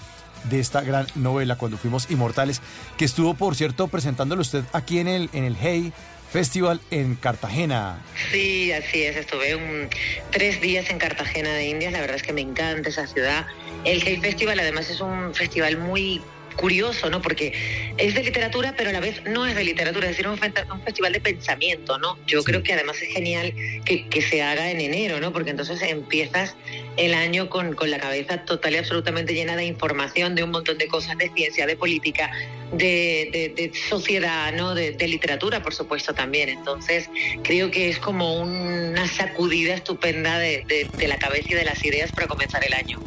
de 0.50 0.60
esta 0.60 0.82
gran 0.82 1.08
novela, 1.16 1.58
Cuando 1.58 1.78
Fuimos 1.78 2.12
Inmortales, 2.12 2.62
que 2.98 3.06
estuvo, 3.06 3.34
por 3.34 3.56
cierto, 3.56 3.88
presentándolo 3.88 4.42
usted 4.42 4.64
aquí 4.74 5.00
en 5.00 5.08
el, 5.08 5.30
en 5.34 5.46
el 5.46 5.56
Hey 5.60 5.94
Festival 6.34 6.82
en 6.90 7.14
Cartagena. 7.14 8.02
Sí, 8.32 8.72
así 8.72 9.04
es. 9.04 9.16
Estuve 9.16 9.56
un, 9.56 9.88
tres 10.32 10.60
días 10.62 10.90
en 10.90 10.98
Cartagena 10.98 11.54
de 11.54 11.68
Indias. 11.68 11.94
La 11.94 12.00
verdad 12.00 12.16
es 12.16 12.24
que 12.24 12.34
me 12.34 12.42
encanta 12.42 12.90
esa 12.90 13.06
ciudad. 13.06 13.46
El 13.86 14.02
Hey 14.04 14.18
Festival 14.20 14.60
además 14.60 14.90
es 14.90 15.00
un 15.00 15.36
festival 15.36 15.78
muy 15.78 16.24
curioso, 16.54 17.10
¿no? 17.10 17.22
Porque 17.22 17.54
es 17.98 18.16
de 18.16 18.24
literatura, 18.24 18.74
pero 18.78 18.90
a 18.90 18.94
la 18.94 19.00
vez 19.00 19.24
no 19.26 19.46
es 19.46 19.56
de 19.56 19.64
literatura, 19.64 20.10
es 20.10 20.18
decir, 20.18 20.28
un, 20.28 20.40
un 20.72 20.84
festival 20.84 21.14
de 21.14 21.22
pensamiento, 21.22 21.98
¿no? 21.98 22.18
Yo 22.28 22.44
creo 22.44 22.64
que 22.64 22.74
además 22.74 23.02
es 23.02 23.10
genial 23.14 23.54
que, 23.86 24.08
que, 24.08 24.22
se 24.22 24.42
haga 24.42 24.72
en 24.72 24.82
enero, 24.82 25.20
¿no? 25.20 25.34
Porque 25.34 25.52
entonces 25.52 25.82
empiezas 25.82 26.56
el 26.98 27.14
año 27.14 27.50
con, 27.50 27.74
con, 27.76 27.92
la 27.92 28.00
cabeza 28.00 28.46
total 28.46 28.74
y 28.74 28.78
absolutamente 28.78 29.34
llena 29.34 29.56
de 29.56 29.66
información, 29.66 30.36
de 30.36 30.44
un 30.44 30.52
montón 30.52 30.78
de 30.78 30.88
cosas, 30.88 31.18
de 31.18 31.30
ciencia, 31.30 31.66
de 31.66 31.76
política, 31.76 32.32
de, 32.72 33.30
de, 33.32 33.54
de 33.56 33.72
sociedad, 33.90 34.54
¿no? 34.54 34.76
De, 34.76 34.92
de, 34.92 35.08
literatura, 35.08 35.62
por 35.62 35.74
supuesto, 35.74 36.14
también. 36.14 36.50
Entonces, 36.50 37.10
creo 37.44 37.70
que 37.72 37.90
es 37.90 38.00
como 38.00 38.36
una 38.36 39.08
sacudida 39.08 39.74
estupenda 39.74 40.40
de 40.40 40.86
la 41.08 41.18
cabeza 41.18 41.50
y 41.52 41.56
de 41.56 41.66
las 41.66 41.84
ideas 41.84 42.12
para 42.12 42.28
comenzar 42.28 42.64
el 42.66 42.74
año. 42.74 43.00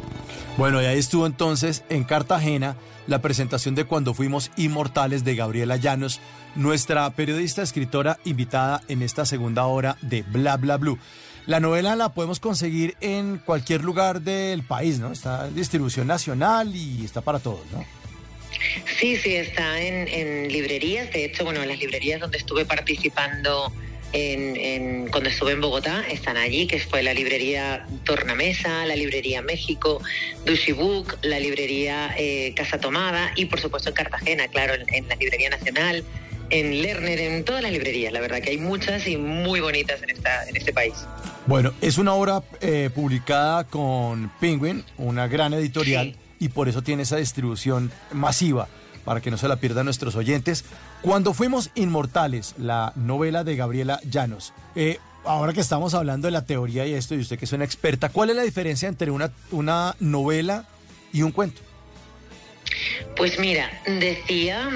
Bueno, 0.57 0.81
y 0.81 0.85
ahí 0.85 0.97
estuvo 0.97 1.27
entonces 1.27 1.83
en 1.89 2.03
Cartagena 2.03 2.75
la 3.05 3.21
presentación 3.21 3.75
de 3.75 3.85
Cuando 3.85 4.15
Fuimos 4.15 4.49
Inmortales 4.57 5.23
de 5.23 5.35
Gabriela 5.35 5.77
Llanos, 5.77 6.19
nuestra 6.55 7.07
periodista 7.11 7.61
escritora 7.61 8.17
invitada 8.25 8.81
en 8.87 9.03
esta 9.03 9.27
segunda 9.27 9.65
hora 9.67 9.97
de 10.01 10.23
Bla 10.23 10.57
Bla 10.57 10.77
Blue. 10.77 10.97
La 11.45 11.59
novela 11.59 11.95
la 11.95 12.09
podemos 12.09 12.39
conseguir 12.39 12.97
en 13.01 13.37
cualquier 13.37 13.83
lugar 13.83 14.21
del 14.21 14.63
país, 14.63 14.97
¿no? 14.97 15.11
Está 15.11 15.47
en 15.47 15.55
distribución 15.55 16.07
nacional 16.07 16.75
y 16.75 17.05
está 17.05 17.21
para 17.21 17.37
todos, 17.37 17.61
¿no? 17.71 17.85
Sí, 18.99 19.15
sí, 19.15 19.35
está 19.35 19.79
en, 19.79 20.07
en 20.07 20.51
librerías. 20.51 21.13
De 21.13 21.25
hecho, 21.25 21.45
bueno, 21.45 21.61
en 21.61 21.69
las 21.69 21.77
librerías 21.77 22.19
donde 22.19 22.39
estuve 22.39 22.65
participando 22.65 23.71
en, 24.13 24.55
en, 24.55 25.07
cuando 25.09 25.29
estuve 25.29 25.51
en 25.51 25.61
Bogotá, 25.61 26.03
están 26.09 26.37
allí, 26.37 26.67
que 26.67 26.79
fue 26.79 27.03
la 27.03 27.13
librería 27.13 27.85
Tornamesa, 28.03 28.85
la 28.85 28.95
librería 28.95 29.41
México, 29.41 30.01
Book, 30.75 31.17
la 31.21 31.39
librería 31.39 32.13
eh, 32.17 32.53
Casa 32.55 32.79
Tomada 32.79 33.31
y 33.35 33.45
por 33.45 33.59
supuesto 33.59 33.89
en 33.89 33.95
Cartagena, 33.95 34.47
claro, 34.47 34.73
en, 34.75 34.93
en, 34.93 35.07
la 35.07 35.15
librería 35.15 35.49
nacional, 35.49 36.03
en 36.49 36.81
Lerner, 36.81 37.19
en 37.19 37.43
todas 37.43 37.61
las 37.61 37.71
librerías, 37.71 38.13
la 38.13 38.21
verdad 38.21 38.41
que 38.41 38.51
hay 38.51 38.57
muchas 38.57 39.07
y 39.07 39.17
muy 39.17 39.59
bonitas 39.59 40.01
en, 40.01 40.09
esta, 40.09 40.47
en 40.47 40.55
este 40.55 40.71
país. 40.71 40.93
Bueno, 41.45 41.73
es 41.81 41.97
una 41.97 42.13
obra 42.13 42.43
eh, 42.61 42.89
publicada 42.93 43.65
con 43.65 44.31
Penguin, 44.39 44.83
una 44.97 45.27
gran 45.27 45.53
editorial, 45.53 46.13
sí. 46.13 46.45
y 46.45 46.49
por 46.49 46.69
eso 46.69 46.81
tiene 46.81 47.03
esa 47.03 47.17
distribución 47.17 47.91
masiva 48.11 48.67
para 49.07 49.21
que 49.21 49.31
no 49.31 49.37
se 49.37 49.47
la 49.47 49.55
pierdan 49.55 49.85
nuestros 49.85 50.17
oyentes. 50.17 50.65
Cuando 51.01 51.33
fuimos 51.33 51.69
inmortales, 51.75 52.55
la 52.57 52.91
novela 52.97 53.45
de 53.45 53.55
Gabriela 53.55 54.01
Llanos. 54.03 54.53
Eh, 54.75 54.99
ahora 55.23 55.53
que 55.53 55.61
estamos 55.61 55.93
hablando 55.93 56.27
de 56.27 56.33
la 56.33 56.43
teoría 56.43 56.85
y 56.85 56.93
esto, 56.93 57.15
y 57.15 57.19
usted 57.19 57.39
que 57.39 57.45
es 57.45 57.53
una 57.53 57.63
experta, 57.63 58.09
¿cuál 58.09 58.31
es 58.31 58.35
la 58.35 58.41
diferencia 58.41 58.89
entre 58.89 59.09
una, 59.09 59.31
una 59.51 59.95
novela 60.01 60.65
y 61.13 61.21
un 61.21 61.31
cuento? 61.31 61.61
Pues 63.15 63.39
mira, 63.39 63.71
decía 63.85 64.69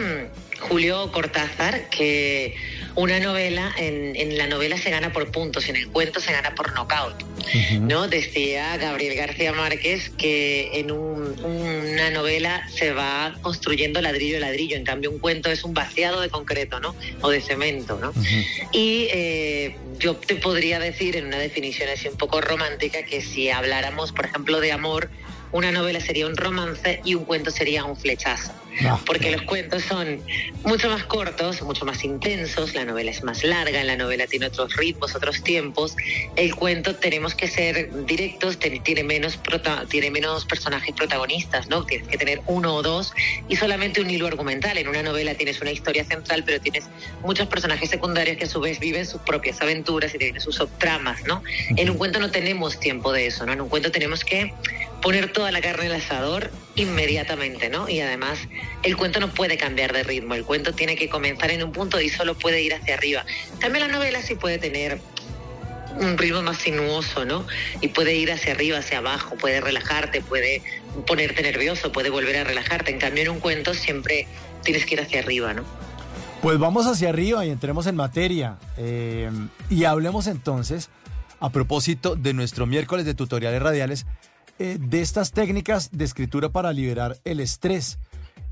Julio 0.62 1.12
Cortázar 1.12 1.90
que 1.90 2.56
una 2.96 3.20
novela, 3.20 3.74
en, 3.78 4.16
en, 4.16 4.38
la 4.38 4.48
novela 4.48 4.78
se 4.78 4.90
gana 4.90 5.12
por 5.14 5.32
puntos, 5.32 5.68
en 5.70 5.76
el 5.76 5.88
cuento 5.88 6.20
se 6.20 6.32
gana 6.32 6.54
por 6.56 6.74
knockout. 6.74 7.24
Uh 7.24 7.44
-huh. 7.44 7.80
¿no? 7.82 8.08
Decía 8.08 8.78
Gabriel 8.78 9.16
García 9.16 9.54
Márquez 9.54 10.10
que 10.10 10.80
en 10.80 10.92
un, 10.92 11.36
una 11.44 12.10
novela 12.12 12.68
se 12.70 12.92
va 12.94 13.36
construyendo 13.42 14.02
ladrillo 14.02 14.38
a 14.38 14.42
ladrillo, 14.42 14.76
en 14.76 14.84
cambio 14.84 15.12
un 15.12 15.20
cuento 15.20 15.50
es 15.50 15.64
un 15.64 15.74
vaciado 15.74 16.22
de 16.22 16.30
concreto, 16.30 16.80
¿no? 16.80 16.96
O 17.22 17.30
de 17.30 17.42
cemento, 17.42 17.98
¿no? 18.00 18.10
Uh 18.10 18.14
-huh. 18.14 18.70
Y 18.72 19.08
eh, 19.12 19.76
yo 20.00 20.16
te 20.16 20.36
podría 20.36 20.80
decir 20.80 21.16
en 21.16 21.26
una 21.26 21.38
definición 21.38 21.90
así 21.90 22.08
un 22.08 22.18
poco 22.18 22.42
romántica 22.42 23.04
que 23.04 23.22
si 23.22 23.50
habláramos, 23.50 24.12
por 24.12 24.26
ejemplo, 24.26 24.60
de 24.60 24.72
amor, 24.72 25.10
una 25.52 25.72
novela 25.72 26.00
sería 26.00 26.28
un 26.28 26.38
romance 26.38 27.02
y 27.04 27.16
un 27.16 27.26
cuento 27.26 27.52
sería 27.52 27.84
un 27.84 27.98
flechazo. 27.98 28.52
No, 28.80 29.02
porque 29.06 29.32
los 29.32 29.42
cuentos 29.42 29.84
son 29.84 30.22
mucho 30.64 30.90
más 30.90 31.04
cortos, 31.04 31.62
mucho 31.62 31.84
más 31.84 32.06
intensos, 32.06 32.74
la 32.74 32.86
novela 32.86 33.12
es 33.12 33.22
más 33.22 33.44
larga, 33.44 33.84
la 33.84 33.98
novela 33.98 34.28
tiene 34.28 34.48
otros 34.48 34.76
ritmos, 34.78 35.14
otros 35.14 35.44
tiempos. 35.44 35.96
El 36.38 36.56
cuento 36.56 36.96
tenemos 36.96 37.36
que 37.36 37.48
ser 37.48 38.06
directos, 38.06 38.58
tiene 38.60 39.04
menos, 39.04 39.36
prota 39.36 39.86
tiene 39.90 40.10
menos 40.10 40.46
personajes 40.46 40.96
protagonistas, 40.96 41.68
¿no? 41.68 41.86
Tienes 41.86 42.08
que 42.08 42.18
tener 42.18 42.42
uno 42.48 42.76
o 42.76 42.82
dos 42.82 43.14
y 43.50 43.58
solamente 43.58 44.00
un 44.00 44.10
hilo 44.10 44.28
argumental. 44.28 44.78
En 44.78 44.88
una 44.88 45.04
novela 45.04 45.36
tienes 45.36 45.60
una 45.62 45.72
historia 45.72 46.06
central, 46.06 46.44
pero 46.46 46.62
tienes 46.62 46.86
muchos 47.24 47.48
personajes 47.48 47.90
secundarios 47.90 48.38
que 48.38 48.46
a 48.46 48.50
su 48.50 48.62
vez 48.62 48.80
viven 48.80 49.06
sus 49.06 49.22
propias 49.22 49.62
aventuras 49.62 50.16
y 50.16 50.18
tienen 50.18 50.42
sus 50.42 50.56
subtramas, 50.56 51.24
¿no? 51.26 51.44
En 51.76 51.90
un 51.90 51.98
cuento 51.98 52.20
no 52.20 52.32
tenemos 52.32 52.80
tiempo 52.80 53.12
de 53.12 53.28
eso, 53.28 53.46
¿no? 53.46 53.52
En 53.52 53.62
un 53.62 53.70
cuento 53.70 53.92
tenemos 53.92 54.24
que 54.24 54.54
poner 55.02 55.34
toda 55.34 55.52
la 55.52 55.62
carne 55.62 55.88
el 55.88 55.94
asador 55.94 56.52
inmediatamente, 56.76 57.70
¿no? 57.70 57.90
Y 57.90 58.00
además 58.00 58.40
el 58.84 58.96
cuento 58.96 59.20
no 59.20 59.34
puede 59.34 59.58
cambiar 59.58 59.94
de 59.94 60.04
ritmo, 60.04 60.36
el 60.36 60.46
cuento 60.46 60.74
tiene 60.74 60.96
que 60.96 61.10
comenzar 61.10 61.52
en 61.52 61.64
un 61.64 61.72
punto 61.72 62.00
y 62.00 62.10
solo 62.10 62.36
puede 62.36 62.62
ir 62.62 62.74
hacia 62.74 62.96
arriba. 62.96 63.26
También 63.60 63.88
la 63.88 63.94
novela 63.94 64.22
sí 64.22 64.36
puede 64.36 64.58
tener 64.58 65.00
un 66.00 66.18
ritmo 66.18 66.42
más 66.42 66.58
sinuoso, 66.58 67.26
¿no? 67.26 67.46
Y 67.82 67.90
puede 67.90 68.16
ir 68.16 68.32
hacia 68.32 68.54
arriba, 68.54 68.78
hacia 68.78 69.00
abajo, 69.00 69.36
puede 69.36 69.60
relajarte, 69.60 70.22
puede 70.22 70.62
ponerte 71.06 71.42
nervioso, 71.42 71.92
puede 71.92 72.10
volver 72.10 72.38
a 72.38 72.44
relajarte. 72.44 72.92
En 72.92 73.00
cambio, 73.00 73.24
en 73.24 73.30
un 73.30 73.40
cuento 73.40 73.74
siempre 73.74 74.28
tienes 74.64 74.86
que 74.86 74.96
ir 74.96 75.02
hacia 75.02 75.20
arriba, 75.20 75.54
¿no? 75.54 75.64
Pues 76.42 76.58
vamos 76.58 76.88
hacia 76.88 77.10
arriba 77.10 77.46
y 77.46 77.50
entremos 77.50 77.86
en 77.88 77.96
materia. 77.96 78.58
Eh, 78.78 79.30
y 79.70 79.84
hablemos 79.84 80.28
entonces, 80.28 80.90
a 81.40 81.52
propósito 81.52 82.16
de 82.16 82.34
nuestro 82.34 82.66
miércoles 82.66 83.06
de 83.06 83.14
tutoriales 83.14 83.62
radiales, 83.62 84.06
eh, 84.64 84.78
de 84.80 85.02
estas 85.02 85.32
técnicas 85.32 85.90
de 85.92 86.06
escritura 86.06 86.50
para 86.50 86.72
liberar 86.72 87.18
el 87.24 87.40
estrés. 87.40 87.98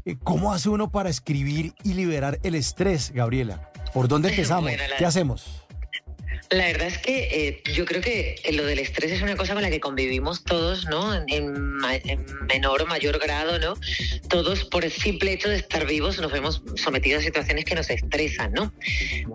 Eh, 0.05 0.15
¿Cómo 0.23 0.51
hace 0.51 0.67
uno 0.67 0.89
para 0.89 1.07
escribir 1.07 1.75
y 1.83 1.93
liberar 1.93 2.39
el 2.41 2.55
estrés, 2.55 3.11
Gabriela? 3.11 3.71
¿Por 3.93 4.07
dónde 4.07 4.29
empezamos? 4.29 4.63
Bueno, 4.63 4.81
la... 4.89 4.97
¿Qué 4.97 5.05
hacemos? 5.05 5.58
La 6.51 6.65
verdad 6.65 6.87
es 6.87 6.97
que 6.97 7.27
eh, 7.31 7.61
yo 7.75 7.85
creo 7.85 8.01
que 8.01 8.41
lo 8.53 8.65
del 8.65 8.79
estrés 8.79 9.11
es 9.11 9.21
una 9.21 9.35
cosa 9.35 9.53
con 9.53 9.61
la 9.61 9.69
que 9.69 9.79
convivimos 9.79 10.43
todos, 10.43 10.85
¿no? 10.85 11.13
En, 11.13 11.27
en, 11.27 12.25
menor 12.47 12.81
o 12.81 12.87
mayor 12.87 13.19
grado, 13.19 13.59
¿no? 13.59 13.75
Todos 14.29 14.65
por 14.65 14.83
el 14.83 14.91
simple 14.91 15.31
hecho 15.31 15.47
de 15.47 15.57
estar 15.57 15.85
vivos 15.85 16.19
nos 16.19 16.31
vemos 16.31 16.63
sometidos 16.75 17.21
a 17.21 17.25
situaciones 17.25 17.65
que 17.65 17.75
nos 17.75 17.91
estresan, 17.91 18.51
¿no? 18.53 18.73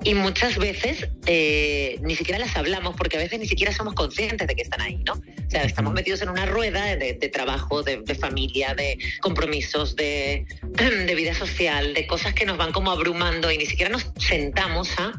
Y 0.03 0.15
muchas 0.15 0.59
veces 0.59 1.07
eh, 1.27 2.01
ni 2.03 2.17
siquiera 2.17 2.41
las 2.41 2.57
hablamos 2.57 2.97
porque 2.97 3.17
a 3.17 3.21
veces 3.21 3.39
ni 3.39 3.47
siquiera 3.47 3.73
somos 3.73 3.95
conscientes 3.95 4.49
de 4.49 4.57
que 4.57 4.63
están 4.63 4.81
ahí, 4.81 4.97
¿no? 5.07 5.13
O 5.13 5.51
sea, 5.51 5.63
estamos 5.63 5.93
metidos 5.93 6.21
en 6.23 6.31
una 6.31 6.47
rueda 6.47 6.97
de, 6.97 7.13
de 7.13 7.29
trabajo, 7.29 7.85
de, 7.85 7.99
de, 7.99 8.15
familia, 8.17 8.75
de 8.75 8.99
compromisos, 9.21 9.95
de, 9.95 10.47
de 10.73 11.15
vida 11.15 11.33
social, 11.33 11.95
de 11.95 12.09
cosas 12.09 12.35
que 12.35 12.45
nos 12.45 12.57
van 12.57 12.73
como 12.73 12.91
abrumando 12.91 13.53
y 13.53 13.59
ni 13.59 13.67
siquiera 13.67 13.93
nos 13.93 14.11
sentamos 14.19 14.91
a 14.99 15.13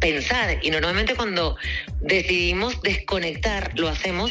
pensar. 0.00 0.58
Y 0.62 0.70
normalmente 0.70 1.14
cuando 1.14 1.33
cuando 1.34 1.56
decidimos 2.00 2.80
desconectar, 2.82 3.72
lo 3.76 3.88
hacemos 3.88 4.30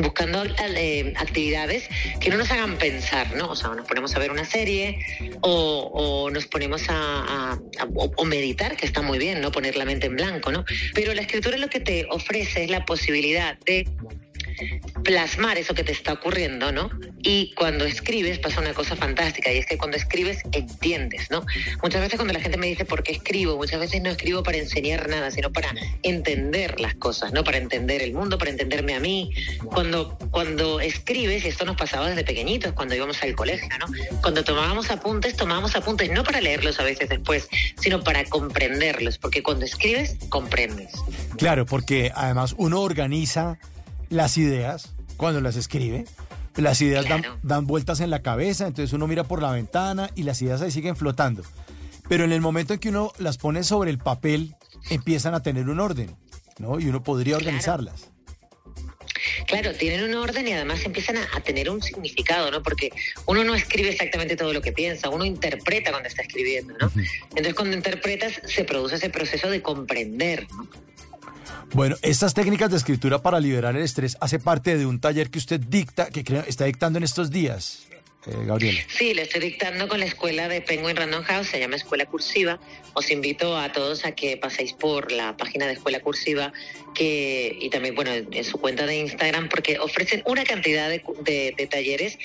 buscando 0.00 0.42
eh, 0.44 1.12
actividades 1.18 1.90
que 2.20 2.30
no 2.30 2.38
nos 2.38 2.50
hagan 2.50 2.78
pensar, 2.78 3.36
¿no? 3.36 3.50
O 3.50 3.56
sea, 3.56 3.74
nos 3.74 3.86
ponemos 3.86 4.16
a 4.16 4.18
ver 4.18 4.30
una 4.30 4.46
serie 4.46 4.98
o, 5.42 6.30
nos 6.32 6.46
ponemos 6.46 6.86
a, 6.88 7.58
meditar, 8.24 8.76
que 8.76 8.86
está 8.86 9.02
muy 9.02 9.18
bien, 9.18 9.42
¿no? 9.42 9.52
Poner 9.52 9.76
la 9.76 9.84
mente 9.84 10.06
en 10.06 10.16
blanco, 10.16 10.50
¿no? 10.50 10.64
Pero 10.94 11.12
la 11.12 11.20
escritura 11.20 11.58
lo 11.58 11.68
que 11.68 11.80
te 11.80 12.06
ofrece 12.08 12.64
es 12.64 12.70
la 12.70 12.86
posibilidad 12.86 13.58
de 13.66 13.86
plasmar 15.04 15.58
eso 15.58 15.74
que 15.74 15.84
te 15.84 15.92
está 15.92 16.12
ocurriendo, 16.12 16.72
¿no? 16.72 16.90
Y 17.22 17.52
cuando 17.54 17.84
escribes 17.84 18.38
pasa 18.38 18.60
una 18.60 18.74
cosa 18.74 18.96
fantástica 18.96 19.52
y 19.52 19.58
es 19.58 19.66
que 19.66 19.78
cuando 19.78 19.96
escribes 19.96 20.42
entiendes, 20.52 21.30
¿no? 21.30 21.44
Muchas 21.82 22.00
veces 22.00 22.16
cuando 22.16 22.32
la 22.32 22.40
gente 22.40 22.58
me 22.58 22.66
dice 22.66 22.84
por 22.84 23.02
qué 23.02 23.12
escribo, 23.12 23.56
muchas 23.56 23.80
veces 23.80 24.02
no 24.02 24.10
escribo 24.10 24.42
para 24.42 24.58
enseñar 24.58 25.08
nada, 25.08 25.30
sino 25.30 25.52
para 25.52 25.74
entender 26.02 26.80
las 26.80 26.94
cosas, 26.94 27.32
¿no? 27.32 27.44
Para 27.44 27.58
entender 27.58 28.02
el 28.02 28.12
mundo, 28.12 28.38
para 28.38 28.50
entenderme 28.50 28.94
a 28.94 29.00
mí. 29.00 29.30
Cuando, 29.64 30.18
cuando 30.30 30.80
escribes, 30.80 31.44
y 31.44 31.48
esto 31.48 31.64
nos 31.64 31.76
pasaba 31.76 32.08
desde 32.08 32.24
pequeñitos, 32.24 32.72
cuando 32.72 32.94
íbamos 32.94 33.22
al 33.22 33.34
colegio, 33.34 33.68
¿no? 33.78 33.86
Cuando 34.20 34.44
tomábamos 34.44 34.90
apuntes, 34.90 35.36
tomábamos 35.36 35.74
apuntes 35.76 36.10
no 36.10 36.24
para 36.24 36.40
leerlos 36.40 36.80
a 36.80 36.84
veces 36.84 37.08
después, 37.08 37.48
sino 37.78 38.02
para 38.02 38.24
comprenderlos, 38.24 39.18
porque 39.18 39.42
cuando 39.42 39.64
escribes, 39.64 40.16
comprendes. 40.28 40.92
Claro, 41.36 41.66
porque 41.66 42.12
además 42.14 42.54
uno 42.58 42.80
organiza 42.80 43.58
las 44.10 44.36
ideas 44.36 44.94
cuando 45.16 45.40
las 45.40 45.56
escribe. 45.56 46.04
Las 46.56 46.82
ideas 46.82 47.06
claro. 47.06 47.22
dan, 47.22 47.40
dan, 47.42 47.66
vueltas 47.66 48.00
en 48.00 48.10
la 48.10 48.22
cabeza, 48.22 48.66
entonces 48.66 48.92
uno 48.92 49.06
mira 49.06 49.24
por 49.24 49.40
la 49.40 49.52
ventana 49.52 50.10
y 50.14 50.24
las 50.24 50.42
ideas 50.42 50.60
ahí 50.60 50.70
siguen 50.70 50.96
flotando. 50.96 51.42
pero 52.08 52.24
en 52.24 52.32
el 52.32 52.40
momento 52.40 52.74
en 52.74 52.80
que 52.80 52.88
uno 52.90 53.12
las 53.18 53.38
pone 53.38 53.62
sobre 53.62 53.90
el 53.90 53.98
papel, 53.98 54.56
empiezan 54.90 55.32
a 55.34 55.42
tener 55.42 55.68
un 55.68 55.78
orden, 55.78 56.16
¿no? 56.58 56.80
Y 56.80 56.88
uno 56.88 57.02
podría 57.02 57.36
organizarlas. 57.36 58.10
Claro, 59.46 59.72
tienen 59.74 60.02
un 60.04 60.14
orden 60.14 60.46
y 60.48 60.52
además 60.52 60.84
empiezan 60.84 61.16
a, 61.18 61.28
a, 61.34 61.40
tener 61.40 61.70
un 61.70 61.82
significado, 61.82 62.50
¿no? 62.50 62.62
Porque 62.62 62.90
uno 63.26 63.44
no 63.44 63.54
escribe 63.54 63.90
exactamente 63.90 64.36
todo 64.36 64.52
lo 64.52 64.60
que 64.60 64.72
piensa, 64.72 65.08
uno 65.08 65.24
interpreta 65.24 65.90
cuando 65.90 66.08
está 66.08 66.22
escribiendo, 66.22 66.74
¿no? 66.78 66.90
Entonces 67.30 67.54
cuando 67.54 67.76
interpretas 67.76 68.40
se 68.44 68.64
produce 68.64 68.96
ese 68.96 69.10
proceso 69.10 69.48
de 69.50 69.62
comprender, 69.62 70.46
¿no? 70.50 70.68
Bueno, 71.72 71.96
estas 72.02 72.34
técnicas 72.34 72.70
de 72.70 72.76
escritura 72.76 73.22
para 73.22 73.38
liberar 73.40 73.76
el 73.76 73.82
estrés 73.82 74.16
hace 74.20 74.38
parte 74.38 74.76
de 74.76 74.86
un 74.86 75.00
taller 75.00 75.30
que 75.30 75.38
usted 75.38 75.60
dicta, 75.60 76.10
que 76.10 76.24
creo, 76.24 76.42
está 76.46 76.64
dictando 76.64 76.98
en 76.98 77.04
estos 77.04 77.30
días. 77.30 77.86
Eh, 78.26 78.32
Gabriela. 78.44 78.80
Sí, 78.88 79.14
lo 79.14 79.22
estoy 79.22 79.40
dictando 79.40 79.88
con 79.88 79.98
la 79.98 80.04
escuela 80.04 80.46
de 80.46 80.60
Penguin 80.60 80.94
Random 80.94 81.22
House, 81.22 81.46
se 81.46 81.58
llama 81.58 81.76
Escuela 81.76 82.04
Cursiva. 82.04 82.60
Os 82.92 83.10
invito 83.10 83.56
a 83.56 83.72
todos 83.72 84.04
a 84.04 84.12
que 84.12 84.36
paséis 84.36 84.74
por 84.74 85.10
la 85.10 85.36
página 85.38 85.66
de 85.66 85.72
Escuela 85.72 86.00
Cursiva 86.00 86.52
que, 86.94 87.56
y 87.58 87.70
también, 87.70 87.94
bueno, 87.94 88.10
en 88.12 88.44
su 88.44 88.58
cuenta 88.58 88.84
de 88.84 88.98
Instagram, 88.98 89.48
porque 89.48 89.78
ofrecen 89.78 90.22
una 90.26 90.44
cantidad 90.44 90.90
de, 90.90 91.02
de, 91.22 91.54
de 91.56 91.66
talleres 91.66 92.18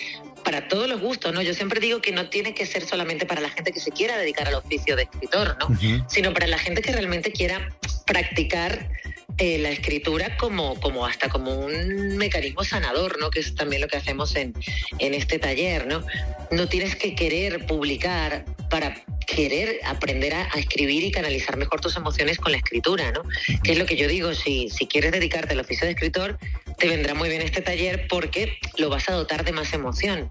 para 0.44 0.68
todos 0.68 0.90
los 0.90 1.00
gustos, 1.00 1.34
¿no? 1.34 1.42
Yo 1.42 1.54
siempre 1.54 1.80
digo 1.80 2.02
que 2.02 2.12
no 2.12 2.30
tiene 2.30 2.54
que 2.54 2.66
ser 2.66 2.86
solamente 2.86 3.26
para 3.26 3.40
la 3.40 3.50
gente 3.50 3.72
que 3.72 3.80
se 3.80 3.92
quiera 3.92 4.18
dedicar 4.18 4.48
al 4.50 4.56
oficio 4.56 4.98
de 4.98 5.04
escritor, 5.04 5.56
¿no? 5.60 5.68
Uh 5.68 5.78
-huh. 5.78 6.06
Sino 6.10 6.34
para 6.34 6.48
la 6.48 6.58
gente 6.58 6.82
que 6.82 6.92
realmente 6.92 7.32
quiera 7.32 7.70
practicar 8.06 8.90
eh, 9.38 9.58
la 9.58 9.70
escritura 9.70 10.38
como, 10.38 10.80
como 10.80 11.06
hasta 11.06 11.30
como 11.30 11.54
un 11.54 12.18
mecanismo 12.18 12.64
sanador, 12.64 13.20
¿no? 13.20 13.30
Que 13.30 13.40
es 13.42 13.56
también 13.56 13.82
lo 13.82 13.88
que 13.88 13.98
hacemos 13.98 14.36
en, 14.36 14.54
en 15.00 15.14
este 15.14 15.40
taller, 15.40 15.88
¿no? 15.88 16.04
No 16.52 16.68
tienes 16.68 16.96
que 16.96 17.16
querer 17.16 17.66
publicar 17.66 18.46
para 18.70 18.96
querer 19.26 19.80
aprender 19.86 20.34
a, 20.34 20.44
escribir 20.56 21.04
y 21.04 21.12
canalizar 21.12 21.58
mejor 21.58 21.82
tus 21.82 21.96
emociones 21.96 22.38
con 22.38 22.52
la 22.52 22.58
escritura, 22.58 23.12
¿no? 23.12 23.24
Que 23.64 23.74
es 23.74 23.78
lo 23.78 23.86
que 23.86 23.96
yo 23.96 24.08
digo, 24.08 24.34
si, 24.34 24.70
si 24.70 24.88
quieres 24.88 25.12
dedicarte 25.12 25.54
al 25.54 25.60
oficio 25.60 25.86
de 25.86 25.94
escritor, 25.94 26.38
te 26.78 26.88
vendrá 26.88 27.14
muy 27.14 27.30
bien 27.30 27.42
este 27.42 27.62
taller 27.62 28.08
porque 28.08 28.58
lo 28.78 28.90
vas 28.90 29.10
a 29.10 29.14
dotar 29.14 29.44
de 29.44 29.52
más 29.52 29.74
emoción 29.74 30.30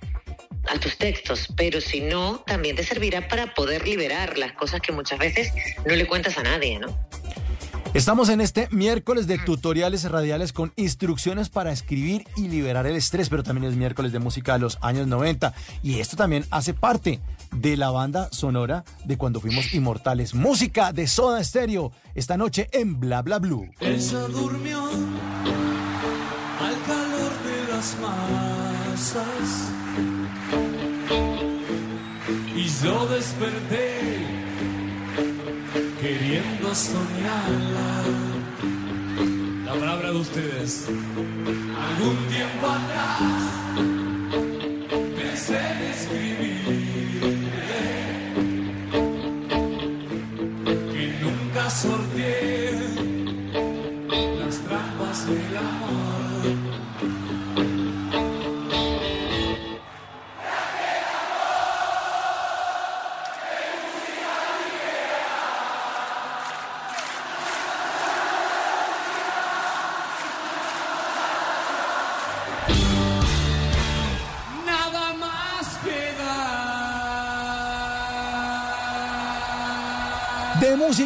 a 0.66 0.78
tus 0.78 0.96
textos, 0.96 1.48
pero 1.56 1.80
si 1.80 2.00
no, 2.00 2.42
también 2.46 2.76
te 2.76 2.84
servirá 2.84 3.28
para 3.28 3.52
poder 3.54 3.86
liberar 3.86 4.38
las 4.38 4.52
cosas 4.52 4.80
que 4.80 4.92
muchas 4.92 5.18
veces 5.18 5.52
no 5.84 5.94
le 5.94 6.06
cuentas 6.06 6.38
a 6.38 6.42
nadie, 6.42 6.78
¿no? 6.78 6.98
Estamos 7.94 8.28
en 8.28 8.40
este 8.40 8.68
miércoles 8.72 9.28
de 9.28 9.38
tutoriales 9.38 10.10
radiales 10.10 10.52
con 10.52 10.72
instrucciones 10.74 11.48
para 11.48 11.70
escribir 11.70 12.26
y 12.34 12.48
liberar 12.48 12.88
el 12.88 12.96
estrés, 12.96 13.28
pero 13.28 13.44
también 13.44 13.70
es 13.70 13.78
miércoles 13.78 14.10
de 14.10 14.18
música 14.18 14.54
de 14.54 14.58
los 14.58 14.78
años 14.80 15.06
90 15.06 15.54
y 15.80 16.00
esto 16.00 16.16
también 16.16 16.44
hace 16.50 16.74
parte 16.74 17.20
de 17.52 17.76
la 17.76 17.92
banda 17.92 18.28
sonora 18.32 18.84
de 19.04 19.16
cuando 19.16 19.40
fuimos 19.40 19.72
inmortales. 19.72 20.34
Música 20.34 20.92
de 20.92 21.06
Soda 21.06 21.42
Stereo 21.44 21.92
esta 22.16 22.36
noche 22.36 22.68
en 22.72 22.98
Bla 22.98 23.22
Bla 23.22 23.38
Blue. 23.38 23.70
Ella 23.78 24.20
durmió 24.22 24.86
al 26.60 26.82
calor 26.88 27.32
de 27.44 27.72
las 27.72 27.96
masas 28.00 29.70
y 32.56 32.84
yo 32.84 33.06
desperté 33.06 34.33
queriendo 36.04 36.74
soñarla. 36.74 38.02
La 39.64 39.72
palabra 39.72 40.12
de 40.12 40.18
ustedes. 40.18 40.86
Algún 41.86 42.16
tiempo 42.28 42.66
atrás 42.66 43.22
pensé 45.16 45.56
en 45.56 45.78
escribirle 45.94 46.53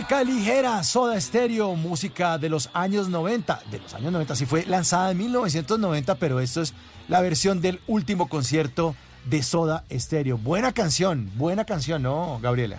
música 0.09 0.83
Soda 0.85 1.21
Stereo, 1.21 1.75
música 1.75 2.39
de 2.39 2.49
los 2.49 2.71
años 2.73 3.11
90. 3.11 3.61
De 3.71 3.79
los 3.79 3.93
años 3.93 4.11
90, 4.11 4.37
sí 4.37 4.47
fue 4.47 4.65
lanzada 4.65 5.11
en 5.11 5.19
1990, 5.19 6.15
pero 6.15 6.41
esto 6.41 6.63
es 6.63 6.73
la 7.09 7.21
versión 7.21 7.61
del 7.61 7.81
último 7.87 8.29
concierto 8.29 8.95
de 9.27 9.43
Soda 9.43 9.85
Stereo. 9.93 10.39
Buena 10.39 10.73
canción, 10.73 11.31
buena 11.37 11.67
canción, 11.67 12.03
¿no, 12.03 12.39
Gabriela? 12.41 12.79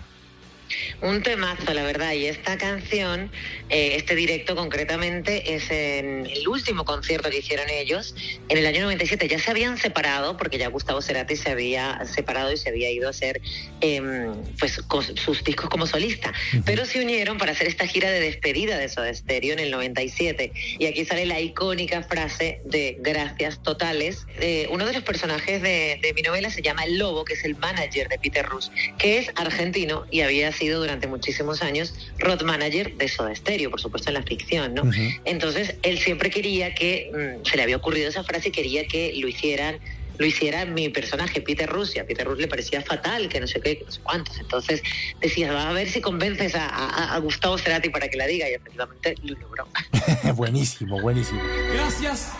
Un 1.02 1.22
temazo, 1.22 1.72
la 1.74 1.82
verdad. 1.82 2.12
Y 2.12 2.26
esta 2.26 2.58
canción, 2.58 3.30
eh, 3.68 3.92
este 3.96 4.14
directo 4.14 4.56
concretamente, 4.56 5.54
es 5.54 5.70
en 5.70 6.26
el 6.26 6.48
último 6.48 6.84
concierto 6.84 7.30
que 7.30 7.38
hicieron 7.38 7.68
ellos 7.70 8.14
en 8.48 8.58
el 8.58 8.66
año 8.66 8.82
97. 8.82 9.28
Ya 9.28 9.38
se 9.38 9.50
habían 9.50 9.78
separado, 9.78 10.36
porque 10.36 10.58
ya 10.58 10.68
Gustavo 10.68 11.02
Cerati 11.02 11.36
se 11.36 11.50
había 11.50 12.04
separado 12.04 12.52
y 12.52 12.56
se 12.56 12.68
había 12.68 12.90
ido 12.90 13.08
a 13.08 13.10
hacer 13.10 13.40
eh, 13.80 14.30
pues, 14.58 14.80
sus 15.16 15.44
discos 15.44 15.68
como 15.68 15.86
solista. 15.86 16.32
Pero 16.64 16.84
se 16.84 17.00
unieron 17.00 17.38
para 17.38 17.52
hacer 17.52 17.66
esta 17.66 17.86
gira 17.86 18.10
de 18.10 18.20
despedida 18.20 18.78
de 18.78 18.88
Soda 18.88 19.12
Stereo 19.12 19.52
en 19.54 19.58
el 19.58 19.70
97. 19.70 20.52
Y 20.78 20.86
aquí 20.86 21.04
sale 21.04 21.26
la 21.26 21.40
icónica 21.40 22.02
frase 22.02 22.60
de 22.64 22.96
gracias 23.00 23.62
totales. 23.62 24.26
Eh, 24.40 24.68
uno 24.70 24.86
de 24.86 24.92
los 24.92 25.02
personajes 25.02 25.62
de, 25.62 25.98
de 26.02 26.12
mi 26.14 26.22
novela 26.22 26.50
se 26.50 26.62
llama 26.62 26.84
El 26.84 26.98
Lobo, 26.98 27.24
que 27.24 27.34
es 27.34 27.44
el 27.44 27.56
manager 27.56 28.08
de 28.08 28.18
Peter 28.18 28.46
Rus, 28.46 28.70
que 28.98 29.18
es 29.18 29.30
argentino 29.36 30.06
y 30.10 30.20
había 30.20 30.52
sido 30.52 30.59
durante 30.68 31.06
muchísimos 31.06 31.62
años 31.62 31.94
road 32.18 32.42
manager 32.42 32.96
de 32.96 33.08
Soda 33.08 33.34
Stereo, 33.34 33.70
por 33.70 33.80
supuesto 33.80 34.10
en 34.10 34.14
la 34.14 34.22
ficción, 34.22 34.74
¿no? 34.74 34.82
Uh 34.82 34.86
-huh. 34.86 35.20
Entonces 35.24 35.76
él 35.82 35.98
siempre 35.98 36.30
quería 36.30 36.74
que 36.74 37.10
mmm, 37.12 37.44
se 37.44 37.56
le 37.56 37.62
había 37.62 37.76
ocurrido 37.76 38.08
esa 38.08 38.24
frase 38.24 38.48
y 38.48 38.52
quería 38.52 38.86
que 38.86 39.12
lo 39.16 39.28
hicieran 39.28 39.78
lo 40.18 40.26
hiciera 40.26 40.66
mi 40.66 40.90
personaje, 40.90 41.40
Peter 41.40 41.66
Rus, 41.66 41.96
y 41.96 41.98
a 41.98 42.06
Peter 42.06 42.26
Rus 42.26 42.38
le 42.38 42.46
parecía 42.46 42.82
fatal, 42.82 43.30
que 43.30 43.40
no 43.40 43.46
sé 43.46 43.58
qué, 43.62 43.78
que 43.78 43.84
no 43.86 43.90
sé 43.90 44.00
cuántos. 44.02 44.38
Entonces 44.38 44.82
decía, 45.18 45.50
va 45.50 45.70
a 45.70 45.72
ver 45.72 45.88
si 45.88 46.02
convences 46.02 46.54
a, 46.54 46.66
a, 46.66 47.14
a 47.14 47.18
Gustavo 47.20 47.56
Cerati 47.56 47.88
para 47.88 48.06
que 48.06 48.18
la 48.18 48.26
diga, 48.26 48.46
y 48.50 48.52
efectivamente 48.52 49.14
lo 49.22 49.38
logró. 49.38 49.66
buenísimo, 50.36 51.00
buenísimo. 51.00 51.40
Gracias 51.72 52.32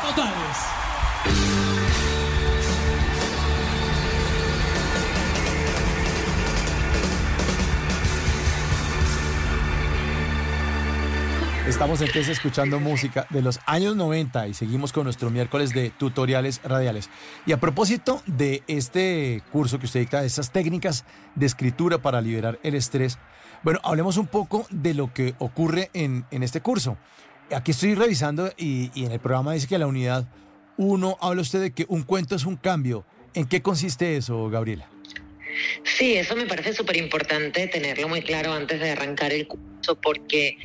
totales. 0.00 1.65
Estamos 11.66 12.00
entonces 12.00 12.28
escuchando 12.28 12.78
música 12.78 13.26
de 13.28 13.42
los 13.42 13.58
años 13.66 13.96
90 13.96 14.46
y 14.46 14.54
seguimos 14.54 14.92
con 14.92 15.02
nuestro 15.02 15.30
miércoles 15.30 15.74
de 15.74 15.90
tutoriales 15.90 16.60
radiales. 16.62 17.10
Y 17.44 17.50
a 17.50 17.58
propósito 17.58 18.22
de 18.26 18.62
este 18.68 19.42
curso 19.50 19.80
que 19.80 19.86
usted 19.86 19.98
dicta, 19.98 20.20
de 20.20 20.28
esas 20.28 20.52
técnicas 20.52 21.04
de 21.34 21.44
escritura 21.44 21.98
para 21.98 22.20
liberar 22.20 22.60
el 22.62 22.76
estrés, 22.76 23.18
bueno, 23.64 23.80
hablemos 23.82 24.16
un 24.16 24.28
poco 24.28 24.64
de 24.70 24.94
lo 24.94 25.12
que 25.12 25.34
ocurre 25.38 25.90
en, 25.92 26.24
en 26.30 26.44
este 26.44 26.60
curso. 26.60 26.98
Aquí 27.52 27.72
estoy 27.72 27.96
revisando 27.96 28.52
y, 28.56 28.92
y 28.94 29.04
en 29.04 29.10
el 29.10 29.18
programa 29.18 29.52
dice 29.52 29.66
que 29.66 29.78
la 29.78 29.88
unidad 29.88 30.24
1 30.76 31.18
habla 31.20 31.42
usted 31.42 31.60
de 31.60 31.72
que 31.72 31.84
un 31.88 32.04
cuento 32.04 32.36
es 32.36 32.46
un 32.46 32.54
cambio. 32.54 33.04
¿En 33.34 33.44
qué 33.46 33.60
consiste 33.60 34.16
eso, 34.16 34.48
Gabriela? 34.50 34.88
Sí, 35.84 36.16
eso 36.16 36.36
me 36.36 36.46
parece 36.46 36.72
súper 36.72 36.96
importante 36.96 37.66
tenerlo 37.68 38.08
muy 38.08 38.22
claro 38.22 38.52
antes 38.52 38.80
de 38.80 38.90
arrancar 38.90 39.32
el 39.32 39.46
curso, 39.46 40.00
porque 40.00 40.56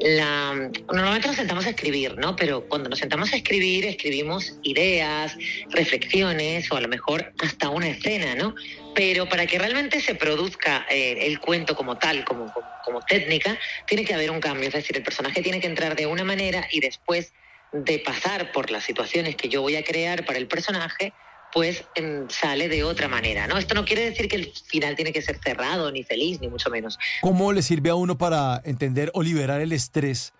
la, 0.00 0.70
normalmente 0.92 1.28
nos 1.28 1.36
sentamos 1.36 1.66
a 1.66 1.70
escribir, 1.70 2.16
¿no? 2.16 2.36
Pero 2.36 2.66
cuando 2.68 2.88
nos 2.88 2.98
sentamos 2.98 3.32
a 3.32 3.36
escribir, 3.36 3.84
escribimos 3.86 4.58
ideas, 4.62 5.36
reflexiones 5.70 6.70
o 6.72 6.76
a 6.76 6.80
lo 6.80 6.88
mejor 6.88 7.32
hasta 7.38 7.68
una 7.68 7.88
escena, 7.88 8.34
¿no? 8.34 8.54
Pero 8.94 9.28
para 9.28 9.46
que 9.46 9.58
realmente 9.58 10.00
se 10.00 10.14
produzca 10.14 10.86
eh, 10.90 11.26
el 11.26 11.38
cuento 11.40 11.76
como 11.76 11.98
tal, 11.98 12.24
como, 12.24 12.52
como, 12.52 12.66
como 12.84 13.00
técnica, 13.02 13.58
tiene 13.86 14.04
que 14.04 14.14
haber 14.14 14.30
un 14.30 14.40
cambio, 14.40 14.68
es 14.68 14.74
decir, 14.74 14.96
el 14.96 15.02
personaje 15.02 15.42
tiene 15.42 15.60
que 15.60 15.66
entrar 15.66 15.94
de 15.94 16.06
una 16.06 16.24
manera 16.24 16.66
y 16.72 16.80
después 16.80 17.32
de 17.72 17.98
pasar 18.00 18.52
por 18.52 18.70
las 18.70 18.84
situaciones 18.84 19.36
que 19.36 19.48
yo 19.48 19.62
voy 19.62 19.76
a 19.76 19.84
crear 19.84 20.24
para 20.24 20.38
el 20.38 20.48
personaje, 20.48 21.12
pues 21.52 21.84
eh, 21.96 22.24
sale 22.28 22.68
de 22.68 22.84
otra 22.84 23.08
manera, 23.08 23.46
¿no? 23.46 23.58
Esto 23.58 23.74
no 23.74 23.84
quiere 23.84 24.08
decir 24.10 24.28
que 24.28 24.36
el 24.36 24.52
final 24.66 24.94
tiene 24.96 25.12
que 25.12 25.22
ser 25.22 25.38
cerrado, 25.42 25.90
ni 25.90 26.04
feliz, 26.04 26.40
ni 26.40 26.48
mucho 26.48 26.70
menos. 26.70 26.98
¿Cómo 27.22 27.52
le 27.52 27.62
sirve 27.62 27.90
a 27.90 27.94
uno 27.94 28.16
para 28.18 28.60
entender 28.64 29.10
o 29.14 29.22
liberar 29.22 29.60
el 29.60 29.72
estrés, 29.72 30.32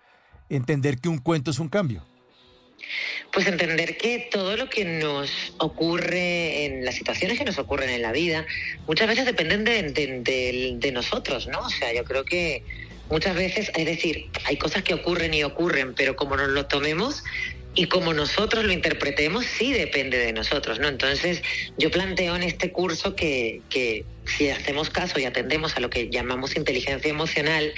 entender 0.49 0.99
que 0.99 1.09
un 1.09 1.17
cuento 1.17 1.51
es 1.51 1.59
un 1.59 1.69
cambio? 1.69 2.05
Pues 3.31 3.47
entender 3.47 3.97
que 3.97 4.27
todo 4.31 4.57
lo 4.57 4.69
que 4.69 4.83
nos 4.85 5.53
ocurre 5.59 6.65
en 6.65 6.83
las 6.83 6.95
situaciones 6.95 7.37
que 7.37 7.45
nos 7.45 7.57
ocurren 7.57 7.89
en 7.89 8.01
la 8.01 8.11
vida, 8.11 8.45
muchas 8.87 9.07
veces 9.07 9.25
dependen 9.25 9.63
de, 9.63 9.83
de- 9.83 10.19
de- 10.21 10.73
de 10.77 10.91
nosotros, 10.91 11.47
¿no? 11.47 11.59
O 11.59 11.69
sea, 11.69 11.93
yo 11.93 12.03
creo 12.03 12.25
que 12.25 12.63
muchas 13.09 13.35
veces, 13.35 13.71
es 13.75 13.85
decir, 13.85 14.29
hay 14.45 14.57
cosas 14.57 14.83
que 14.83 14.93
ocurren 14.93 15.33
y 15.33 15.43
ocurren, 15.43 15.93
pero 15.93 16.15
como 16.15 16.35
nos 16.35 16.49
lo 16.49 16.65
tomemos 16.65 17.23
y 17.73 17.87
como 17.87 18.13
nosotros 18.13 18.65
lo 18.65 18.73
interpretemos, 18.73 19.45
sí 19.45 19.71
depende 19.71 20.17
de 20.17 20.33
nosotros, 20.33 20.79
¿no? 20.79 20.89
Entonces, 20.89 21.41
yo 21.77 21.89
planteo 21.89 22.35
en 22.35 22.43
este 22.43 22.71
curso 22.71 23.15
que, 23.15 23.61
que 23.69 24.03
si 24.25 24.49
hacemos 24.49 24.89
caso 24.89 25.19
y 25.19 25.25
atendemos 25.25 25.77
a 25.77 25.79
lo 25.79 25.89
que 25.89 26.09
llamamos 26.09 26.57
inteligencia 26.57 27.09
emocional, 27.09 27.73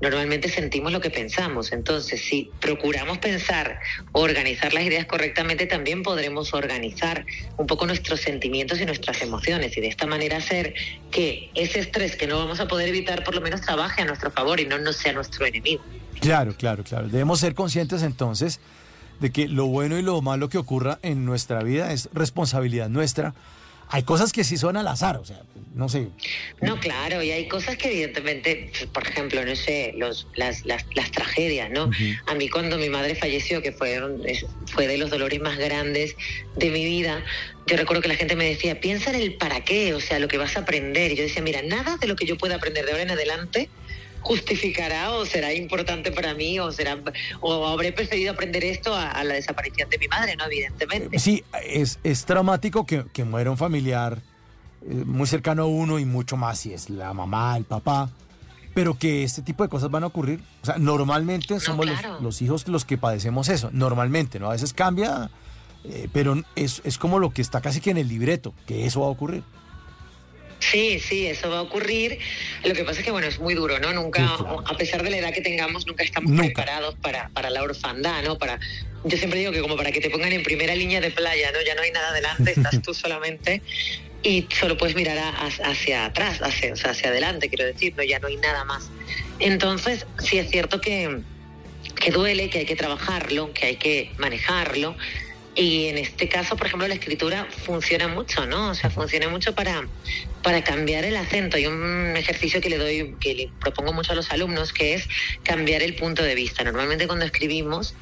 normalmente 0.00 0.48
sentimos 0.48 0.92
lo 0.92 1.00
que 1.00 1.10
pensamos. 1.10 1.72
Entonces, 1.72 2.20
si 2.20 2.50
procuramos 2.60 3.18
pensar 3.18 3.78
organizar 4.12 4.74
las 4.74 4.82
ideas 4.82 5.06
correctamente, 5.06 5.66
también 5.66 6.02
podremos 6.02 6.52
organizar 6.52 7.24
un 7.56 7.66
poco 7.66 7.86
nuestros 7.86 8.20
sentimientos 8.20 8.80
y 8.80 8.84
nuestras 8.84 9.22
emociones 9.22 9.76
y 9.76 9.80
de 9.80 9.88
esta 9.88 10.06
manera 10.06 10.38
hacer 10.38 10.74
que 11.10 11.50
ese 11.54 11.78
estrés 11.78 12.16
que 12.16 12.26
no 12.26 12.38
vamos 12.38 12.58
a 12.58 12.66
poder 12.66 12.88
evitar 12.88 13.22
por 13.22 13.34
lo 13.34 13.40
menos 13.40 13.60
trabaje 13.60 14.02
a 14.02 14.04
nuestro 14.04 14.30
favor 14.32 14.58
y 14.58 14.66
no 14.66 14.78
nos 14.78 14.96
sea 14.96 15.12
nuestro 15.12 15.46
enemigo. 15.46 15.82
Claro, 16.20 16.54
claro, 16.56 16.82
claro. 16.82 17.08
Debemos 17.08 17.40
ser 17.40 17.54
conscientes 17.54 18.02
entonces 18.02 18.60
de 19.20 19.30
que 19.32 19.48
lo 19.48 19.66
bueno 19.66 19.98
y 19.98 20.02
lo 20.02 20.20
malo 20.22 20.48
que 20.48 20.58
ocurra 20.58 20.98
en 21.02 21.24
nuestra 21.24 21.62
vida 21.62 21.92
es 21.92 22.08
responsabilidad 22.12 22.88
nuestra. 22.88 23.34
Hay 23.88 24.02
cosas 24.02 24.32
que 24.32 24.42
sí 24.42 24.56
son 24.56 24.76
al 24.76 24.88
azar, 24.88 25.16
o 25.16 25.24
sea, 25.24 25.42
no 25.76 25.88
sé. 25.88 26.08
No, 26.60 26.80
claro, 26.80 27.22
y 27.22 27.30
hay 27.30 27.46
cosas 27.46 27.76
que 27.76 27.86
evidentemente, 27.92 28.72
por 28.92 29.06
ejemplo, 29.06 29.44
no 29.44 29.54
sé, 29.54 29.94
los, 29.96 30.26
las, 30.34 30.66
las, 30.66 30.84
las 30.96 31.12
tragedias, 31.12 31.70
¿no? 31.70 31.88
A 32.26 32.34
mí 32.34 32.48
cuando 32.48 32.78
mi 32.78 32.88
madre 32.88 33.14
falleció, 33.14 33.62
que 33.62 33.72
es- 34.26 34.44
fue 34.66 34.88
de 34.88 34.98
los 34.98 35.08
dolores 35.08 35.40
más 35.40 35.56
grandes 35.56 36.16
de 36.56 36.70
mi 36.70 36.84
vida, 36.84 37.22
yo 37.68 37.76
recuerdo 37.76 38.02
que 38.02 38.08
la 38.08 38.16
gente 38.16 38.34
me 38.34 38.46
decía, 38.46 38.80
piensa 38.80 39.10
en 39.10 39.16
el 39.22 39.34
para 39.34 39.60
qué, 39.62 39.94
o 39.94 40.00
sea, 40.00 40.18
lo 40.18 40.26
que 40.26 40.38
vas 40.38 40.56
a 40.56 40.60
aprender. 40.60 41.12
Y 41.12 41.16
yo 41.16 41.22
decía, 41.22 41.42
mira, 41.42 41.62
nada 41.62 41.96
de 41.96 42.08
lo 42.08 42.16
que 42.16 42.26
yo 42.26 42.36
pueda 42.36 42.56
aprender 42.56 42.84
de 42.86 42.90
ahora 42.90 43.04
en 43.04 43.10
adelante 43.12 43.70
justificará 44.26 45.10
o 45.12 45.24
será 45.24 45.52
importante 45.54 46.10
para 46.10 46.34
mí 46.34 46.58
o 46.58 46.72
será 46.72 46.98
o 47.40 47.66
habré 47.66 47.92
preferido 47.92 48.32
aprender 48.32 48.64
esto 48.64 48.92
a, 48.94 49.10
a 49.10 49.22
la 49.22 49.34
desaparición 49.34 49.88
de 49.88 49.98
mi 49.98 50.08
madre, 50.08 50.34
¿no? 50.36 50.44
Evidentemente. 50.46 51.18
Sí, 51.20 51.44
es, 51.64 52.00
es 52.02 52.24
traumático 52.24 52.84
que, 52.86 53.04
que 53.12 53.24
muera 53.24 53.50
un 53.52 53.56
familiar 53.56 54.18
eh, 54.82 54.94
muy 55.06 55.26
cercano 55.28 55.62
a 55.62 55.66
uno 55.66 55.98
y 56.00 56.04
mucho 56.04 56.36
más 56.36 56.58
si 56.58 56.72
es 56.72 56.90
la 56.90 57.12
mamá, 57.14 57.56
el 57.56 57.64
papá, 57.64 58.10
pero 58.74 58.98
que 58.98 59.22
este 59.22 59.42
tipo 59.42 59.62
de 59.62 59.68
cosas 59.68 59.90
van 59.90 60.02
a 60.02 60.08
ocurrir. 60.08 60.40
O 60.62 60.66
sea, 60.66 60.76
normalmente 60.78 61.60
somos 61.60 61.86
los- 61.86 61.94
los, 62.20 62.42
hijos 62.42 62.66
los 62.68 62.84
que 62.84 62.98
padecemos 62.98 63.48
eso, 63.48 63.70
normalmente, 63.72 64.40
¿no? 64.40 64.48
A 64.48 64.52
veces 64.52 64.74
cambia, 64.74 65.30
eh, 65.84 66.08
pero 66.12 66.42
es, 66.56 66.82
es 66.84 66.98
como 66.98 67.20
lo 67.20 67.30
que 67.30 67.42
está 67.42 67.60
casi 67.60 67.80
que 67.80 67.90
en 67.90 67.98
el 67.98 68.08
libreto, 68.08 68.52
que 68.66 68.86
eso 68.86 69.00
va 69.02 69.06
a 69.06 69.10
ocurrir. 69.10 69.44
Sí, 70.58 70.98
sí, 71.00 71.26
eso 71.26 71.50
va 71.50 71.58
a 71.58 71.62
ocurrir. 71.62 72.18
Lo 72.64 72.74
que 72.74 72.82
pasa 72.84 73.00
es 73.00 73.04
que, 73.04 73.10
bueno, 73.12 73.26
es 73.28 73.38
muy 73.38 73.54
duro, 73.54 73.78
¿no? 73.78 73.92
Nunca, 73.92 74.24
a 74.66 74.76
pesar 74.76 75.02
de 75.02 75.10
la 75.10 75.18
edad 75.18 75.32
que 75.32 75.40
tengamos, 75.42 75.86
nunca 75.86 76.02
estamos 76.02 76.32
preparados 76.44 76.94
para, 76.96 77.28
para 77.30 77.50
la 77.50 77.62
orfandad, 77.62 78.22
¿no? 78.24 78.38
Para, 78.38 78.58
yo 79.04 79.16
siempre 79.18 79.38
digo 79.38 79.52
que 79.52 79.60
como 79.60 79.76
para 79.76 79.92
que 79.92 80.00
te 80.00 80.10
pongan 80.10 80.32
en 80.32 80.42
primera 80.42 80.74
línea 80.74 81.00
de 81.00 81.10
playa, 81.10 81.52
¿no? 81.52 81.58
Ya 81.64 81.74
no 81.74 81.82
hay 81.82 81.90
nada 81.92 82.08
adelante, 82.08 82.52
estás 82.56 82.80
tú 82.82 82.94
solamente 82.94 83.62
y 84.22 84.48
solo 84.58 84.76
puedes 84.76 84.96
mirar 84.96 85.18
a- 85.18 85.28
a- 85.28 85.70
hacia 85.70 86.06
atrás, 86.06 86.40
hacia, 86.42 86.72
o 86.72 86.76
sea, 86.76 86.90
hacia 86.92 87.10
adelante, 87.10 87.48
quiero 87.48 87.64
decir, 87.66 87.94
¿no? 87.96 88.02
Ya 88.02 88.18
no 88.18 88.28
hay 88.28 88.36
nada 88.38 88.64
más. 88.64 88.88
Entonces, 89.38 90.06
sí 90.18 90.38
es 90.38 90.50
cierto 90.50 90.80
que, 90.80 91.20
que 92.00 92.10
duele, 92.10 92.48
que 92.50 92.60
hay 92.60 92.64
que 92.66 92.76
trabajarlo, 92.76 93.52
que 93.52 93.66
hay 93.66 93.76
que 93.76 94.10
manejarlo. 94.18 94.96
Y 95.56 95.86
en 95.86 95.96
este 95.96 96.28
caso, 96.28 96.54
por 96.56 96.66
ejemplo, 96.66 96.86
la 96.86 96.94
escritura 96.94 97.48
funciona 97.64 98.08
mucho, 98.08 98.44
¿no? 98.46 98.70
O 98.70 98.74
sea, 98.74 98.90
funciona 98.90 99.28
mucho 99.30 99.54
para, 99.54 99.88
para 100.42 100.62
cambiar 100.62 101.04
el 101.06 101.16
acento. 101.16 101.56
Hay 101.56 101.66
un 101.66 102.14
ejercicio 102.14 102.60
que 102.60 102.68
le 102.68 102.76
doy, 102.76 103.14
que 103.18 103.34
le 103.34 103.50
propongo 103.58 103.94
mucho 103.94 104.12
a 104.12 104.14
los 104.14 104.30
alumnos, 104.30 104.74
que 104.74 104.92
es 104.94 105.08
cambiar 105.42 105.82
el 105.82 105.94
punto 105.96 106.22
de 106.22 106.34
vista. 106.34 106.62
Normalmente 106.62 107.06
cuando 107.06 107.24
escribimos 107.24 107.94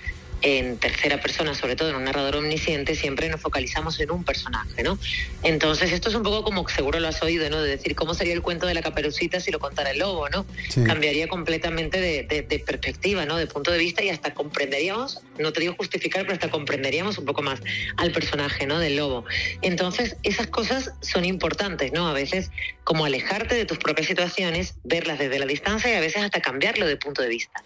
en 0.43 0.77
tercera 0.77 1.23
persona, 1.23 1.55
sobre 1.55 1.75
todo 1.75 1.89
en 1.89 1.97
un 1.97 2.05
narrador 2.05 2.37
omnisciente, 2.37 2.95
siempre 2.97 3.31
nos 3.31 3.41
focalizamos 3.41 3.99
en 4.01 4.11
un 4.11 4.25
personaje, 4.25 4.83
¿no? 4.83 4.99
Entonces, 5.43 5.91
esto 5.91 6.11
es 6.11 6.15
un 6.17 6.23
poco 6.23 6.43
como 6.45 6.69
seguro 6.69 7.01
lo 7.01 7.09
has 7.09 7.23
oído, 7.23 7.49
¿no? 7.49 7.63
De 7.63 7.71
decir, 7.71 7.95
¿cómo 7.95 8.13
sería 8.13 8.35
el 8.35 8.43
cuento 8.43 8.67
de 8.67 8.75
la 8.75 8.83
caperucita 8.83 9.41
si 9.41 9.51
lo 9.51 9.59
contara 9.59 9.93
el 9.93 10.01
lobo, 10.01 10.29
¿no? 10.29 10.45
Sí. 10.69 10.85
Cambiaría 10.85 11.29
completamente 11.29 11.99
de, 11.99 12.25
de- 12.25 12.43
de 12.43 12.59
perspectiva, 12.59 13.25
¿no? 13.25 13.39
De 13.39 13.47
punto 13.47 13.71
de 13.71 13.79
vista 13.79 14.03
y 14.05 14.11
hasta 14.11 14.35
comprenderíamos, 14.35 15.21
no 15.39 15.53
te 15.53 15.61
digo 15.61 15.75
justificar, 15.77 16.23
pero 16.23 16.35
hasta 16.35 16.51
comprenderíamos 16.51 17.19
un 17.19 17.25
poco 17.25 17.43
más 17.43 17.61
al 17.97 18.13
personaje, 18.13 18.67
¿no? 18.67 18.79
Del 18.79 18.97
lobo. 18.97 19.25
Entonces, 19.63 20.17
esas 20.23 20.49
cosas 20.49 20.93
son 21.01 21.25
importantes, 21.25 21.93
¿no? 21.93 22.09
A 22.09 22.13
veces 22.13 22.51
como 22.85 23.05
alejarte 23.05 23.55
de 23.55 23.65
tus 23.65 23.79
propias 23.79 24.07
situaciones, 24.07 24.77
verlas 24.85 25.19
desde 25.19 25.39
la 25.39 25.47
distancia 25.47 25.93
y 25.93 25.95
a 25.95 26.01
veces 26.01 26.23
hasta 26.23 26.41
cambiarlo 26.41 26.87
de 26.87 26.97
punto 26.97 27.23
de 27.23 27.29
vista. 27.29 27.63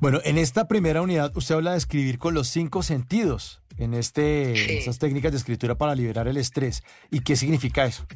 Bueno, 0.00 0.20
en 0.24 0.38
esta 0.38 0.68
primera 0.68 1.02
unidad 1.02 1.36
usted 1.36 1.56
habla 1.56 1.72
de 1.72 1.78
escribir 1.78 2.18
con 2.18 2.34
los 2.34 2.48
cinco 2.48 2.82
sentidos, 2.82 3.60
en 3.78 3.94
este, 3.94 4.78
esas 4.78 4.98
técnicas 4.98 5.32
de 5.32 5.38
escritura 5.38 5.76
para 5.76 5.94
liberar 5.94 6.28
el 6.28 6.36
estrés. 6.36 6.82
¿Y 7.10 7.20
qué 7.20 7.36
significa 7.36 7.86
eso? 7.86 8.06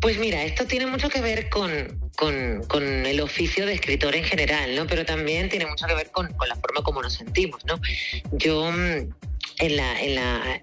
Pues 0.00 0.18
mira, 0.18 0.44
esto 0.44 0.66
tiene 0.66 0.86
mucho 0.86 1.08
que 1.08 1.20
ver 1.20 1.48
con, 1.48 2.00
con- 2.16 3.06
el 3.06 3.20
oficio 3.20 3.66
de 3.66 3.74
escritor 3.74 4.14
en 4.14 4.24
general, 4.24 4.74
¿no? 4.74 4.86
Pero 4.86 5.04
también 5.04 5.48
tiene 5.48 5.66
mucho 5.66 5.86
que 5.86 5.94
ver 5.94 6.10
con, 6.10 6.34
la 6.46 6.56
forma 6.56 6.82
como 6.82 7.02
nos 7.02 7.14
sentimos, 7.14 7.64
¿no? 7.64 7.80
Yo 8.32 8.70
mm, 8.70 9.08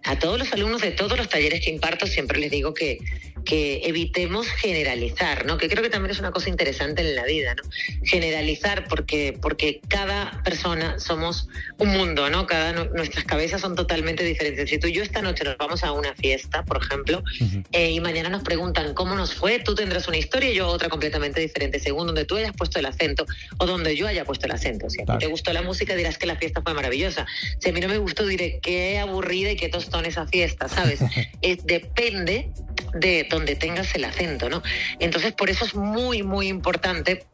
a 0.03 0.19
todos 0.19 0.39
los 0.39 0.53
alumnos 0.53 0.81
de 0.81 0.91
todos 0.91 1.17
los 1.17 1.29
talleres 1.29 1.61
que 1.61 1.71
imparto 1.71 2.05
siempre 2.05 2.39
les 2.39 2.51
digo 2.51 2.73
que, 2.73 2.99
que 3.43 3.81
evitemos 3.85 4.47
generalizar, 4.47 5.45
¿no? 5.45 5.57
Que 5.57 5.67
creo 5.67 5.83
que 5.83 5.89
también 5.89 6.11
es 6.11 6.19
una 6.19 6.31
cosa 6.31 6.49
interesante 6.49 7.01
en 7.01 7.15
la 7.15 7.23
vida, 7.23 7.55
¿no? 7.55 7.63
Generalizar 8.03 8.87
porque, 8.87 9.37
porque 9.41 9.81
cada 9.87 10.41
persona 10.43 10.99
somos 10.99 11.47
un 11.83 11.89
mundo, 11.97 12.29
¿no? 12.29 12.47
Cada 12.47 12.71
nu- 12.73 12.89
nuestras 12.95 13.25
cabezas 13.25 13.61
son 13.61 13.75
totalmente 13.75 14.23
diferentes. 14.23 14.69
Si 14.69 14.77
tú 14.77 14.87
y 14.87 14.93
yo 14.93 15.03
esta 15.03 15.21
noche 15.21 15.43
nos 15.43 15.57
vamos 15.57 15.83
a 15.83 15.91
una 15.91 16.13
fiesta, 16.15 16.63
por 16.63 16.81
ejemplo, 16.83 17.23
eh, 17.71 17.91
y 17.91 17.99
mañana 17.99 18.29
nos 18.29 18.43
preguntan 18.43 18.93
cómo 18.93 19.15
nos 19.15 19.33
fue, 19.33 19.59
tú 19.59 19.75
tendrás 19.75 20.07
una 20.07 20.17
historia 20.17 20.49
y 20.51 20.55
yo 20.55 20.67
otra 20.67 20.89
completamente 20.89 21.39
diferente, 21.41 21.79
según 21.79 22.07
donde 22.07 22.25
tú 22.25 22.35
hayas 22.37 22.53
puesto 22.53 22.79
el 22.79 22.85
acento 22.85 23.25
o 23.57 23.65
donde 23.65 23.95
yo 23.95 24.07
haya 24.07 24.25
puesto 24.25 24.45
el 24.45 24.51
acento. 24.53 24.89
Si 24.89 25.01
a 25.01 25.05
ti 25.05 25.11
te 25.19 25.27
gustó 25.27 25.53
la 25.53 25.61
música, 25.61 25.95
dirás 25.95 26.17
que 26.17 26.25
la 26.25 26.35
fiesta 26.35 26.61
fue 26.61 26.73
maravillosa. 26.73 27.25
Si 27.59 27.69
a 27.69 27.73
mí 27.73 27.79
no 27.79 27.87
me 27.87 27.97
gustó, 27.97 28.25
diré 28.25 28.59
qué 28.61 28.99
aburrida 28.99 29.51
y 29.51 29.55
qué 29.55 29.69
tostón 29.69 30.05
esa 30.05 30.25
fiesta, 30.27 30.67
¿sabes? 30.69 30.99
Eh, 31.41 31.57
depende 31.65 32.51
de 32.93 33.27
donde 33.29 33.55
tengas 33.55 33.93
el 33.95 34.05
acento, 34.05 34.49
¿no? 34.49 34.63
Entonces, 34.99 35.33
por 35.33 35.49
eso 35.49 35.65
es 35.65 35.75
muy, 35.75 36.23
muy 36.23 36.47
importante 36.47 37.25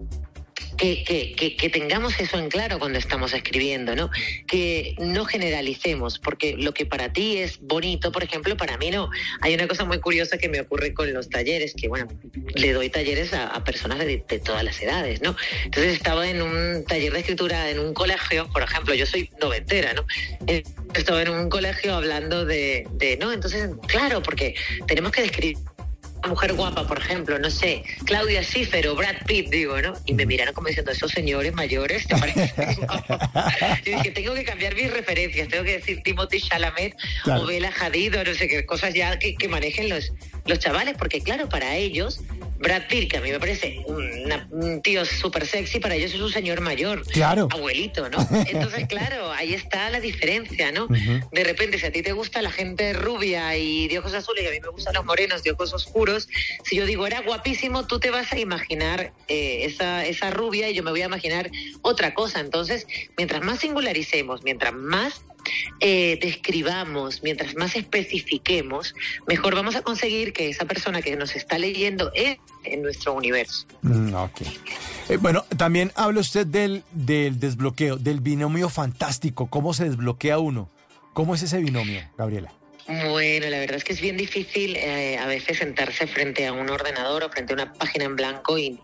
que, 0.80 1.04
que- 1.04 1.34
que- 1.36 1.56
que 1.56 1.70
tengamos 1.70 2.20
eso 2.20 2.40
en 2.40 2.50
claro 2.50 2.80
cuando 2.80 2.98
estamos 2.98 3.34
escribiendo, 3.34 3.96
¿no? 3.96 4.10
Que 4.48 4.96
no 4.98 5.26
generalicemos, 5.26 6.20
porque 6.20 6.56
lo 6.58 6.74
que 6.74 6.86
para 6.86 7.12
ti 7.14 7.38
es 7.38 7.60
bonito, 7.62 8.12
por 8.12 8.24
ejemplo, 8.24 8.56
para 8.58 8.78
mí 8.78 8.90
no. 8.90 9.10
Hay 9.42 9.54
una 9.54 9.68
cosa 9.68 9.84
muy 9.86 10.00
curiosa 10.00 10.38
que 10.38 10.50
me 10.50 10.62
ocurre 10.62 10.94
con 10.94 11.14
los 11.14 11.30
talleres, 11.30 11.74
que 11.76 11.88
bueno, 11.88 12.08
le 12.56 12.74
doy 12.74 12.90
talleres 12.90 13.34
a, 13.34 13.64
personas 13.64 14.00
de, 14.00 14.18
todas 14.44 14.64
las 14.64 14.82
edades, 14.82 15.22
¿no? 15.22 15.36
Entonces 15.66 15.94
estaba 15.94 16.30
en 16.30 16.42
un 16.42 16.86
taller 16.86 17.12
de 17.14 17.20
escritura 17.20 17.70
en 17.70 17.80
un 17.80 17.94
colegio, 17.94 18.48
por 18.52 18.64
ejemplo, 18.64 18.94
yo 18.96 19.06
soy 19.06 19.30
noventera, 19.42 19.94
¿no? 19.94 20.06
Eh, 20.48 20.64
Estaba 20.96 21.22
en 21.22 21.30
un 21.30 21.50
colegio 21.50 21.94
hablando 21.94 22.46
de, 22.46 22.88
de, 22.94 23.16
¿no? 23.18 23.32
Entonces, 23.32 23.70
claro, 23.88 24.24
porque 24.24 24.56
tenemos 24.88 25.12
que 25.12 25.22
describir 25.22 25.58
mujer 26.28 26.54
guapa, 26.54 26.86
por 26.86 27.00
ejemplo, 27.00 27.40
no 27.40 27.50
sé, 27.50 27.84
Claudia 28.06 28.44
Schiffer 28.44 28.88
o 28.90 28.96
Brad 28.96 29.16
Pitt, 29.26 29.50
digo, 29.50 29.82
¿no? 29.82 29.94
Y 30.06 30.14
me 30.14 30.26
miraron 30.26 30.54
como 30.54 30.68
diciendo, 30.68 30.92
esos 30.92 31.12
señores 31.12 31.54
mayores, 31.54 32.06
¿te 32.08 32.18
parece? 32.18 32.54
y 33.86 33.90
dije, 33.92 34.12
tengo 34.12 34.34
que 34.34 34.44
cambiar 34.44 34.76
mis 34.76 34.92
referencias, 34.92 35.48
tengo 35.48 35.64
que 35.64 35.78
decir 35.78 36.02
Timothy 36.04 36.42
Chalamet 36.42 36.96
Claro. 37.24 37.44
o 37.44 37.46
Bella 37.48 37.72
Hadid 37.80 38.18
o 38.18 38.24
no 38.24 38.34
sé 38.34 38.48
qué 38.48 38.66
cosas 38.66 38.94
ya 38.94 39.18
que, 39.18 39.36
que 39.36 39.48
manejen 39.48 39.90
los, 39.90 40.12
los 40.46 40.60
chavales, 40.60 40.96
porque 40.98 41.22
claro, 41.22 41.48
para 41.48 41.76
ellos, 41.76 42.22
Brad 42.60 42.88
Pitt, 42.90 43.10
que 43.12 43.18
a 43.18 43.22
mí 43.22 43.32
me 43.32 43.40
parece 43.40 43.82
una- 43.88 44.48
un 44.52 44.82
tío 44.82 45.06
súper 45.06 45.48
sexy, 45.48 45.80
para 45.80 45.96
ellos 45.96 46.14
es 46.14 46.20
un 46.20 46.32
señor 46.32 46.60
mayor, 46.62 47.06
Claro. 47.08 47.48
abuelito, 47.52 48.10
¿no? 48.10 48.18
Entonces, 48.48 48.86
claro, 48.88 49.32
ahí 49.32 49.54
está 49.54 49.90
la 49.90 50.00
diferencia, 50.02 50.72
¿no? 50.72 50.88
De 50.88 51.44
repente, 51.44 51.80
si 51.80 51.86
a 51.86 51.92
ti 51.92 52.02
te 52.02 52.12
gusta 52.12 52.42
la 52.42 52.52
gente 52.52 52.94
rubia 52.94 53.56
y 53.58 53.88
de 53.88 54.00
ojos 54.00 54.14
azules 54.14 54.44
y 54.44 54.48
a 54.48 54.52
mí 54.52 54.60
me 54.60 54.70
gustan 54.70 54.94
los 54.94 55.06
morenos 55.06 55.42
de 55.44 55.52
ojos 55.52 55.74
oscuros, 55.74 56.28
si 56.66 56.76
yo 56.76 56.86
digo 56.86 57.08
era 57.08 57.22
guapísimo, 57.22 57.88
tú 57.88 58.00
te 58.00 58.12
vas 58.12 58.32
a 58.34 58.38
imaginar 58.40 59.14
eh, 59.28 59.62
esa, 59.66 60.06
esa 60.06 60.30
rubia 60.30 60.70
y 60.70 60.74
yo 60.76 60.84
me 60.84 60.92
voy 60.92 61.02
a 61.02 61.06
imaginar 61.06 61.50
otra 61.82 62.14
cosa. 62.14 62.40
Entonces, 62.42 62.86
mientras 63.18 63.42
más 63.42 63.60
singularicemos, 63.60 64.44
mientras 64.44 64.74
más 64.74 65.24
eh, 65.80 66.20
describamos, 66.22 67.24
mientras 67.24 67.56
más 67.56 67.76
especifiquemos, 67.76 68.94
mejor 69.28 69.56
vamos 69.56 69.76
a 69.78 69.82
conseguir 69.82 70.34
que 70.34 70.50
esa 70.50 70.66
persona 70.66 71.02
que 71.02 71.16
nos 71.16 71.36
está 71.36 71.58
leyendo 71.58 72.12
es 72.14 72.38
en 72.64 72.82
nuestro 72.82 73.14
universo. 73.14 73.66
Mm, 73.82 74.14
ok. 74.14 74.42
Eh, 75.10 75.18
bueno, 75.18 75.46
también 75.58 75.92
habla 75.96 76.22
usted 76.22 76.46
del, 76.46 76.84
del 76.92 77.40
desbloqueo, 77.40 77.98
del 77.98 78.20
binomio 78.20 78.70
fantástico. 78.70 79.48
¿Cómo 79.48 79.74
se 79.74 79.86
desbloquea 79.86 80.40
uno? 80.40 80.70
¿Cómo 81.14 81.36
es 81.36 81.44
ese 81.44 81.58
binomio, 81.60 82.02
Gabriela? 82.18 82.52
Bueno, 82.88 83.50
la 83.50 83.60
verdad 83.60 83.78
es 83.78 83.84
que 83.84 83.94
es 83.94 84.02
bien 84.02 84.18
difícil 84.18 84.76
eh, 84.76 85.18
a 85.18 85.28
veces 85.28 85.60
sentarse 85.60 86.08
frente 86.08 86.48
a 86.48 86.54
un 86.54 86.70
ordenador 86.70 87.24
o 87.24 87.30
frente 87.30 87.54
a 87.54 87.56
una 87.56 87.74
página 87.74 88.06
en 88.06 88.16
blanco 88.16 88.58
y, 88.58 88.80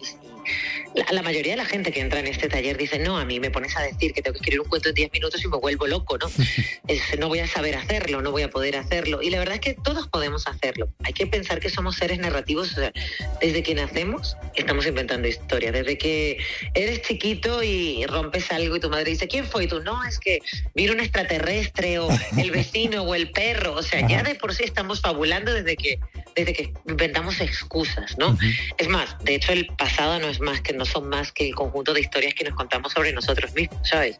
la, 0.93 1.05
la, 1.11 1.21
mayoría 1.21 1.53
de 1.53 1.57
la 1.57 1.65
gente 1.65 1.91
que 1.91 1.99
entra 1.99 2.19
en 2.19 2.27
este 2.27 2.47
taller 2.47 2.77
dice, 2.77 2.99
no, 2.99 3.17
a 3.17 3.25
mí 3.25 3.39
me 3.39 3.51
pones 3.51 3.75
a 3.77 3.81
decir 3.81 4.13
que 4.13 4.21
tengo 4.21 4.33
que 4.33 4.39
escribir 4.39 4.61
un 4.61 4.67
cuento 4.67 4.89
en 4.89 4.95
10 4.95 5.11
minutos 5.13 5.43
y 5.43 5.47
me 5.47 5.57
vuelvo 5.57 5.87
loco, 5.87 6.17
¿no? 6.17 6.27
es, 6.87 7.01
no 7.19 7.27
voy 7.27 7.39
a 7.39 7.47
saber 7.47 7.75
hacerlo, 7.75 8.21
no 8.21 8.31
voy 8.31 8.43
a 8.43 8.49
poder 8.49 8.77
hacerlo. 8.77 9.21
Y 9.21 9.29
la 9.29 9.39
verdad 9.39 9.55
es 9.55 9.61
que 9.61 9.73
todos 9.73 10.07
podemos 10.07 10.47
hacerlo. 10.47 10.89
Hay 11.03 11.13
que 11.13 11.27
pensar 11.27 11.59
que 11.59 11.69
somos 11.69 11.95
seres 11.95 12.19
narrativos, 12.19 12.71
o 12.73 12.75
sea, 12.75 12.93
desde 13.41 13.63
que 13.63 13.75
nacemos 13.75 14.37
estamos 14.55 14.85
inventando 14.85 15.27
historias, 15.27 15.73
desde 15.73 15.97
que 15.97 16.37
eres 16.73 17.01
chiquito 17.01 17.63
y 17.63 18.05
rompes 18.05 18.51
algo 18.51 18.75
y 18.75 18.79
tu 18.79 18.89
madre 18.89 19.11
dice, 19.11 19.27
¿quién 19.27 19.45
fue? 19.45 19.65
Y 19.65 19.67
tú, 19.67 19.81
no, 19.81 20.03
es 20.03 20.19
que 20.19 20.39
vino 20.73 20.93
un 20.93 20.99
extraterrestre 20.99 21.99
o 21.99 22.09
el 22.37 22.51
vecino 22.51 23.03
o 23.03 23.15
el 23.15 23.31
perro, 23.31 23.73
o 23.73 23.83
sea, 23.83 24.07
ya 24.07 24.23
de 24.23 24.35
por 24.35 24.53
sí 24.53 24.63
estamos 24.63 25.01
fabulando 25.01 25.53
desde 25.53 25.75
que, 25.75 25.99
desde 26.35 26.53
que 26.53 26.73
inventamos 26.87 27.39
excusas, 27.39 28.17
¿no? 28.17 28.29
Uh 28.29 28.33
-huh. 28.33 28.73
Es 28.77 28.87
más, 28.89 29.17
de 29.23 29.35
hecho 29.35 29.53
el 29.53 29.67
pasado 29.77 30.19
no 30.19 30.27
es 30.27 30.39
más 30.39 30.61
que 30.61 30.73
no 30.73 30.85
son 30.85 31.07
más 31.09 31.31
que 31.31 31.47
el 31.47 31.55
conjunto 31.55 31.93
de 31.93 32.01
historias 32.01 32.33
que 32.33 32.43
nos 32.43 32.55
contamos 32.55 32.93
sobre 32.93 33.13
nosotros 33.13 33.53
mismos, 33.53 33.87
¿sabes? 33.87 34.17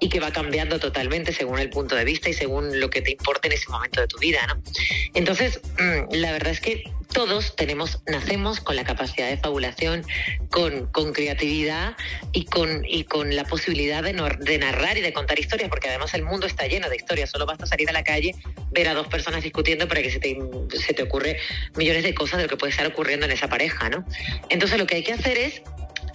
Y 0.00 0.08
que 0.08 0.18
va 0.20 0.32
cambiando 0.32 0.78
totalmente 0.78 1.32
según 1.32 1.58
el 1.58 1.70
punto 1.70 1.94
de 1.94 2.04
vista 2.04 2.30
y 2.30 2.32
según 2.32 2.80
lo 2.80 2.88
que 2.90 3.02
te 3.02 3.12
importe 3.12 3.48
en 3.48 3.54
ese 3.54 3.68
momento 3.70 4.00
de 4.00 4.06
tu 4.06 4.18
vida, 4.18 4.46
¿no? 4.46 4.62
Entonces, 5.14 5.60
mmm, 5.78 6.14
la 6.14 6.32
verdad 6.32 6.52
es 6.52 6.60
que 6.60 6.84
todos 7.18 7.56
tenemos, 7.56 8.00
nacemos 8.06 8.60
con 8.60 8.76
la 8.76 8.84
capacidad 8.84 9.28
de 9.28 9.36
fabulación, 9.36 10.04
con, 10.52 10.86
con 10.86 11.12
creatividad 11.12 11.96
y 12.30 12.44
con, 12.44 12.84
y 12.84 13.02
con 13.02 13.34
la 13.34 13.42
posibilidad 13.42 14.04
de, 14.04 14.12
narrar 14.12 14.96
y 14.96 15.00
de 15.00 15.12
contar 15.12 15.36
historias, 15.36 15.68
porque 15.68 15.88
además 15.88 16.14
el 16.14 16.22
mundo 16.22 16.46
está 16.46 16.68
lleno 16.68 16.88
de 16.88 16.94
historias, 16.94 17.30
solo 17.30 17.44
basta 17.44 17.66
salir 17.66 17.88
a 17.88 17.92
la 17.92 18.04
calle, 18.04 18.36
ver 18.70 18.86
a 18.86 18.94
dos 18.94 19.08
personas 19.08 19.42
discutiendo 19.42 19.88
para 19.88 20.00
que 20.00 20.12
se 20.12 20.20
te, 20.20 20.38
se 20.78 20.94
te 20.94 21.02
ocurre 21.02 21.38
millones 21.74 22.04
de 22.04 22.14
cosas 22.14 22.36
de 22.36 22.44
lo 22.44 22.48
que 22.50 22.56
puede 22.56 22.70
estar 22.70 22.86
ocurriendo 22.86 23.26
en 23.26 23.32
esa 23.32 23.48
pareja, 23.48 23.88
¿no? 23.88 24.04
Entonces 24.48 24.78
lo 24.78 24.86
que 24.86 24.94
hay 24.94 25.02
que 25.02 25.14
hacer 25.14 25.38
es 25.38 25.60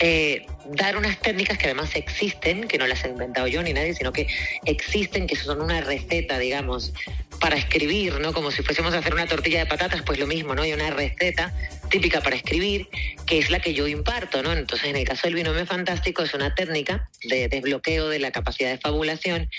eh, 0.06 0.46
dar 0.66 0.98
unas 0.98 1.18
técnicas 1.20 1.58
que 1.58 1.68
además 1.68 1.96
existen, 1.96 2.68
que 2.68 2.78
no 2.78 2.86
las 2.88 3.06
he 3.06 3.08
inventado 3.08 3.48
yo 3.48 3.64
ni 3.64 3.72
nadie, 3.72 3.94
sino 3.94 4.12
que 4.12 4.28
existen, 4.66 5.28
que 5.28 5.38
son 5.38 5.62
una 5.62 5.80
receta, 5.80 6.38
digamos, 6.38 6.92
para 7.40 7.56
escribir, 7.56 8.20
¿no? 8.20 8.34
Como 8.34 8.52
si 8.52 8.64
fuésemos 8.64 8.94
a 8.94 8.98
hacer 8.98 9.14
una 9.14 9.28
tortilla 9.28 9.60
de 9.60 9.66
patatas, 9.66 10.02
pues 10.02 10.20
lo 10.20 10.28
mismo, 10.28 10.56
¿no? 10.56 10.64
Hay 10.64 10.74
una 10.74 10.90
receta 10.90 11.54
típica 11.90 12.20
para 12.20 12.36
escribir, 12.36 12.90
que 13.26 13.40
es 13.40 13.50
la 13.50 13.62
que 13.62 13.74
yo 13.74 13.88
imparto, 13.88 14.44
¿no? 14.44 14.52
Entonces, 14.52 14.90
en 14.90 14.98
el 14.98 15.06
caso 15.06 15.22
del 15.28 15.36
binomio 15.36 15.66
fantástico, 15.66 16.24
es 16.24 16.34
una 16.34 16.54
técnica 16.54 17.10
de 17.24 17.48
desbloqueo 17.48 18.10
de 18.10 18.20
la 18.20 18.32
capacidad 18.32 18.72
de 18.72 18.80
fabulación 18.80 19.50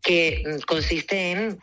que 0.00 0.42
consiste 0.66 1.32
en 1.32 1.58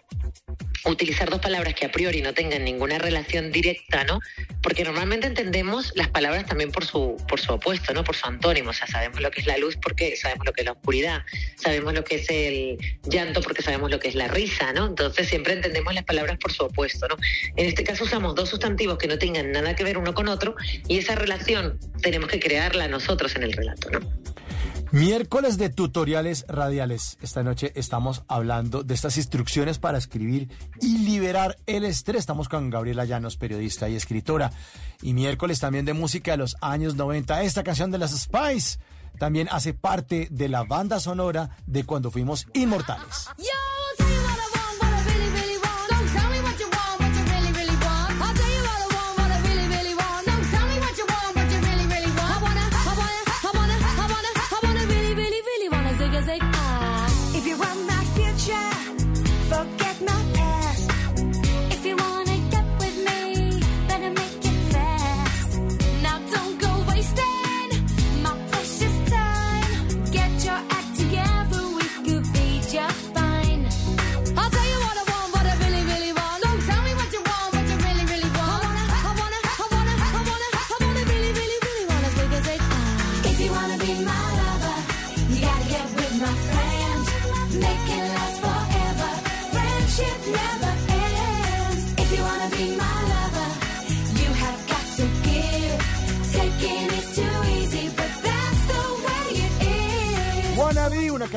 utilizar 0.88 1.30
dos 1.30 1.40
palabras 1.40 1.74
que 1.74 1.86
a 1.86 1.92
priori 1.92 2.22
no 2.22 2.34
tengan 2.34 2.64
ninguna 2.64 2.98
relación 2.98 3.52
directa, 3.52 4.04
¿no? 4.04 4.20
Porque 4.62 4.84
normalmente 4.84 5.28
entendemos 5.28 5.92
las 5.96 6.10
palabras 6.10 6.46
también 6.46 6.72
por 6.72 6.86
su, 6.86 7.18
por 7.28 7.40
su 7.40 7.54
opuesto, 7.54 7.94
¿no? 7.94 8.04
Por 8.04 8.16
su 8.16 8.26
antónimo. 8.26 8.72
O 8.72 8.74
sea, 8.74 8.88
sabemos 8.88 9.22
lo 9.22 9.32
que 9.32 9.42
es 9.42 9.48
la 9.48 9.58
luz 9.58 9.78
porque 9.82 10.16
sabemos 10.16 10.46
lo 10.46 10.54
que 10.54 10.62
es 10.62 10.66
la 10.66 10.72
oscuridad, 10.74 11.24
sabemos 11.56 11.94
lo 11.94 12.04
que 12.04 12.16
es 12.16 12.30
el 12.30 12.78
llanto 13.04 13.42
porque 13.42 13.62
sabemos 13.62 13.92
lo 13.92 14.00
que 14.00 14.08
es 14.08 14.16
la 14.16 14.28
risa, 14.28 14.74
¿no? 14.74 14.88
Entonces 14.88 15.28
siempre 15.28 15.54
entendemos 15.54 15.94
las 15.94 16.04
palabras 16.04 16.38
por 16.38 16.52
su 16.52 16.64
opuesto, 16.64 17.08
¿no? 17.08 17.18
En 17.56 17.66
este 17.66 17.84
caso 17.84 18.04
usamos 18.04 18.36
dos 18.36 18.50
sustantivos 18.50 18.98
que 18.98 19.08
no 19.08 19.18
tengan 19.18 19.52
nada 19.52 19.76
que 19.76 19.84
ver 19.84 19.98
uno 19.98 20.14
con 20.14 20.28
otro 20.28 20.56
y 20.88 20.98
esa 21.00 21.16
relación 21.16 21.80
tenemos 22.02 22.30
que 22.30 22.40
crearla 22.40 22.88
nosotros 22.88 23.36
en 23.36 23.44
el 23.44 23.54
relato, 23.54 23.90
¿no? 23.90 24.27
Miércoles 24.92 25.58
de 25.58 25.70
tutoriales 25.70 26.46
radiales. 26.48 27.18
Esta 27.22 27.44
noche 27.44 27.74
estamos 27.76 28.24
hablando 28.30 28.84
de 28.84 28.94
estas 28.94 29.18
instrucciones 29.18 29.80
para 29.80 29.98
escribir 29.98 30.50
y 30.80 31.00
liberar 31.00 31.58
el 31.66 31.84
estrés. 31.84 32.22
Estamos 32.22 32.48
con 32.48 32.70
Gabriela 32.70 33.04
Llanos, 33.04 33.36
periodista 33.36 33.90
y 33.90 33.96
escritora. 33.96 34.52
Y 35.02 35.14
miércoles 35.14 35.60
también 35.60 35.84
de 35.84 35.92
música 35.92 36.32
de 36.32 36.38
los 36.38 36.56
años 36.62 36.96
90. 36.96 37.44
Esta 37.44 37.64
canción 37.64 37.92
de 37.92 37.98
las 37.98 38.18
Spice 38.18 38.80
también 39.20 39.50
hace 39.52 39.74
parte 39.74 40.30
de 40.32 40.48
la 40.48 40.64
banda 40.64 41.02
sonora 41.02 41.58
de 41.66 41.84
cuando 41.84 42.10
fuimos 42.10 42.48
inmortales. 42.54 43.28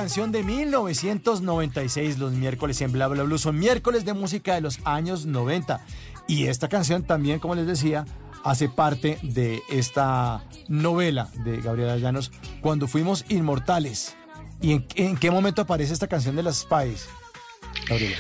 Canción 0.01 0.33
de 0.33 0.43
1996, 0.43 2.19
los 2.19 2.33
miércoles 2.33 2.81
en 2.81 2.91
Bla 2.91 3.07
Bla 3.07 3.23
Blue. 3.25 3.37
Son 3.37 3.59
miércoles 3.59 4.07
de 4.07 4.15
música 4.15 4.55
de 4.55 4.63
los 4.63 4.79
años 4.87 5.27
90. 5.27 5.85
Y 6.27 6.47
esta 6.47 6.71
canción 6.71 7.03
también, 7.03 7.39
como 7.39 7.55
les 7.55 7.67
decía, 7.67 8.07
hace 8.43 8.71
parte 8.71 9.19
de 9.23 9.61
esta 9.69 10.43
novela 10.69 11.29
de 11.45 11.61
Gabriela 11.61 11.99
Llanos, 11.99 12.33
Cuando 12.63 12.89
fuimos 12.89 13.27
inmortales. 13.29 14.17
¿Y 14.63 14.73
en, 14.73 14.87
en 14.95 15.19
qué 15.19 15.31
momento 15.31 15.61
aparece 15.61 15.93
esta 15.93 16.07
canción 16.07 16.35
de 16.35 16.45
las 16.45 16.61
Spies? 16.61 17.07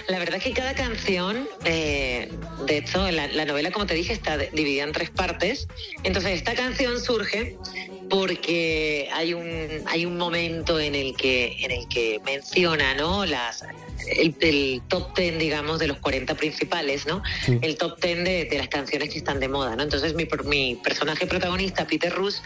La 0.09 0.19
verdad 0.19 0.37
es 0.37 0.43
que 0.43 0.53
cada 0.53 0.75
canción, 0.75 1.49
eh, 1.65 2.31
de 2.67 2.79
hecho, 2.79 3.09
la, 3.11 3.29
la, 3.29 3.45
novela, 3.45 3.71
como 3.71 3.87
te 3.87 3.95
dije, 3.95 4.13
está 4.13 4.37
dividida 4.37 4.83
en 4.83 4.93
tres 4.93 5.11
partes. 5.11 5.69
Entonces, 6.03 6.33
esta 6.33 6.55
canción 6.55 7.01
surge 7.01 7.57
porque 8.11 9.09
hay 9.13 9.33
un, 9.33 9.69
hay 9.87 10.05
un 10.05 10.19
momento 10.19 10.81
en 10.81 10.97
el 10.97 11.17
que, 11.17 11.57
en 11.61 11.71
el 11.71 11.89
que 11.89 12.21
menciona 12.25 12.95
¿no? 12.95 13.25
Las, 13.25 13.63
el, 14.09 14.35
el, 14.41 14.83
top 14.89 15.15
ten, 15.15 15.39
digamos, 15.39 15.79
de 15.79 15.87
los 15.87 15.99
40 15.99 16.35
principales, 16.35 17.07
¿no? 17.07 17.23
Sí. 17.47 17.59
El 17.63 17.77
top 17.77 18.01
ten 18.01 18.25
de, 18.25 18.47
de, 18.47 18.59
las 18.59 18.69
canciones 18.69 19.11
que 19.11 19.19
están 19.19 19.39
de 19.39 19.49
moda, 19.49 19.77
¿no? 19.77 19.85
Entonces 19.85 20.15
mi, 20.15 20.29
mi 20.45 20.75
personaje 20.83 21.27
protagonista, 21.27 21.87
Peter 21.87 22.13
Rus, 22.13 22.43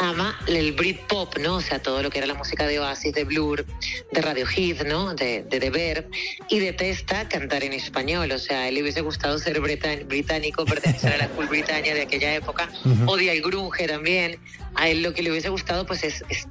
ama 0.00 0.38
el 0.46 0.72
Britpop, 0.72 1.38
¿no? 1.38 1.56
O 1.56 1.60
sea, 1.60 1.80
todo 1.80 2.02
lo 2.02 2.10
que 2.10 2.18
era 2.18 2.26
la 2.26 2.34
música 2.34 2.66
de 2.66 2.80
Oasis, 2.80 3.12
de 3.12 3.24
Blur, 3.24 3.66
de 4.10 4.20
Radiohead, 4.20 4.86
¿no? 4.86 5.14
De, 5.14 5.42
de 5.42 5.60
The 5.60 5.70
Verb, 5.70 6.06
y 6.48 6.58
detesta 6.58 7.28
cantar 7.28 7.62
en 7.64 7.74
español, 7.74 8.32
o 8.32 8.38
sea, 8.38 8.68
él 8.68 8.74
le 8.76 8.82
hubiese 8.82 9.02
gustado 9.02 9.38
ser 9.38 9.60
británico, 9.60 10.64
pertenecer 10.64 11.12
a 11.12 11.18
la 11.18 11.28
Cool 11.28 11.46
Britannia 11.46 11.94
de 11.94 12.02
aquella 12.02 12.34
época, 12.34 12.70
uh 12.84 12.88
-huh. 12.88 13.10
odia 13.10 13.32
el 13.32 13.42
grunge 13.42 13.86
también, 13.86 14.38
a 14.74 14.88
él 14.88 15.02
lo 15.02 15.14
que 15.14 15.22
le 15.22 15.30
hubiese 15.30 15.48
gustado 15.48 15.86
pues 15.86 16.04
es, 16.04 16.24
es 16.28 16.46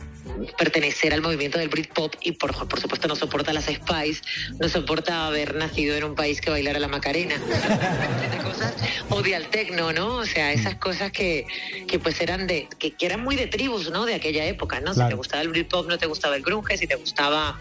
pertenecer 0.57 1.13
al 1.13 1.21
movimiento 1.21 1.57
del 1.59 1.69
Britpop 1.69 2.13
y 2.21 2.33
por, 2.33 2.53
por 2.67 2.79
supuesto 2.79 3.07
no 3.07 3.15
soporta 3.15 3.53
las 3.53 3.65
Spice, 3.65 4.21
no 4.59 4.69
soporta 4.69 5.27
haber 5.27 5.55
nacido 5.55 5.95
en 5.95 6.03
un 6.03 6.15
país 6.15 6.41
que 6.41 6.49
bailara 6.49 6.79
la 6.79 6.87
Macarena, 6.87 7.35
cosas, 8.43 8.73
odia 9.09 9.37
el 9.37 9.47
tecno, 9.47 9.91
¿no? 9.91 10.15
O 10.17 10.25
sea, 10.25 10.53
esas 10.53 10.75
cosas 10.75 11.11
que, 11.11 11.45
que 11.87 11.99
pues 11.99 12.19
eran 12.21 12.47
de, 12.47 12.67
que, 12.77 12.91
que, 12.91 13.05
eran 13.05 13.23
muy 13.23 13.35
de 13.35 13.47
tribus, 13.47 13.89
¿no? 13.91 14.05
De 14.05 14.15
aquella 14.15 14.45
época, 14.45 14.79
¿no? 14.79 14.93
Claro. 14.93 15.07
Si 15.07 15.09
te 15.09 15.15
gustaba 15.15 15.41
el 15.41 15.49
Britpop 15.49 15.87
no 15.87 15.97
te 15.97 16.05
gustaba 16.05 16.35
el 16.35 16.43
grunge, 16.43 16.77
si 16.77 16.87
te 16.87 16.95
gustaba 16.95 17.59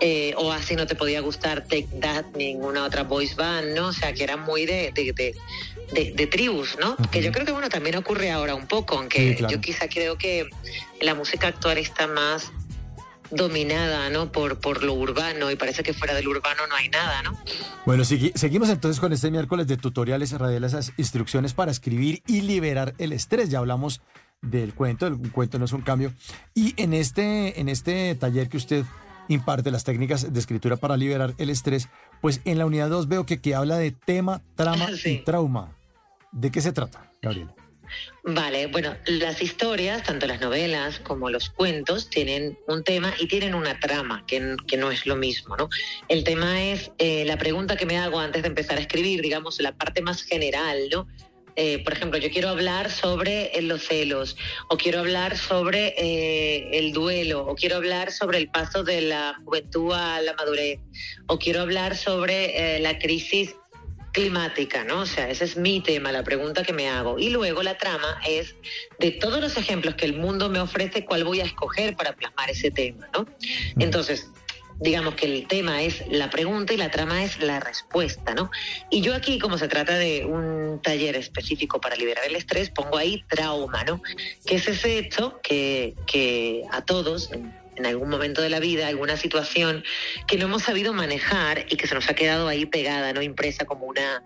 eh, 0.00 0.34
Oasis 0.36 0.76
no 0.76 0.86
te 0.86 0.94
podía 0.94 1.20
gustar 1.20 1.62
Take 1.62 1.88
That, 2.00 2.26
ninguna 2.36 2.84
otra 2.84 3.02
voice 3.04 3.34
band, 3.34 3.74
¿no? 3.74 3.88
O 3.88 3.92
sea, 3.92 4.12
que 4.12 4.24
eran 4.24 4.40
muy 4.40 4.66
de, 4.66 4.92
de, 4.92 5.12
de 5.12 5.34
de, 5.92 6.12
de, 6.12 6.26
tribus, 6.26 6.76
¿no? 6.80 6.90
Uh 6.92 6.94
-huh. 6.96 7.10
Que 7.10 7.22
yo 7.22 7.32
creo 7.32 7.44
que, 7.46 7.52
bueno, 7.52 7.68
también 7.68 7.96
ocurre 7.96 8.30
ahora 8.30 8.54
un 8.54 8.66
poco, 8.66 8.98
aunque 8.98 9.30
sí, 9.30 9.34
claro. 9.36 9.54
yo 9.54 9.60
quizá 9.60 9.88
creo 9.88 10.16
que 10.18 10.48
la 11.00 11.14
música 11.14 11.48
actual 11.48 11.78
está 11.78 12.06
más 12.06 12.50
dominada, 13.30 14.08
¿no? 14.10 14.32
Por, 14.32 14.58
por 14.58 14.82
lo 14.82 14.94
urbano 14.94 15.50
y 15.50 15.56
parece 15.56 15.82
que 15.82 15.92
fuera 15.92 16.14
del 16.14 16.26
urbano 16.28 16.66
no 16.66 16.74
hay 16.74 16.88
nada, 16.88 17.22
¿no? 17.22 17.38
Bueno, 17.84 18.02
segui- 18.04 18.32
seguimos 18.34 18.70
entonces 18.70 19.00
con 19.00 19.12
este 19.12 19.30
miércoles 19.30 19.66
de 19.66 19.76
tutoriales 19.76 20.32
radiales, 20.32 20.72
esas 20.72 20.92
instrucciones 20.96 21.52
para 21.52 21.70
escribir 21.70 22.22
y 22.26 22.40
liberar 22.40 22.94
el 22.98 23.12
estrés. 23.12 23.50
Ya 23.50 23.58
hablamos 23.58 24.00
del 24.40 24.72
cuento, 24.72 25.06
el 25.06 25.18
cuento 25.30 25.58
no 25.58 25.66
es 25.66 25.72
un 25.72 25.82
cambio. 25.82 26.12
Y 26.54 26.72
en 26.80 26.94
este, 26.94 27.60
en 27.60 27.68
este 27.68 28.14
taller 28.14 28.48
que 28.48 28.56
usted 28.56 28.84
imparte 29.28 29.70
las 29.70 29.84
técnicas 29.84 30.32
de 30.32 30.40
escritura 30.40 30.76
para 30.76 30.96
liberar 30.96 31.34
el 31.36 31.50
estrés, 31.50 31.88
pues 32.22 32.40
en 32.46 32.56
la 32.56 32.64
unidad 32.64 32.88
2 32.88 33.08
veo 33.08 33.26
que, 33.26 33.42
que 33.42 33.54
habla 33.54 33.76
de 33.76 33.90
tema, 33.90 34.40
trama 34.56 34.88
y 35.04 35.18
trauma. 35.18 35.76
¿De 36.32 36.50
qué 36.50 36.60
se 36.60 36.72
trata, 36.72 37.10
Gabriel? 37.22 37.48
Vale, 38.24 38.66
bueno, 38.66 38.94
las 39.06 39.40
historias, 39.40 40.02
tanto 40.02 40.26
las 40.26 40.40
novelas 40.40 40.98
como 41.00 41.30
los 41.30 41.48
cuentos, 41.50 42.10
tienen 42.10 42.58
un 42.66 42.84
tema 42.84 43.14
y 43.18 43.26
tienen 43.26 43.54
una 43.54 43.78
trama, 43.80 44.24
que, 44.26 44.56
que 44.66 44.76
no 44.76 44.90
es 44.90 45.06
lo 45.06 45.16
mismo, 45.16 45.56
¿no? 45.56 45.68
El 46.08 46.24
tema 46.24 46.62
es 46.62 46.90
eh, 46.98 47.24
la 47.24 47.38
pregunta 47.38 47.76
que 47.76 47.86
me 47.86 47.98
hago 47.98 48.20
antes 48.20 48.42
de 48.42 48.48
empezar 48.48 48.76
a 48.76 48.80
escribir, 48.80 49.22
digamos, 49.22 49.60
la 49.60 49.72
parte 49.72 50.02
más 50.02 50.22
general, 50.22 50.78
¿no? 50.92 51.06
Eh, 51.56 51.82
por 51.82 51.94
ejemplo, 51.94 52.18
yo 52.20 52.30
quiero 52.30 52.50
hablar 52.50 52.90
sobre 52.90 53.46
eh, 53.58 53.62
los 53.62 53.82
celos, 53.82 54.36
o 54.68 54.76
quiero 54.76 55.00
hablar 55.00 55.36
sobre 55.36 56.78
el 56.78 56.92
duelo, 56.92 57.46
o 57.46 57.56
quiero 57.56 57.76
hablar 57.76 58.12
sobre 58.12 58.38
el 58.38 58.48
paso 58.48 58.84
de 58.84 59.00
la 59.00 59.40
juventud 59.44 59.92
a 59.92 60.20
la 60.20 60.34
madurez, 60.34 60.78
o 61.26 61.38
quiero 61.38 61.62
hablar 61.62 61.96
sobre 61.96 62.78
la 62.78 62.98
crisis 62.98 63.56
climática, 64.18 64.82
¿no? 64.82 65.00
O 65.02 65.06
sea, 65.06 65.30
ese 65.30 65.44
es 65.44 65.56
mi 65.56 65.80
tema, 65.80 66.10
la 66.10 66.24
pregunta 66.24 66.64
que 66.64 66.72
me 66.72 66.88
hago. 66.88 67.20
Y 67.20 67.30
luego 67.30 67.62
la 67.62 67.78
trama 67.78 68.20
es 68.26 68.56
de 68.98 69.12
todos 69.12 69.40
los 69.40 69.56
ejemplos 69.56 69.94
que 69.94 70.06
el 70.06 70.16
mundo 70.16 70.48
me 70.48 70.58
ofrece, 70.58 71.04
cuál 71.04 71.22
voy 71.22 71.40
a 71.40 71.44
escoger 71.44 71.94
para 71.94 72.16
plasmar 72.16 72.50
ese 72.50 72.72
tema, 72.72 73.08
¿no? 73.14 73.26
Entonces, 73.78 74.28
digamos 74.80 75.14
que 75.14 75.26
el 75.26 75.46
tema 75.46 75.82
es 75.82 76.02
la 76.08 76.30
pregunta 76.30 76.72
y 76.72 76.76
la 76.76 76.90
trama 76.90 77.22
es 77.22 77.40
la 77.40 77.60
respuesta, 77.60 78.34
¿no? 78.34 78.50
Y 78.90 79.02
yo 79.02 79.14
aquí, 79.14 79.38
como 79.38 79.56
se 79.56 79.68
trata 79.68 79.96
de 79.96 80.24
un 80.24 80.80
taller 80.82 81.14
específico 81.14 81.80
para 81.80 81.94
liberar 81.94 82.24
el 82.26 82.34
estrés, 82.34 82.70
pongo 82.70 82.96
ahí 82.96 83.24
trauma, 83.28 83.84
¿no? 83.84 84.02
Que 84.44 84.56
es 84.56 84.66
ese 84.66 84.98
hecho 84.98 85.38
que, 85.44 85.94
que 86.08 86.64
a 86.72 86.84
todos, 86.84 87.30
en, 87.78 87.86
algún 87.86 88.08
momento 88.08 88.42
de 88.42 88.50
la 88.50 88.60
vida, 88.60 88.88
alguna 88.88 89.16
situación 89.16 89.84
que 90.26 90.36
no 90.36 90.46
hemos 90.46 90.62
sabido 90.62 90.92
manejar 90.92 91.66
y 91.68 91.76
que 91.76 91.86
se 91.86 91.94
nos 91.94 92.08
ha 92.08 92.14
quedado 92.14 92.48
ahí 92.48 92.66
pegada, 92.66 93.12
¿no? 93.12 93.22
Impresa 93.22 93.64
como 93.64 93.86
una 93.86 94.22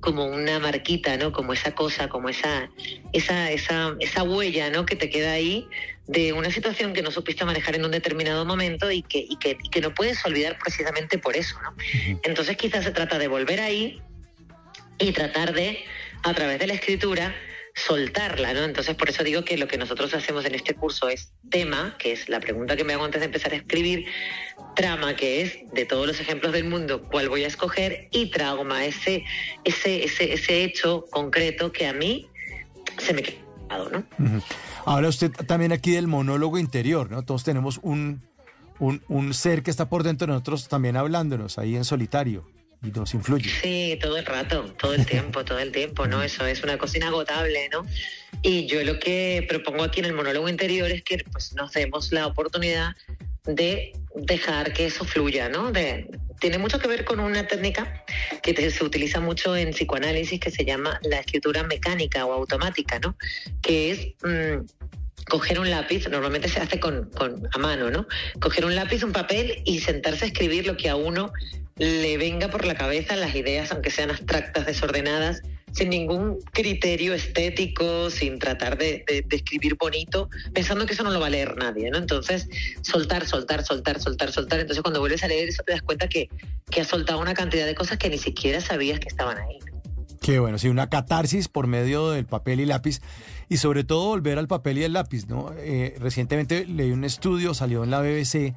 como 0.00 0.26
una 0.26 0.58
marquita, 0.58 1.16
¿no? 1.16 1.32
Como 1.32 1.54
esa 1.54 1.74
cosa, 1.74 2.10
como 2.10 2.28
esa, 2.28 2.68
esa, 3.14 3.50
esa, 3.50 3.96
esa 4.00 4.22
huella, 4.22 4.68
¿no? 4.68 4.84
Que 4.84 4.96
te 4.96 5.08
queda 5.08 5.32
ahí 5.32 5.66
de 6.06 6.34
una 6.34 6.50
situación 6.50 6.92
que 6.92 7.00
no 7.00 7.10
supiste 7.10 7.42
manejar 7.46 7.76
en 7.76 7.86
un 7.86 7.90
determinado 7.90 8.44
momento 8.44 8.90
y 8.90 9.02
que, 9.02 9.24
y 9.26 9.38
que, 9.38 9.56
y 9.62 9.70
que 9.70 9.80
no 9.80 9.94
puedes 9.94 10.22
olvidar 10.26 10.58
precisamente 10.58 11.16
por 11.16 11.36
eso, 11.36 11.56
¿no? 11.62 11.74
Entonces 12.22 12.54
quizás 12.58 12.84
se 12.84 12.90
trata 12.90 13.18
de 13.18 13.28
volver 13.28 13.60
ahí 13.60 14.02
y 14.98 15.12
tratar 15.12 15.54
de, 15.54 15.82
a 16.22 16.34
través 16.34 16.58
de 16.58 16.66
la 16.66 16.74
escritura, 16.74 17.34
soltarla, 17.74 18.54
¿no? 18.54 18.60
Entonces 18.60 18.94
por 18.94 19.10
eso 19.10 19.24
digo 19.24 19.44
que 19.44 19.58
lo 19.58 19.66
que 19.66 19.76
nosotros 19.76 20.14
hacemos 20.14 20.44
en 20.44 20.54
este 20.54 20.74
curso 20.74 21.08
es 21.08 21.32
tema, 21.50 21.96
que 21.98 22.12
es 22.12 22.28
la 22.28 22.38
pregunta 22.38 22.76
que 22.76 22.84
me 22.84 22.92
hago 22.92 23.04
antes 23.04 23.20
de 23.20 23.26
empezar 23.26 23.52
a 23.52 23.56
escribir, 23.56 24.06
trama, 24.76 25.16
que 25.16 25.42
es 25.42 25.58
de 25.72 25.84
todos 25.84 26.06
los 26.06 26.20
ejemplos 26.20 26.52
del 26.52 26.64
mundo, 26.64 27.02
cuál 27.10 27.28
voy 27.28 27.42
a 27.44 27.48
escoger, 27.48 28.08
y 28.12 28.30
trauma, 28.30 28.84
ese, 28.84 29.24
ese, 29.64 30.04
ese, 30.04 30.32
ese 30.32 30.62
hecho 30.62 31.04
concreto 31.10 31.72
que 31.72 31.86
a 31.86 31.92
mí 31.92 32.28
se 32.98 33.12
me 33.12 33.22
ha 33.22 33.24
quedado, 33.24 33.90
¿no? 33.90 34.04
Habla 34.86 35.08
usted 35.08 35.32
también 35.32 35.72
aquí 35.72 35.92
del 35.92 36.06
monólogo 36.06 36.58
interior, 36.58 37.10
¿no? 37.10 37.24
Todos 37.24 37.42
tenemos 37.42 37.80
un, 37.82 38.22
un, 38.78 39.02
un 39.08 39.34
ser 39.34 39.64
que 39.64 39.72
está 39.72 39.88
por 39.88 40.04
dentro 40.04 40.28
de 40.28 40.32
nosotros 40.34 40.68
también 40.68 40.96
hablándonos 40.96 41.58
ahí 41.58 41.74
en 41.74 41.84
solitario 41.84 42.53
y 42.84 42.90
nos 42.90 43.14
influye. 43.14 43.50
Sí, 43.62 43.98
todo 44.00 44.16
el 44.18 44.26
rato, 44.26 44.64
todo 44.78 44.94
el 44.94 45.06
tiempo, 45.06 45.44
todo 45.44 45.58
el 45.58 45.72
tiempo, 45.72 46.06
¿no? 46.06 46.22
Eso 46.22 46.46
es 46.46 46.62
una 46.62 46.76
cosa 46.78 46.96
inagotable, 46.98 47.68
¿no? 47.70 47.86
Y 48.42 48.66
yo 48.66 48.82
lo 48.84 48.98
que 48.98 49.44
propongo 49.48 49.84
aquí 49.84 50.00
en 50.00 50.06
el 50.06 50.12
monólogo 50.12 50.48
interior 50.48 50.90
es 50.90 51.02
que 51.02 51.24
pues, 51.32 51.54
nos 51.54 51.72
demos 51.72 52.12
la 52.12 52.26
oportunidad 52.26 52.94
de 53.46 53.92
dejar 54.14 54.72
que 54.72 54.86
eso 54.86 55.04
fluya, 55.04 55.48
¿no? 55.48 55.72
De, 55.72 56.08
tiene 56.40 56.58
mucho 56.58 56.78
que 56.78 56.88
ver 56.88 57.04
con 57.04 57.20
una 57.20 57.46
técnica 57.46 58.04
que 58.42 58.52
te- 58.52 58.70
se 58.70 58.84
utiliza 58.84 59.20
mucho 59.20 59.56
en 59.56 59.70
psicoanálisis 59.70 60.40
que 60.40 60.50
se 60.50 60.64
llama 60.64 60.98
la 61.02 61.20
escritura 61.20 61.62
mecánica 61.62 62.26
o 62.26 62.32
automática, 62.32 62.98
¿no? 62.98 63.16
Que 63.62 63.90
es 63.92 63.98
mm, 64.22 64.66
coger 65.28 65.58
un 65.58 65.70
lápiz, 65.70 66.06
normalmente 66.08 66.48
se 66.48 66.60
hace 66.60 66.78
con, 66.80 67.08
con- 67.10 67.48
a 67.52 67.58
mano, 67.58 67.90
¿no? 67.90 68.06
Coger 68.40 68.64
un 68.66 68.74
lápiz, 68.74 69.02
un 69.04 69.12
papel 69.12 69.62
y 69.64 69.80
sentarse 69.80 70.24
a 70.24 70.28
escribir 70.28 70.66
lo 70.66 70.76
que 70.76 70.88
a 70.90 70.96
uno 70.96 71.32
le 71.76 72.16
venga 72.18 72.48
por 72.48 72.64
la 72.64 72.74
cabeza, 72.74 73.16
las 73.16 73.34
ideas, 73.34 73.72
aunque 73.72 73.90
sean 73.90 74.10
abstractas, 74.10 74.66
desordenadas, 74.66 75.42
sin 75.72 75.90
ningún 75.90 76.38
criterio 76.52 77.14
estético, 77.14 78.08
sin 78.10 78.38
tratar 78.38 78.78
de, 78.78 79.04
escribir 79.30 79.76
bonito, 79.76 80.30
pensando 80.52 80.86
que 80.86 80.92
eso 80.92 81.02
no 81.02 81.10
lo 81.10 81.18
va 81.18 81.26
a 81.26 81.30
leer 81.30 81.56
nadie, 81.56 81.90
¿no? 81.90 81.98
Entonces, 81.98 82.48
soltar, 82.82 83.26
soltar, 83.26 83.64
soltar, 83.64 84.00
soltar, 84.00 84.30
soltar. 84.30 84.60
Entonces, 84.60 84.82
cuando 84.82 85.00
vuelves 85.00 85.24
a 85.24 85.28
leer 85.28 85.48
eso, 85.48 85.64
te 85.64 85.72
das 85.72 85.82
cuenta 85.82 86.08
que, 86.08 86.28
que 86.70 86.80
has 86.80 86.86
soltado 86.86 87.18
una 87.18 87.34
cantidad 87.34 87.66
de 87.66 87.74
cosas 87.74 87.98
que 87.98 88.08
ni 88.08 88.18
siquiera 88.18 88.60
sabías 88.60 89.00
que 89.00 89.08
estaban 89.08 89.36
ahí. 89.38 89.58
Qué 90.20 90.38
bueno, 90.38 90.58
sí, 90.58 90.68
una 90.68 90.88
catarsis 90.88 91.48
por 91.48 91.66
medio 91.66 92.10
del 92.10 92.24
papel 92.24 92.60
y 92.60 92.66
lápiz 92.66 93.00
y 93.48 93.58
sobre 93.58 93.84
todo 93.84 94.06
volver 94.06 94.38
al 94.38 94.48
papel 94.48 94.78
y 94.78 94.84
al 94.84 94.94
lápiz, 94.94 95.26
¿no? 95.26 95.52
Eh, 95.58 95.96
recientemente 95.98 96.66
leí 96.66 96.92
un 96.92 97.04
estudio, 97.04 97.52
salió 97.52 97.84
en 97.84 97.90
la 97.90 98.00
BBC, 98.00 98.54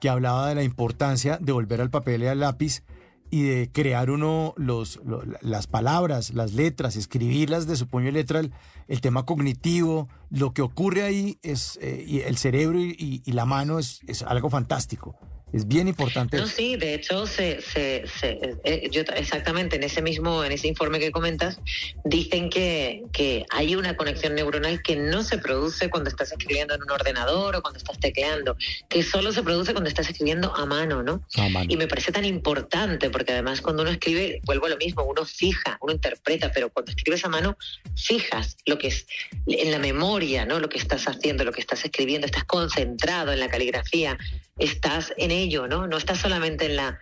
que 0.00 0.08
hablaba 0.08 0.48
de 0.48 0.54
la 0.54 0.62
importancia 0.62 1.38
de 1.40 1.52
volver 1.52 1.80
al 1.80 1.90
papel 1.90 2.22
y 2.22 2.26
al 2.26 2.40
lápiz 2.40 2.82
y 3.30 3.42
de 3.42 3.70
crear 3.70 4.10
uno 4.10 4.54
los, 4.56 5.00
lo- 5.04 5.22
las 5.42 5.66
palabras, 5.66 6.32
las 6.32 6.54
letras, 6.54 6.96
escribirlas 6.96 7.66
de 7.66 7.76
su 7.76 7.86
puño 7.86 8.08
y 8.08 8.12
letra, 8.12 8.40
el, 8.40 8.52
el 8.86 9.00
tema 9.02 9.24
cognitivo, 9.26 10.08
lo 10.30 10.52
que 10.54 10.62
ocurre 10.62 11.02
ahí 11.02 11.38
es, 11.42 11.78
eh, 11.82 12.04
y 12.06 12.20
el 12.20 12.38
cerebro 12.38 12.80
y, 12.80 12.96
y- 12.98 13.22
y 13.26 13.32
la 13.32 13.44
mano 13.44 13.78
es, 13.78 14.00
es 14.06 14.22
algo 14.22 14.48
fantástico. 14.48 15.14
Es 15.52 15.66
bien 15.66 15.88
importante. 15.88 16.36
No, 16.36 16.46
sí, 16.46 16.76
de 16.76 16.94
hecho, 16.94 17.26
se, 17.26 17.62
se, 17.62 18.04
se- 18.06 18.38
eh, 18.64 18.88
yo, 18.92 19.02
exactamente 19.16 19.76
en 19.76 19.82
ese 19.82 20.02
mismo, 20.02 20.44
en 20.44 20.52
ese 20.52 20.68
informe 20.68 20.98
que 21.00 21.10
comentas, 21.10 21.58
dicen 22.04 22.50
que, 22.50 23.02
que 23.12 23.44
hay 23.50 23.74
una 23.74 23.96
conexión 23.96 24.34
neuronal 24.34 24.82
que 24.82 24.96
no 24.96 25.22
se 25.22 25.38
produce 25.38 25.88
cuando 25.88 26.10
estás 26.10 26.32
escribiendo 26.32 26.74
en 26.74 26.82
un 26.82 26.90
ordenador 26.90 27.56
o 27.56 27.62
cuando 27.62 27.78
estás 27.78 27.98
tecleando, 27.98 28.56
que 28.88 29.02
solo 29.02 29.32
se 29.32 29.42
produce 29.42 29.72
cuando 29.72 29.88
estás 29.88 30.10
escribiendo 30.10 30.54
a 30.54 30.66
mano, 30.66 31.02
¿no? 31.02 31.22
A 31.36 31.48
mano. 31.48 31.66
Y 31.68 31.76
me 31.76 31.86
parece 31.88 32.12
tan 32.12 32.24
importante 32.24 33.08
porque 33.10 33.32
además 33.32 33.60
cuando 33.62 33.82
uno 33.82 33.90
escribe, 33.90 34.40
vuelvo 34.44 34.66
a 34.66 34.70
lo 34.70 34.76
mismo, 34.76 35.04
uno 35.04 35.24
fija, 35.24 35.78
uno 35.80 35.92
interpreta, 35.94 36.52
pero 36.52 36.68
cuando 36.70 36.90
escribes 36.92 37.24
a 37.24 37.28
mano, 37.28 37.56
fijas 37.96 38.56
lo 38.66 38.76
que 38.78 38.88
es 38.88 39.06
en 39.46 39.70
la 39.70 39.78
memoria, 39.78 40.44
¿no? 40.44 40.58
Lo 40.60 40.68
que 40.68 40.78
estás 40.78 41.08
haciendo, 41.08 41.44
lo 41.44 41.52
que 41.52 41.60
estás 41.60 41.84
escribiendo, 41.84 42.26
estás 42.26 42.44
concentrado 42.44 43.32
en 43.32 43.40
la 43.40 43.48
caligrafía, 43.48 44.18
estás 44.58 45.12
en 45.16 45.30
ello, 45.30 45.66
¿no? 45.68 45.86
No 45.86 45.96
estás 45.96 46.18
solamente 46.18 46.66
en 46.66 46.76
la 46.76 46.98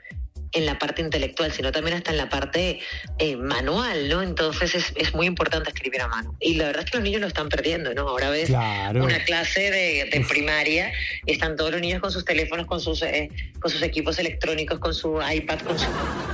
en 0.52 0.64
la 0.64 0.78
parte 0.78 1.02
intelectual, 1.02 1.52
sino 1.52 1.70
también 1.70 1.96
hasta 1.98 2.12
en 2.12 2.16
la 2.16 2.30
parte 2.30 2.78
eh, 3.18 3.36
manual, 3.36 4.08
¿no? 4.08 4.22
Entonces 4.22 4.74
es, 4.74 4.92
es 4.96 5.12
muy 5.14 5.26
importante 5.26 5.68
escribir 5.68 6.00
a 6.00 6.08
mano. 6.08 6.34
Y 6.40 6.54
la 6.54 6.66
verdad 6.68 6.84
es 6.84 6.90
que 6.90 6.96
los 6.98 7.04
niños 7.04 7.20
lo 7.20 7.26
están 7.26 7.50
perdiendo, 7.50 7.92
¿no? 7.92 8.08
Ahora 8.08 8.30
ves 8.30 8.46
Claro. 8.46 9.04
una 9.04 9.22
clase 9.24 9.70
de, 9.70 10.08
de 10.10 10.24
primaria 10.26 10.92
y 11.26 11.32
están 11.32 11.56
todos 11.56 11.72
los 11.72 11.80
niños 11.82 12.00
con 12.00 12.10
sus 12.10 12.24
teléfonos, 12.24 12.64
con 12.66 12.80
sus, 12.80 13.02
eh, 13.02 13.28
con 13.60 13.70
sus 13.70 13.82
equipos 13.82 14.18
electrónicos, 14.18 14.78
con 14.78 14.94
su 14.94 15.18
iPad, 15.20 15.58
con 15.58 15.78
su... 15.78 15.86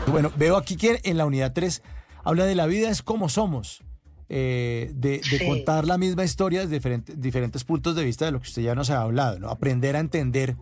Bueno, 0.06 0.30
veo 0.36 0.56
aquí 0.56 0.76
que 0.76 1.00
en 1.02 1.16
la 1.16 1.24
unidad 1.24 1.52
3 1.52 1.82
habla 2.22 2.44
de 2.44 2.54
la 2.54 2.66
vida 2.66 2.90
es 2.90 3.02
como 3.02 3.28
somos, 3.28 3.82
eh, 4.28 4.90
de, 4.94 5.18
de 5.18 5.38
Sí. 5.38 5.44
contar 5.46 5.84
la 5.84 5.98
misma 5.98 6.22
historia 6.22 6.60
desde 6.60 6.74
diferentes, 6.74 7.20
diferentes 7.20 7.64
puntos 7.64 7.96
de 7.96 8.04
vista 8.04 8.26
de 8.26 8.30
lo 8.32 8.40
que 8.40 8.46
usted 8.48 8.62
ya 8.62 8.76
nos 8.76 8.90
ha 8.90 9.00
hablado, 9.00 9.40
¿no? 9.40 9.48
Aprender 9.50 9.96
a 9.96 10.00
entender 10.00 10.54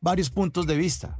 varios 0.00 0.30
puntos 0.30 0.66
de 0.66 0.76
vista, 0.76 1.18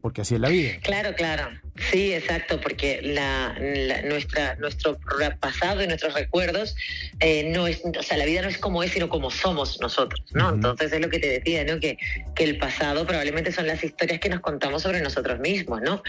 porque 0.00 0.22
así 0.22 0.34
es 0.34 0.40
la 0.40 0.48
vida. 0.48 0.72
Claro, 0.82 1.14
claro. 1.14 1.48
Sí, 1.90 2.12
exacto, 2.12 2.60
porque 2.60 3.00
la, 3.02 3.54
la- 3.58 4.02
nuestra, 4.02 4.56
nuestro 4.56 4.98
pasado 5.40 5.82
y 5.82 5.86
nuestros 5.86 6.12
recuerdos 6.14 6.74
eh, 7.20 7.50
no 7.50 7.66
es, 7.66 7.80
o 7.98 8.02
sea, 8.02 8.18
la 8.18 8.24
vida 8.26 8.42
no 8.42 8.48
es 8.48 8.58
como 8.58 8.82
es, 8.82 8.92
sino 8.92 9.08
como 9.08 9.30
somos 9.30 9.80
nosotros, 9.80 10.22
¿no? 10.32 10.54
Entonces 10.54 10.92
es 10.92 11.00
lo 11.00 11.08
que 11.08 11.18
te 11.18 11.28
decía, 11.28 11.64
¿no? 11.64 11.80
Que, 11.80 11.96
que 12.34 12.44
el 12.44 12.58
pasado 12.58 13.06
probablemente 13.06 13.52
son 13.52 13.66
las 13.66 13.82
historias 13.82 14.20
que 14.20 14.28
nos 14.28 14.40
contamos 14.40 14.82
sobre 14.82 15.00
nosotros 15.00 15.40
mismos, 15.40 15.80
¿no? 15.82 16.02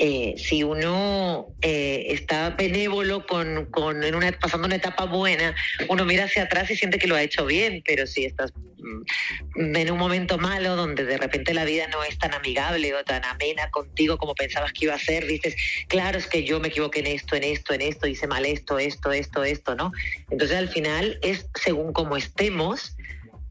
Eh, 0.00 0.34
si 0.36 0.62
uno 0.62 1.48
eh, 1.60 2.06
está 2.10 2.50
benévolo 2.50 3.26
con, 3.26 3.66
con 3.66 4.04
en 4.04 4.14
una, 4.14 4.30
pasando 4.30 4.66
una 4.66 4.76
etapa 4.76 5.06
buena, 5.06 5.56
uno 5.88 6.04
mira 6.04 6.24
hacia 6.24 6.44
atrás 6.44 6.70
y 6.70 6.76
siente 6.76 6.98
que 6.98 7.08
lo 7.08 7.16
ha 7.16 7.22
hecho 7.22 7.44
bien, 7.44 7.82
pero 7.84 8.06
si 8.06 8.24
estás 8.24 8.52
mm, 8.54 9.74
en 9.74 9.90
un 9.90 9.98
momento 9.98 10.38
malo 10.38 10.76
donde 10.76 11.04
de 11.04 11.18
repente 11.18 11.52
la 11.52 11.64
vida 11.64 11.88
no 11.88 12.04
es 12.04 12.16
tan 12.16 12.32
amigable 12.32 12.94
o 12.94 13.02
tan 13.02 13.24
amena 13.24 13.70
contigo 13.70 14.18
como 14.18 14.36
pensabas 14.36 14.72
que 14.72 14.84
iba 14.84 14.94
a 14.94 15.00
ser, 15.00 15.26
dices, 15.26 15.56
claro, 15.88 16.18
es 16.18 16.28
que 16.28 16.44
yo 16.44 16.60
me 16.60 16.68
equivoqué 16.68 17.00
en 17.00 17.08
esto, 17.08 17.34
en 17.34 17.42
esto, 17.42 17.74
en 17.74 17.80
esto, 17.80 18.06
hice 18.06 18.28
mal 18.28 18.46
esto, 18.46 18.78
esto, 18.78 19.10
esto, 19.10 19.42
esto, 19.42 19.74
¿no? 19.74 19.90
Entonces 20.30 20.56
al 20.56 20.68
final 20.68 21.18
es 21.22 21.48
según 21.56 21.92
cómo 21.92 22.16
estemos 22.16 22.94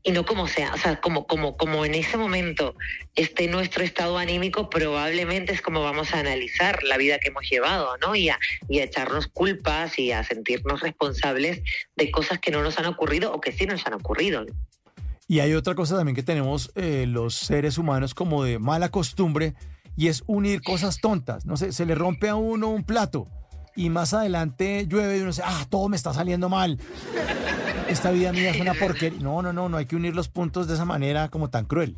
y 0.07 0.11
no 0.13 0.25
como 0.25 0.47
sea, 0.47 0.73
o 0.73 0.77
sea, 0.77 1.01
como, 1.01 1.27
como, 1.27 1.57
como 1.57 1.83
en 1.83 1.93
ese 1.93 2.15
momento 2.15 2.75
esté 3.13 3.49
nuestro 3.49 3.83
estado 3.83 4.17
anímico, 4.17 4.69
probablemente 4.69 5.51
es 5.51 5.61
como 5.61 5.83
vamos 5.83 6.13
a 6.13 6.19
analizar 6.21 6.81
la 6.83 6.95
vida 6.95 7.19
que 7.19 7.27
hemos 7.27 7.43
llevado, 7.49 7.89
¿no? 7.97 8.15
Y 8.15 8.29
a, 8.29 8.39
y 8.69 8.79
a 8.79 8.85
echarnos 8.85 9.27
culpas 9.27 9.99
y 9.99 10.13
a 10.13 10.23
sentirnos 10.23 10.79
responsables 10.79 11.61
de 11.97 12.09
cosas 12.09 12.39
que 12.39 12.51
no 12.51 12.63
nos 12.63 12.79
han 12.79 12.85
ocurrido 12.85 13.33
o 13.33 13.41
que 13.41 13.51
sí 13.51 13.65
nos 13.65 13.85
han 13.85 13.95
ocurrido. 13.95 14.45
Y 15.27 15.41
hay 15.41 15.53
otra 15.55 15.75
cosa 15.75 15.97
también 15.97 16.15
que 16.15 16.23
tenemos 16.23 16.71
eh, 16.75 17.03
los 17.05 17.35
seres 17.35 17.77
humanos 17.77 18.13
como 18.13 18.45
de 18.45 18.59
mala 18.59 18.87
costumbre 18.87 19.55
y 19.97 20.07
es 20.07 20.23
unir 20.25 20.61
cosas 20.61 21.01
tontas. 21.01 21.45
No 21.45 21.57
sé, 21.57 21.73
se 21.73 21.85
le 21.85 21.95
rompe 21.95 22.29
a 22.29 22.35
uno 22.35 22.69
un 22.69 22.85
plato 22.85 23.27
y 23.77 23.91
más 23.91 24.13
adelante 24.13 24.87
llueve 24.89 25.17
y 25.17 25.21
uno 25.21 25.29
dice, 25.29 25.43
ah, 25.45 25.65
todo 25.69 25.87
me 25.87 25.95
está 25.95 26.11
saliendo 26.11 26.49
mal. 26.49 26.79
Esta 27.87 28.11
vida 28.11 28.33
mía 28.33 28.49
es 28.49 28.59
una 28.59 28.73
porquería. 28.73 29.21
No, 29.21 29.41
no, 29.41 29.53
no, 29.53 29.69
no 29.69 29.77
hay 29.77 29.85
que 29.85 29.95
unir 29.95 30.15
los 30.15 30.27
puntos 30.27 30.67
de 30.67 30.73
esa 30.73 30.83
manera 30.83 31.29
como 31.29 31.49
tan 31.49 31.65
cruel. 31.65 31.95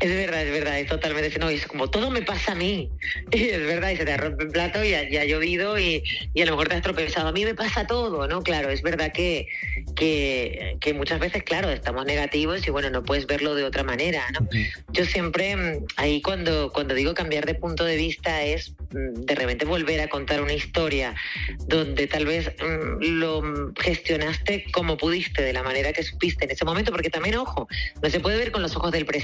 Es 0.00 0.10
verdad, 0.10 0.42
es 0.42 0.52
verdad, 0.52 0.78
es 0.78 0.86
totalmente, 0.86 1.38
no, 1.38 1.48
es 1.48 1.66
como 1.66 1.90
todo 1.90 2.10
me 2.10 2.22
pasa 2.22 2.52
a 2.52 2.54
mí. 2.54 2.90
Y 3.30 3.48
es 3.48 3.66
verdad, 3.66 3.90
y 3.90 3.96
se 3.96 4.04
te 4.04 4.16
rompe 4.16 4.44
el 4.44 4.50
plato 4.50 4.82
y 4.82 4.94
ha, 4.94 5.08
y 5.08 5.16
ha 5.16 5.24
llovido 5.24 5.78
y, 5.78 6.02
y, 6.34 6.42
a 6.42 6.46
lo 6.46 6.52
mejor 6.52 6.68
te 6.68 6.76
has 6.76 6.82
tropezado. 6.82 7.28
A 7.28 7.32
mí 7.32 7.44
me 7.44 7.54
pasa 7.54 7.86
todo, 7.86 8.26
¿no? 8.26 8.42
Claro, 8.42 8.70
es 8.70 8.82
verdad 8.82 9.12
que, 9.12 9.46
que, 9.94 10.76
que, 10.80 10.94
muchas 10.94 11.20
veces, 11.20 11.42
claro, 11.42 11.70
estamos 11.70 12.06
negativos 12.06 12.66
y 12.66 12.70
bueno, 12.70 12.90
no 12.90 13.02
puedes 13.02 13.26
verlo 13.26 13.54
de 13.54 13.64
otra 13.64 13.82
manera, 13.82 14.24
¿no? 14.32 14.48
Yo 14.92 15.04
siempre, 15.04 15.56
mm, 15.56 15.86
ahí 15.96 16.22
cuando, 16.22 16.72
cuando 16.72 16.94
digo 16.94 17.14
cambiar 17.14 17.44
de 17.44 17.54
punto 17.54 17.84
de 17.84 17.96
vista 17.96 18.42
es 18.42 18.72
mm, 18.90 19.24
de 19.24 19.34
repente 19.34 19.64
volver 19.64 20.00
a 20.00 20.08
contar 20.08 20.40
una 20.40 20.54
historia 20.54 21.14
donde 21.66 22.06
tal 22.06 22.24
vez 22.24 22.50
mmm, 22.60 23.18
lo 23.18 23.72
gestionaste 23.78 24.64
como 24.72 24.96
pudiste, 24.96 25.42
de 25.42 25.52
la 25.52 25.62
manera 25.62 25.92
que 25.92 26.02
supiste 26.02 26.44
en 26.44 26.52
ese 26.52 26.64
momento, 26.64 26.92
porque 26.92 27.10
también, 27.10 27.36
ojo, 27.36 27.68
no 28.02 28.10
se 28.10 28.20
puede 28.20 28.38
ver 28.38 28.52
con 28.52 28.62
los 28.62 28.74
ojos 28.74 28.90
del 28.92 29.04
presente 29.04 29.17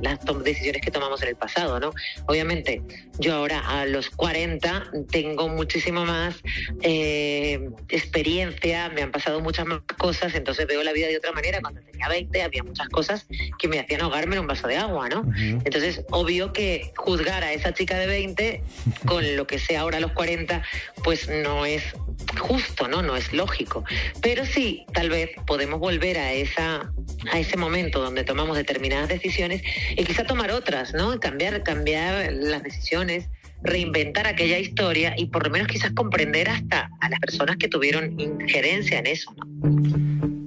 las 0.00 0.18
decisiones 0.44 0.82
que 0.82 0.90
tomamos 0.90 1.22
en 1.22 1.28
el 1.28 1.36
pasado, 1.36 1.80
¿no? 1.80 1.92
Obviamente, 2.26 2.82
yo 3.18 3.34
ahora 3.34 3.60
a 3.60 3.86
los 3.86 4.10
40 4.10 4.90
tengo 5.10 5.48
muchísimo 5.48 6.04
más 6.04 6.36
eh, 6.82 7.70
experiencia, 7.88 8.88
me 8.90 9.02
han 9.02 9.10
pasado 9.10 9.40
muchas 9.40 9.66
más 9.66 9.80
cosas, 9.98 10.34
entonces 10.34 10.66
veo 10.66 10.82
la 10.82 10.92
vida 10.92 11.08
de 11.08 11.16
otra 11.16 11.32
manera. 11.32 11.60
Cuando 11.60 11.80
tenía 11.80 12.08
20 12.08 12.42
había 12.42 12.62
muchas 12.62 12.88
cosas 12.88 13.26
que 13.58 13.68
me 13.68 13.80
hacían 13.80 14.02
ahogarme 14.02 14.36
en 14.36 14.42
un 14.42 14.46
vaso 14.46 14.68
de 14.68 14.76
agua, 14.76 15.08
¿no? 15.08 15.20
Uh 15.20 15.24
-huh. 15.24 15.62
Entonces, 15.64 16.02
obvio 16.10 16.52
que 16.52 16.92
juzgar 16.96 17.44
a 17.44 17.52
esa 17.52 17.72
chica 17.72 17.98
de 17.98 18.06
20 18.06 18.62
con 19.06 19.36
lo 19.36 19.46
que 19.46 19.58
sé 19.58 19.76
ahora 19.76 19.98
a 19.98 20.00
los 20.00 20.12
40, 20.12 20.62
pues 21.02 21.28
no 21.28 21.66
es 21.66 21.82
justo, 22.38 22.88
¿no? 22.88 23.02
No 23.02 23.16
es 23.16 23.32
lógico. 23.32 23.84
Pero 24.20 24.44
sí, 24.44 24.84
tal 24.92 25.10
vez 25.10 25.30
podemos 25.46 25.78
volver 25.80 26.18
a 26.18 26.32
esa 26.32 26.90
a 27.32 27.38
ese 27.38 27.56
momento 27.56 28.00
donde 28.00 28.24
tomamos 28.24 28.56
determinadas 28.56 29.08
decisiones 29.08 29.27
y 29.96 30.04
quizá 30.04 30.24
tomar 30.24 30.50
otras, 30.50 30.94
¿no? 30.94 31.18
Cambiar, 31.20 31.62
cambiar 31.62 32.32
las 32.32 32.62
decisiones, 32.62 33.28
reinventar 33.62 34.26
aquella 34.26 34.58
historia 34.58 35.14
y 35.16 35.26
por 35.26 35.44
lo 35.44 35.50
menos 35.50 35.68
quizás 35.68 35.92
comprender 35.92 36.48
hasta 36.48 36.90
a 37.00 37.08
las 37.08 37.20
personas 37.20 37.56
que 37.56 37.68
tuvieron 37.68 38.18
injerencia 38.18 38.98
en 38.98 39.06
eso, 39.06 39.34
¿no? 39.36 39.46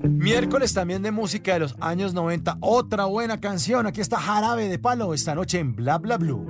Miércoles 0.03 0.73
también 0.73 1.01
de 1.01 1.09
música 1.09 1.53
de 1.53 1.61
los 1.61 1.75
años 1.79 2.13
90, 2.13 2.57
otra 2.59 3.05
buena 3.05 3.39
canción. 3.41 3.87
Aquí 3.87 4.01
está 4.01 4.19
Jarabe 4.19 4.67
de 4.67 4.77
Palo 4.77 5.15
esta 5.15 5.33
noche 5.33 5.57
en 5.57 5.75
Bla 5.75 5.97
Bla 5.97 6.17
Blue. 6.17 6.45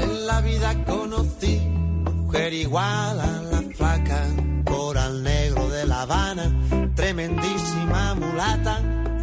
En 0.00 0.26
la 0.26 0.40
vida 0.40 0.84
conocí 0.84 1.58
mujer 2.34 2.52
igual 2.52 3.20
a 3.20 3.42
la 3.42 3.62
flaca, 3.74 4.26
coral 4.64 5.22
negro 5.22 5.68
de 5.68 5.86
La 5.86 6.02
Habana, 6.02 6.52
tremendísima 6.94 8.14
mulata, 8.14 8.80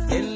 100 0.09 0.35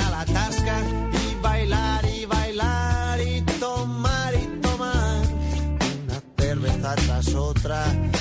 tras 7.61 8.20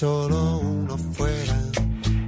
solo 0.00 0.60
uno 0.60 0.96
fuera. 0.96 1.54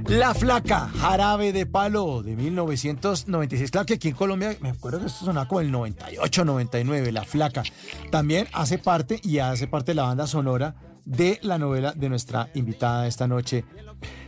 La 0.05 0.35
Flaca, 0.35 0.91
Jarabe 0.95 1.51
de 1.51 1.65
Palo 1.65 2.21
de 2.21 2.35
1996. 2.35 3.71
Claro 3.71 3.87
que 3.87 3.95
aquí 3.95 4.09
en 4.09 4.15
Colombia, 4.15 4.55
me 4.61 4.69
acuerdo 4.69 4.99
que 4.99 5.07
esto 5.07 5.25
sonaba 5.25 5.47
como 5.47 5.59
el 5.59 5.71
98, 5.71 6.45
99, 6.45 7.11
La 7.11 7.23
Flaca. 7.23 7.63
También 8.11 8.47
hace 8.53 8.77
parte 8.77 9.19
y 9.23 9.39
hace 9.39 9.65
parte 9.65 9.89
de 9.89 9.95
la 9.95 10.03
banda 10.03 10.27
sonora 10.27 10.75
de 11.03 11.39
la 11.41 11.57
novela 11.57 11.93
de 11.93 12.09
nuestra 12.09 12.51
invitada 12.53 13.07
esta 13.07 13.27
noche. 13.27 13.65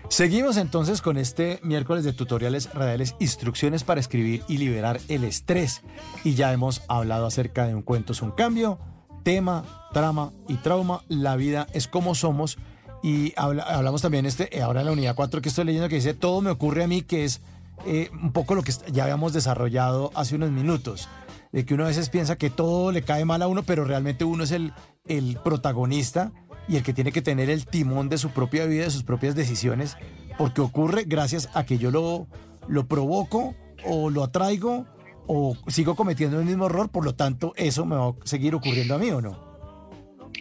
Seguimos 0.09 0.57
entonces 0.57 1.03
con 1.03 1.15
este 1.15 1.59
miércoles 1.61 2.03
de 2.03 2.13
tutoriales 2.13 2.73
radiales, 2.73 3.13
instrucciones 3.19 3.83
para 3.83 3.99
escribir 3.99 4.43
y 4.47 4.57
liberar 4.57 4.99
el 5.07 5.23
estrés. 5.23 5.83
Y 6.23 6.33
ya 6.33 6.51
hemos 6.51 6.81
hablado 6.87 7.27
acerca 7.27 7.67
de 7.67 7.75
un 7.75 7.83
cuento 7.83 8.13
es 8.13 8.23
un 8.23 8.31
cambio, 8.31 8.79
tema, 9.21 9.87
trama 9.93 10.31
y 10.47 10.55
trauma. 10.55 11.03
La 11.09 11.35
vida 11.35 11.67
es 11.73 11.87
como 11.87 12.15
somos. 12.15 12.57
Y 13.05 13.33
habla, 13.37 13.61
hablamos 13.61 14.01
también 14.01 14.25
este, 14.25 14.63
ahora 14.63 14.79
en 14.79 14.87
la 14.87 14.91
unidad 14.91 15.13
4 15.13 15.39
que 15.39 15.49
estoy 15.49 15.65
leyendo 15.65 15.87
que 15.89 15.93
dice, 15.93 16.15
todo 16.15 16.41
me 16.41 16.49
ocurre 16.49 16.83
a 16.83 16.87
mí, 16.87 17.03
que 17.03 17.23
es 17.23 17.39
eh, 17.85 18.09
un 18.11 18.31
poco 18.31 18.55
lo 18.55 18.63
que 18.63 18.73
ya 18.91 19.03
habíamos 19.03 19.31
desarrollado 19.31 20.09
hace 20.15 20.33
unos 20.33 20.49
minutos, 20.49 21.07
de 21.51 21.65
que 21.65 21.75
uno 21.75 21.83
a 21.83 21.89
veces 21.89 22.09
piensa 22.09 22.35
que 22.35 22.49
todo 22.49 22.91
le 22.91 23.03
cae 23.03 23.23
mal 23.23 23.43
a 23.43 23.47
uno, 23.47 23.61
pero 23.61 23.85
realmente 23.85 24.25
uno 24.25 24.43
es 24.43 24.49
el, 24.49 24.73
el 25.05 25.37
protagonista 25.43 26.31
y 26.67 26.77
el 26.77 26.83
que 26.83 26.93
tiene 26.93 27.11
que 27.11 27.21
tener 27.21 27.51
el 27.51 27.67
timón 27.67 28.09
de 28.09 28.17
su 28.17 28.31
propia 28.31 28.65
vida, 28.65 28.85
de 28.85 28.89
sus 28.89 29.03
propias 29.03 29.35
decisiones, 29.35 29.97
porque 30.39 30.61
ocurre 30.61 31.03
gracias 31.05 31.49
a 31.53 31.63
que 31.63 31.77
yo 31.77 31.91
lo, 31.91 32.25
lo 32.67 32.87
provoco 32.87 33.53
o 33.85 34.09
lo 34.09 34.23
atraigo 34.23 34.87
o 35.27 35.55
sigo 35.67 35.95
cometiendo 35.95 36.39
el 36.39 36.45
mismo 36.47 36.65
error, 36.65 36.89
por 36.89 37.05
lo 37.05 37.13
tanto 37.13 37.53
eso 37.55 37.85
me 37.85 37.97
va 37.97 38.07
a 38.07 38.13
seguir 38.23 38.55
ocurriendo 38.55 38.95
a 38.95 38.97
mí 38.97 39.11
o 39.11 39.21
no. 39.21 39.54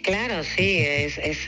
Claro, 0.03 0.43
sí, 0.45 0.79
es, 0.79 1.19
es 1.19 1.47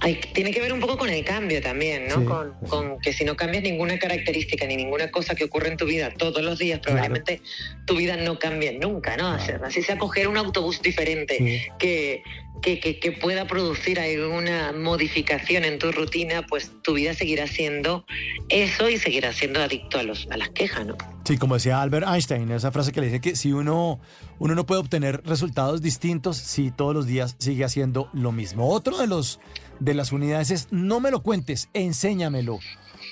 hay, 0.00 0.20
tiene 0.32 0.50
que 0.50 0.60
ver 0.60 0.72
un 0.72 0.80
poco 0.80 0.96
con 0.96 1.08
el 1.08 1.24
cambio 1.24 1.60
también, 1.60 2.08
¿no? 2.08 2.20
Sí, 2.20 2.24
con, 2.24 2.54
sí. 2.62 2.68
con, 2.68 3.00
que 3.00 3.12
si 3.12 3.24
no 3.24 3.36
cambias 3.36 3.62
ninguna 3.62 3.98
característica 3.98 4.66
ni 4.66 4.76
ninguna 4.76 5.10
cosa 5.10 5.34
que 5.34 5.44
ocurre 5.44 5.68
en 5.68 5.76
tu 5.76 5.86
vida 5.86 6.12
todos 6.16 6.42
los 6.42 6.58
días, 6.58 6.80
probablemente 6.80 7.38
claro. 7.38 7.84
tu 7.86 7.96
vida 7.96 8.16
no 8.16 8.38
cambie 8.38 8.72
nunca, 8.72 9.16
¿no? 9.16 9.36
Claro. 9.36 9.66
Así 9.66 9.82
sea 9.82 9.98
coger 9.98 10.28
un 10.28 10.36
autobús 10.36 10.82
diferente 10.82 11.38
sí. 11.38 11.60
que, 11.78 12.22
que, 12.62 12.80
que, 12.80 13.12
pueda 13.12 13.46
producir 13.46 13.98
alguna 13.98 14.72
modificación 14.72 15.64
en 15.64 15.78
tu 15.78 15.92
rutina, 15.92 16.44
pues 16.46 16.70
tu 16.82 16.94
vida 16.94 17.14
seguirá 17.14 17.46
siendo 17.46 18.04
eso 18.48 18.88
y 18.88 18.98
seguirá 18.98 19.32
siendo 19.32 19.60
adicto 19.60 19.98
a, 19.98 20.02
los, 20.02 20.28
a 20.30 20.36
las 20.36 20.50
quejas, 20.50 20.86
¿no? 20.86 20.96
Sí, 21.24 21.36
como 21.36 21.54
decía 21.54 21.82
Albert 21.82 22.06
Einstein, 22.08 22.50
esa 22.50 22.72
frase 22.72 22.92
que 22.92 23.00
le 23.00 23.06
dice 23.06 23.20
que 23.20 23.36
si 23.36 23.52
uno, 23.52 24.00
uno 24.38 24.54
no 24.54 24.66
puede 24.66 24.80
obtener 24.80 25.22
resultados 25.24 25.82
distintos 25.82 26.36
si 26.36 26.70
todos 26.70 26.94
los 26.94 27.06
días 27.06 27.36
sigue 27.38 27.64
haciendo 27.64 28.08
lo 28.12 28.32
mismo. 28.32 28.68
Otro 28.68 28.98
de, 28.98 29.06
los, 29.06 29.40
de 29.80 29.94
las 29.94 30.12
unidades 30.12 30.50
es 30.50 30.68
no 30.70 31.00
me 31.00 31.10
lo 31.10 31.22
cuentes, 31.22 31.68
enséñamelo. 31.74 32.58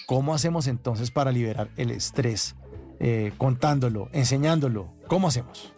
¿Cómo 0.06 0.34
hacemos 0.34 0.66
entonces 0.66 1.10
para 1.10 1.32
liberar 1.32 1.70
el 1.76 1.90
estrés? 1.90 2.54
Eh, 2.98 3.32
contándolo, 3.36 4.08
enseñándolo. 4.12 4.94
¿Cómo 5.08 5.28
hacemos? 5.28 5.75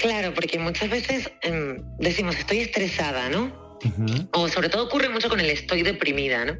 Claro, 0.00 0.32
porque 0.34 0.58
muchas 0.58 0.90
veces 0.90 1.30
eh, 1.42 1.76
decimos 1.98 2.36
estoy 2.36 2.60
estresada, 2.60 3.28
¿no? 3.28 3.68
O 4.32 4.48
sobre 4.48 4.68
todo 4.68 4.86
ocurre 4.86 5.08
mucho 5.08 5.28
con 5.28 5.38
el 5.38 5.50
estoy 5.50 5.82
deprimida, 5.82 6.44
¿no? 6.44 6.56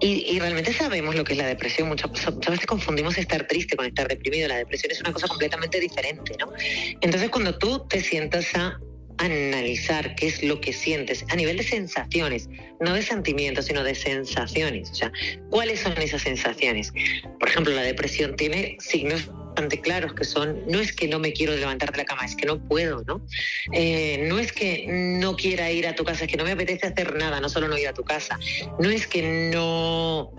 Y, 0.00 0.24
y 0.30 0.38
realmente 0.38 0.72
sabemos 0.72 1.14
lo 1.14 1.24
que 1.24 1.32
es 1.32 1.38
la 1.38 1.46
depresión. 1.46 1.88
Muchas, 1.88 2.10
muchas 2.10 2.50
veces 2.50 2.66
confundimos 2.66 3.18
estar 3.18 3.46
triste 3.46 3.76
con 3.76 3.86
estar 3.86 4.06
deprimido. 4.06 4.48
La 4.48 4.58
depresión 4.58 4.92
es 4.92 5.00
una 5.00 5.12
cosa 5.12 5.26
completamente 5.26 5.80
diferente, 5.80 6.36
¿no? 6.38 6.52
Entonces 7.00 7.30
cuando 7.30 7.58
tú 7.58 7.86
te 7.88 8.00
sientas 8.00 8.54
a 8.54 8.78
analizar 9.18 10.14
qué 10.16 10.26
es 10.26 10.42
lo 10.42 10.60
que 10.60 10.72
sientes 10.72 11.24
a 11.30 11.36
nivel 11.36 11.56
de 11.56 11.62
sensaciones, 11.62 12.48
no 12.80 12.94
de 12.94 13.02
sentimientos, 13.02 13.66
sino 13.66 13.84
de 13.84 13.94
sensaciones. 13.94 14.90
O 14.90 14.94
sea, 14.94 15.12
¿cuáles 15.50 15.80
son 15.80 15.94
esas 16.00 16.22
sensaciones? 16.22 16.92
Por 17.38 17.48
ejemplo, 17.48 17.74
la 17.74 17.82
depresión 17.82 18.36
tiene 18.36 18.76
signos 18.80 19.30
bastante 19.54 19.80
claros 19.80 20.14
que 20.14 20.24
son, 20.24 20.66
no 20.66 20.80
es 20.80 20.92
que 20.92 21.06
no 21.06 21.20
me 21.20 21.32
quiero 21.32 21.54
levantar 21.54 21.92
de 21.92 21.98
la 21.98 22.04
cama, 22.04 22.24
es 22.24 22.34
que 22.34 22.44
no 22.44 22.58
puedo, 22.58 23.04
¿no? 23.06 23.24
Eh, 23.72 24.26
no 24.28 24.40
es 24.40 24.52
que 24.52 24.84
no 24.88 25.36
quiera 25.36 25.70
ir 25.70 25.86
a 25.86 25.94
tu 25.94 26.02
casa, 26.02 26.24
es 26.24 26.30
que 26.30 26.36
no 26.36 26.42
me 26.42 26.50
apetece 26.50 26.88
hacer 26.88 27.14
nada, 27.14 27.40
no 27.40 27.48
solo 27.48 27.68
no 27.68 27.78
ir 27.78 27.86
a 27.86 27.94
tu 27.94 28.02
casa. 28.02 28.36
No 28.80 28.90
es 28.90 29.06
que 29.06 29.50
no 29.52 30.32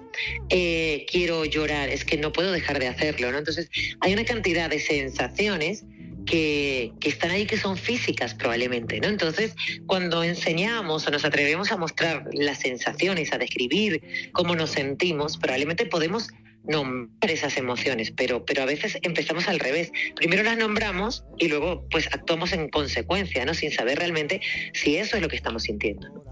eh, 0.50 1.06
quiero 1.10 1.46
llorar, 1.46 1.88
es 1.88 2.04
que 2.04 2.18
no 2.18 2.34
puedo 2.34 2.52
dejar 2.52 2.78
de 2.80 2.90
hacerlo, 2.90 3.32
¿no? 3.32 3.38
Entonces, 3.38 3.70
hay 4.02 4.12
una 4.12 4.26
cantidad 4.26 4.70
de 4.70 4.82
sensaciones 4.82 5.86
que, 6.26 6.92
que, 7.00 7.08
están 7.08 7.32
ahí 7.32 7.46
que 7.46 7.56
son 7.56 7.78
físicas 7.78 8.34
probablemente, 8.34 9.00
¿no? 9.00 9.08
Entonces, 9.08 9.56
cuando 9.86 10.26
enseñamos 10.26 11.08
o 11.08 11.12
nos 11.12 11.24
atrevemos 11.24 11.72
a 11.72 11.78
mostrar 11.78 12.26
las 12.34 12.60
sensaciones, 12.60 13.32
a 13.32 13.38
describir 13.38 14.02
cómo 14.34 14.58
nos 14.58 14.72
sentimos, 14.72 15.38
probablemente 15.38 15.86
podemos 15.86 16.28
nombrar 16.68 17.32
esas 17.32 17.58
emociones, 17.58 18.12
pero, 18.12 18.46
pero 18.46 18.64
a 18.64 18.66
veces 18.66 18.98
empezamos 19.02 19.48
al 19.48 19.60
revés. 19.60 19.92
Primero 20.16 20.44
las 20.44 20.58
nombramos 20.58 21.24
y 21.38 21.48
luego 21.48 21.86
pues 21.90 22.08
actuamos 22.12 22.54
en 22.54 22.70
consecuencia, 22.70 23.46
¿no? 23.46 23.54
Sin 23.54 23.72
saber 23.72 24.00
realmente 24.00 24.42
si 24.74 24.98
eso 24.98 25.16
es 25.16 25.22
lo 25.22 25.30
que 25.30 25.36
estamos 25.36 25.64
sintiendo. 25.64 26.26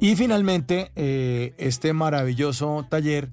Y 0.00 0.14
finalmente, 0.14 0.92
eh, 0.94 1.54
este 1.58 1.92
maravilloso 1.92 2.86
taller 2.88 3.30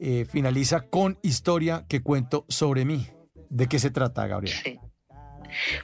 eh, 0.00 0.26
finaliza 0.30 0.82
con 0.82 1.18
historia 1.22 1.84
que 1.88 2.02
cuento 2.02 2.46
sobre 2.48 2.84
mí. 2.84 3.06
¿De 3.50 3.66
qué 3.66 3.78
se 3.78 3.90
trata, 3.90 4.26
Gabriel? 4.26 4.56
Sí. 4.64 4.78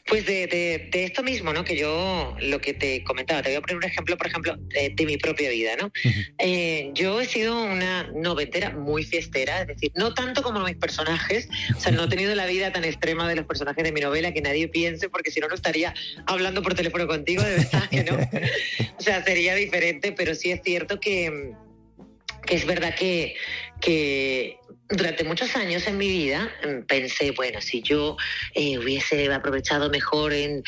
Pues 0.06 0.26
de, 0.26 0.46
de, 0.46 0.88
de, 0.90 1.04
esto 1.04 1.22
mismo, 1.22 1.52
¿no? 1.52 1.64
Que 1.64 1.76
yo 1.76 2.36
lo 2.40 2.60
que 2.60 2.74
te 2.74 3.02
comentaba, 3.04 3.42
te 3.42 3.50
voy 3.50 3.56
a 3.56 3.60
poner 3.60 3.76
un 3.76 3.84
ejemplo, 3.84 4.16
por 4.16 4.26
ejemplo, 4.26 4.56
de, 4.56 4.90
de 4.90 5.06
mi 5.06 5.16
propia 5.16 5.50
vida, 5.50 5.72
¿no? 5.80 5.86
Uh 5.86 5.90
-huh. 5.90 6.34
eh, 6.38 6.90
yo 6.94 7.20
he 7.20 7.26
sido 7.26 7.62
una 7.62 8.04
noventera 8.14 8.70
muy 8.70 9.04
fiestera, 9.04 9.62
es 9.62 9.66
decir, 9.68 9.92
no 9.94 10.14
tanto 10.14 10.42
como 10.42 10.60
mis 10.60 10.76
personajes, 10.76 11.48
o 11.76 11.80
sea, 11.80 11.92
no 11.92 12.04
he 12.04 12.08
tenido 12.08 12.34
la 12.34 12.46
vida 12.46 12.72
tan 12.72 12.84
extrema 12.84 13.28
de 13.28 13.36
los 13.36 13.46
personajes 13.46 13.84
de 13.84 13.92
mi 13.92 14.00
novela 14.00 14.32
que 14.32 14.40
nadie 14.40 14.68
piense, 14.68 15.08
porque 15.08 15.30
si 15.30 15.40
no, 15.40 15.48
no 15.48 15.54
estaría 15.54 15.94
hablando 16.26 16.62
por 16.62 16.74
teléfono 16.74 17.06
contigo, 17.06 17.42
de 17.42 17.56
verdad 17.56 17.88
que 17.90 18.04
no. 18.04 18.16
o 18.98 19.02
sea, 19.02 19.24
sería 19.24 19.54
diferente, 19.54 20.12
pero 20.12 20.34
sí 20.34 20.50
es 20.50 20.60
cierto 20.62 21.00
que, 21.00 21.52
que 22.46 22.54
es 22.54 22.66
verdad 22.66 22.94
que, 22.94 23.34
que 23.80 24.56
durante 24.92 25.24
muchos 25.24 25.54
años 25.56 25.86
en 25.86 25.96
mi 25.96 26.08
vida 26.08 26.50
mm, 26.64 26.82
pensé, 26.82 27.30
bueno, 27.32 27.60
si 27.60 27.82
yo 27.82 28.16
eh, 28.54 28.78
hubiese 28.78 29.32
aprovechado 29.32 29.90
mejor 29.90 30.32
en, 30.32 30.62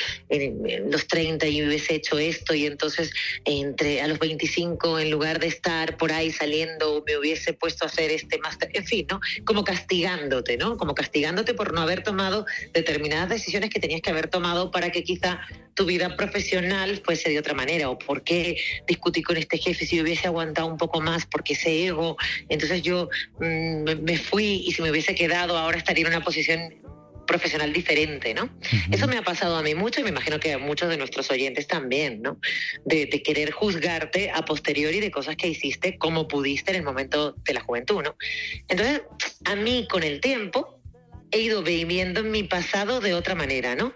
los 0.91 1.07
30 1.07 1.47
y 1.47 1.67
hubiese 1.67 1.95
hecho 1.95 2.19
esto 2.19 2.55
y 2.55 2.67
entonces 2.67 3.11
entre 3.45 4.01
a 4.03 4.09
los 4.09 4.19
25 4.19 4.99
en 4.99 5.11
lugar 5.11 5.39
de 5.39 5.47
estar 5.47 5.97
por 5.97 6.13
ahí 6.13 6.31
saliendo 6.31 7.05
me 7.07 7.17
hubiese 7.17 7.53
puesto 7.53 7.85
a 7.85 7.89
hacer 7.89 8.11
este 8.11 8.39
máster, 8.39 8.71
en 8.73 8.85
fin, 8.85 9.07
¿no? 9.11 9.21
Como 9.45 9.65
castigándote, 9.65 10.57
¿no? 10.57 10.77
Como 10.77 10.95
castigándote 10.95 11.55
por 11.55 11.73
no 11.73 11.81
haber 11.81 12.03
tomado 12.03 12.47
determinadas 12.73 13.29
decisiones 13.29 13.71
que 13.71 13.81
tenías 13.81 14.01
que 14.01 14.11
haber 14.11 14.29
tomado 14.29 14.71
para 14.71 14.91
que 14.91 15.03
quizá 15.05 15.41
tu 15.75 15.85
vida 15.85 16.17
profesional 16.17 17.01
fuese 17.05 17.31
de 17.31 17.39
otra 17.39 17.55
manera 17.55 17.91
o 17.91 17.99
por 17.99 18.23
qué 18.23 18.57
discutí 18.87 19.23
con 19.23 19.37
este 19.37 19.59
jefe 19.59 19.87
si 19.87 20.01
hubiese 20.01 20.29
aguantado 20.29 20.69
un 20.69 20.77
poco 20.77 21.01
más 21.01 21.27
porque 21.27 21.55
ese 21.55 21.87
ego, 21.87 22.17
entonces 22.49 22.83
yo 22.83 23.09
mmm, 23.39 24.03
me 24.03 24.14
fui 24.17 24.65
y 24.67 24.73
si 24.73 24.83
me 24.83 24.91
hubiese 24.91 25.15
quedado 25.15 25.57
ahora 25.57 25.79
estaría 25.79 26.03
en 26.03 26.09
una 26.09 26.25
posición 26.25 26.75
profesional 27.27 27.73
diferente, 27.73 28.35
¿no? 28.35 28.45
Uh 28.45 28.47
-huh. 28.47 28.95
Eso 28.95 29.09
me 29.09 29.17
ha 29.17 29.23
pasado 29.23 29.57
a 29.57 29.63
mí 29.63 29.75
mucho 29.75 30.01
y 30.01 30.03
me 30.03 30.11
imagino 30.11 30.39
que 30.39 30.53
a 30.53 30.59
muchos 30.59 30.89
de 30.89 30.97
nuestros 30.97 31.31
oyentes 31.31 31.67
también, 31.67 32.23
¿no? 32.23 32.39
De, 32.85 33.07
de, 33.07 33.23
querer 33.23 33.51
juzgarte 33.51 34.31
a 34.31 34.45
posteriori 34.45 35.01
de 35.01 35.11
cosas 35.11 35.37
que 35.37 35.49
hiciste 35.49 35.97
como 35.99 36.29
pudiste 36.29 36.71
en 36.71 36.77
el 36.79 36.83
momento 36.83 37.35
de 37.45 37.55
la 37.55 37.61
juventud, 37.61 38.03
¿no? 38.03 38.17
Entonces, 38.69 39.03
a 39.45 39.57
mí 39.57 39.87
con 39.91 40.03
el 40.03 40.21
tiempo 40.21 40.81
he 41.31 41.41
ido 41.41 41.63
viviendo 41.63 42.21
en 42.21 42.31
mi 42.31 42.45
pasado 42.45 43.01
de 43.01 43.15
otra 43.15 43.35
manera, 43.35 43.75
¿no? 43.75 43.95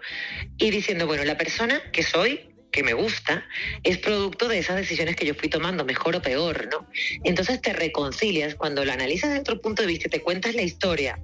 Y 0.57 0.71
diciendo, 0.71 1.07
bueno, 1.07 1.23
la 1.23 1.37
persona 1.37 1.81
que 1.91 2.03
soy 2.03 2.48
que 2.71 2.83
me 2.83 2.93
gusta 2.93 3.45
es 3.83 3.97
producto 3.97 4.47
de 4.47 4.59
esas 4.59 4.77
decisiones 4.77 5.15
que 5.15 5.25
yo 5.25 5.33
fui 5.35 5.49
tomando, 5.49 5.85
mejor 5.85 6.15
o 6.15 6.21
peor, 6.21 6.69
¿no? 6.71 6.87
Entonces 7.23 7.61
te 7.61 7.73
reconcilias 7.73 8.55
cuando 8.55 8.85
lo 8.85 8.91
analizas 8.91 9.29
desde 9.29 9.41
otro 9.41 9.61
punto 9.61 9.81
de 9.81 9.87
vista 9.87 10.07
y 10.07 10.11
te 10.11 10.21
cuentas 10.21 10.55
la 10.55 10.61
historia 10.61 11.19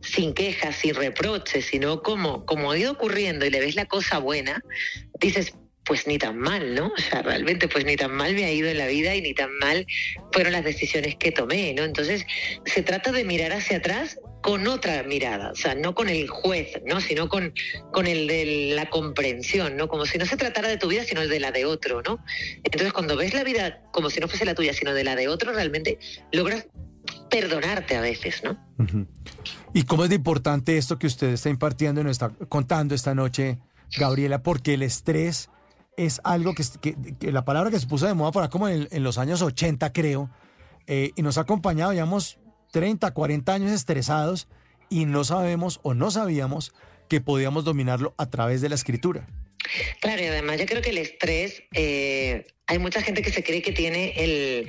sin 0.00 0.34
quejas, 0.34 0.76
sin 0.76 0.94
reproches, 0.94 1.66
sino 1.66 2.02
como, 2.02 2.44
como 2.44 2.72
ha 2.72 2.78
ido 2.78 2.92
ocurriendo 2.92 3.46
y 3.46 3.50
le 3.50 3.60
ves 3.60 3.76
la 3.76 3.86
cosa 3.86 4.18
buena, 4.18 4.62
dices, 5.20 5.54
pues 5.92 6.06
ni 6.06 6.16
tan 6.16 6.38
mal, 6.38 6.74
¿no? 6.74 6.86
O 6.86 6.96
sea, 6.96 7.20
realmente 7.20 7.68
pues 7.68 7.84
ni 7.84 7.96
tan 7.96 8.12
mal 8.12 8.32
me 8.32 8.46
ha 8.46 8.50
ido 8.50 8.66
en 8.66 8.78
la 8.78 8.86
vida 8.86 9.14
y 9.14 9.20
ni 9.20 9.34
tan 9.34 9.54
mal 9.58 9.86
fueron 10.32 10.54
las 10.54 10.64
decisiones 10.64 11.16
que 11.16 11.32
tomé, 11.32 11.74
¿no? 11.74 11.84
Entonces, 11.84 12.24
se 12.64 12.82
trata 12.82 13.12
de 13.12 13.24
mirar 13.24 13.52
hacia 13.52 13.76
atrás 13.76 14.18
con 14.40 14.66
otra 14.68 15.02
mirada, 15.02 15.50
o 15.50 15.54
sea, 15.54 15.74
no 15.74 15.94
con 15.94 16.08
el 16.08 16.28
juez, 16.28 16.80
¿no? 16.86 17.02
Sino 17.02 17.28
con, 17.28 17.52
con 17.92 18.06
el 18.06 18.26
de 18.26 18.72
la 18.74 18.88
comprensión, 18.88 19.76
¿no? 19.76 19.86
Como 19.86 20.06
si 20.06 20.16
no 20.16 20.24
se 20.24 20.38
tratara 20.38 20.68
de 20.68 20.78
tu 20.78 20.88
vida, 20.88 21.04
sino 21.04 21.28
de 21.28 21.38
la 21.38 21.52
de 21.52 21.66
otro, 21.66 22.00
¿no? 22.00 22.24
Entonces, 22.64 22.94
cuando 22.94 23.14
ves 23.14 23.34
la 23.34 23.44
vida 23.44 23.82
como 23.92 24.08
si 24.08 24.18
no 24.18 24.28
fuese 24.28 24.46
la 24.46 24.54
tuya, 24.54 24.72
sino 24.72 24.94
de 24.94 25.04
la 25.04 25.14
de 25.14 25.28
otro, 25.28 25.52
realmente 25.52 25.98
logras 26.32 26.68
perdonarte 27.28 27.96
a 27.96 28.00
veces, 28.00 28.42
¿no? 28.42 28.58
¿Y 29.74 29.82
cómo 29.82 30.04
es 30.04 30.08
de 30.08 30.16
importante 30.16 30.78
esto 30.78 30.98
que 30.98 31.06
usted 31.06 31.34
está 31.34 31.50
impartiendo 31.50 32.00
y 32.00 32.04
nos 32.04 32.12
está 32.12 32.30
contando 32.48 32.94
esta 32.94 33.14
noche, 33.14 33.58
Gabriela? 33.98 34.42
Porque 34.42 34.72
el 34.72 34.82
estrés 34.82 35.50
es 35.96 36.20
algo 36.24 36.54
que, 36.54 36.64
la 37.30 37.44
palabra 37.44 37.70
que 37.70 37.78
se 37.78 37.86
puso 37.86 38.06
de 38.06 38.14
moda 38.14 38.32
para 38.32 38.48
como 38.48 38.68
en, 38.68 38.88
en 38.90 39.02
los 39.02 39.18
años 39.18 39.42
80, 39.42 39.92
creo, 39.92 40.30
eh, 40.86 41.10
y 41.14 41.22
nos 41.22 41.38
ha 41.38 41.42
acompañado, 41.42 41.92
digamos, 41.92 42.38
30, 42.72 43.10
40 43.12 43.52
años 43.52 43.72
estresados 43.72 44.48
y 44.88 45.04
no 45.06 45.24
sabemos 45.24 45.80
o 45.82 45.94
no 45.94 46.10
sabíamos 46.10 46.72
que 47.08 47.20
podíamos 47.20 47.64
dominarlo 47.64 48.14
a 48.16 48.30
través 48.30 48.60
de 48.60 48.68
la 48.68 48.74
escritura. 48.74 49.26
Claro, 50.00 50.22
y 50.22 50.26
además 50.26 50.58
yo 50.58 50.66
creo 50.66 50.82
que 50.82 50.90
el 50.90 50.98
estrés, 50.98 51.62
eh, 51.72 52.46
hay 52.66 52.78
mucha 52.78 53.00
gente 53.00 53.22
que 53.22 53.30
se 53.30 53.44
cree 53.44 53.62
que 53.62 53.72
tiene 53.72 54.12
el, 54.16 54.66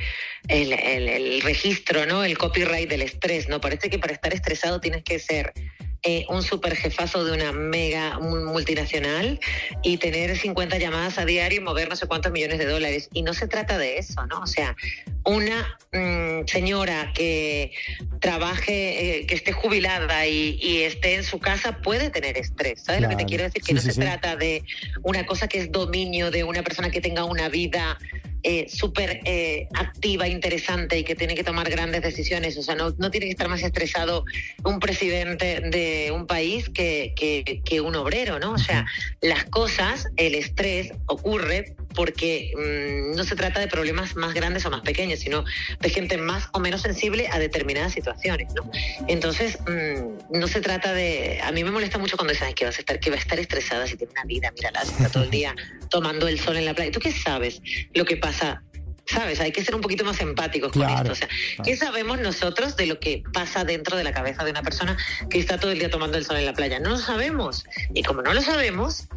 el, 0.48 0.74
el, 0.74 1.10
el, 1.10 1.42
registro, 1.42 2.06
¿no? 2.06 2.24
El 2.24 2.38
copyright 2.38 2.90
del 2.90 3.02
estrés, 3.02 3.50
¿no? 3.50 3.60
Parece 3.60 3.90
que 3.90 3.98
para 3.98 4.14
estar 4.14 4.34
estresado 4.34 4.80
tienes 4.80 5.04
que 5.04 5.20
ser 5.20 5.54
eh, 6.04 6.26
un 6.28 6.44
super 6.44 6.76
jefazo 6.76 7.24
de 7.24 7.32
una 7.32 7.54
mega 7.54 8.20
multinacional 8.20 9.40
y 9.84 9.98
tener 9.98 10.38
50 10.38 10.78
llamadas 10.78 11.18
a 11.18 11.26
diario 11.26 11.62
y 11.62 11.64
mover 11.64 11.88
no 11.88 11.96
sé 11.96 12.08
cuántos 12.08 12.32
millones 12.32 12.60
de 12.60 12.66
dólares. 12.66 13.10
Y 13.14 13.22
no 13.22 13.34
se 13.34 13.48
trata 13.48 13.78
de 13.78 13.98
eso, 13.98 14.26
¿no? 14.28 14.40
O 14.42 14.48
sea, 14.48 14.76
una 15.24 15.78
mmm, 15.94 16.46
señora 16.46 17.14
que 17.14 17.72
trabaje, 18.20 19.20
eh, 19.20 19.26
que 19.26 19.36
esté 19.36 19.54
jubilada 19.54 20.28
y, 20.28 20.60
y, 20.62 20.82
esté 20.82 21.16
en 21.16 21.24
su 21.24 21.40
casa 21.40 21.78
puede 21.78 22.10
tener 22.10 22.38
estrés. 22.38 22.82
¿Sabes 22.84 23.00
claro. 23.00 23.14
lo 23.14 23.18
que 23.18 23.24
te 23.24 23.30
quiero 23.30 23.44
decir? 23.46 23.62
Que 23.62 23.68
sí, 23.68 23.74
no 23.74 23.82
sí, 23.82 23.88
se 23.88 23.94
sí. 23.94 24.02
trata 24.02 24.36
de 24.36 24.64
una 25.04 25.26
cosa 25.26 25.48
que 25.48 25.60
es 25.60 25.72
dominio 25.72 26.32
de 26.32 26.44
una 26.44 26.64
persona 26.64 26.90
que 26.90 27.00
tenga 27.00 27.24
una 27.24 27.48
vida 27.48 27.98
eh, 28.44 28.68
súper 28.68 29.22
eh, 29.26 29.68
activa, 29.74 30.28
interesante 30.28 31.00
y 31.00 31.04
que 31.04 31.16
tiene 31.16 31.36
que 31.36 31.44
tomar 31.44 31.70
grandes 31.70 32.02
decisiones. 32.02 32.58
O 32.58 32.62
sea, 32.62 32.76
no, 32.76 32.94
tiene 32.94 33.28
que 33.28 33.32
estar 33.32 33.48
más 33.48 33.64
estresado 33.64 34.26
un 34.64 34.80
presidente 34.80 35.62
de 35.62 36.12
un 36.12 36.28
país 36.28 36.70
que, 36.70 37.14
que, 37.16 37.62
que 37.64 37.82
un 37.82 37.96
obrero, 37.96 38.40
¿no? 38.40 38.52
O 38.54 38.58
sea, 38.58 38.86
las 39.22 39.46
cosas, 39.46 40.10
el 40.18 40.36
estrés 40.36 40.92
ocurre 41.08 41.76
porque 41.94 42.52
mmm, 42.56 43.16
no 43.16 43.24
se 43.24 43.36
trata 43.36 43.60
de 43.60 43.68
problemas 43.68 44.16
más 44.16 44.34
grandes 44.34 44.66
o 44.66 44.70
más 44.70 44.82
pequeños, 44.82 45.20
sino 45.20 45.44
de 45.80 45.90
gente 45.90 46.18
más 46.18 46.50
o 46.54 46.60
menos 46.60 46.82
sensible 46.82 47.28
a 47.32 47.40
determinadas 47.40 47.94
situaciones, 47.94 48.54
¿no? 48.54 48.70
Entonces, 49.08 49.58
mmm, 49.68 50.38
no 50.38 50.48
se 50.48 50.62
trata 50.62 50.94
de... 50.94 51.40
A 51.44 51.52
mí 51.52 51.64
me 51.64 51.72
molesta 51.72 51.98
mucho 51.98 52.18
cuando 52.18 52.34
dicen 52.34 52.54
que 52.54 52.66
vas 52.66 52.78
a 52.78 52.80
estar, 52.80 53.00
que 53.00 53.10
va 53.10 53.16
a 53.16 53.20
estar 53.20 53.40
estresada 53.40 53.88
si 53.88 53.98
tiene 53.98 54.12
una 54.14 54.24
vida, 54.26 54.52
mírala, 54.52 54.82
está 54.82 55.10
todo 55.10 55.24
el 55.24 55.30
día 55.30 55.56
tomando 55.90 56.28
el 56.28 56.40
sol 56.40 56.58
en 56.58 56.66
la 56.66 56.74
playa. 56.74 56.92
¿Tú 56.92 57.00
qué 57.00 57.12
sabes 57.12 57.62
lo 57.94 58.06
que 58.06 58.18
pasa 58.18 58.64
¿Sabes? 59.06 59.40
Hay 59.42 59.52
que 59.52 59.64
ser 59.64 59.76
un 59.76 59.82
poquito 59.82 60.06
más 60.06 60.20
empáticos 60.22 60.72
con 60.72 60.90
esto. 60.90 61.12
O 61.12 61.16
sea, 61.16 61.28
¿qué 61.64 61.76
sabemos 61.76 62.20
nosotros 62.20 62.78
de 62.78 62.86
lo 62.86 63.00
que 63.00 63.24
pasa 63.34 63.66
dentro 63.66 63.98
de 63.98 64.04
la 64.04 64.14
cabeza 64.14 64.44
de 64.46 64.52
una 64.52 64.64
persona 64.64 64.98
que 65.30 65.40
está 65.40 65.58
todo 65.58 65.72
el 65.72 65.80
día 65.80 65.90
tomando 65.90 66.18
el 66.18 66.26
sol 66.26 66.38
en 66.38 66.46
la 66.46 66.54
playa? 66.54 66.80
No 66.80 66.92
lo 66.92 66.98
sabemos. 66.98 67.66
Y 67.94 68.04
como 68.04 68.22
no 68.22 68.34
lo 68.34 68.42
sabemos, 68.42 69.08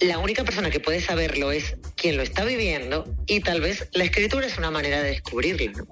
la 0.00 0.18
única 0.18 0.44
persona 0.44 0.70
que 0.70 0.80
puede 0.80 1.00
saberlo 1.00 1.52
es 1.52 1.76
quien 1.96 2.16
lo 2.16 2.22
está 2.22 2.44
viviendo 2.44 3.04
y 3.26 3.40
tal 3.40 3.60
vez 3.60 3.88
la 3.92 4.04
escritura 4.04 4.46
es 4.46 4.56
una 4.56 4.70
manera 4.70 5.02
de 5.02 5.10
descubrirlo. 5.10 5.86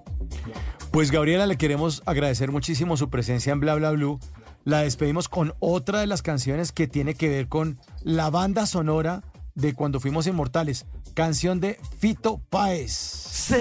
Pues 0.90 1.10
Gabriela, 1.10 1.46
le 1.46 1.56
queremos 1.56 2.02
agradecer 2.06 2.50
muchísimo 2.50 2.96
su 2.96 3.10
presencia 3.10 3.52
en 3.52 3.60
Bla 3.60 3.74
Bla 3.74 3.90
Blue. 3.90 4.18
La 4.64 4.82
despedimos 4.82 5.28
con 5.28 5.54
otra 5.58 6.00
de 6.00 6.06
las 6.06 6.22
canciones 6.22 6.72
que 6.72 6.86
tiene 6.86 7.14
que 7.14 7.28
ver 7.28 7.48
con 7.48 7.78
la 8.02 8.30
banda 8.30 8.66
sonora 8.66 9.22
de 9.54 9.74
cuando 9.74 10.00
fuimos 10.00 10.26
inmortales. 10.26 10.86
Canción 11.14 11.60
de 11.60 11.78
Fito 11.98 12.40
Páez. 12.50 13.52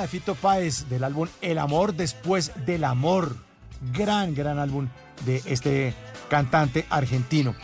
De 0.00 0.08
Fito 0.08 0.34
Páez, 0.34 0.88
del 0.88 1.04
álbum 1.04 1.28
El 1.40 1.58
amor 1.58 1.94
después 1.94 2.52
del 2.66 2.84
amor. 2.84 3.36
Gran, 3.92 4.34
gran 4.34 4.58
álbum 4.58 4.88
de 5.24 5.42
este 5.44 5.94
cantante 6.28 6.84
argentino. 6.90 7.54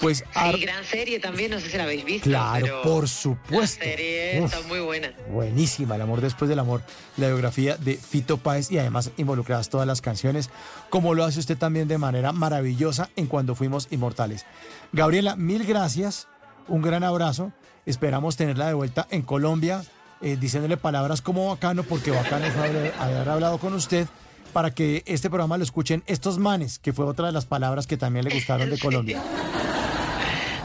Pues 0.00 0.24
a- 0.34 0.52
Sí, 0.52 0.60
gran 0.60 0.84
serie 0.84 1.18
también, 1.18 1.50
no 1.50 1.58
sé 1.60 1.70
si 1.70 1.76
la 1.76 1.82
habéis 1.82 2.04
visto. 2.04 2.28
Claro, 2.30 2.60
pero 2.64 2.82
por 2.82 3.08
supuesto. 3.08 3.84
La 3.84 3.90
serie 3.90 4.40
Uf. 4.40 4.54
está 4.54 4.66
muy 4.68 4.78
buena. 4.80 5.12
Buenísima, 5.30 5.96
El 5.96 6.02
amor 6.02 6.20
después 6.20 6.48
del 6.48 6.60
amor, 6.60 6.82
la 7.16 7.26
biografía 7.26 7.76
de 7.76 7.96
Fito 7.96 8.36
Páez 8.38 8.70
y 8.70 8.78
además 8.78 9.10
involucradas 9.16 9.68
todas 9.70 9.86
las 9.88 10.00
canciones, 10.00 10.50
como 10.88 11.14
lo 11.14 11.24
hace 11.24 11.40
usted 11.40 11.58
también 11.58 11.88
de 11.88 11.98
manera 11.98 12.30
maravillosa 12.32 13.10
en 13.16 13.26
Cuando 13.26 13.56
Fuimos 13.56 13.88
Inmortales. 13.90 14.46
Gabriela, 14.92 15.34
mil 15.34 15.64
gracias, 15.66 16.28
un 16.68 16.80
gran 16.80 17.02
abrazo, 17.02 17.52
esperamos 17.84 18.36
tenerla 18.36 18.68
de 18.68 18.74
vuelta 18.74 19.08
en 19.10 19.22
Colombia, 19.22 19.82
eh, 20.20 20.36
diciéndole 20.38 20.76
palabras 20.76 21.22
como 21.22 21.48
bacano, 21.48 21.82
porque 21.82 22.10
bacano 22.10 22.46
es 22.46 22.56
haber, 22.56 23.28
hablado 23.28 23.58
con 23.58 23.74
usted, 23.74 24.06
para 24.52 24.72
que 24.72 25.02
este 25.06 25.28
programa 25.28 25.56
lo 25.58 25.64
escuchen 25.64 26.02
estos 26.06 26.38
manes, 26.38 26.78
que 26.78 26.92
fue 26.92 27.04
otra 27.04 27.26
de 27.26 27.32
las 27.32 27.46
palabras 27.46 27.86
que 27.86 27.96
también 27.96 28.24
le 28.24 28.34
gustaron 28.34 28.70
de 28.70 28.78
Colombia. 28.78 29.22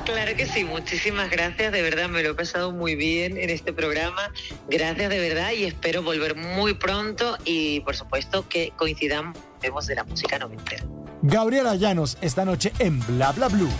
Claro 0.06 0.36
que 0.36 0.46
sí, 0.46 0.66
muchísimas 0.66 1.30
gracias, 1.30 1.72
de 1.72 1.82
verdad 1.82 2.10
me 2.10 2.24
lo 2.24 2.32
he 2.32 2.34
pasado 2.34 2.72
muy 2.72 2.96
bien 2.96 3.38
en 3.38 3.50
este 3.50 3.72
programa. 3.72 4.32
Gracias 4.70 5.10
de 5.10 5.20
verdad 5.20 5.52
y 5.52 5.64
espero 5.64 6.04
volver 6.04 6.36
muy 6.36 6.74
pronto 6.74 7.38
y 7.46 7.80
por 7.82 7.96
supuesto 7.96 8.48
que 8.50 8.74
coincidamos, 8.76 9.38
vemos 9.62 9.88
de 9.88 9.96
la 9.96 10.04
música 10.04 10.38
noventera. 10.40 10.84
Gabriela 11.22 11.76
Llanos, 11.76 12.18
esta 12.20 12.44
noche 12.44 12.74
en 12.80 13.00
Bla 13.08 13.32
Bla 13.32 13.48
Blue. 13.48 13.72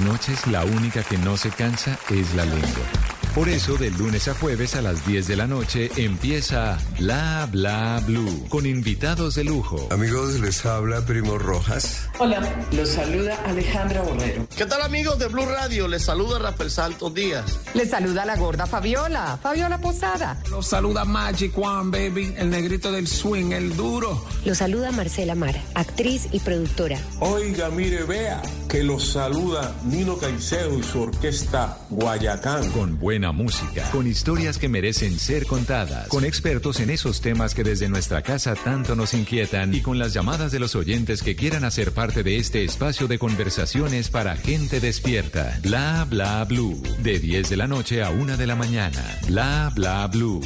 Noches 0.07 0.47
la 0.47 0.65
única 0.65 1.03
que 1.03 1.19
no 1.19 1.37
se 1.37 1.51
cansa 1.51 1.99
es 2.11 2.33
la 2.35 2.45
lengua. 2.45 2.87
Por 3.35 3.51
eso, 3.51 3.77
de 3.77 3.91
lunes 3.91 4.29
a 4.29 4.35
jueves 4.35 4.77
a 4.77 4.83
las 4.83 5.07
10 5.07 5.27
de 5.27 5.37
la 5.37 5.47
noche 5.47 5.91
empieza 5.97 6.79
Bla 6.99 7.47
Bla 7.53 8.01
Blue 8.07 8.47
con 8.49 8.65
invitados 8.65 9.35
de 9.35 9.45
lujo. 9.45 9.89
Amigos, 9.91 10.41
les 10.41 10.65
habla 10.65 11.05
Primo 11.05 11.37
Rojas. 11.37 12.09
Hola, 12.19 12.41
los 12.73 12.89
saluda 12.89 13.37
Alejandra 13.45 14.01
Borrero. 14.01 14.47
¿Qué 14.57 14.65
tal 14.65 14.81
amigos 14.81 15.19
de 15.19 15.27
Blue 15.27 15.45
Radio? 15.45 15.87
Les 15.87 16.05
saluda 16.05 16.39
Rafael 16.39 16.71
Santos 16.71 17.13
Díaz. 17.13 17.61
Les 17.75 17.91
saluda 17.91 18.25
la 18.25 18.37
gorda 18.37 18.67
Fabiola, 18.67 19.39
Fabiola 19.43 19.79
Posada. 19.79 20.39
Los 20.57 20.69
saluda 20.69 21.05
Magic 21.05 21.53
One, 21.59 21.91
baby, 21.91 22.33
el 22.39 22.49
negrito 22.49 22.91
del 22.91 23.07
swing, 23.07 23.53
el 23.53 23.77
duro. 23.77 24.25
Los 24.47 24.57
saluda 24.57 24.91
Marcela 24.91 25.35
Mara, 25.35 25.63
actriz 25.75 26.29
y 26.33 26.41
productora. 26.41 26.99
Oiga, 27.21 27.69
mire, 27.69 28.05
vea, 28.05 28.41
que 28.67 28.83
los 28.83 29.07
saluda 29.07 29.75
Nino 29.85 30.17
Caicedo 30.17 30.79
y 30.79 30.83
su 30.83 31.03
orquesta 31.03 31.77
Guayacán. 31.91 32.71
Con 32.71 32.99
buena 32.99 33.33
música, 33.33 33.87
con 33.91 34.07
historias 34.07 34.57
que 34.57 34.71
merecen 34.71 35.19
ser 35.19 35.45
contadas, 35.45 36.09
con 36.09 36.25
expertos 36.25 36.81
en 36.81 36.89
esos 36.89 37.21
temas 37.21 37.55
que 37.55 37.63
desde 37.63 37.91
nuestra 37.91 38.23
casa 38.23 38.55
tanto 38.55 38.97
nos 38.97 39.13
inquietan 39.13 39.75
y 39.75 39.83
con 39.83 39.99
las 39.99 40.15
llamadas 40.15 40.53
de 40.53 40.59
los 40.59 40.75
oyentes 40.75 41.23
que 41.23 41.37
quieran 41.37 41.65
hacer 41.65 41.93
parte 41.93 42.23
de 42.23 42.39
este 42.39 42.65
espacio 42.65 43.09
de 43.09 43.19
conversaciones 43.19 44.09
para 44.09 44.37
gente 44.37 44.81
despierta. 44.81 45.59
Bla 45.61 46.07
bla 46.09 46.43
blue. 46.45 46.83
De 47.03 47.19
10 47.19 47.51
de 47.51 47.57
la 47.59 47.67
noche 47.67 48.03
a 48.03 48.09
1 48.09 48.39
de 48.39 48.47
la 48.47 48.57
mañana. 48.57 49.05
Bla 49.27 49.71
bla 49.75 50.07
blue. 50.07 50.46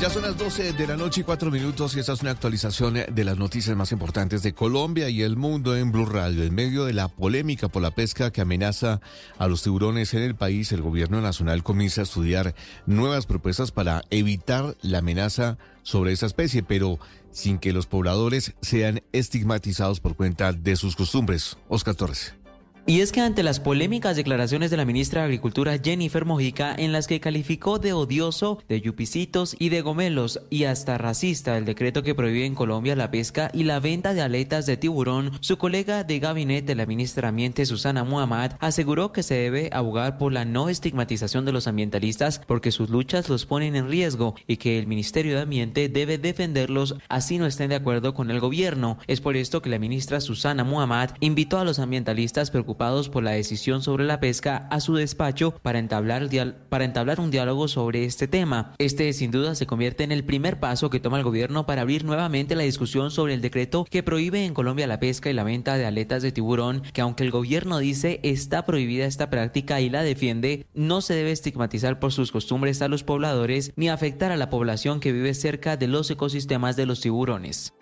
Ya 0.00 0.08
son 0.08 0.22
las 0.22 0.38
12 0.38 0.72
de 0.72 0.86
la 0.86 0.96
noche 0.96 1.20
y 1.20 1.24
4 1.24 1.50
minutos 1.50 1.94
y 1.94 2.00
esta 2.00 2.14
es 2.14 2.22
una 2.22 2.30
actualización 2.30 2.94
de 2.94 3.24
las 3.24 3.36
noticias 3.36 3.76
más 3.76 3.92
importantes 3.92 4.42
de 4.42 4.54
Colombia 4.54 5.10
y 5.10 5.20
el 5.20 5.36
mundo 5.36 5.76
en 5.76 5.92
Blue 5.92 6.06
Radio. 6.06 6.42
En 6.42 6.54
medio 6.54 6.86
de 6.86 6.94
la 6.94 7.08
polémica 7.08 7.68
por 7.68 7.82
la 7.82 7.90
pesca 7.90 8.30
que 8.30 8.40
amenaza 8.40 9.02
a 9.36 9.46
los 9.46 9.62
tiburones 9.62 10.14
en 10.14 10.22
el 10.22 10.34
país, 10.34 10.72
el 10.72 10.80
gobierno 10.80 11.20
nacional 11.20 11.62
comienza 11.62 12.00
a 12.00 12.04
estudiar 12.04 12.54
nuevas 12.86 13.26
propuestas 13.26 13.72
para 13.72 14.00
evitar 14.08 14.74
la 14.80 14.98
amenaza 15.00 15.58
sobre 15.82 16.12
esa 16.12 16.24
especie, 16.24 16.62
pero 16.62 16.98
sin 17.30 17.58
que 17.58 17.74
los 17.74 17.86
pobladores 17.86 18.54
sean 18.62 19.02
estigmatizados 19.12 20.00
por 20.00 20.16
cuenta 20.16 20.54
de 20.54 20.76
sus 20.76 20.96
costumbres. 20.96 21.58
Oscar 21.68 21.94
Torres. 21.94 22.39
Y 22.86 23.02
es 23.02 23.12
que 23.12 23.20
ante 23.20 23.42
las 23.42 23.60
polémicas 23.60 24.16
declaraciones 24.16 24.70
de 24.70 24.76
la 24.76 24.84
ministra 24.84 25.20
de 25.20 25.26
Agricultura 25.26 25.78
Jennifer 25.78 26.24
Mojica 26.24 26.74
en 26.76 26.92
las 26.92 27.06
que 27.06 27.20
calificó 27.20 27.78
de 27.78 27.92
odioso, 27.92 28.62
de 28.68 28.80
yupicitos 28.80 29.54
y 29.58 29.68
de 29.68 29.82
gomelos 29.82 30.40
y 30.48 30.64
hasta 30.64 30.98
racista 30.98 31.58
el 31.58 31.66
decreto 31.66 32.02
que 32.02 32.14
prohíbe 32.14 32.46
en 32.46 32.54
Colombia 32.54 32.96
la 32.96 33.10
pesca 33.10 33.50
y 33.52 33.64
la 33.64 33.80
venta 33.80 34.14
de 34.14 34.22
aletas 34.22 34.66
de 34.66 34.76
tiburón, 34.76 35.32
su 35.40 35.58
colega 35.58 36.04
de 36.04 36.18
gabinete 36.18 36.68
de 36.68 36.74
la 36.74 36.86
ministra 36.86 37.28
Ambiente 37.28 37.66
Susana 37.66 38.02
Muhammad 38.02 38.52
aseguró 38.60 39.12
que 39.12 39.22
se 39.22 39.34
debe 39.34 39.70
abogar 39.72 40.16
por 40.16 40.32
la 40.32 40.44
no 40.44 40.68
estigmatización 40.68 41.44
de 41.44 41.52
los 41.52 41.66
ambientalistas 41.68 42.40
porque 42.46 42.72
sus 42.72 42.88
luchas 42.88 43.28
los 43.28 43.46
ponen 43.46 43.76
en 43.76 43.88
riesgo 43.88 44.34
y 44.46 44.56
que 44.56 44.78
el 44.78 44.86
Ministerio 44.86 45.36
de 45.36 45.42
Ambiente 45.42 45.88
debe 45.88 46.18
defenderlos 46.18 46.96
así 47.08 47.38
no 47.38 47.46
estén 47.46 47.68
de 47.68 47.76
acuerdo 47.76 48.14
con 48.14 48.30
el 48.30 48.40
gobierno. 48.40 48.98
Es 49.06 49.20
por 49.20 49.36
esto 49.36 49.60
que 49.60 49.70
la 49.70 49.78
ministra 49.78 50.20
Susana 50.20 50.64
Muhammad 50.64 51.10
invitó 51.20 51.58
a 51.58 51.64
los 51.64 51.78
ambientalistas 51.78 52.50
preocupados 52.50 52.69
por 52.76 53.22
la 53.22 53.32
decisión 53.32 53.82
sobre 53.82 54.04
la 54.04 54.20
pesca 54.20 54.68
a 54.70 54.80
su 54.80 54.94
despacho 54.94 55.52
para 55.62 55.78
entablar, 55.78 56.28
para 56.68 56.84
entablar 56.84 57.20
un 57.20 57.30
diálogo 57.30 57.68
sobre 57.68 58.04
este 58.04 58.28
tema. 58.28 58.74
Este 58.78 59.12
sin 59.12 59.30
duda 59.30 59.54
se 59.54 59.66
convierte 59.66 60.04
en 60.04 60.12
el 60.12 60.24
primer 60.24 60.60
paso 60.60 60.90
que 60.90 61.00
toma 61.00 61.18
el 61.18 61.24
gobierno 61.24 61.66
para 61.66 61.82
abrir 61.82 62.04
nuevamente 62.04 62.56
la 62.56 62.62
discusión 62.62 63.10
sobre 63.10 63.34
el 63.34 63.40
decreto 63.40 63.84
que 63.88 64.02
prohíbe 64.02 64.44
en 64.44 64.54
Colombia 64.54 64.86
la 64.86 65.00
pesca 65.00 65.30
y 65.30 65.34
la 65.34 65.44
venta 65.44 65.76
de 65.76 65.86
aletas 65.86 66.22
de 66.22 66.32
tiburón, 66.32 66.82
que 66.92 67.00
aunque 67.00 67.24
el 67.24 67.30
gobierno 67.30 67.78
dice 67.78 68.20
está 68.22 68.64
prohibida 68.64 69.06
esta 69.06 69.30
práctica 69.30 69.80
y 69.80 69.90
la 69.90 70.02
defiende, 70.02 70.66
no 70.74 71.00
se 71.00 71.14
debe 71.14 71.32
estigmatizar 71.32 71.98
por 71.98 72.12
sus 72.12 72.32
costumbres 72.32 72.82
a 72.82 72.88
los 72.88 73.04
pobladores 73.04 73.72
ni 73.76 73.88
afectar 73.88 74.32
a 74.32 74.36
la 74.36 74.50
población 74.50 75.00
que 75.00 75.12
vive 75.12 75.34
cerca 75.34 75.76
de 75.76 75.88
los 75.88 76.10
ecosistemas 76.10 76.76
de 76.76 76.86
los 76.86 77.00
tiburones. 77.00 77.72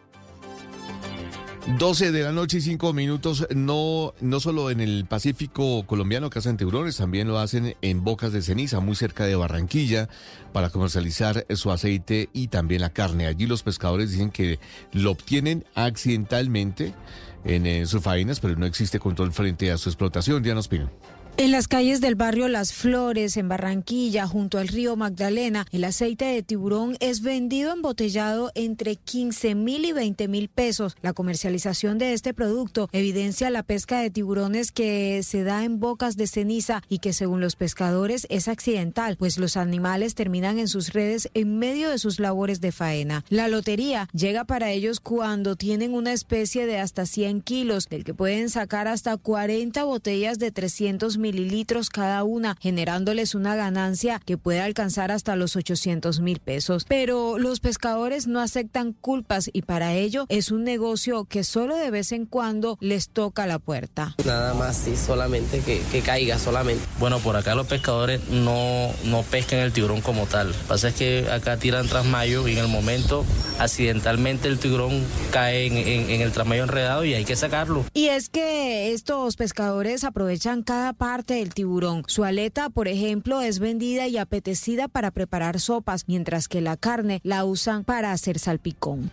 12 1.76 2.12
de 2.12 2.22
la 2.22 2.32
noche 2.32 2.58
y 2.58 2.60
5 2.62 2.92
minutos, 2.92 3.46
no, 3.54 4.14
no 4.20 4.40
solo 4.40 4.70
en 4.70 4.80
el 4.80 5.04
Pacífico 5.04 5.84
colombiano 5.86 6.30
que 6.30 6.38
hacen 6.38 6.56
tiburones, 6.56 6.96
también 6.96 7.28
lo 7.28 7.38
hacen 7.38 7.76
en 7.82 8.02
Bocas 8.02 8.32
de 8.32 8.42
Ceniza, 8.42 8.80
muy 8.80 8.96
cerca 8.96 9.26
de 9.26 9.36
Barranquilla, 9.36 10.08
para 10.52 10.70
comercializar 10.70 11.46
su 11.50 11.70
aceite 11.70 12.30
y 12.32 12.48
también 12.48 12.80
la 12.80 12.90
carne. 12.90 13.26
Allí 13.26 13.46
los 13.46 13.62
pescadores 13.62 14.10
dicen 14.10 14.30
que 14.30 14.58
lo 14.92 15.10
obtienen 15.10 15.64
accidentalmente 15.74 16.94
en, 17.44 17.66
en 17.66 17.86
sus 17.86 18.02
faenas, 18.02 18.40
pero 18.40 18.56
no 18.56 18.66
existe 18.66 18.98
control 18.98 19.32
frente 19.32 19.70
a 19.70 19.78
su 19.78 19.90
explotación. 19.90 20.42
Diana 20.42 20.60
Espino. 20.60 20.90
En 21.40 21.52
las 21.52 21.68
calles 21.68 22.00
del 22.00 22.16
barrio 22.16 22.48
Las 22.48 22.72
Flores, 22.72 23.36
en 23.36 23.48
Barranquilla, 23.48 24.26
junto 24.26 24.58
al 24.58 24.66
río 24.66 24.96
Magdalena, 24.96 25.68
el 25.70 25.84
aceite 25.84 26.24
de 26.24 26.42
tiburón 26.42 26.96
es 26.98 27.22
vendido 27.22 27.72
embotellado 27.72 28.50
entre 28.56 28.96
15 28.96 29.54
mil 29.54 29.84
y 29.84 29.92
20 29.92 30.26
mil 30.26 30.48
pesos. 30.48 30.96
La 31.00 31.12
comercialización 31.12 31.96
de 31.96 32.12
este 32.12 32.34
producto 32.34 32.88
evidencia 32.90 33.50
la 33.50 33.62
pesca 33.62 34.00
de 34.00 34.10
tiburones 34.10 34.72
que 34.72 35.22
se 35.22 35.44
da 35.44 35.62
en 35.62 35.78
bocas 35.78 36.16
de 36.16 36.26
ceniza 36.26 36.82
y 36.88 36.98
que 36.98 37.12
según 37.12 37.40
los 37.40 37.54
pescadores 37.54 38.26
es 38.30 38.48
accidental, 38.48 39.16
pues 39.16 39.38
los 39.38 39.56
animales 39.56 40.16
terminan 40.16 40.58
en 40.58 40.66
sus 40.66 40.92
redes 40.92 41.30
en 41.34 41.56
medio 41.56 41.88
de 41.88 41.98
sus 41.98 42.18
labores 42.18 42.60
de 42.60 42.72
faena. 42.72 43.24
La 43.28 43.46
lotería 43.46 44.08
llega 44.12 44.42
para 44.42 44.72
ellos 44.72 44.98
cuando 44.98 45.54
tienen 45.54 45.94
una 45.94 46.12
especie 46.12 46.66
de 46.66 46.80
hasta 46.80 47.06
100 47.06 47.42
kilos, 47.42 47.88
del 47.88 48.02
que 48.02 48.12
pueden 48.12 48.50
sacar 48.50 48.88
hasta 48.88 49.16
40 49.16 49.84
botellas 49.84 50.40
de 50.40 50.50
300 50.50 51.16
mil 51.16 51.27
mililitros 51.32 51.90
cada 51.90 52.24
una, 52.24 52.56
generándoles 52.60 53.34
una 53.34 53.54
ganancia 53.54 54.20
que 54.24 54.38
puede 54.38 54.60
alcanzar 54.60 55.10
hasta 55.12 55.36
los 55.36 55.56
800 55.56 56.20
mil 56.20 56.40
pesos. 56.40 56.86
Pero 56.88 57.38
los 57.38 57.60
pescadores 57.60 58.26
no 58.26 58.40
aceptan 58.40 58.94
culpas 58.94 59.50
y 59.52 59.62
para 59.62 59.92
ello 59.92 60.24
es 60.30 60.50
un 60.50 60.64
negocio 60.64 61.26
que 61.26 61.44
solo 61.44 61.76
de 61.76 61.90
vez 61.90 62.12
en 62.12 62.24
cuando 62.24 62.78
les 62.80 63.10
toca 63.10 63.46
la 63.46 63.58
puerta. 63.58 64.14
Nada 64.24 64.54
más, 64.54 64.76
sí, 64.76 64.96
solamente 64.96 65.60
que, 65.60 65.82
que 65.92 66.00
caiga, 66.00 66.38
solamente. 66.38 66.82
Bueno, 66.98 67.18
por 67.18 67.36
acá 67.36 67.54
los 67.54 67.66
pescadores 67.66 68.26
no, 68.30 68.90
no 69.04 69.22
pescan 69.22 69.58
el 69.58 69.72
tiburón 69.72 70.00
como 70.00 70.26
tal. 70.26 70.48
Lo 70.48 70.54
que 70.54 70.64
pasa 70.66 70.88
es 70.88 70.94
que 70.94 71.28
acá 71.30 71.58
tiran 71.58 71.88
trasmayo 71.88 72.48
y 72.48 72.52
en 72.52 72.58
el 72.58 72.68
momento 72.68 73.26
accidentalmente 73.58 74.48
el 74.48 74.58
tiburón 74.58 75.04
cae 75.30 75.66
en, 75.66 75.76
en, 75.76 76.10
en 76.10 76.20
el 76.22 76.32
trasmayo 76.32 76.62
enredado 76.62 77.04
y 77.04 77.12
hay 77.12 77.26
que 77.26 77.36
sacarlo. 77.36 77.84
Y 77.92 78.06
es 78.06 78.30
que 78.30 78.92
estos 78.94 79.36
pescadores 79.36 80.04
aprovechan 80.04 80.62
cada 80.62 80.94
parte 80.94 81.17
del 81.26 81.54
tiburón. 81.54 82.04
Su 82.06 82.24
aleta, 82.24 82.70
por 82.70 82.88
ejemplo, 82.88 83.40
es 83.40 83.58
vendida 83.58 84.06
y 84.06 84.18
apetecida 84.18 84.88
para 84.88 85.10
preparar 85.10 85.60
sopas, 85.60 86.04
mientras 86.06 86.48
que 86.48 86.60
la 86.60 86.76
carne 86.76 87.20
la 87.24 87.44
usan 87.44 87.84
para 87.84 88.12
hacer 88.12 88.38
salpicón. 88.38 89.10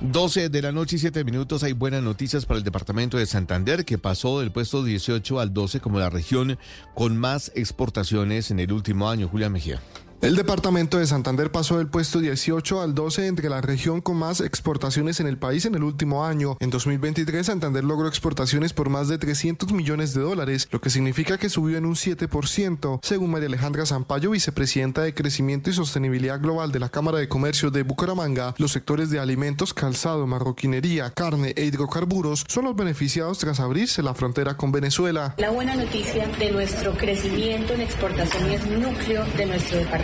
12 0.00 0.50
de 0.50 0.62
la 0.62 0.72
noche 0.72 0.96
y 0.96 0.98
7 0.98 1.24
minutos. 1.24 1.62
Hay 1.62 1.72
buenas 1.72 2.02
noticias 2.02 2.44
para 2.44 2.58
el 2.58 2.64
departamento 2.64 3.16
de 3.16 3.26
Santander, 3.26 3.84
que 3.84 3.96
pasó 3.96 4.40
del 4.40 4.52
puesto 4.52 4.84
18 4.84 5.40
al 5.40 5.54
12 5.54 5.80
como 5.80 5.98
la 5.98 6.10
región 6.10 6.58
con 6.94 7.16
más 7.16 7.52
exportaciones 7.54 8.50
en 8.50 8.60
el 8.60 8.72
último 8.72 9.08
año. 9.08 9.28
Julia 9.28 9.48
Mejía. 9.48 9.80
El 10.20 10.36
departamento 10.36 10.98
de 10.98 11.06
Santander 11.06 11.52
pasó 11.52 11.78
del 11.78 11.88
puesto 11.88 12.18
18 12.18 12.80
al 12.80 12.94
12 12.94 13.26
entre 13.26 13.50
la 13.50 13.60
región 13.60 14.00
con 14.00 14.16
más 14.16 14.40
exportaciones 14.40 15.20
en 15.20 15.26
el 15.26 15.36
país 15.36 15.66
en 15.66 15.74
el 15.74 15.82
último 15.82 16.24
año. 16.24 16.56
En 16.60 16.70
2023, 16.70 17.44
Santander 17.44 17.84
logró 17.84 18.08
exportaciones 18.08 18.72
por 18.72 18.88
más 18.88 19.08
de 19.08 19.18
300 19.18 19.72
millones 19.72 20.14
de 20.14 20.22
dólares, 20.22 20.68
lo 20.70 20.80
que 20.80 20.88
significa 20.88 21.36
que 21.36 21.50
subió 21.50 21.76
en 21.76 21.84
un 21.84 21.94
7%, 21.94 23.00
según 23.02 23.32
María 23.32 23.48
Alejandra 23.48 23.84
Zampayo, 23.84 24.30
vicepresidenta 24.30 25.02
de 25.02 25.12
Crecimiento 25.12 25.68
y 25.68 25.74
Sostenibilidad 25.74 26.40
Global 26.40 26.72
de 26.72 26.80
la 26.80 26.88
Cámara 26.88 27.18
de 27.18 27.28
Comercio 27.28 27.70
de 27.70 27.82
Bucaramanga. 27.82 28.54
Los 28.56 28.72
sectores 28.72 29.10
de 29.10 29.20
alimentos, 29.20 29.74
calzado, 29.74 30.26
marroquinería, 30.26 31.10
carne 31.10 31.52
e 31.56 31.64
hidrocarburos 31.64 32.44
son 32.48 32.64
los 32.64 32.76
beneficiados 32.76 33.38
tras 33.38 33.60
abrirse 33.60 34.02
la 34.02 34.14
frontera 34.14 34.56
con 34.56 34.72
Venezuela. 34.72 35.34
La 35.36 35.50
buena 35.50 35.74
noticia 35.74 36.26
de 36.38 36.50
nuestro 36.50 36.96
crecimiento 36.96 37.74
en 37.74 37.82
exportaciones 37.82 38.66
núcleo 38.66 39.24
de 39.36 39.46
nuestro 39.46 39.78
departamento 39.78 40.03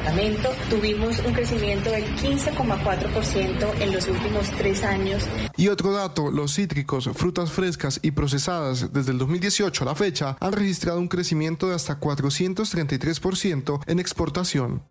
tuvimos 0.68 1.18
un 1.20 1.32
crecimiento 1.32 1.90
del 1.90 2.04
15,4% 2.16 3.80
en 3.80 3.92
los 3.92 4.08
últimos 4.08 4.50
tres 4.52 4.82
años. 4.84 5.22
Y 5.56 5.68
otro 5.68 5.92
dato, 5.92 6.30
los 6.30 6.54
cítricos, 6.54 7.08
frutas 7.14 7.50
frescas 7.50 8.00
y 8.02 8.12
procesadas 8.12 8.92
desde 8.92 9.12
el 9.12 9.18
2018 9.18 9.84
a 9.84 9.86
la 9.86 9.94
fecha 9.94 10.36
han 10.40 10.52
registrado 10.52 10.98
un 10.98 11.08
crecimiento 11.08 11.68
de 11.68 11.74
hasta 11.74 11.98
433% 12.00 13.80
en 13.86 13.98
exportación. 13.98 14.82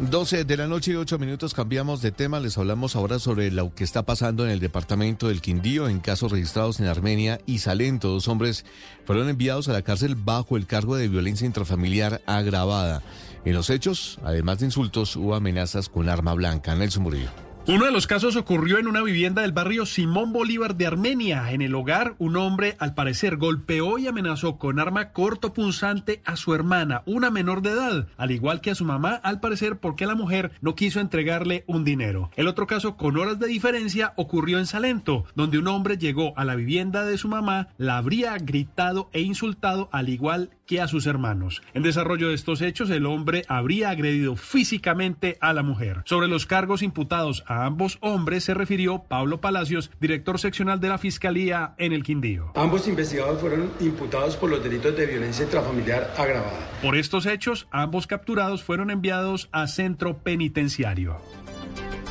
12 0.00 0.44
de 0.44 0.56
la 0.56 0.66
noche 0.66 0.92
y 0.92 0.96
8 0.96 1.18
minutos 1.18 1.54
cambiamos 1.54 2.02
de 2.02 2.10
tema. 2.10 2.40
Les 2.40 2.58
hablamos 2.58 2.96
ahora 2.96 3.20
sobre 3.20 3.50
lo 3.52 3.74
que 3.74 3.84
está 3.84 4.02
pasando 4.02 4.44
en 4.44 4.50
el 4.50 4.58
departamento 4.58 5.28
del 5.28 5.40
Quindío 5.40 5.88
en 5.88 6.00
casos 6.00 6.32
registrados 6.32 6.80
en 6.80 6.86
Armenia 6.86 7.40
y 7.46 7.58
Salento. 7.58 8.08
Dos 8.08 8.26
hombres 8.26 8.64
fueron 9.04 9.28
enviados 9.28 9.68
a 9.68 9.72
la 9.72 9.82
cárcel 9.82 10.16
bajo 10.16 10.56
el 10.56 10.66
cargo 10.66 10.96
de 10.96 11.08
violencia 11.08 11.46
intrafamiliar 11.46 12.22
agravada. 12.26 13.02
En 13.44 13.54
los 13.54 13.70
hechos, 13.70 14.18
además 14.24 14.58
de 14.58 14.66
insultos, 14.66 15.14
hubo 15.16 15.34
amenazas 15.34 15.88
con 15.88 16.08
arma 16.08 16.34
blanca. 16.34 16.74
Nelson 16.74 17.04
Murillo. 17.04 17.53
Uno 17.66 17.86
de 17.86 17.92
los 17.92 18.06
casos 18.06 18.36
ocurrió 18.36 18.76
en 18.76 18.86
una 18.86 19.02
vivienda 19.02 19.40
del 19.40 19.52
barrio 19.52 19.86
Simón 19.86 20.34
Bolívar 20.34 20.76
de 20.76 20.86
Armenia. 20.86 21.50
En 21.50 21.62
el 21.62 21.74
hogar, 21.74 22.14
un 22.18 22.36
hombre, 22.36 22.76
al 22.78 22.92
parecer, 22.92 23.38
golpeó 23.38 23.96
y 23.96 24.06
amenazó 24.06 24.58
con 24.58 24.78
arma 24.78 25.12
cortopunzante 25.12 26.20
a 26.26 26.36
su 26.36 26.54
hermana, 26.54 27.02
una 27.06 27.30
menor 27.30 27.62
de 27.62 27.70
edad, 27.70 28.06
al 28.18 28.32
igual 28.32 28.60
que 28.60 28.70
a 28.70 28.74
su 28.74 28.84
mamá, 28.84 29.14
al 29.14 29.40
parecer, 29.40 29.78
porque 29.78 30.04
la 30.04 30.14
mujer 30.14 30.52
no 30.60 30.74
quiso 30.74 31.00
entregarle 31.00 31.64
un 31.66 31.84
dinero. 31.84 32.30
El 32.36 32.48
otro 32.48 32.66
caso, 32.66 32.98
con 32.98 33.16
horas 33.16 33.38
de 33.38 33.46
diferencia, 33.46 34.12
ocurrió 34.16 34.58
en 34.58 34.66
Salento, 34.66 35.24
donde 35.34 35.58
un 35.58 35.68
hombre 35.68 35.96
llegó 35.96 36.36
a 36.36 36.44
la 36.44 36.56
vivienda 36.56 37.06
de 37.06 37.16
su 37.16 37.28
mamá, 37.28 37.68
la 37.78 37.96
habría 37.96 38.36
gritado 38.36 39.08
e 39.14 39.22
insultado, 39.22 39.88
al 39.90 40.10
igual 40.10 40.50
que 40.66 40.80
a 40.80 40.88
sus 40.88 41.06
hermanos. 41.06 41.62
En 41.74 41.82
desarrollo 41.82 42.28
de 42.28 42.34
estos 42.34 42.62
hechos, 42.62 42.90
el 42.90 43.06
hombre 43.06 43.44
habría 43.48 43.90
agredido 43.90 44.36
físicamente 44.36 45.36
a 45.40 45.52
la 45.52 45.62
mujer. 45.62 46.02
Sobre 46.04 46.28
los 46.28 46.46
cargos 46.46 46.82
imputados 46.82 47.44
a 47.46 47.64
ambos 47.64 47.98
hombres 48.00 48.44
se 48.44 48.54
refirió 48.54 49.04
Pablo 49.08 49.40
Palacios, 49.40 49.90
director 50.00 50.38
seccional 50.38 50.80
de 50.80 50.88
la 50.88 50.98
Fiscalía 50.98 51.74
en 51.78 51.92
el 51.92 52.02
Quindío. 52.02 52.52
Ambos 52.54 52.88
investigados 52.88 53.40
fueron 53.40 53.70
imputados 53.80 54.36
por 54.36 54.50
los 54.50 54.62
delitos 54.62 54.96
de 54.96 55.06
violencia 55.06 55.44
intrafamiliar 55.44 56.12
agravada. 56.16 56.70
Por 56.82 56.96
estos 56.96 57.26
hechos, 57.26 57.66
ambos 57.70 58.06
capturados 58.06 58.62
fueron 58.62 58.90
enviados 58.90 59.48
a 59.52 59.66
centro 59.66 60.18
penitenciario. 60.18 61.18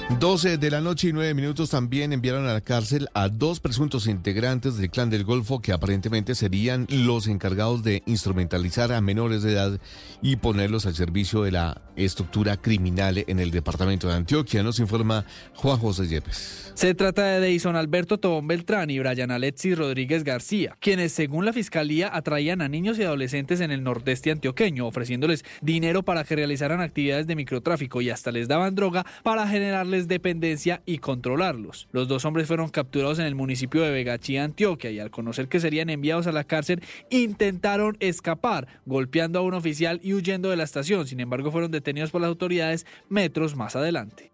12 0.10 0.58
de 0.58 0.70
la 0.70 0.82
noche 0.82 1.10
y 1.10 1.14
9 1.14 1.34
minutos 1.34 1.70
también 1.70 2.14
enviaron 2.14 2.46
a 2.46 2.54
la 2.54 2.62
cárcel 2.62 3.10
a 3.14 3.30
dos 3.30 3.60
presuntos 3.60 4.08
integrantes 4.08 4.78
del 4.78 4.90
clan 4.90 5.10
del 5.10 5.24
Golfo 5.24 5.62
que 5.62 5.72
aparentemente 5.72 6.36
serían 6.36 6.88
los 6.90 7.28
encargados 7.28 7.84
de 7.84 8.04
instrumentalizar 8.06 8.92
a 8.92 9.02
menores 9.02 9.44
de 9.44 9.54
edad 9.54 9.80
y 10.22 10.36
ponerlos 10.36 10.86
al 10.86 10.96
servicio 10.96 11.44
de 11.44 11.52
la 11.52 11.82
estructura 11.96 12.58
criminal 12.58 13.24
en 13.28 13.40
el 13.40 13.52
departamento 13.52 14.08
de 14.08 14.16
Antioquia. 14.16 14.62
Nos 14.62 14.80
informa 14.80 15.26
Juan 15.56 15.78
José 15.78 16.08
Yepes. 16.08 16.73
Se 16.76 16.95
trata 16.95 17.26
de 17.26 17.40
Deison 17.40 17.76
Alberto 17.76 18.18
Tobón 18.18 18.48
Beltrán 18.48 18.90
y 18.90 18.98
Brian 18.98 19.30
Alexis 19.30 19.78
Rodríguez 19.78 20.24
García, 20.24 20.76
quienes 20.80 21.14
según 21.14 21.45
la 21.45 21.54
fiscalía 21.54 22.10
atraían 22.14 22.62
a 22.62 22.68
niños 22.68 22.98
y 22.98 23.04
adolescentes 23.04 23.62
en 23.62 23.72
el 23.72 23.84
nordeste 23.84 24.32
antioqueño, 24.32 24.88
ofreciéndoles 24.88 25.45
dinero 25.62 26.02
para 26.02 26.24
que 26.24 26.36
realizaran 26.36 26.82
actividades 26.82 27.28
de 27.28 27.36
microtráfico 27.36 28.02
y 28.02 28.10
hasta 28.10 28.32
les 28.32 28.48
daban 28.48 28.74
droga 28.74 29.06
para 29.22 29.48
generarles 29.48 30.08
dependencia 30.08 30.82
y 30.86 30.98
controlarlos. 30.98 31.88
Los 31.91 32.08
dos 32.08 32.26
hombres 32.26 32.48
fueron 32.48 32.70
capturados 32.70 33.20
en 33.20 33.28
el 33.28 33.36
municipio 33.36 33.84
de 33.84 33.91
Vegachía, 33.91 34.44
Antioquia, 34.44 34.90
y 34.90 35.00
al 35.00 35.12
conocer 35.12 35.48
que 35.48 35.60
serían 35.60 35.91
enviados 35.91 36.26
a 36.26 36.32
la 36.32 36.44
cárcel, 36.44 36.82
intentaron 37.12 37.98
escapar, 38.00 38.68
golpeando 38.86 39.40
a 39.40 39.44
un 39.44 39.54
oficial 39.54 40.00
y 40.04 40.16
huyendo 40.16 40.50
de 40.50 40.58
la 40.58 40.64
estación. 40.64 41.08
Sin 41.08 41.20
embargo, 41.20 41.52
fueron 41.52 41.72
detenidos 41.72 42.10
por 42.10 42.22
las 42.22 42.30
autoridades 42.30 42.88
metros 43.10 43.56
más 43.56 43.76
adelante. 43.76 44.32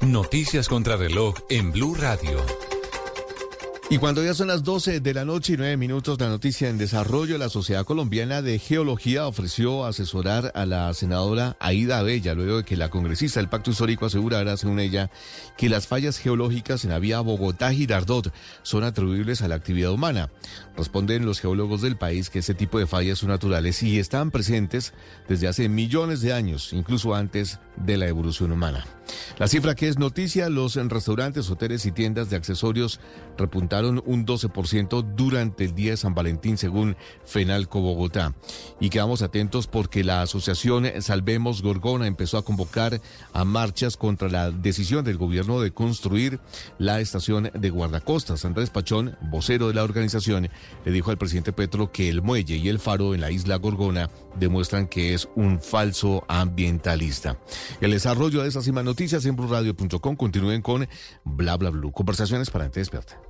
Noticias 0.00 0.68
contra 0.68 0.96
reloj 0.96 1.34
en 1.48 1.72
Blue 1.72 1.94
Radio. 1.94 2.44
Y 3.90 3.98
cuando 3.98 4.24
ya 4.24 4.32
son 4.32 4.48
las 4.48 4.64
12 4.64 5.00
de 5.00 5.14
la 5.14 5.26
noche 5.26 5.52
y 5.52 5.56
9 5.58 5.76
minutos, 5.76 6.18
la 6.18 6.28
noticia 6.28 6.70
en 6.70 6.78
desarrollo, 6.78 7.36
la 7.36 7.50
Sociedad 7.50 7.84
Colombiana 7.84 8.40
de 8.40 8.58
Geología 8.58 9.26
ofreció 9.26 9.84
asesorar 9.84 10.52
a 10.54 10.64
la 10.64 10.92
senadora 10.94 11.56
Aida 11.60 12.02
Bella, 12.02 12.34
luego 12.34 12.56
de 12.56 12.64
que 12.64 12.78
la 12.78 12.88
congresista 12.88 13.40
del 13.40 13.50
Pacto 13.50 13.70
Histórico 13.70 14.06
asegurara, 14.06 14.56
según 14.56 14.80
ella, 14.80 15.10
que 15.58 15.68
las 15.68 15.86
fallas 15.86 16.18
geológicas 16.18 16.84
en 16.84 16.90
la 16.90 16.98
vía 16.98 17.20
Bogotá-Girardot 17.20 18.32
son 18.62 18.84
atribuibles 18.84 19.42
a 19.42 19.48
la 19.48 19.56
actividad 19.56 19.92
humana. 19.92 20.30
Responden 20.76 21.26
los 21.26 21.40
geólogos 21.40 21.82
del 21.82 21.98
país 21.98 22.30
que 22.30 22.38
ese 22.38 22.54
tipo 22.54 22.78
de 22.78 22.86
fallas 22.86 23.18
son 23.18 23.28
naturales 23.28 23.82
y 23.82 23.98
están 23.98 24.30
presentes 24.30 24.94
desde 25.28 25.46
hace 25.46 25.68
millones 25.68 26.22
de 26.22 26.32
años, 26.32 26.72
incluso 26.72 27.14
antes 27.14 27.60
de 27.76 27.98
la 27.98 28.08
evolución 28.08 28.50
humana. 28.50 28.86
La 29.38 29.48
cifra 29.48 29.74
que 29.74 29.88
es 29.88 29.98
noticia, 29.98 30.48
los 30.48 30.76
restaurantes, 30.76 31.50
hoteles 31.50 31.86
y 31.86 31.92
tiendas 31.92 32.30
de 32.30 32.36
accesorios 32.36 33.00
repuntaron 33.36 34.02
un 34.06 34.26
12% 34.26 35.14
durante 35.14 35.64
el 35.64 35.74
día 35.74 35.92
de 35.92 35.96
San 35.96 36.14
Valentín, 36.14 36.56
según 36.56 36.96
Fenalco 37.24 37.80
Bogotá. 37.80 38.34
Y 38.80 38.90
quedamos 38.90 39.22
atentos 39.22 39.66
porque 39.66 40.04
la 40.04 40.22
asociación 40.22 40.86
Salvemos 41.00 41.62
Gorgona 41.62 42.06
empezó 42.06 42.38
a 42.38 42.44
convocar 42.44 43.00
a 43.32 43.44
marchas 43.44 43.96
contra 43.96 44.28
la 44.28 44.50
decisión 44.50 45.04
del 45.04 45.18
gobierno 45.18 45.60
de 45.60 45.72
construir 45.72 46.40
la 46.78 47.00
estación 47.00 47.50
de 47.54 47.70
guardacostas. 47.70 48.44
Andrés 48.44 48.70
Pachón, 48.70 49.16
vocero 49.22 49.68
de 49.68 49.74
la 49.74 49.84
organización, 49.84 50.48
le 50.84 50.92
dijo 50.92 51.10
al 51.10 51.18
presidente 51.18 51.52
Petro 51.52 51.92
que 51.92 52.08
el 52.08 52.22
muelle 52.22 52.56
y 52.56 52.68
el 52.68 52.78
faro 52.78 53.14
en 53.14 53.20
la 53.20 53.30
isla 53.30 53.56
Gorgona 53.56 54.10
demuestran 54.38 54.86
que 54.86 55.14
es 55.14 55.28
un 55.34 55.60
falso 55.60 56.24
ambientalista. 56.28 57.38
El 57.80 57.92
desarrollo 57.92 58.42
de 58.42 58.48
esas 58.48 58.66
y 58.66 58.72
más 58.72 58.84
noticias 58.84 59.24
en 59.26 59.36
blurradio.com 59.36 60.16
continúen 60.16 60.62
con 60.62 60.88
Bla 61.24 61.56
Bla 61.56 61.70
Blue. 61.70 61.92
Conversaciones 61.92 62.50
para 62.50 62.64
gente 62.64 62.80
despierta. 62.80 63.20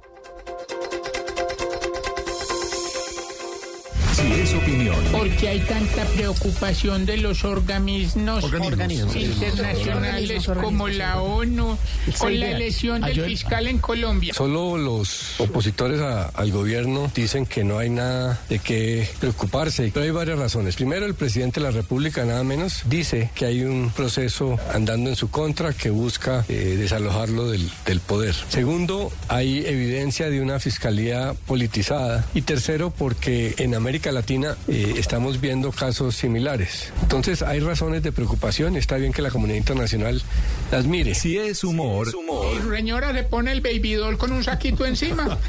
Si 4.14 4.32
es 4.32 4.54
opinión. 4.54 4.96
Porque 5.10 5.48
hay 5.48 5.60
tanta 5.60 6.04
preocupación 6.14 7.04
de 7.04 7.16
los 7.16 7.44
organismos, 7.44 8.44
Organismos. 8.44 9.16
internacionales 9.16 10.46
como 10.60 10.88
la 10.88 11.20
ONU 11.20 11.76
con 12.18 12.38
la 12.40 12.50
elección 12.52 13.00
del 13.02 13.20
fiscal 13.24 13.66
en 13.66 13.78
Colombia. 13.78 14.32
Solo 14.34 14.78
los 14.78 15.40
opositores 15.40 16.00
a- 16.00 16.26
al 16.28 16.52
gobierno 16.52 17.10
dicen 17.14 17.44
que 17.46 17.64
no 17.64 17.78
hay 17.78 17.90
nada 17.90 18.40
de 18.48 18.60
qué 18.60 19.08
preocuparse, 19.20 19.90
pero 19.92 20.04
hay 20.04 20.10
varias 20.12 20.38
razones. 20.38 20.76
Primero, 20.76 21.06
el 21.06 21.14
presidente 21.14 21.60
de 21.60 21.66
la 21.66 21.72
República, 21.72 22.24
nada 22.24 22.44
menos, 22.44 22.82
dice 22.86 23.30
que 23.34 23.46
hay 23.46 23.62
un 23.64 23.90
proceso 23.90 24.58
andando 24.72 25.10
en 25.10 25.16
su 25.16 25.28
contra 25.30 25.72
que 25.72 25.90
busca 25.90 26.44
eh, 26.48 26.76
desalojarlo 26.78 27.50
del, 27.50 27.68
del 27.84 28.00
poder. 28.00 28.34
Segundo, 28.48 29.10
hay 29.28 29.64
evidencia 29.66 30.30
de 30.30 30.40
una 30.40 30.60
fiscalía 30.60 31.34
politizada. 31.46 32.24
Y 32.34 32.42
tercero, 32.42 32.90
porque 32.96 33.54
en 33.58 33.74
América 33.74 34.03
Latina 34.12 34.56
eh, 34.68 34.94
estamos 34.96 35.40
viendo 35.40 35.72
casos 35.72 36.16
similares. 36.16 36.92
Entonces, 37.02 37.42
hay 37.42 37.60
razones 37.60 38.02
de 38.02 38.12
preocupación. 38.12 38.76
Está 38.76 38.96
bien 38.96 39.12
que 39.12 39.22
la 39.22 39.30
comunidad 39.30 39.58
internacional 39.58 40.22
las 40.70 40.86
mire. 40.86 41.14
Si 41.14 41.36
es 41.38 41.64
humor. 41.64 42.08
Y 42.08 42.68
señora 42.68 43.12
le 43.12 43.24
pone 43.24 43.52
el 43.52 43.60
baby 43.60 43.94
doll 43.94 44.18
con 44.18 44.32
un 44.32 44.44
saquito 44.44 44.84
encima. 44.84 45.38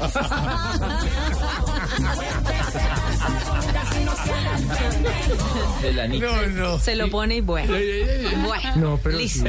No, 6.18 6.46
no. 6.46 6.78
Se 6.78 6.96
lo 6.96 7.10
pone 7.10 7.36
y 7.36 7.40
bueno. 7.40 7.74
Bueno, 8.44 9.00
listo. 9.16 9.44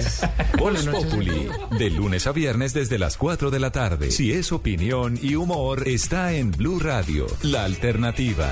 Voz 0.57 0.85
Populi. 0.85 1.49
De 1.77 1.89
lunes 1.89 2.27
a 2.27 2.31
viernes 2.31 2.73
desde 2.73 2.97
las 2.97 3.17
4 3.17 3.51
de 3.51 3.59
la 3.59 3.71
tarde. 3.71 4.11
Si 4.11 4.31
es 4.31 4.51
opinión 4.51 5.17
y 5.21 5.35
humor, 5.35 5.87
está 5.87 6.33
en 6.33 6.51
Blue 6.51 6.79
Radio, 6.79 7.27
la 7.41 7.65
alternativa. 7.65 8.51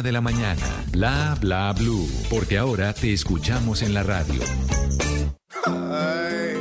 de 0.01 0.11
la 0.11 0.21
mañana. 0.21 0.61
Bla 0.91 1.37
Bla 1.39 1.73
Blue. 1.73 2.07
Porque 2.29 2.57
ahora 2.57 2.93
te 2.93 3.13
escuchamos 3.13 3.81
en 3.81 3.93
la 3.93 4.03
radio. 4.03 4.41
Ay, 5.65 6.55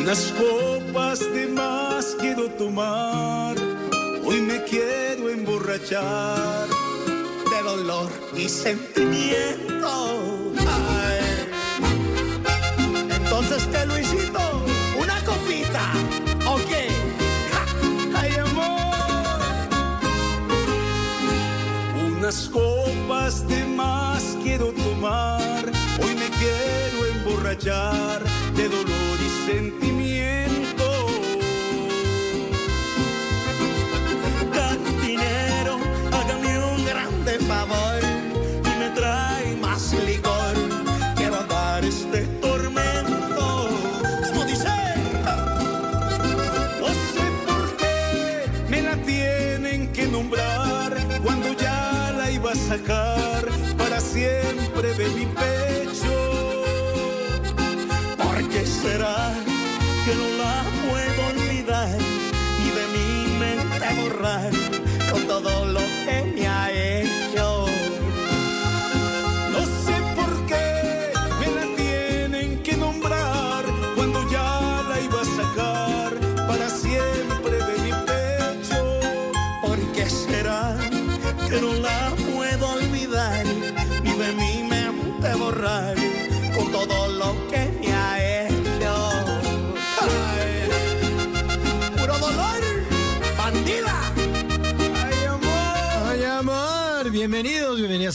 unas 0.00 0.32
copas 0.38 1.20
de 1.32 1.46
más 1.48 2.16
quiero 2.20 2.50
tomar. 2.50 3.56
Hoy 4.24 4.40
me 4.42 4.62
quiero 4.64 5.30
emborrachar 5.30 6.68
de 7.50 7.62
dolor 7.64 8.10
y 8.36 8.48
sentimiento. 8.48 10.52
Ay. 10.58 11.48
Entonces, 13.10 13.68
¿qué, 13.72 13.86
Luisito? 13.86 14.40
¿Una 15.00 15.24
copita? 15.24 15.92
Unas 22.30 22.48
copas 22.48 23.48
de 23.48 23.64
más 23.66 24.38
quiero 24.44 24.66
tomar. 24.66 25.64
Hoy 26.00 26.14
me 26.14 26.28
quiero 26.38 27.06
emborrachar 27.16 28.22
de 28.54 28.68
dolor 28.68 29.18
y 29.18 29.50
sentimiento. 29.50 29.99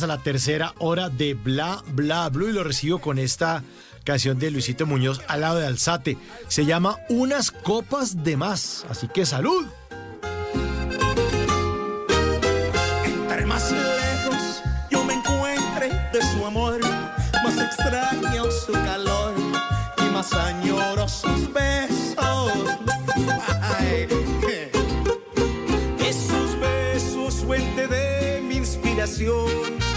A 0.01 0.07
la 0.07 0.17
tercera 0.17 0.73
hora 0.79 1.09
de 1.09 1.35
Bla 1.35 1.81
Bla 1.87 2.27
Blue 2.29 2.49
y 2.49 2.53
lo 2.53 2.65
recibo 2.65 2.99
con 2.99 3.17
esta 3.17 3.63
canción 4.03 4.37
de 4.37 4.51
Luisito 4.51 4.85
Muñoz 4.85 5.21
al 5.27 5.41
lado 5.41 5.59
de 5.59 5.67
Alzate. 5.67 6.17
Se 6.49 6.65
llama 6.65 6.97
Unas 7.07 7.51
copas 7.51 8.23
de 8.23 8.35
más, 8.35 8.85
así 8.89 9.07
que 9.07 9.25
salud. 9.25 9.65
Entre 13.05 13.45
más 13.45 13.71
lejos 13.71 14.61
yo 14.91 15.03
me 15.05 15.13
encuentre 15.13 15.89
de 16.11 16.21
su 16.33 16.45
amor, 16.45 16.79
más 17.43 17.57
extraño 17.57 18.51
su 18.51 18.73
calor 18.73 19.33
y 19.97 20.11
más 20.11 20.33
añoro 20.33 21.07
sus 21.07 21.53
besos. 21.53 21.94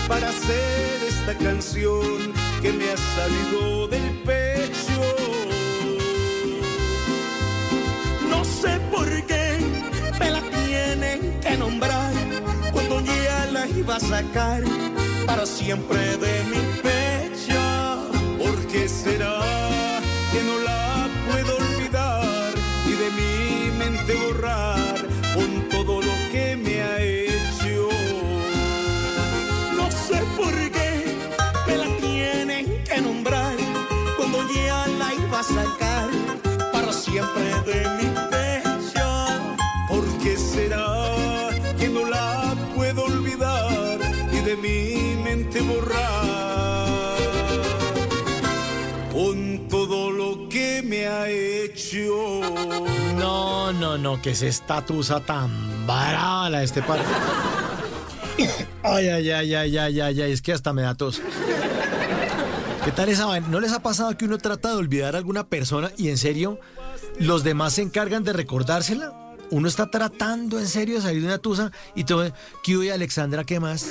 Para 0.09 0.31
hacer 0.31 1.03
esta 1.07 1.35
canción 1.35 2.33
que 2.63 2.73
me 2.73 2.91
ha 2.91 2.97
salido 2.97 3.87
del 3.89 4.23
pecho. 4.25 5.03
no 8.31 8.43
sé 8.45 8.81
por 8.91 9.07
qué 9.27 9.59
me 10.19 10.31
la 10.31 10.41
tienen 10.41 11.39
que 11.41 11.57
nombrar 11.59 12.13
cuando 12.73 13.01
ya 13.01 13.49
la 13.53 13.69
iba 13.69 13.97
a 13.97 14.01
sacar 14.01 14.63
para 15.27 15.45
siempre 15.45 16.17
de 16.17 16.35
mi 16.51 16.63
pecho. 16.89 17.61
¿Por 18.39 18.57
qué 18.69 18.89
será 18.89 19.39
que 20.33 20.41
no 20.43 20.59
la 20.61 21.09
puedo 21.29 21.57
olvidar 21.59 22.51
y 22.87 22.93
de 23.03 23.09
mi 23.19 23.79
mente 23.79 24.15
borrar 24.15 24.78
la 35.39 35.45
iba 35.45 35.63
a 35.63 35.65
sacar 35.65 36.11
para 36.73 36.93
siempre 36.93 37.45
de 37.67 37.89
mi 37.97 38.09
pecho. 38.31 39.27
¿Por 39.89 40.05
qué 40.19 40.37
será 40.37 41.51
que 41.79 41.89
no 41.89 42.09
la 42.09 42.55
puedo 42.75 43.05
olvidar 43.05 43.99
y 44.33 44.41
de 44.41 44.57
mi 44.57 45.23
mente 45.23 45.61
borrar 45.61 47.19
con 49.13 49.69
todo 49.69 50.11
lo 50.11 50.49
que 50.49 50.83
me 50.85 51.07
ha 51.07 51.29
hecho? 51.29 52.41
No, 53.17 53.73
no, 53.73 53.99
no, 53.99 54.21
que 54.21 54.31
es 54.31 54.43
esta 54.43 54.85
tusa 54.85 55.21
tan 55.21 55.87
brava 55.87 56.51
la 56.51 56.59
de 56.61 56.65
este 56.65 56.83
par. 56.83 57.01
Ay, 58.85 59.09
ay, 59.09 59.31
ay, 59.31 59.55
ay, 59.55 59.77
ay, 59.77 60.01
ay, 60.01 60.21
ay, 60.23 60.33
es 60.33 60.41
que 60.41 60.53
hasta 60.53 60.73
me 60.73 60.83
da 60.83 60.95
tos. 60.95 61.21
¿Qué 62.89 62.93
tal 62.93 63.11
esa? 63.11 63.39
¿No 63.41 63.61
les 63.61 63.73
ha 63.73 63.83
pasado 63.83 64.17
que 64.17 64.25
uno 64.25 64.39
trata 64.39 64.71
de 64.71 64.77
olvidar 64.77 65.15
a 65.15 65.19
alguna 65.19 65.47
persona 65.47 65.93
y 65.99 66.09
en 66.09 66.17
serio 66.17 66.59
los 67.21 67.45
demás 67.45 67.75
se 67.75 67.83
encargan 67.83 68.25
de 68.25 68.33
recordársela? 68.33 69.13
Uno 69.51 69.69
está 69.69 69.91
tratando 69.91 70.59
en 70.59 70.67
serio 70.67 70.95
de 70.95 71.03
salir 71.03 71.21
de 71.21 71.27
una 71.27 71.37
tusa 71.37 71.71
y 71.95 72.05
todo, 72.05 72.33
Kio 72.63 72.83
y 72.83 72.89
Alexandra, 72.89 73.45
¿qué 73.45 73.61
más? 73.61 73.89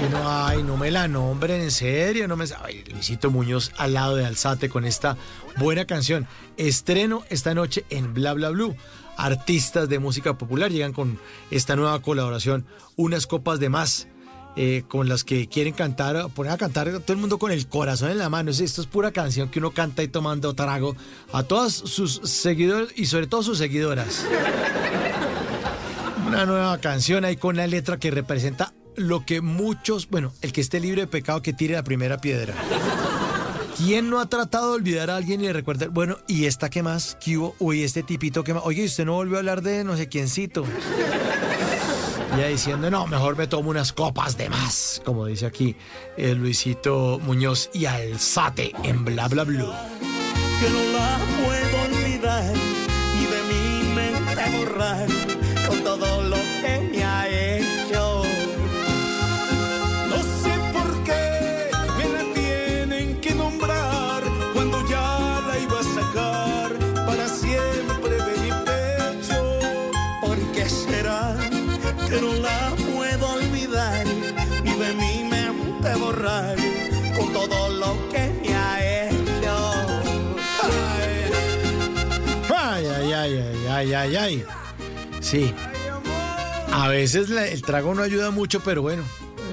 Y 0.00 0.06
uno, 0.06 0.20
ay, 0.24 0.62
no 0.62 0.78
me 0.78 0.90
la 0.90 1.08
nombren, 1.08 1.60
en 1.60 1.70
serio, 1.70 2.26
no 2.26 2.36
me... 2.36 2.46
Ay, 2.64 2.84
Luisito 2.90 3.30
Muñoz 3.30 3.70
al 3.76 3.92
lado 3.92 4.16
de 4.16 4.24
Alzate 4.24 4.70
con 4.70 4.86
esta 4.86 5.18
buena 5.58 5.84
canción. 5.84 6.26
Estreno 6.56 7.22
esta 7.28 7.52
noche 7.52 7.84
en 7.90 8.14
Bla 8.14 8.32
Bla 8.32 8.48
Blue. 8.48 8.74
Artistas 9.18 9.90
de 9.90 9.98
música 9.98 10.38
popular 10.38 10.70
llegan 10.70 10.94
con 10.94 11.18
esta 11.50 11.76
nueva 11.76 12.00
colaboración, 12.00 12.64
Unas 12.96 13.26
Copas 13.26 13.60
de 13.60 13.68
Más, 13.68 14.08
eh, 14.56 14.84
con 14.88 15.08
las 15.08 15.24
que 15.24 15.48
quieren 15.48 15.72
cantar, 15.74 16.28
poner 16.30 16.52
a 16.52 16.58
cantar 16.58 16.90
todo 17.00 17.12
el 17.12 17.18
mundo 17.18 17.38
con 17.38 17.52
el 17.52 17.66
corazón 17.68 18.10
en 18.10 18.18
la 18.18 18.28
mano. 18.28 18.50
Es- 18.50 18.60
Esto 18.60 18.80
es 18.82 18.86
pura 18.86 19.10
canción 19.12 19.48
que 19.50 19.58
uno 19.58 19.70
canta 19.72 20.02
y 20.02 20.08
tomando 20.08 20.54
trago 20.54 20.94
a 21.32 21.42
todos 21.42 21.72
sus 21.74 22.20
seguidores 22.24 22.90
y 22.96 23.06
sobre 23.06 23.26
todo 23.26 23.42
sus 23.42 23.58
seguidoras. 23.58 24.24
Una 26.26 26.46
nueva 26.46 26.78
canción 26.78 27.24
ahí 27.24 27.36
con 27.36 27.56
la 27.56 27.66
letra 27.66 27.98
que 27.98 28.10
representa 28.10 28.72
lo 28.96 29.24
que 29.24 29.40
muchos, 29.40 30.08
bueno, 30.08 30.32
el 30.42 30.52
que 30.52 30.60
esté 30.60 30.80
libre 30.80 31.02
de 31.02 31.06
pecado 31.06 31.42
que 31.42 31.52
tire 31.52 31.74
la 31.74 31.82
primera 31.84 32.18
piedra. 32.18 32.54
¿Quién 33.76 34.10
no 34.10 34.20
ha 34.20 34.26
tratado 34.28 34.68
de 34.70 34.74
olvidar 34.76 35.10
a 35.10 35.16
alguien 35.16 35.40
y 35.40 35.44
le 35.44 35.52
recuerda, 35.52 35.88
bueno, 35.88 36.18
¿y 36.28 36.44
esta 36.44 36.68
qué 36.70 36.82
más? 36.82 37.16
¿Qué 37.22 37.36
hubo? 37.38 37.54
Uy, 37.58 37.82
este 37.82 38.02
tipito 38.02 38.44
que 38.44 38.54
más. 38.54 38.62
Oye, 38.66 38.84
usted 38.84 39.04
no 39.06 39.14
volvió 39.14 39.36
a 39.36 39.38
hablar 39.40 39.62
de 39.62 39.82
no 39.82 39.96
sé 39.96 40.08
quiéncito. 40.08 40.64
Ya 42.36 42.46
diciendo, 42.48 42.90
no, 42.90 43.06
mejor 43.06 43.36
me 43.36 43.46
tomo 43.46 43.70
unas 43.70 43.92
copas 43.92 44.36
de 44.38 44.48
más, 44.48 45.02
como 45.04 45.26
dice 45.26 45.44
aquí 45.46 45.76
el 46.16 46.38
Luisito 46.38 47.20
Muñoz 47.22 47.68
y 47.74 47.84
Alzate 47.84 48.72
en 48.84 49.04
Bla 49.04 49.28
Bla 49.28 49.44
Blue. 49.44 49.70
que 50.60 50.70
no 50.70 50.98
la 50.98 51.18
puedo 51.44 51.82
olvidar 51.84 52.54
ni 53.14 53.26
de 53.26 53.42
mi 53.48 53.94
mente 53.94 54.58
borrar 54.58 55.21
ay, 83.82 83.94
ay, 83.94 84.16
ay. 84.16 84.44
Sí. 85.20 85.52
A 86.72 86.88
veces 86.88 87.28
la- 87.28 87.46
el 87.48 87.62
trago 87.62 87.94
no 87.94 88.02
ayuda 88.02 88.30
mucho, 88.30 88.60
pero 88.60 88.82
bueno, 88.82 89.02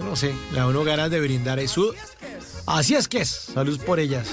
no 0.03 0.15
sé, 0.15 0.34
le 0.51 0.57
da 0.60 0.68
uno 0.68 0.84
ganas 0.84 1.10
de 1.11 1.19
brindar 1.19 1.60
eso. 1.60 1.93
Así 2.65 2.95
es 2.95 3.07
que 3.07 3.22
es. 3.22 3.30
Salud 3.30 3.80
por 3.81 3.99
ellas. 3.99 4.27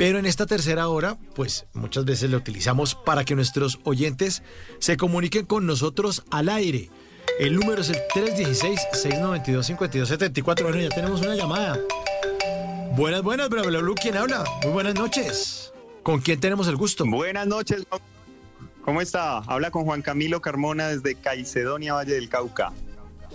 Pero 0.01 0.19
en 0.19 0.25
esta 0.25 0.47
tercera 0.47 0.89
hora, 0.89 1.19
pues 1.35 1.67
muchas 1.75 2.07
veces 2.07 2.31
la 2.31 2.39
utilizamos 2.39 2.95
para 2.95 3.23
que 3.27 3.35
nuestros 3.35 3.81
oyentes 3.85 4.43
se 4.79 4.97
comuniquen 4.97 5.45
con 5.45 5.67
nosotros 5.67 6.25
al 6.31 6.49
aire. 6.49 6.89
El 7.39 7.55
número 7.55 7.83
es 7.83 7.91
el 7.91 7.99
316-692-5274. 8.95 10.63
Bueno, 10.63 10.81
ya 10.81 10.89
tenemos 10.89 11.21
una 11.21 11.35
llamada. 11.35 11.79
Buenas, 12.97 13.21
buenas, 13.21 13.51
bla, 13.51 13.61
bla, 13.61 13.79
bla, 13.79 13.95
¿Quién 14.01 14.17
habla? 14.17 14.43
Muy 14.63 14.73
buenas 14.73 14.95
noches. 14.95 15.71
¿Con 16.03 16.23
quién 16.23 16.41
tenemos 16.41 16.67
el 16.69 16.77
gusto? 16.77 17.05
Buenas 17.05 17.47
noches. 17.47 17.85
¿Cómo 18.83 19.03
está? 19.03 19.41
Habla 19.41 19.71
con 19.71 19.85
Juan 19.85 20.01
Camilo 20.01 20.41
Carmona 20.41 20.89
desde 20.89 21.15
Caicedonia, 21.17 21.93
Valle 21.93 22.15
del 22.15 22.31
Cauca. 22.31 22.73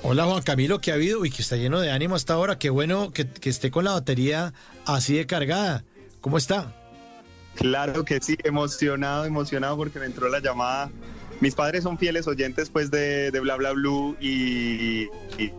Hola 0.01 0.25
Juan 0.25 0.41
Camilo, 0.41 0.81
¿qué 0.81 0.89
ha 0.89 0.95
habido? 0.95 1.25
Y 1.25 1.29
que 1.29 1.43
está 1.43 1.57
lleno 1.57 1.79
de 1.79 1.91
ánimo 1.91 2.15
hasta 2.15 2.33
ahora. 2.33 2.57
Qué 2.57 2.71
bueno 2.71 3.11
que, 3.11 3.29
que 3.29 3.51
esté 3.51 3.69
con 3.69 3.85
la 3.85 3.91
batería 3.91 4.55
así 4.87 5.13
de 5.13 5.27
cargada. 5.27 5.83
¿Cómo 6.25 6.39
está? 6.39 6.73
Claro 7.53 8.03
que 8.03 8.19
sí, 8.19 8.35
emocionado, 8.43 9.25
emocionado 9.25 9.77
porque 9.77 9.99
me 9.99 10.07
entró 10.07 10.27
la 10.27 10.39
llamada. 10.39 10.89
Mis 11.39 11.53
padres 11.53 11.83
son 11.83 11.99
fieles 11.99 12.25
oyentes 12.25 12.71
pues 12.71 12.89
de, 12.89 13.29
de 13.29 13.39
Bla 13.41 13.55
Bla 13.57 13.73
Blue 13.73 14.17
y, 14.19 15.03
y, 15.37 15.51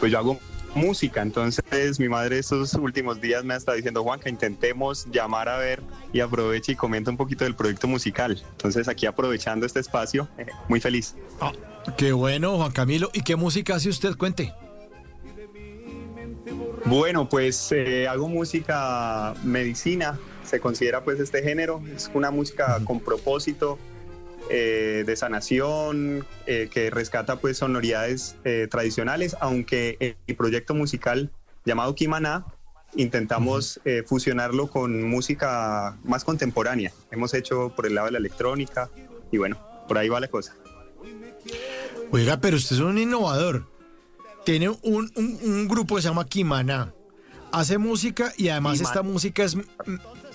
pues 0.00 0.10
yo 0.10 0.18
hago 0.18 0.40
música, 0.74 1.22
entonces 1.22 2.00
mi 2.00 2.08
madre 2.08 2.40
estos 2.40 2.74
últimos 2.74 3.20
días 3.20 3.44
me 3.44 3.54
ha 3.54 3.56
estado 3.56 3.76
diciendo 3.76 4.02
Juan 4.02 4.18
que 4.18 4.30
intentemos 4.30 5.06
llamar 5.12 5.48
a 5.48 5.58
ver 5.58 5.80
y 6.12 6.18
aproveche 6.18 6.72
y 6.72 6.74
comenta 6.74 7.12
un 7.12 7.16
poquito 7.16 7.44
del 7.44 7.54
proyecto 7.54 7.86
musical. 7.86 8.42
Entonces 8.50 8.88
aquí 8.88 9.06
aprovechando 9.06 9.64
este 9.64 9.78
espacio, 9.78 10.28
eh, 10.38 10.46
muy 10.68 10.80
feliz. 10.80 11.14
Ah, 11.40 11.52
qué 11.96 12.10
bueno 12.10 12.56
Juan 12.56 12.72
Camilo. 12.72 13.10
¿Y 13.12 13.22
qué 13.22 13.36
música 13.36 13.76
hace 13.76 13.90
usted? 13.90 14.16
Cuente. 14.16 14.52
Bueno, 16.86 17.28
pues 17.28 17.72
eh, 17.72 18.06
hago 18.06 18.28
música 18.28 19.34
medicina, 19.42 20.18
se 20.44 20.60
considera 20.60 21.02
pues 21.02 21.18
este 21.18 21.42
género, 21.42 21.82
es 21.94 22.10
una 22.14 22.30
música 22.30 22.78
con 22.84 23.00
propósito 23.00 23.78
eh, 24.50 25.04
de 25.06 25.16
sanación, 25.16 26.26
eh, 26.46 26.68
que 26.70 26.90
rescata 26.90 27.36
pues 27.36 27.56
sonoridades 27.56 28.36
eh, 28.44 28.68
tradicionales, 28.70 29.34
aunque 29.40 29.96
en 30.00 30.16
mi 30.26 30.34
proyecto 30.34 30.74
musical 30.74 31.30
llamado 31.64 31.94
Kimana 31.94 32.44
intentamos 32.94 33.80
fusionarlo 34.06 34.68
con 34.68 35.02
música 35.02 35.96
más 36.04 36.22
contemporánea. 36.22 36.92
Hemos 37.10 37.34
hecho 37.34 37.72
por 37.74 37.86
el 37.86 37.94
lado 37.96 38.06
de 38.06 38.12
la 38.12 38.18
electrónica 38.18 38.88
y 39.32 39.38
bueno, 39.38 39.58
por 39.88 39.98
ahí 39.98 40.08
va 40.08 40.20
la 40.20 40.28
cosa. 40.28 40.54
Oiga, 42.12 42.40
pero 42.40 42.56
usted 42.56 42.76
es 42.76 42.82
un 42.82 42.98
innovador. 42.98 43.73
Tiene 44.44 44.68
un, 44.68 45.10
un- 45.16 45.38
un 45.42 45.68
grupo 45.68 45.96
que 45.96 46.02
se 46.02 46.08
llama 46.08 46.26
Kimana. 46.26 46.92
Hace 47.52 47.78
música 47.78 48.32
y 48.36 48.48
además 48.48 48.74
Kimana. 48.78 48.88
esta 48.90 49.02
música 49.02 49.44
es 49.44 49.56
mm, 49.56 49.60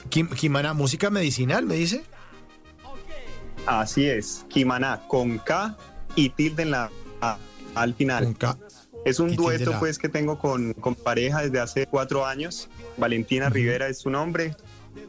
Kim- 0.10 0.30
Kimana, 0.30 0.74
música 0.74 1.10
medicinal, 1.10 1.66
me 1.66 1.76
dice. 1.76 2.04
Así 3.66 4.06
es, 4.06 4.46
Kimana 4.50 5.02
con 5.08 5.38
K 5.38 5.78
y 6.16 6.30
tilde 6.30 6.64
en 6.64 6.72
la 6.72 6.90
A 7.22 7.38
al 7.76 7.94
final. 7.94 8.36
Es 9.06 9.20
un 9.20 9.28
y 9.30 9.32
tilde 9.38 9.44
dueto 9.58 9.72
la 9.72 9.80
pues 9.80 9.98
que 9.98 10.10
tengo 10.10 10.40
con, 10.40 10.74
con 10.74 10.96
pareja 10.96 11.42
desde 11.42 11.60
hace 11.60 11.86
cuatro 11.88 12.26
años. 12.26 12.68
Valentina 12.98 13.50
Rivera 13.50 13.88
es 13.88 14.00
su 14.00 14.10
nombre. 14.10 14.56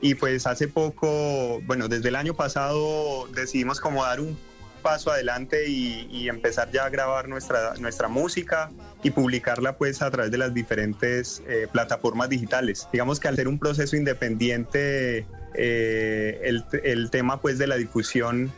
Y 0.02 0.14
pues 0.14 0.46
hace 0.46 0.68
poco, 0.68 1.60
bueno, 1.66 1.88
desde 1.88 2.08
el 2.10 2.16
año 2.16 2.34
pasado 2.34 3.26
decidimos 3.34 3.80
como 3.80 4.04
dar 4.04 4.20
un 4.20 4.36
paso 4.82 5.10
adelante 5.10 5.68
y, 5.68 6.08
y 6.10 6.28
empezar 6.28 6.70
ya 6.70 6.84
a 6.84 6.90
grabar 6.90 7.28
nuestra, 7.28 7.74
nuestra 7.78 8.08
música 8.08 8.70
y 9.02 9.10
publicarla 9.10 9.76
pues 9.76 10.02
a 10.02 10.10
través 10.10 10.30
de 10.30 10.38
las 10.38 10.52
diferentes 10.52 11.42
eh, 11.48 11.68
plataformas 11.70 12.28
digitales. 12.28 12.88
Digamos 12.92 13.20
que 13.20 13.28
al 13.28 13.36
ser 13.36 13.48
un 13.48 13.58
proceso 13.58 13.96
independiente, 13.96 15.26
eh, 15.54 16.40
el, 16.42 16.64
el 16.84 17.10
tema 17.10 17.40
pues 17.40 17.58
de 17.58 17.66
la 17.66 17.76
difusión 17.76 18.52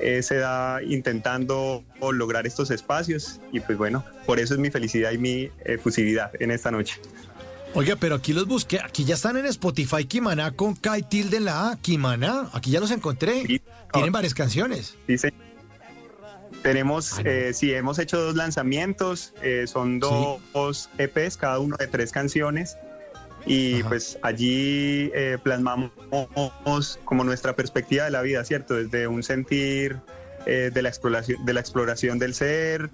eh, 0.00 0.22
se 0.22 0.36
da 0.36 0.80
intentando 0.82 1.84
lograr 2.12 2.46
estos 2.46 2.70
espacios 2.70 3.40
y 3.52 3.60
pues 3.60 3.76
bueno, 3.76 4.04
por 4.26 4.38
eso 4.38 4.54
es 4.54 4.60
mi 4.60 4.70
felicidad 4.70 5.10
y 5.10 5.18
mi 5.18 5.50
efusividad 5.64 6.30
en 6.40 6.52
esta 6.52 6.70
noche. 6.70 7.00
Oiga, 7.74 7.96
pero 7.96 8.16
aquí 8.16 8.32
los 8.32 8.46
busqué. 8.46 8.80
Aquí 8.80 9.04
ya 9.04 9.14
están 9.14 9.36
en 9.36 9.46
Spotify 9.46 10.04
Kimana 10.04 10.52
con 10.52 10.74
K 10.74 10.98
y 10.98 11.02
tilde 11.02 11.36
en 11.36 11.44
la 11.44 11.70
A. 11.70 11.76
Kimana. 11.76 12.48
Aquí 12.52 12.70
ya 12.70 12.80
los 12.80 12.90
encontré. 12.90 13.62
Tienen 13.92 14.12
varias 14.12 14.34
canciones. 14.34 14.96
Dice, 15.06 15.32
tenemos, 16.62 17.20
eh, 17.24 17.52
sí, 17.54 17.72
hemos 17.72 17.98
hecho 17.98 18.20
dos 18.20 18.34
lanzamientos, 18.34 19.32
eh, 19.42 19.66
son 19.66 20.00
dos 20.00 20.90
EPs, 20.98 21.36
cada 21.36 21.58
uno 21.60 21.76
de 21.76 21.86
tres 21.86 22.12
canciones. 22.12 22.76
Y 23.46 23.82
pues 23.84 24.18
allí 24.22 25.10
eh, 25.14 25.38
plasmamos 25.42 25.90
como 27.04 27.24
nuestra 27.24 27.54
perspectiva 27.54 28.04
de 28.04 28.10
la 28.10 28.20
vida, 28.20 28.44
¿cierto? 28.44 28.74
Desde 28.74 29.06
un 29.06 29.22
sentir 29.22 30.00
de, 30.44 30.82
la 30.82 30.88
exploración, 30.88 31.44
de 31.44 31.52
la 31.52 31.60
exploración 31.60 32.18
del 32.18 32.34
ser, 32.34 32.90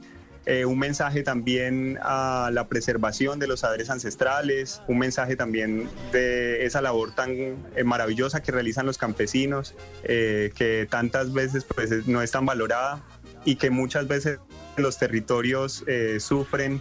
eh, 0.47 0.65
un 0.65 0.79
mensaje 0.79 1.23
también 1.23 1.99
a 2.03 2.51
la 2.53 2.69
preservación 2.69 3.39
de 3.39 3.47
los 3.47 3.61
saberes 3.61 3.89
ancestrales, 3.91 4.83
un 4.89 4.99
mensaje 4.99 5.37
también 5.37 5.89
de 6.13 6.65
esa 6.67 6.83
labor 6.83 7.15
tan 7.15 7.31
eh, 7.33 7.85
maravillosa 7.85 8.43
que 8.43 8.53
realizan 8.53 8.85
los 8.87 8.99
campesinos, 8.99 9.75
eh, 10.03 10.53
que 10.55 10.87
tantas 10.91 11.33
veces 11.33 11.65
pues, 11.65 11.91
es- 11.91 12.07
no 12.07 12.21
es 12.23 12.31
tan 12.31 12.45
valorada 12.45 13.03
y 13.45 13.57
que 13.57 13.71
muchas 13.71 14.07
veces 14.09 14.39
los 14.77 14.99
territorios 14.99 15.85
sufren, 16.19 16.81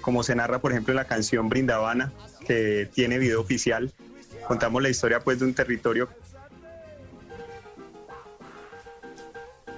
como 0.00 0.22
se 0.22 0.34
narra 0.34 0.60
por 0.60 0.72
ejemplo 0.72 0.92
en 0.92 0.96
la 0.96 1.04
canción 1.06 1.48
Brindavana, 1.48 2.12
que 2.46 2.88
tiene 2.94 3.18
video 3.18 3.40
oficial. 3.40 3.92
Contamos 4.46 4.80
la 4.82 4.88
historia 4.88 5.20
pues 5.20 5.38
de 5.40 5.44
un 5.44 5.54
territorio 5.54 6.08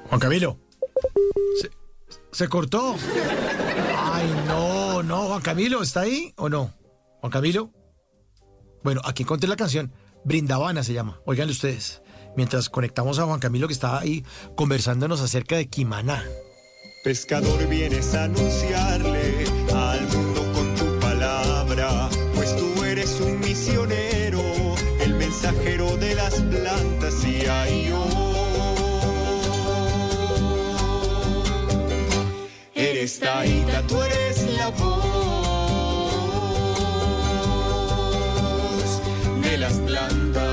Juan 0.09 0.21
Camilo. 0.21 0.59
Se, 1.61 1.71
se 2.33 2.49
cortó. 2.49 2.97
Ay, 3.97 4.45
no, 4.47 5.03
no. 5.03 5.27
Juan 5.27 5.43
Camilo, 5.43 5.83
¿está 5.83 6.01
ahí 6.01 6.33
o 6.37 6.49
no? 6.49 6.73
Juan 7.21 7.33
Camilo. 7.33 7.71
Bueno, 8.83 9.01
aquí 9.05 9.23
encontré 9.23 9.49
la 9.49 9.57
canción. 9.57 9.93
Brindavana 10.25 10.83
se 10.83 10.93
llama. 10.93 11.21
Óiganle 11.27 11.53
ustedes. 11.53 12.03
Mientras 12.37 12.69
conectamos 12.69 13.19
a 13.19 13.25
Juan 13.25 13.41
Camilo 13.41 13.67
que 13.67 13.75
está 13.75 13.99
ahí 13.99 14.25
conversándonos 14.57 15.21
acerca 15.21 15.57
de 15.57 15.69
Kimaná. 15.69 16.25
Pescador, 17.03 17.67
vienes 17.67 18.15
a 18.15 18.25
anunciarle 18.25 19.45
al 19.75 20.07
mundo 20.09 20.53
con 20.53 20.75
tu 20.75 21.01
palabra, 21.01 22.11
pues 22.35 22.55
tú 22.57 22.85
eres 22.85 23.19
un 23.21 23.41
misionero, 23.41 24.43
el 25.01 25.15
mensajero 25.15 25.97
de 25.97 26.15
las 26.15 26.35
plantas 26.35 27.25
y 27.25 27.47
ay, 27.47 27.91
Eres 33.01 33.19
Taita, 33.19 33.81
tú 33.87 33.97
eres 34.03 34.47
la 34.59 34.69
voz 34.69 35.01
de 39.41 39.57
las 39.57 39.73
plantas. 39.73 40.45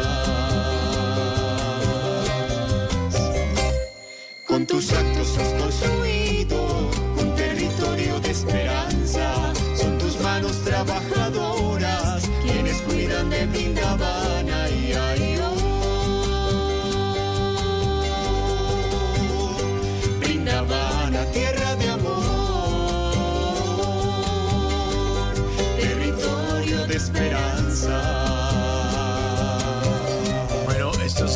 Con 4.45 4.65
tus 4.65 4.93
actos 4.93 5.37
has 5.37 5.53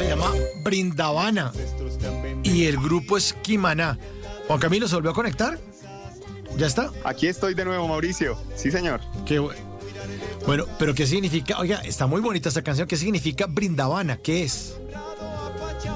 se 0.01 0.09
llama 0.09 0.33
Brindavana. 0.63 1.51
Y 2.43 2.65
el 2.65 2.77
grupo 2.77 3.17
es 3.17 3.33
Kimaná. 3.33 3.99
Juan 4.47 4.59
Camilo, 4.59 4.87
¿se 4.87 4.95
volvió 4.95 5.11
a 5.11 5.13
conectar? 5.13 5.59
¿Ya 6.57 6.65
está? 6.65 6.89
Aquí 7.03 7.27
estoy 7.27 7.53
de 7.53 7.65
nuevo, 7.65 7.87
Mauricio. 7.87 8.35
Sí, 8.55 8.71
señor. 8.71 8.99
Qué 9.27 9.37
bueno. 9.37 10.65
Pero 10.79 10.95
¿qué 10.95 11.05
significa? 11.05 11.59
Oiga, 11.59 11.81
está 11.81 12.07
muy 12.07 12.19
bonita 12.19 12.49
esta 12.49 12.63
canción. 12.63 12.87
¿Qué 12.87 12.97
significa 12.97 13.45
Brindavana? 13.45 14.17
¿Qué 14.17 14.43
es? 14.43 14.75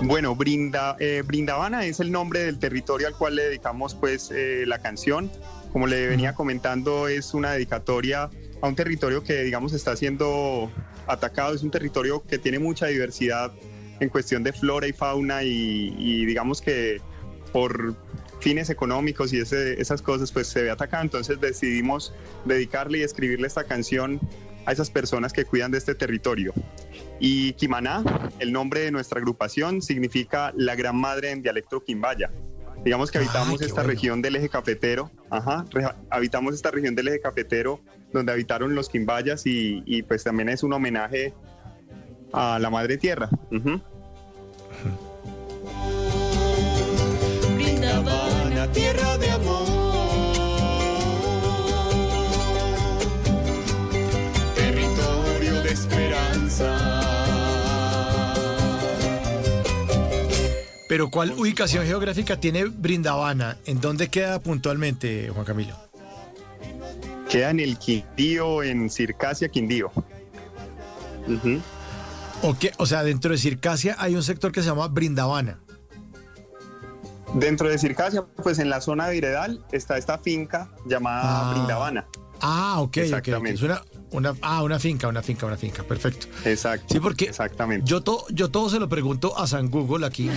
Bueno, 0.04 0.36
Brinda, 0.36 0.96
eh, 1.00 1.24
Brindavana 1.26 1.86
es 1.86 2.00
el 2.00 2.12
nombre 2.12 2.42
del 2.42 2.60
territorio 2.60 3.08
al 3.08 3.16
cual 3.16 3.36
le 3.36 3.46
dedicamos 3.46 3.96
pues 3.96 4.30
eh, 4.32 4.66
la 4.68 4.78
canción. 4.80 5.32
Como 5.74 5.88
le 5.88 6.08
venía 6.08 6.36
comentando, 6.36 7.08
es 7.08 7.34
una 7.34 7.54
dedicatoria 7.54 8.30
a 8.62 8.68
un 8.68 8.76
territorio 8.76 9.24
que 9.24 9.42
digamos 9.42 9.74
está 9.74 9.96
siendo 9.96 10.72
atacado. 11.08 11.56
Es 11.56 11.64
un 11.64 11.72
territorio 11.72 12.24
que 12.24 12.38
tiene 12.38 12.60
mucha 12.60 12.86
diversidad 12.86 13.52
en 14.00 14.10
cuestión 14.10 14.44
de 14.44 14.54
flora 14.54 14.88
y 14.88 14.94
fauna 14.94 15.44
y, 15.44 15.94
y 15.98 16.26
digamos 16.26 16.62
que 16.62 17.02
por 17.54 17.96
fines 18.40 18.70
económicos 18.70 19.32
y 19.34 19.40
ese- 19.40 19.80
esas 19.82 20.02
cosas 20.02 20.32
pues 20.32 20.48
se 20.48 20.64
ve 20.64 20.70
atacado. 20.72 21.04
Entonces 21.04 21.40
decidimos 21.40 22.14
dedicarle 22.46 23.00
y 23.00 23.04
escribirle 23.04 23.48
esta 23.48 23.64
canción 23.64 24.20
a 24.66 24.72
esas 24.72 24.90
personas 24.90 25.32
que 25.32 25.46
cuidan 25.46 25.72
de 25.72 25.78
este 25.78 25.96
territorio. 25.96 26.54
Y 27.20 27.54
Kimaná, 27.54 28.04
el 28.40 28.52
nombre 28.52 28.82
de 28.82 28.92
nuestra 28.92 29.20
agrupación, 29.20 29.82
significa 29.82 30.52
la 30.58 30.76
gran 30.76 30.98
madre 30.98 31.32
en 31.32 31.42
dialecto 31.42 31.84
quimbaya. 31.84 32.32
Digamos 32.84 33.10
que 33.10 33.20
habitamos 33.20 33.60
qué 33.60 33.66
esta 33.66 33.82
bueno. 33.82 33.90
región 33.92 34.22
del 34.22 34.36
eje 34.36 34.50
cafetero, 34.50 35.10
ajá, 35.30 35.66
habitamos 36.10 36.54
esta 36.54 36.70
región 36.72 36.94
del 36.94 37.08
eje 37.08 37.20
cafetero 37.20 37.80
donde 38.12 38.32
habitaron 38.32 38.76
los 38.76 38.90
quimbayas 38.90 39.46
y, 39.48 39.82
y, 39.86 40.04
pues 40.04 40.24
también 40.24 40.50
es 40.50 40.62
un 40.62 40.74
homenaje 40.74 41.34
a 42.36 42.60
la 42.60 42.70
madre 42.70 42.98
tierra. 42.98 43.30
Ujú. 43.50 43.80
Brindavana, 47.56 48.72
tierra 48.74 49.18
de 49.18 49.32
amor. 49.32 49.66
Territorio 54.56 55.62
de 55.64 55.70
esperanza. 55.72 57.02
Pero 60.90 61.10
¿cuál 61.10 61.32
ubicación 61.32 61.86
geográfica 61.86 62.38
tiene 62.40 62.66
Brindavana? 62.66 63.58
¿En 63.66 63.80
dónde 63.80 64.10
queda 64.10 64.40
puntualmente, 64.40 65.30
Juan 65.30 65.46
Camilo? 65.46 65.76
Queda 67.30 67.50
en 67.50 67.60
el 67.62 67.78
Quindío, 67.78 68.62
en 68.62 68.90
Circasia, 68.90 69.48
Quindío. 69.48 69.92
Ujú. 71.28 71.60
¿O, 72.42 72.56
o 72.78 72.86
sea, 72.86 73.04
dentro 73.04 73.32
de 73.32 73.38
Circasia 73.38 73.96
hay 74.00 74.16
un 74.16 74.24
sector 74.24 74.52
que 74.52 74.62
se 74.62 74.68
llama 74.68 74.88
Brindavana. 74.88 75.60
Dentro 77.34 77.68
de 77.70 77.78
Circasia, 77.78 78.24
pues 78.44 78.60
en 78.60 78.70
la 78.70 78.82
zona 78.82 79.08
de 79.08 79.14
Viredal 79.16 79.66
está 79.72 79.98
esta 79.98 80.18
finca 80.20 80.70
llamada 80.86 81.50
Ah. 81.50 81.54
Brindavana. 81.54 82.08
Ah, 82.42 82.76
ok, 82.80 82.84
ok, 82.84 82.90
ok. 82.90 82.98
Exactamente. 82.98 83.54
Es 83.54 83.62
una, 83.62 83.82
una, 84.12 84.34
ah, 84.42 84.62
una 84.64 84.80
finca, 84.80 85.08
una 85.08 85.22
finca, 85.22 85.46
una 85.46 85.58
finca. 85.58 85.84
Perfecto. 85.84 86.28
Exacto. 86.46 86.86
Sí, 86.94 87.00
porque 87.00 87.26
Exactamente. 87.26 87.90
yo, 87.90 88.02
to- 88.04 88.26
yo 88.30 88.52
todo 88.52 88.70
se 88.70 88.80
lo 88.80 88.88
pregunto 88.88 89.38
a 89.38 89.48
San 89.48 89.70
Google 89.70 90.06
aquí. 90.06 90.30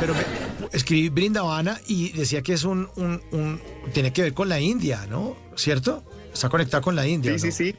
Pero 0.00 0.14
me- 0.14 0.66
escribí 0.72 1.08
Brindavana 1.10 1.78
y 1.86 2.12
decía 2.12 2.42
que 2.42 2.54
es 2.54 2.64
un, 2.64 2.88
un, 2.96 3.22
un- 3.30 3.60
Tiene 3.92 4.12
que 4.12 4.22
ver 4.22 4.34
con 4.34 4.48
la 4.48 4.58
India, 4.60 5.06
¿no? 5.08 5.36
¿Cierto? 5.54 6.02
Está 6.32 6.48
conectado 6.48 6.82
con 6.82 6.96
la 6.96 7.06
India. 7.06 7.30
Sí, 7.38 7.46
¿no? 7.46 7.52
sí, 7.52 7.64
sí. 7.70 7.76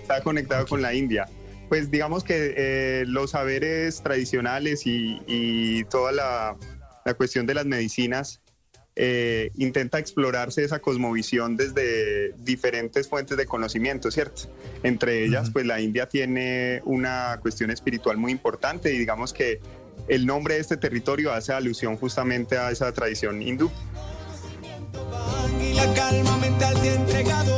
Está 0.00 0.22
conectado 0.22 0.66
con 0.66 0.82
la 0.82 0.92
India. 0.94 1.28
Pues 1.72 1.90
digamos 1.90 2.22
que 2.22 2.52
eh, 2.54 3.04
los 3.06 3.30
saberes 3.30 4.02
tradicionales 4.02 4.86
y, 4.86 5.22
y 5.26 5.84
toda 5.84 6.12
la, 6.12 6.56
la 7.06 7.14
cuestión 7.14 7.46
de 7.46 7.54
las 7.54 7.64
medicinas 7.64 8.42
eh, 8.94 9.50
intenta 9.56 9.98
explorarse 9.98 10.64
esa 10.64 10.80
cosmovisión 10.80 11.56
desde 11.56 12.34
diferentes 12.36 13.08
fuentes 13.08 13.38
de 13.38 13.46
conocimiento, 13.46 14.10
¿cierto? 14.10 14.42
Entre 14.82 15.24
ellas, 15.24 15.48
pues 15.48 15.64
la 15.64 15.80
India 15.80 16.10
tiene 16.10 16.82
una 16.84 17.38
cuestión 17.40 17.70
espiritual 17.70 18.18
muy 18.18 18.32
importante 18.32 18.92
y 18.92 18.98
digamos 18.98 19.32
que 19.32 19.62
el 20.08 20.26
nombre 20.26 20.56
de 20.56 20.60
este 20.60 20.76
territorio 20.76 21.32
hace 21.32 21.54
alusión 21.54 21.96
justamente 21.96 22.58
a 22.58 22.70
esa 22.70 22.92
tradición 22.92 23.40
hindú. 23.40 23.70
Y 25.58 25.72
la 25.72 25.94
calma 25.94 26.36
mental 26.36 26.78
te 26.82 26.90
ha 26.90 26.94
entregado 26.96 27.56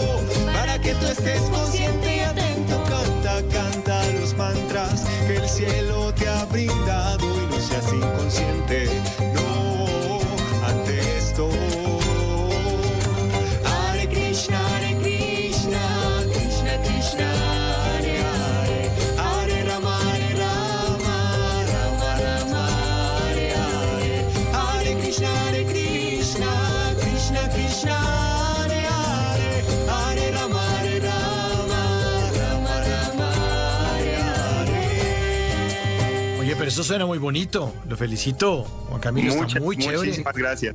para 0.52 0.80
que 0.80 0.94
tú 0.94 1.06
estés 1.06 1.40
consciente 1.50 2.03
que 5.26 5.36
el 5.36 5.48
cielo 5.48 6.12
te 6.14 6.26
ha 6.26 6.44
brindado 6.46 7.24
y 7.24 7.46
no 7.46 7.60
seas 7.60 7.92
inconsciente. 7.92 8.93
Pero 36.64 36.72
eso 36.72 36.82
suena 36.84 37.04
muy 37.04 37.18
bonito. 37.18 37.74
Lo 37.88 37.96
felicito, 37.96 38.64
Juan 38.64 39.00
Camilo. 39.00 39.28
está 39.28 39.42
Muchas- 39.42 39.62
muy 39.62 39.76
chévere. 39.76 39.98
Muchísimas 39.98 40.34
gracias. 40.34 40.74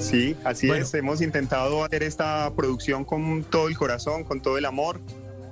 Sí, 0.00 0.36
así 0.44 0.66
Bueno. 0.66 0.84
es. 0.84 0.92
Hemos 0.94 1.22
intentado 1.22 1.84
hacer 1.84 2.02
esta 2.02 2.52
producción 2.56 3.04
con 3.04 3.44
todo 3.44 3.68
el 3.68 3.76
corazón, 3.78 4.24
con 4.24 4.42
todo 4.42 4.58
el 4.58 4.64
amor, 4.64 5.00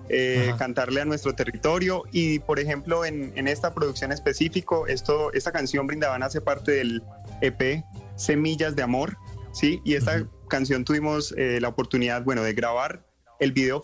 eh, 0.08 0.52
cantarle 0.58 1.00
a 1.02 1.04
nuestro 1.04 1.34
territorio. 1.34 2.02
Y, 2.12 2.40
por 2.40 2.58
ejemplo, 2.58 3.04
en, 3.04 3.32
en 3.36 3.46
esta 3.48 3.72
producción 3.74 4.10
específico, 4.12 4.86
esto, 4.88 5.32
esta 5.32 5.52
canción 5.52 5.86
Brindavana 5.86 6.26
hace 6.26 6.40
parte 6.40 6.72
del 6.72 7.02
EP 7.40 7.84
Semillas 8.16 8.74
de 8.76 8.82
Amor, 8.82 9.16
¿sí? 9.52 9.80
Y 9.84 9.94
esta 9.94 10.26
canción 10.48 10.84
tuvimos 10.84 11.32
eh, 11.38 11.58
la 11.60 11.68
oportunidad, 11.68 12.22
bueno, 12.24 12.42
de 12.42 12.52
grabar 12.54 13.06
el 13.40 13.52
video 13.52 13.80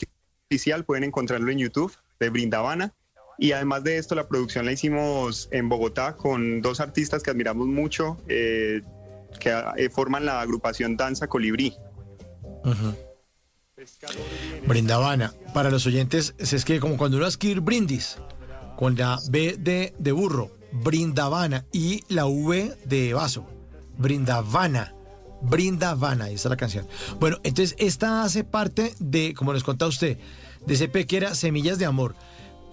oficial, 0.50 0.84
pueden 0.84 1.04
encontrarlo 1.04 1.50
en 1.52 1.58
YouTube, 1.58 1.92
de 2.18 2.28
Brindavana. 2.28 2.92
Y 3.40 3.52
además 3.52 3.82
de 3.84 3.96
esto, 3.96 4.14
la 4.14 4.28
producción 4.28 4.66
la 4.66 4.72
hicimos 4.72 5.48
en 5.50 5.70
Bogotá 5.70 6.14
con 6.14 6.60
dos 6.60 6.78
artistas 6.78 7.22
que 7.22 7.30
admiramos 7.30 7.66
mucho, 7.66 8.18
eh, 8.28 8.82
que 9.40 9.50
eh, 9.78 9.88
forman 9.88 10.26
la 10.26 10.42
agrupación 10.42 10.94
Danza 10.94 11.26
Colibrí. 11.26 11.74
Brindavana. 14.66 15.32
Para 15.54 15.70
los 15.70 15.86
oyentes, 15.86 16.34
se 16.38 16.56
escribe 16.56 16.80
como 16.80 16.98
cuando 16.98 17.16
uno 17.16 17.26
escribir 17.26 17.60
brindis, 17.60 18.18
con 18.76 18.94
la 18.96 19.18
B 19.30 19.56
de, 19.58 20.12
burro, 20.12 20.50
Brindavana, 20.72 21.64
y 21.72 22.04
la 22.08 22.26
V 22.26 22.76
de 22.84 23.14
vaso, 23.14 23.48
Brindavana. 23.96 24.94
Brindavana, 25.40 26.26
ahí 26.26 26.34
está 26.34 26.50
la 26.50 26.58
canción. 26.58 26.86
Bueno, 27.18 27.38
entonces 27.42 27.74
esta 27.78 28.22
hace 28.22 28.44
parte 28.44 28.92
de, 28.98 29.32
como 29.32 29.54
nos 29.54 29.64
contaba 29.64 29.88
usted, 29.88 30.18
de 30.66 30.74
ese 30.74 30.90
que 30.90 31.16
era 31.16 31.34
Semillas 31.34 31.78
de 31.78 31.86
Amor. 31.86 32.14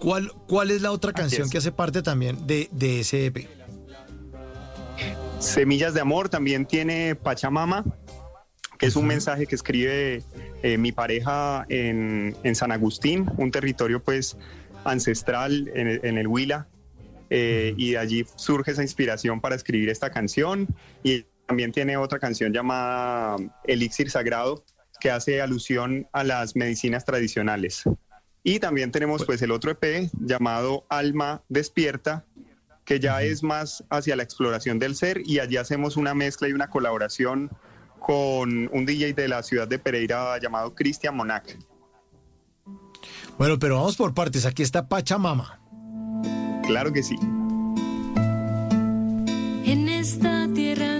¿Cuál, 0.00 0.30
cuál 0.46 0.70
es 0.70 0.82
la 0.82 0.92
otra 0.92 1.12
canción 1.12 1.50
que 1.50 1.58
hace 1.58 1.72
parte 1.72 2.02
también 2.02 2.46
de, 2.46 2.68
de 2.72 3.00
ese 3.00 3.26
EP? 3.26 3.48
Semillas 5.40 5.94
de 5.94 6.00
Amor 6.00 6.28
también 6.28 6.66
tiene 6.66 7.14
Pachamama, 7.14 7.84
que 8.78 8.86
es 8.86 8.96
un 8.96 9.06
mensaje 9.06 9.46
que 9.46 9.54
escribe 9.54 10.22
eh, 10.62 10.78
mi 10.78 10.92
pareja 10.92 11.64
en, 11.68 12.36
en 12.42 12.54
San 12.54 12.72
Agustín, 12.72 13.26
un 13.36 13.50
territorio 13.50 14.02
pues 14.02 14.36
ancestral 14.84 15.70
en 15.74 15.88
el, 15.88 16.00
en 16.04 16.18
el 16.18 16.26
Huila. 16.28 16.68
eh, 17.30 17.74
y 17.76 17.92
de 17.92 17.98
allí 17.98 18.24
surge 18.36 18.70
esa 18.72 18.82
inspiración 18.82 19.40
para 19.40 19.54
escribir 19.54 19.88
esta 19.90 20.10
canción. 20.10 20.66
Y 21.02 21.24
también 21.46 21.72
tiene 21.72 21.96
otra 21.96 22.18
canción 22.18 22.52
llamada 22.52 23.36
Elixir 23.64 24.10
Sagrado, 24.10 24.64
que 25.00 25.10
hace 25.10 25.40
alusión 25.40 26.06
a 26.12 26.24
las 26.24 26.56
medicinas 26.56 27.04
tradicionales. 27.04 27.82
Y 28.48 28.60
también 28.60 28.90
tenemos 28.90 29.26
pues 29.26 29.42
el 29.42 29.50
otro 29.50 29.70
EP 29.72 30.08
llamado 30.18 30.86
Alma 30.88 31.42
Despierta, 31.50 32.24
que 32.86 32.98
ya 32.98 33.20
es 33.20 33.42
más 33.42 33.84
hacia 33.90 34.16
la 34.16 34.22
exploración 34.22 34.78
del 34.78 34.96
ser 34.96 35.20
y 35.26 35.38
allí 35.38 35.58
hacemos 35.58 35.98
una 35.98 36.14
mezcla 36.14 36.48
y 36.48 36.54
una 36.54 36.70
colaboración 36.70 37.50
con 38.00 38.70
un 38.72 38.86
DJ 38.86 39.12
de 39.12 39.28
la 39.28 39.42
ciudad 39.42 39.68
de 39.68 39.78
Pereira 39.78 40.38
llamado 40.40 40.74
Cristian 40.74 41.14
Monac. 41.14 41.58
Bueno, 43.36 43.58
pero 43.58 43.74
vamos 43.74 43.96
por 43.98 44.14
partes. 44.14 44.46
Aquí 44.46 44.62
está 44.62 44.88
Pachamama. 44.88 45.60
Claro 46.66 46.90
que 46.90 47.02
sí. 47.02 47.16
En 49.66 49.90
esta 49.90 50.48
tierra 50.54 50.97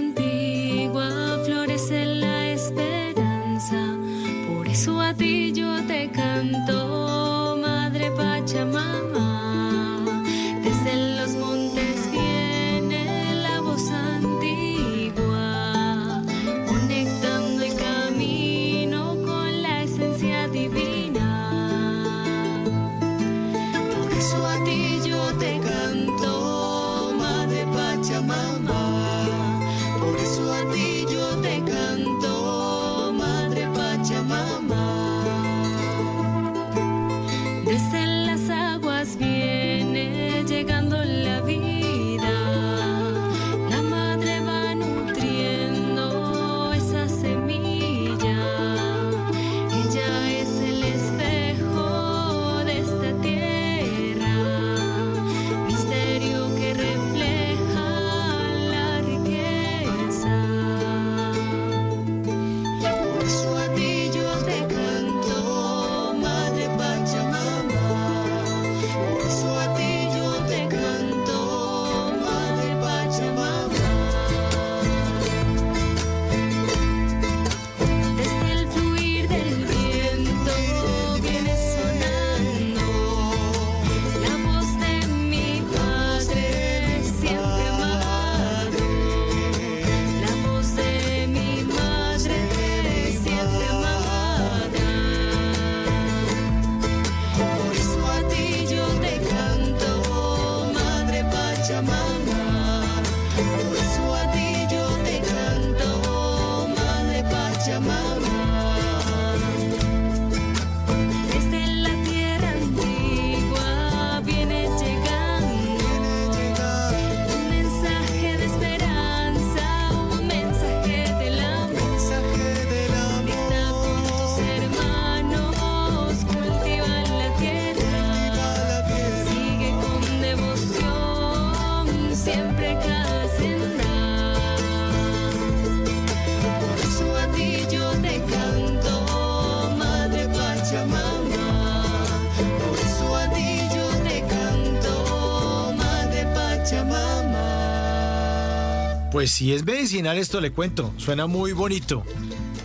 Pues 149.11 149.31
si 149.31 149.53
es 149.53 149.65
medicinal 149.65 150.17
esto 150.17 150.39
le 150.39 150.51
cuento, 150.51 150.93
suena 150.97 151.25
muy 151.25 151.51
bonito. 151.51 152.03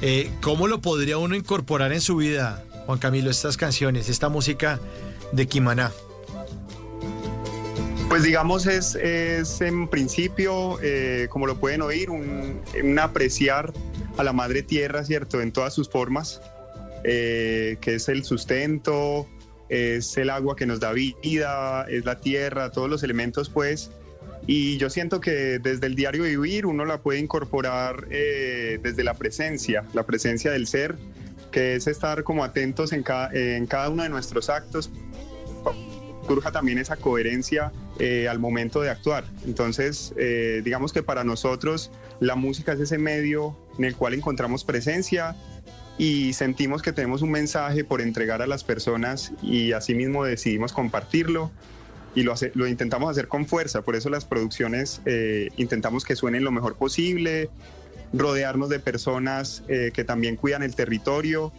Eh, 0.02 0.30
¿Cómo 0.42 0.68
lo 0.68 0.82
podría 0.82 1.16
uno 1.16 1.34
incorporar 1.34 1.92
en 1.92 2.02
su 2.02 2.16
vida, 2.16 2.62
Juan 2.84 2.98
Camilo, 2.98 3.30
estas 3.30 3.56
canciones, 3.56 4.10
esta 4.10 4.28
música 4.28 4.78
de 5.32 5.46
Quimaná? 5.46 5.90
Pues 8.10 8.22
digamos 8.22 8.66
es, 8.66 8.94
es 8.94 9.62
en 9.62 9.88
principio, 9.88 10.78
eh, 10.82 11.28
como 11.30 11.46
lo 11.46 11.58
pueden 11.58 11.80
oír, 11.80 12.10
un, 12.10 12.60
un 12.82 12.98
apreciar 12.98 13.72
a 14.18 14.22
la 14.22 14.34
madre 14.34 14.62
tierra, 14.62 15.02
¿cierto? 15.04 15.40
En 15.40 15.50
todas 15.50 15.72
sus 15.72 15.88
formas, 15.88 16.42
eh, 17.04 17.78
que 17.80 17.94
es 17.94 18.08
el 18.08 18.22
sustento, 18.24 19.26
es 19.68 20.16
el 20.18 20.30
agua 20.30 20.56
que 20.56 20.66
nos 20.66 20.80
da 20.80 20.92
vida, 20.92 21.86
es 21.88 22.04
la 22.04 22.20
tierra, 22.20 22.70
todos 22.70 22.90
los 22.90 23.02
elementos 23.02 23.48
pues. 23.48 23.90
Y 24.46 24.76
yo 24.76 24.90
siento 24.90 25.20
que 25.20 25.58
desde 25.58 25.86
el 25.86 25.94
diario 25.94 26.24
vivir 26.24 26.66
uno 26.66 26.84
la 26.84 27.00
puede 27.00 27.18
incorporar 27.18 28.06
eh, 28.10 28.78
desde 28.82 29.02
la 29.04 29.14
presencia, 29.14 29.84
la 29.94 30.04
presencia 30.04 30.50
del 30.50 30.66
ser, 30.66 30.96
que 31.50 31.76
es 31.76 31.86
estar 31.86 32.24
como 32.24 32.44
atentos 32.44 32.92
en 32.92 33.02
cada, 33.02 33.30
en 33.32 33.66
cada 33.66 33.88
uno 33.88 34.02
de 34.02 34.08
nuestros 34.08 34.50
actos, 34.50 34.90
surja 36.26 36.52
también 36.52 36.78
esa 36.78 36.96
coherencia 36.96 37.72
eh, 37.98 38.28
al 38.28 38.38
momento 38.38 38.80
de 38.80 38.90
actuar. 38.90 39.24
Entonces, 39.46 40.12
eh, 40.16 40.62
digamos 40.64 40.92
que 40.92 41.02
para 41.02 41.24
nosotros 41.24 41.90
la 42.20 42.34
música 42.34 42.72
es 42.72 42.80
ese 42.80 42.98
medio 42.98 43.56
en 43.78 43.84
el 43.84 43.96
cual 43.96 44.14
encontramos 44.14 44.64
presencia 44.64 45.36
y 45.96 46.32
sentimos 46.32 46.82
que 46.82 46.92
tenemos 46.92 47.22
un 47.22 47.30
mensaje 47.30 47.84
por 47.84 48.00
entregar 48.00 48.42
a 48.42 48.46
las 48.46 48.64
personas 48.64 49.32
y 49.42 49.72
asimismo 49.72 50.24
decidimos 50.24 50.72
compartirlo 50.72 51.52
y 52.14 52.22
lo, 52.22 52.32
hace- 52.32 52.52
lo 52.54 52.66
intentamos 52.66 53.10
hacer 53.10 53.28
con 53.28 53.46
fuerza. 53.46 53.82
Por 53.82 53.96
eso 53.96 54.08
las 54.10 54.24
producciones 54.24 55.00
eh, 55.04 55.48
intentamos 55.56 56.04
que 56.04 56.16
suenen 56.16 56.44
lo 56.44 56.50
mejor 56.52 56.76
posible, 56.76 57.50
rodearnos 58.12 58.68
de 58.68 58.78
personas 58.78 59.64
eh, 59.68 59.90
que 59.92 60.04
también 60.04 60.36
cuidan 60.36 60.62
el 60.62 60.74
territorio 60.74 61.52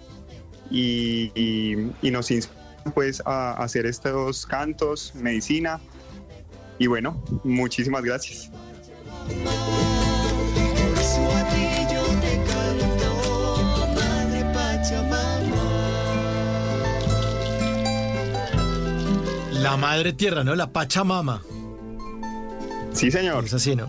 y, 0.72 1.32
y- 1.36 1.92
y 2.02 2.12
nos 2.12 2.32
inspiran 2.32 2.64
pues 2.94 3.22
a 3.26 3.54
hacer 3.54 3.86
estos 3.86 4.46
cantos, 4.46 5.14
medicina. 5.16 5.80
Y 6.78 6.88
bueno, 6.88 7.24
muchísimas 7.44 8.04
gracias. 8.04 8.52
La 19.66 19.78
madre 19.78 20.14
tierra, 20.14 20.44
¿no? 20.44 20.54
La 20.54 20.72
Pachamama. 20.72 21.42
Sí, 22.94 23.10
señor. 23.10 23.46
Es 23.46 23.54
así, 23.56 23.76
¿no? 23.76 23.88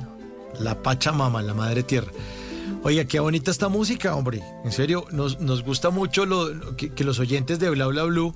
La 0.58 0.82
Pachamama, 0.82 1.42
la 1.42 1.52
madre 1.52 1.82
tierra. 1.82 2.10
Oiga, 2.82 3.04
qué 3.04 3.20
bonita 3.20 3.50
esta 3.50 3.68
música, 3.68 4.16
hombre. 4.16 4.40
En 4.64 4.72
serio, 4.72 5.04
nos, 5.12 5.38
nos 5.38 5.62
gusta 5.62 5.90
mucho 5.90 6.24
lo, 6.24 6.76
que, 6.78 6.94
que 6.94 7.04
los 7.04 7.18
oyentes 7.18 7.58
de 7.58 7.68
Bla 7.68 7.88
Bla 7.88 8.04
Blue 8.04 8.34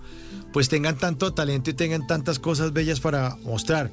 pues 0.52 0.68
tengan 0.68 0.98
tanto 0.98 1.32
talento 1.32 1.70
y 1.70 1.72
tengan 1.72 2.06
tantas 2.06 2.38
cosas 2.38 2.74
bellas 2.74 3.00
para 3.00 3.36
mostrar. 3.36 3.90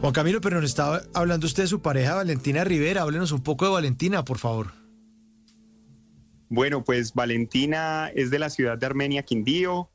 Juan 0.00 0.12
Camilo, 0.12 0.40
pero 0.40 0.60
nos 0.60 0.70
estaba 0.70 1.02
hablando 1.14 1.48
usted 1.48 1.64
de 1.64 1.68
su 1.68 1.82
pareja 1.82 2.14
Valentina 2.14 2.62
Rivera. 2.62 3.02
Háblenos 3.02 3.32
un 3.32 3.42
poco 3.42 3.64
de 3.64 3.72
Valentina, 3.72 4.24
por 4.24 4.38
favor. 4.38 4.68
Bueno, 6.48 6.84
pues 6.84 7.12
Valentina 7.12 8.12
es 8.14 8.30
de 8.30 8.38
la 8.38 8.50
ciudad 8.50 8.78
de 8.78 8.86
Armenia, 8.86 9.24
Quindío. 9.24 9.90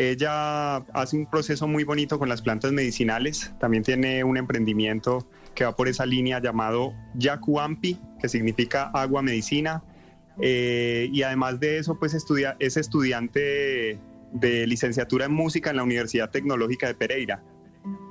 Ella 0.00 0.76
hace 0.94 1.18
un 1.18 1.26
proceso 1.26 1.68
muy 1.68 1.84
bonito 1.84 2.18
con 2.18 2.30
las 2.30 2.40
plantas 2.40 2.72
medicinales. 2.72 3.52
También 3.60 3.82
tiene 3.82 4.24
un 4.24 4.38
emprendimiento 4.38 5.28
que 5.54 5.64
va 5.64 5.76
por 5.76 5.88
esa 5.88 6.06
línea 6.06 6.40
llamado 6.40 6.94
Yacuampi, 7.16 8.00
que 8.18 8.30
significa 8.30 8.84
agua 8.94 9.20
medicina. 9.20 9.84
Eh, 10.40 11.10
y 11.12 11.22
además 11.22 11.60
de 11.60 11.76
eso, 11.76 11.98
pues 11.98 12.14
es 12.14 12.76
estudiante 12.78 13.98
de 14.32 14.66
licenciatura 14.66 15.26
en 15.26 15.32
música 15.32 15.68
en 15.68 15.76
la 15.76 15.82
Universidad 15.82 16.30
Tecnológica 16.30 16.86
de 16.86 16.94
Pereira. 16.94 17.42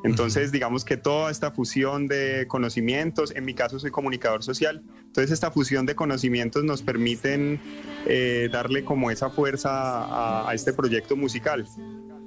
Entonces, 0.03 0.51
digamos 0.51 0.85
que 0.85 0.98
toda 0.98 1.30
esta 1.30 1.51
fusión 1.51 2.07
de 2.07 2.45
conocimientos, 2.48 3.35
en 3.35 3.45
mi 3.45 3.53
caso 3.53 3.80
soy 3.80 3.91
comunicador 3.91 4.43
social, 4.43 4.81
entonces 5.06 5.31
esta 5.31 5.51
fusión 5.51 5.85
de 5.85 5.95
conocimientos 5.95 6.64
nos 6.64 6.81
permiten 6.81 7.59
eh, 8.06 8.49
darle 8.51 8.85
como 8.85 9.11
esa 9.11 9.30
fuerza 9.30 9.69
a, 9.72 10.49
a 10.49 10.53
este 10.53 10.72
proyecto 10.73 11.15
musical, 11.15 11.65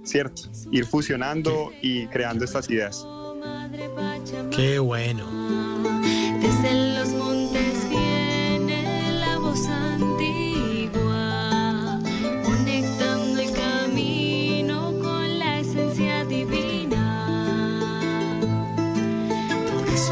¿cierto? 0.04 0.42
Ir 0.70 0.84
fusionando 0.84 1.72
y 1.80 2.06
creando 2.08 2.44
estas 2.44 2.68
ideas. 2.70 3.06
Qué 4.50 4.78
bueno. 4.78 5.26
Desde 6.40 6.98
los 6.98 7.08
montes 7.14 7.91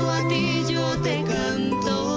a 0.09 0.29
ti 0.29 0.65
yo 0.69 0.97
te 1.03 1.23
canto, 1.25 2.10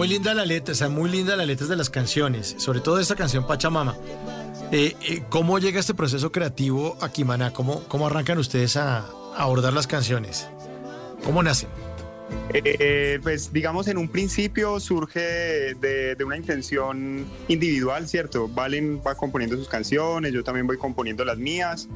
muy 0.00 0.08
linda 0.08 0.32
la 0.32 0.46
letra, 0.46 0.72
está 0.72 0.88
muy 0.88 1.10
linda 1.10 1.36
las 1.36 1.46
letras 1.46 1.68
de 1.68 1.76
las 1.76 1.90
canciones, 1.90 2.54
sobre 2.56 2.80
todo 2.80 2.98
esta 2.98 3.16
canción 3.16 3.46
Pachamama. 3.46 3.98
Eh, 4.72 4.96
eh, 5.02 5.22
¿Cómo 5.28 5.58
llega 5.58 5.78
este 5.78 5.92
proceso 5.92 6.32
creativo 6.32 6.96
a 7.02 7.12
Quimaná? 7.12 7.52
¿Cómo, 7.52 7.84
cómo 7.86 8.06
arrancan 8.06 8.38
ustedes 8.38 8.78
a, 8.78 9.00
a 9.00 9.42
abordar 9.42 9.74
las 9.74 9.86
canciones? 9.86 10.48
¿Cómo 11.22 11.42
nacen? 11.42 11.68
Eh, 12.54 13.20
pues 13.22 13.52
digamos 13.52 13.88
en 13.88 13.98
un 13.98 14.08
principio 14.08 14.80
surge 14.80 15.74
de, 15.74 16.14
de 16.14 16.24
una 16.24 16.38
intención 16.38 17.26
individual, 17.48 18.08
¿cierto? 18.08 18.48
Valen 18.48 19.02
va 19.06 19.16
componiendo 19.16 19.58
sus 19.58 19.68
canciones, 19.68 20.32
yo 20.32 20.42
también 20.42 20.66
voy 20.66 20.78
componiendo 20.78 21.26
las 21.26 21.36
mías 21.36 21.90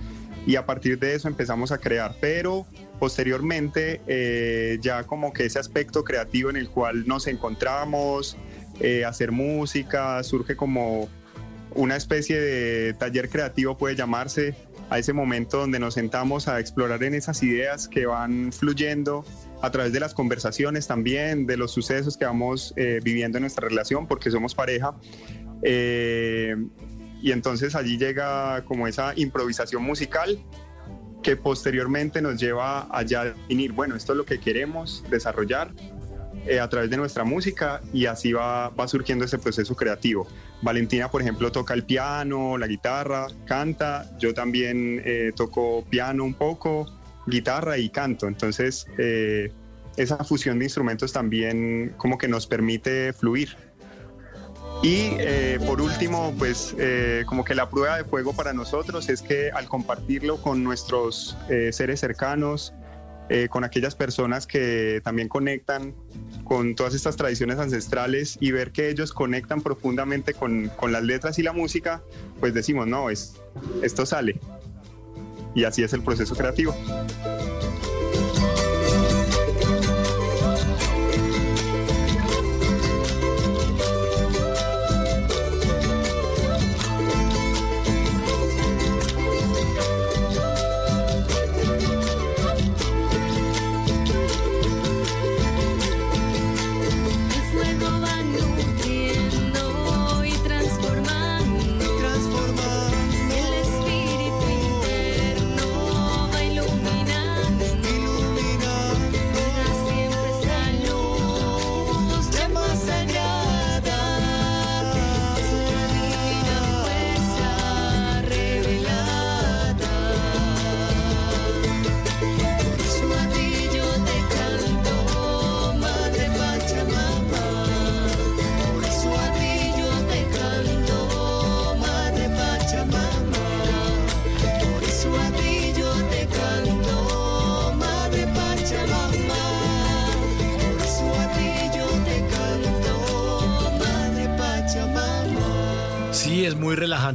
y 0.47 0.57
a 0.57 0.67
partir 0.67 0.99
de 0.99 1.15
eso 1.15 1.27
empezamos 1.27 1.73
a 1.73 1.79
crear, 1.79 2.15
pero 2.21 2.67
posteriormente 3.05 4.01
eh, 4.07 4.79
ya 4.81 5.05
como 5.05 5.35
que 5.35 5.45
ese 5.45 5.59
aspecto 5.59 6.05
creativo 6.05 6.49
en 6.49 6.57
el 6.57 6.71
cual 6.71 7.07
nos 7.07 7.27
encontramos, 7.27 8.39
eh, 8.81 9.05
hacer 9.05 9.31
música, 9.31 10.23
surge 10.23 10.57
como 10.57 11.11
una 11.75 11.97
especie 11.97 12.41
de 12.41 12.95
taller 12.95 13.29
creativo 13.29 13.77
puede 13.77 13.95
llamarse 13.95 14.55
a 14.89 14.99
ese 14.99 15.13
momento 15.13 15.59
donde 15.59 15.79
nos 15.79 15.93
sentamos 15.93 16.49
a 16.49 16.61
explorar 16.61 17.05
en 17.05 17.13
esas 17.13 17.43
ideas 17.43 17.89
que 17.89 18.07
van 18.07 18.51
fluyendo 18.53 19.23
a 19.61 19.71
través 19.71 19.93
de 19.93 20.01
las 20.01 20.15
conversaciones 20.15 20.87
también, 20.87 21.45
de 21.45 21.59
los 21.59 21.73
sucesos 21.73 22.17
que 22.17 22.25
vamos 22.25 22.73
eh, 22.77 23.01
viviendo 23.05 23.37
en 23.37 23.43
nuestra 23.43 23.69
relación, 23.69 24.07
porque 24.07 24.31
somos 24.31 24.55
pareja. 24.55 24.95
Eh, 25.63 26.57
y 27.21 27.33
entonces 27.33 27.75
allí 27.75 27.99
llega 27.99 28.65
como 28.65 28.89
esa 28.89 29.13
improvisación 29.15 29.83
musical 29.83 30.39
que 31.25 31.37
posteriormente 31.37 32.23
nos 32.23 32.41
lleva 32.41 32.87
a 32.97 33.03
definir, 33.03 33.73
bueno, 33.73 33.97
esto 33.97 34.13
es 34.13 34.19
lo 34.19 34.25
que 34.25 34.39
queremos 34.39 35.03
desarrollar 35.11 35.73
eh, 36.47 36.61
a 36.61 36.69
través 36.69 36.91
de 36.91 36.99
nuestra 36.99 37.25
música 37.25 37.81
y 37.93 38.05
así 38.05 38.35
va, 38.35 38.69
va 38.69 38.87
surgiendo 38.87 39.25
ese 39.25 39.39
proceso 39.39 39.75
creativo. 39.75 40.29
Valentina, 40.61 41.11
por 41.11 41.23
ejemplo, 41.23 41.51
toca 41.51 41.73
el 41.73 41.85
piano, 41.85 42.59
la 42.59 42.67
guitarra, 42.67 43.27
canta, 43.47 44.11
yo 44.19 44.35
también 44.35 45.01
eh, 45.05 45.33
toco 45.35 45.85
piano 45.89 46.23
un 46.23 46.35
poco, 46.35 46.87
guitarra 47.27 47.79
y 47.79 47.89
canto, 47.89 48.29
entonces 48.29 48.87
eh, 48.99 49.51
esa 49.97 50.23
fusión 50.25 50.59
de 50.59 50.67
instrumentos 50.67 51.13
también 51.13 51.95
como 51.97 52.19
que 52.19 52.29
nos 52.29 52.47
permite 52.47 53.15
fluir. 53.15 53.57
Y 54.85 55.17
eh, 55.19 55.59
por 55.67 55.81
último, 55.81 56.35
pues 56.39 56.77
eh, 56.79 57.25
como 57.25 57.43
que 57.43 57.55
la 57.55 57.71
prueba 57.71 57.97
de 57.97 58.05
fuego 58.05 58.35
para 58.35 58.53
nosotros 58.53 59.09
es 59.09 59.23
que 59.23 59.51
al 59.51 59.67
compartirlo 59.67 60.37
con 60.43 60.63
nuestros 60.63 61.39
eh, 61.49 61.73
seres 61.73 62.01
cercanos, 62.01 62.75
eh, 63.31 63.49
con 63.49 63.65
aquellas 63.65 63.95
personas 63.95 64.47
que 64.47 65.01
también 65.03 65.29
conectan 65.29 65.95
con 66.45 66.75
todas 66.75 66.93
estas 66.93 67.17
tradiciones 67.17 67.59
ancestrales 67.59 68.37
y 68.41 68.51
ver 68.51 68.73
que 68.73 68.91
ellos 68.91 69.15
conectan 69.15 69.63
profundamente 69.63 70.35
con, 70.35 70.69
con 70.77 70.93
las 70.93 71.03
letras 71.03 71.39
y 71.39 71.43
la 71.43 71.55
música, 71.55 72.03
pues 72.39 72.53
decimos, 72.53 72.87
no, 72.87 73.09
es, 73.09 73.41
esto 73.83 74.05
sale. 74.05 74.39
y 75.55 75.65
así 75.65 75.83
es 75.83 75.95
el 75.95 76.03
proceso 76.03 76.37
creativo. 76.37 76.77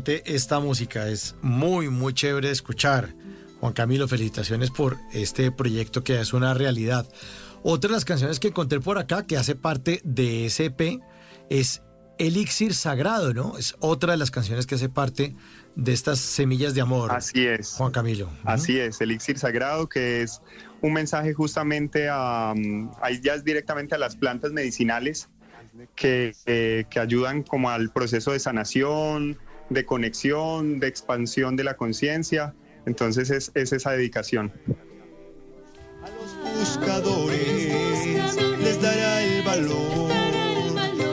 Esta 0.08 0.60
música, 0.60 1.08
es 1.08 1.36
muy, 1.42 1.90
muy 1.90 2.14
chévere 2.14 2.48
de 2.48 2.54
escuchar. 2.54 3.14
Juan 3.60 3.74
Camilo, 3.74 4.08
felicitaciones 4.08 4.72
por 4.72 4.98
este 5.14 5.52
proyecto 5.52 6.04
que 6.04 6.20
es 6.20 6.34
una 6.34 6.54
realidad. 6.54 7.08
Otra 7.62 7.90
de 7.90 7.96
las 7.96 8.06
canciones 8.06 8.40
que 8.40 8.50
encontré 8.50 8.80
por 8.80 8.98
acá, 8.98 9.26
que 9.26 9.38
hace 9.38 9.56
parte 9.56 10.02
de 10.04 10.48
EP, 10.48 11.00
es 11.50 11.82
Elixir 12.18 12.74
Sagrado, 12.74 13.34
¿no? 13.34 13.58
Es 13.58 13.76
otra 13.80 14.14
de 14.14 14.18
las 14.18 14.32
canciones 14.32 14.66
que 14.66 14.76
hace 14.76 14.90
parte 14.90 15.36
de 15.76 15.94
estas 15.94 16.20
semillas 16.20 16.74
de 16.74 16.82
amor. 16.82 17.12
Así 17.12 17.46
es. 17.46 17.74
Juan 17.74 17.92
Camilo. 17.92 18.30
Así 18.44 18.80
es, 18.80 19.02
Elixir 19.02 19.38
Sagrado, 19.38 19.88
que 19.88 20.22
es 20.22 20.42
un 20.82 20.94
mensaje 20.94 21.34
justamente 21.34 22.08
a, 22.10 22.54
ahí 23.02 23.20
ya 23.22 23.34
es 23.34 23.44
directamente 23.44 23.96
a 23.96 23.98
las 23.98 24.16
plantas 24.16 24.52
medicinales 24.52 25.30
que, 25.96 26.34
eh, 26.46 26.86
que 26.90 27.00
ayudan 27.00 27.44
como 27.44 27.70
al 27.70 27.92
proceso 27.92 28.32
de 28.32 28.40
sanación, 28.40 29.38
de 29.70 29.86
conexión, 29.86 30.80
de 30.80 30.88
expansión 30.88 31.56
de 31.56 31.64
la 31.64 31.76
conciencia. 31.76 32.54
Entonces 32.86 33.30
es, 33.30 33.52
es 33.56 33.72
esa 33.72 33.92
dedicación. 33.92 34.52
buscadores 36.60 38.06
les 38.60 38.82
dará 38.82 39.24
el 39.24 39.44
valor, 39.44 40.12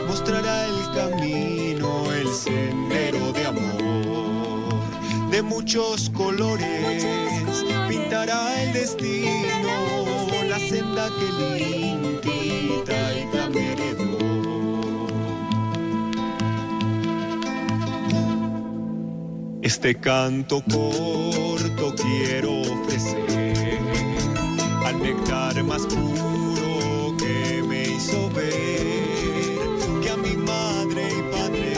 mostrará 0.06 0.66
el 0.66 0.94
camino, 0.94 2.12
el 2.12 2.28
sendero 2.28 3.32
de 3.32 3.46
amor, 3.46 5.30
de 5.30 5.42
muchos 5.42 6.10
colores, 6.10 7.06
pintará 7.88 8.62
el 8.62 8.72
destino, 8.72 10.06
la 10.48 10.58
senda 10.58 11.08
que 11.18 11.58
limpita 11.58 13.18
y 13.18 13.36
también 13.36 14.05
Este 19.66 19.96
canto 19.96 20.62
corto 20.62 21.92
quiero 21.96 22.60
ofrecer 22.60 23.80
al 24.84 25.02
néctar 25.02 25.60
más 25.64 25.82
puro 25.88 27.16
que 27.18 27.64
me 27.66 27.88
hizo 27.88 28.30
ver 28.30 29.98
que 30.00 30.10
a 30.10 30.16
mi 30.18 30.36
madre 30.36 31.08
y 31.10 31.22
padre 31.32 31.72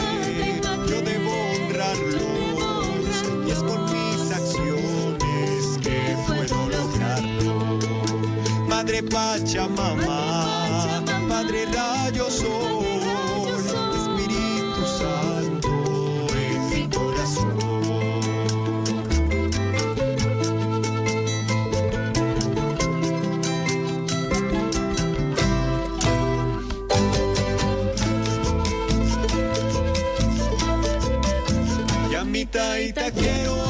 yo 0.86 1.00
debo 1.00 1.30
honrarlos 1.54 3.24
y 3.46 3.50
es 3.52 3.62
con 3.62 3.82
mis 3.84 4.32
acciones 4.32 5.78
que 5.82 6.14
puedo 6.26 6.68
lograrlo. 6.68 7.78
Madre 8.68 9.02
Pachamama, 9.02 11.02
Padre 11.26 11.64
Rayo 11.72 12.30
Sol, 12.30 12.77
Y 32.50 32.58
a 32.58 32.74
mi 32.74 32.92
taita 32.92 33.10
quiero 33.10 33.67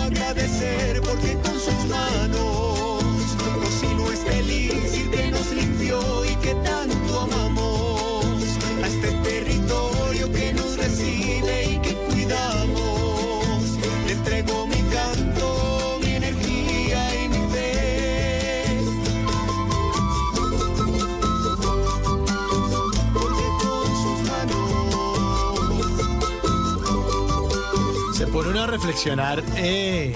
pone 28.39 28.51
uno 28.51 28.63
a 28.63 28.67
reflexionar, 28.69 29.43
eh, 29.57 30.15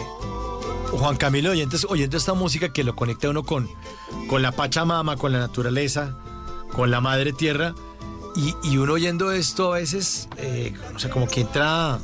Juan 0.93 1.17
Camilo, 1.17 1.51
oyendo 1.89 2.17
esta 2.17 2.35
música 2.35 2.73
que 2.73 2.85
lo 2.85 2.95
conecta 2.95 3.29
uno 3.29 3.43
con, 3.43 3.69
la 4.31 4.53
Pachamama, 4.53 5.17
con 5.17 5.33
la 5.33 5.41
naturaleza, 5.41 6.17
con 6.73 6.93
la 6.93 7.01
madre 7.01 7.33
tierra, 7.33 7.75
y, 8.37 8.77
uno 8.77 8.93
oyendo 8.93 9.33
esto 9.33 9.73
a 9.73 9.79
veces, 9.79 10.29
eh, 10.37 10.73
como 11.13 11.27
que 11.27 11.41
entra, 11.41 11.99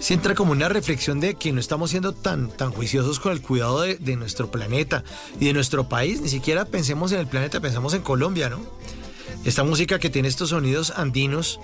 sí 0.00 0.14
entra 0.14 0.34
como 0.34 0.52
una 0.52 0.70
reflexión 0.70 1.20
de 1.20 1.34
que 1.34 1.52
no 1.52 1.60
estamos 1.60 1.90
siendo 1.90 2.14
tan, 2.14 2.48
tan 2.48 2.72
juiciosos 2.72 3.20
con 3.20 3.32
el 3.32 3.42
cuidado 3.42 3.82
de, 3.82 3.96
de 3.96 4.16
nuestro 4.16 4.50
planeta 4.50 5.04
y 5.38 5.44
de 5.44 5.52
nuestro 5.52 5.90
país, 5.90 6.22
ni 6.22 6.30
siquiera 6.30 6.64
pensemos 6.64 7.12
en 7.12 7.20
el 7.20 7.26
planeta, 7.26 7.60
pensamos 7.60 7.92
en 7.92 8.00
Colombia, 8.00 8.48
¿no? 8.48 8.60
Esta 9.44 9.62
música 9.62 9.98
que 9.98 10.08
tiene 10.08 10.28
estos 10.28 10.48
sonidos 10.48 10.90
andinos, 10.96 11.60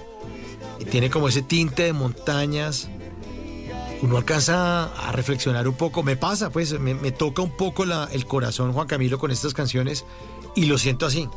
y 0.81 0.85
tiene 0.85 1.09
como 1.09 1.29
ese 1.29 1.41
tinte 1.41 1.85
de 1.85 1.95
montañas, 1.95 2.91
uno 4.03 4.17
alcanza 4.17 4.85
a 4.85 5.13
reflexionar 5.13 5.67
un 5.69 5.75
poco. 5.75 6.03
Me 6.03 6.17
pasa, 6.17 6.51
pues, 6.51 6.79
me, 6.79 6.95
toca 7.13 7.43
un 7.43 7.57
poco 7.57 7.85
el 7.85 8.27
corazón, 8.27 8.73
Juan 8.73 8.87
Camilo, 8.87 9.19
con 9.19 9.31
estas 9.31 9.55
canciones 9.55 10.05
y 10.55 10.67
lo 10.67 10.79
siento 10.79 11.07
así. 11.07 11.29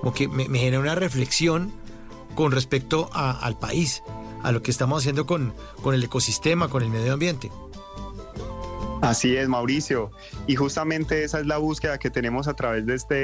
Como 0.00 0.12
que 0.12 0.28
me, 0.28 0.44
genera 0.44 0.80
una 0.80 0.94
reflexión 0.94 1.72
con 2.34 2.52
respecto 2.52 3.10
al 3.12 3.58
país, 3.58 4.02
a 4.42 4.52
lo 4.52 4.62
que 4.62 4.70
estamos 4.70 5.02
haciendo 5.02 5.26
con, 5.26 5.54
el 5.92 6.04
ecosistema, 6.04 6.68
con 6.68 6.82
el 6.82 6.90
medio 6.90 7.12
ambiente. 7.12 7.50
Así 9.02 9.36
es, 9.36 9.48
Mauricio. 9.48 10.10
Y 10.46 10.56
justamente 10.56 11.24
esa 11.24 11.40
es 11.40 11.46
la 11.46 11.58
búsqueda 11.58 11.98
que 11.98 12.10
tenemos 12.10 12.48
a 12.48 12.54
través 12.54 12.86
de 12.86 12.94
este, 12.94 13.14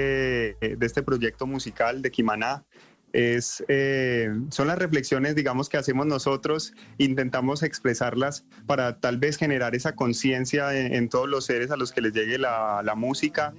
de 0.60 0.86
este 0.86 1.02
proyecto 1.02 1.46
musical 1.46 2.02
de 2.02 2.10
Kimaná. 2.10 2.64
Es, 3.12 3.62
eh, 3.68 4.30
son 4.50 4.68
las 4.68 4.78
reflexiones, 4.78 5.34
digamos, 5.34 5.68
que 5.68 5.76
hacemos 5.76 6.06
nosotros, 6.06 6.72
intentamos 6.96 7.62
expresarlas 7.62 8.46
para 8.66 9.00
tal 9.00 9.18
vez 9.18 9.36
generar 9.36 9.74
esa 9.74 9.94
conciencia 9.94 10.74
en, 10.74 11.08
todos 11.08 11.28
los 11.28 11.44
seres 11.44 11.70
a 11.70 11.76
los 11.76 11.92
que 11.92 12.00
les 12.00 12.14
llegue 12.14 12.38
la, 12.38 12.82
la 12.82 12.94
música 12.94 13.52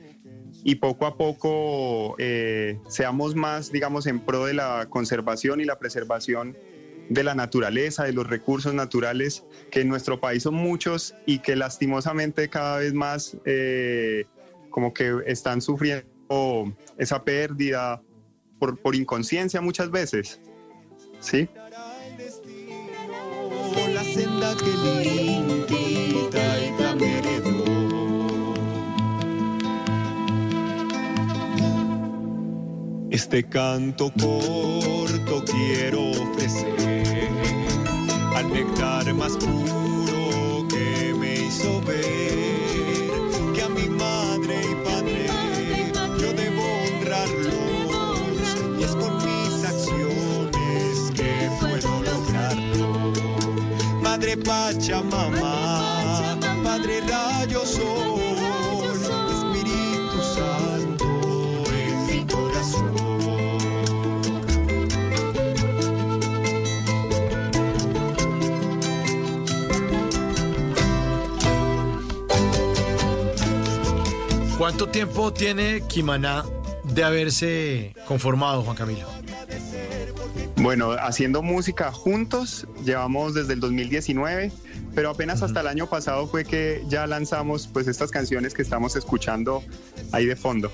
y 0.63 0.75
poco 0.75 1.05
a 1.05 1.17
poco 1.17 2.15
eh, 2.19 2.79
seamos 2.87 3.35
más, 3.35 3.71
digamos, 3.71 4.07
en 4.07 4.19
pro 4.19 4.45
de 4.45 4.53
la 4.53 4.87
conservación 4.89 5.61
y 5.61 5.65
la 5.65 5.77
preservación 5.77 6.57
de 7.09 7.23
la 7.23 7.35
naturaleza, 7.35 8.05
de 8.05 8.13
los 8.13 8.27
recursos 8.27 8.73
naturales, 8.73 9.43
que 9.71 9.81
en 9.81 9.89
nuestro 9.89 10.21
país 10.21 10.43
son 10.43 10.55
muchos 10.55 11.15
y 11.25 11.39
que 11.39 11.55
lastimosamente 11.55 12.49
cada 12.49 12.79
vez 12.79 12.93
más 12.93 13.37
eh, 13.45 14.25
como 14.69 14.93
que 14.93 15.17
están 15.25 15.61
sufriendo 15.61 16.07
esa 16.97 17.23
pérdida 17.23 18.01
por, 18.81 18.95
inconsciencia 18.95 19.61
muchas 19.61 19.89
veces. 19.91 20.39
¿Sí? 21.19 21.49
Este 33.09 33.43
canto 33.43 34.11
corto 34.19 35.43
quiero 35.45 36.09
ofrecer 36.11 37.29
al 38.35 38.51
nectar 38.51 39.13
más 39.13 39.33
puro 39.37 40.67
que 40.67 41.15
me 41.17 41.33
hizo 41.35 41.81
ver 41.81 43.53
que 43.53 43.61
a 43.61 43.69
mi 43.69 43.87
madre 43.87 44.61
y 44.71 44.82
con 48.95 49.17
mis 49.17 49.65
acciones 49.65 51.11
que 51.15 51.49
puedo 51.59 52.01
lograrlo. 52.03 53.11
Madre 54.01 54.37
Pachamama, 54.37 56.37
Padre 56.63 57.01
Rayo 57.01 57.65
Sol, 57.65 58.21
Espíritu 59.31 60.21
Santo 60.35 61.05
en 61.73 62.05
mi 62.07 62.25
corazón. 62.25 62.93
¿Cuánto 74.57 74.87
tiempo 74.87 75.33
tiene 75.33 75.81
Kimaná 75.87 76.45
de 76.93 77.03
haberse 77.03 77.95
conformado, 78.07 78.61
Juan 78.63 78.75
Camilo? 78.75 79.07
Bueno, 80.57 80.91
haciendo 80.91 81.41
música 81.41 81.91
juntos, 81.91 82.67
llevamos 82.85 83.33
desde 83.33 83.53
el 83.53 83.59
2019, 83.59 84.51
pero 84.95 85.09
apenas 85.09 85.41
hasta 85.41 85.61
el 85.61 85.67
año 85.67 85.89
pasado 85.89 86.27
fue 86.27 86.45
que 86.45 86.83
ya 86.87 87.05
lanzamos 87.07 87.67
pues 87.67 87.87
estas 87.87 88.11
canciones 88.11 88.53
que 88.53 88.61
estamos 88.61 88.95
escuchando 88.95 89.63
ahí 90.11 90.25
de 90.25 90.35
fondo. 90.35 90.71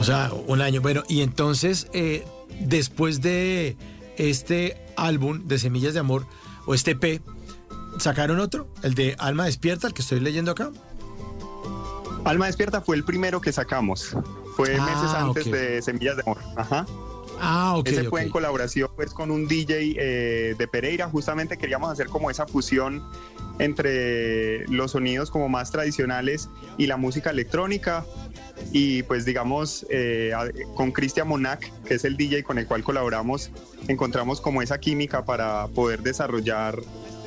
O 0.00 0.04
sea, 0.04 0.32
un 0.46 0.60
año. 0.60 0.80
Bueno, 0.80 1.02
y 1.08 1.22
entonces, 1.22 1.86
eh, 1.92 2.24
después 2.60 3.20
de 3.20 3.76
este 4.16 4.76
álbum 4.96 5.46
de 5.46 5.58
Semillas 5.58 5.94
de 5.94 6.00
Amor, 6.00 6.26
o 6.66 6.74
este 6.74 6.96
P, 6.96 7.22
¿sacaron 7.98 8.40
otro? 8.40 8.68
El 8.82 8.94
de 8.94 9.14
Alma 9.18 9.44
Despierta, 9.46 9.86
el 9.86 9.94
que 9.94 10.02
estoy 10.02 10.20
leyendo 10.20 10.50
acá. 10.50 10.70
Alma 12.24 12.46
Despierta 12.46 12.80
fue 12.80 12.96
el 12.96 13.04
primero 13.04 13.40
que 13.40 13.52
sacamos, 13.52 14.16
fue 14.56 14.76
Ah, 14.78 14.84
meses 14.86 15.14
antes 15.14 15.50
de 15.50 15.82
Semillas 15.82 16.16
de 16.16 16.22
Amor. 16.22 16.38
Ajá. 16.56 16.86
Ah, 17.40 17.74
ok. 17.76 17.88
Ese 17.88 18.04
fue 18.04 18.22
en 18.22 18.30
colaboración 18.30 18.88
pues 18.96 19.12
con 19.12 19.30
un 19.30 19.46
DJ 19.46 19.96
eh, 19.98 20.54
de 20.56 20.68
Pereira. 20.68 21.08
Justamente 21.08 21.58
queríamos 21.58 21.90
hacer 21.90 22.06
como 22.06 22.30
esa 22.30 22.46
fusión 22.46 23.02
entre 23.58 24.66
los 24.68 24.92
sonidos 24.92 25.30
como 25.30 25.48
más 25.48 25.70
tradicionales 25.70 26.48
y 26.78 26.86
la 26.86 26.96
música 26.96 27.30
electrónica. 27.30 28.04
Y 28.72 29.02
pues 29.02 29.24
digamos, 29.24 29.84
eh, 29.90 30.32
con 30.76 30.92
Cristian 30.92 31.28
Monac, 31.28 31.70
que 31.84 31.94
es 31.94 32.04
el 32.04 32.16
DJ 32.16 32.44
con 32.44 32.58
el 32.58 32.66
cual 32.66 32.84
colaboramos, 32.84 33.50
encontramos 33.88 34.40
como 34.40 34.62
esa 34.62 34.78
química 34.78 35.24
para 35.24 35.66
poder 35.68 36.02
desarrollar 36.02 36.78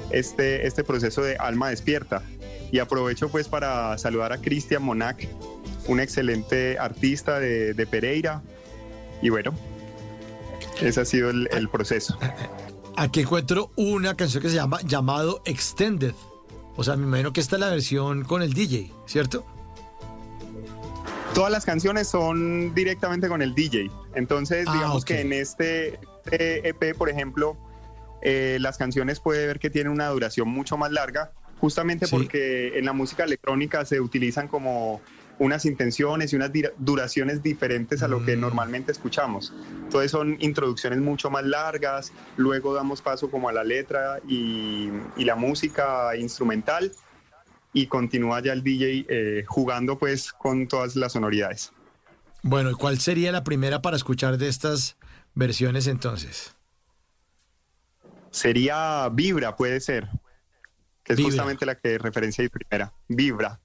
este, 0.09 0.65
este 0.65 0.83
proceso 0.83 1.21
de 1.21 1.35
alma 1.35 1.69
despierta. 1.69 2.23
Y 2.71 2.79
aprovecho 2.79 3.29
pues 3.29 3.47
para 3.47 3.97
saludar 3.97 4.33
a 4.33 4.37
Cristian 4.39 4.83
Monac, 4.83 5.27
un 5.87 5.99
excelente 5.99 6.77
artista 6.77 7.39
de, 7.39 7.73
de 7.73 7.87
Pereira. 7.87 8.41
Y 9.21 9.29
bueno, 9.29 9.53
ese 10.81 11.01
ha 11.01 11.05
sido 11.05 11.29
el, 11.29 11.47
el 11.51 11.69
proceso. 11.69 12.17
Aquí 12.95 13.21
encuentro 13.21 13.71
una 13.75 14.15
canción 14.15 14.41
que 14.43 14.49
se 14.49 14.55
llama 14.55 14.79
Llamado 14.83 15.41
Extended. 15.45 16.13
O 16.75 16.83
sea, 16.83 16.95
me 16.95 17.03
imagino 17.05 17.33
que 17.33 17.39
esta 17.41 17.55
es 17.55 17.59
la 17.59 17.69
versión 17.69 18.23
con 18.23 18.41
el 18.41 18.53
DJ, 18.53 18.91
¿cierto? 19.05 19.45
Todas 21.33 21.51
las 21.51 21.65
canciones 21.65 22.07
son 22.07 22.73
directamente 22.73 23.27
con 23.27 23.41
el 23.41 23.53
DJ. 23.53 23.91
Entonces, 24.15 24.65
Ah, 24.67 24.73
digamos 24.73 25.05
que 25.05 25.21
en 25.21 25.33
este, 25.33 25.99
este 26.25 26.67
EP, 26.69 26.95
por 26.97 27.09
ejemplo, 27.09 27.55
eh, 28.21 28.57
las 28.59 28.77
canciones 28.77 29.19
puede 29.19 29.45
ver 29.45 29.59
que 29.59 29.69
tienen 29.69 29.91
una 29.93 30.07
duración 30.09 30.49
mucho 30.49 30.77
más 30.77 30.91
larga, 30.91 31.33
justamente 31.59 32.05
Sí. 32.07 32.15
porque 32.15 32.77
en 32.77 32.85
la 32.85 32.93
música 32.93 33.23
electrónica 33.23 33.83
se 33.85 33.99
utilizan 33.99 34.47
como 34.47 35.01
unas 35.39 35.65
intenciones 35.65 36.33
y 36.33 36.35
unas 36.35 36.51
duraciones 36.79 37.43
diferentes 37.43 38.01
a 38.01 38.07
lo 38.07 38.19
Mm. 38.21 38.25
que 38.25 38.35
normalmente 38.35 38.91
escuchamos. 38.91 39.53
Entonces 39.83 40.09
son 40.09 40.35
introducciones 40.39 40.99
mucho 40.99 41.29
más 41.29 41.45
largas, 41.45 42.11
luego 42.37 42.73
damos 42.73 43.03
paso 43.03 43.29
como 43.29 43.47
a 43.47 43.53
la 43.53 43.63
letra 43.63 44.19
y, 44.27 44.89
y 45.15 45.25
la 45.25 45.35
música 45.35 46.15
instrumental 46.15 46.91
y 47.71 47.85
continúa 47.85 48.41
ya 48.41 48.53
el 48.53 48.63
DJ 48.63 49.05
eh, 49.09 49.43
jugando 49.47 49.99
pues 49.99 50.33
con 50.33 50.67
todas 50.67 50.95
las 50.95 51.13
sonoridades. 51.13 51.71
Bueno, 52.41 52.71
¿y 52.71 52.73
cuál 52.73 52.97
sería 52.97 53.31
la 53.31 53.43
primera 53.43 53.81
para 53.83 53.95
escuchar 53.95 54.39
de 54.39 54.47
estas 54.47 54.97
versiones 55.35 55.85
entonces? 55.85 56.55
Sería 58.31 59.09
Vibra, 59.11 59.55
puede 59.55 59.79
ser, 59.79 60.07
que 61.07 61.13
es 61.13 61.17
Vibra. 61.17 61.31
justamente 61.31 61.65
la 61.65 61.75
que 61.75 61.97
referencia 61.97 62.43
y 62.43 62.49
primera. 62.49 62.93
Vibra. 63.07 63.61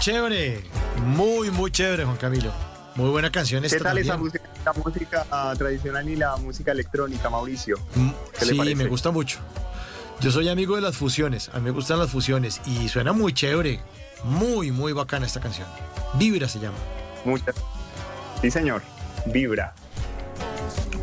Chévere. 0.00 0.60
Muy, 1.04 1.50
muy 1.50 1.70
chévere, 1.70 2.04
Juan 2.04 2.16
Camilo. 2.16 2.50
Muy 2.96 3.10
buena 3.10 3.30
canción 3.30 3.60
¿Qué 3.60 3.68
esta 3.68 3.84
tal 3.84 3.98
esa 3.98 4.12
también. 4.12 4.32
música, 4.32 4.50
la 4.64 4.72
música 4.72 5.26
ah, 5.30 5.54
tradicional 5.56 6.08
y 6.08 6.16
la 6.16 6.36
música 6.36 6.72
electrónica, 6.72 7.30
Mauricio? 7.30 7.76
¿Qué 8.38 8.46
le 8.46 8.54
Sí, 8.54 8.74
me 8.74 8.86
gusta 8.86 9.10
mucho. 9.10 9.38
Yo 10.20 10.30
soy 10.32 10.48
amigo 10.48 10.74
de 10.74 10.82
las 10.82 10.96
fusiones. 10.96 11.50
A 11.54 11.58
mí 11.58 11.66
me 11.66 11.70
gustan 11.70 11.98
las 11.98 12.10
fusiones 12.10 12.60
y 12.66 12.88
suena 12.88 13.12
muy 13.12 13.32
chévere. 13.32 13.80
Muy, 14.24 14.70
muy 14.72 14.92
bacana 14.92 15.26
esta 15.26 15.40
canción. 15.40 15.68
Vibra 16.14 16.48
se 16.48 16.58
llama. 16.58 16.76
Muchas. 17.24 17.54
Sí, 18.42 18.50
señor. 18.50 18.82
Vibra. 19.26 19.74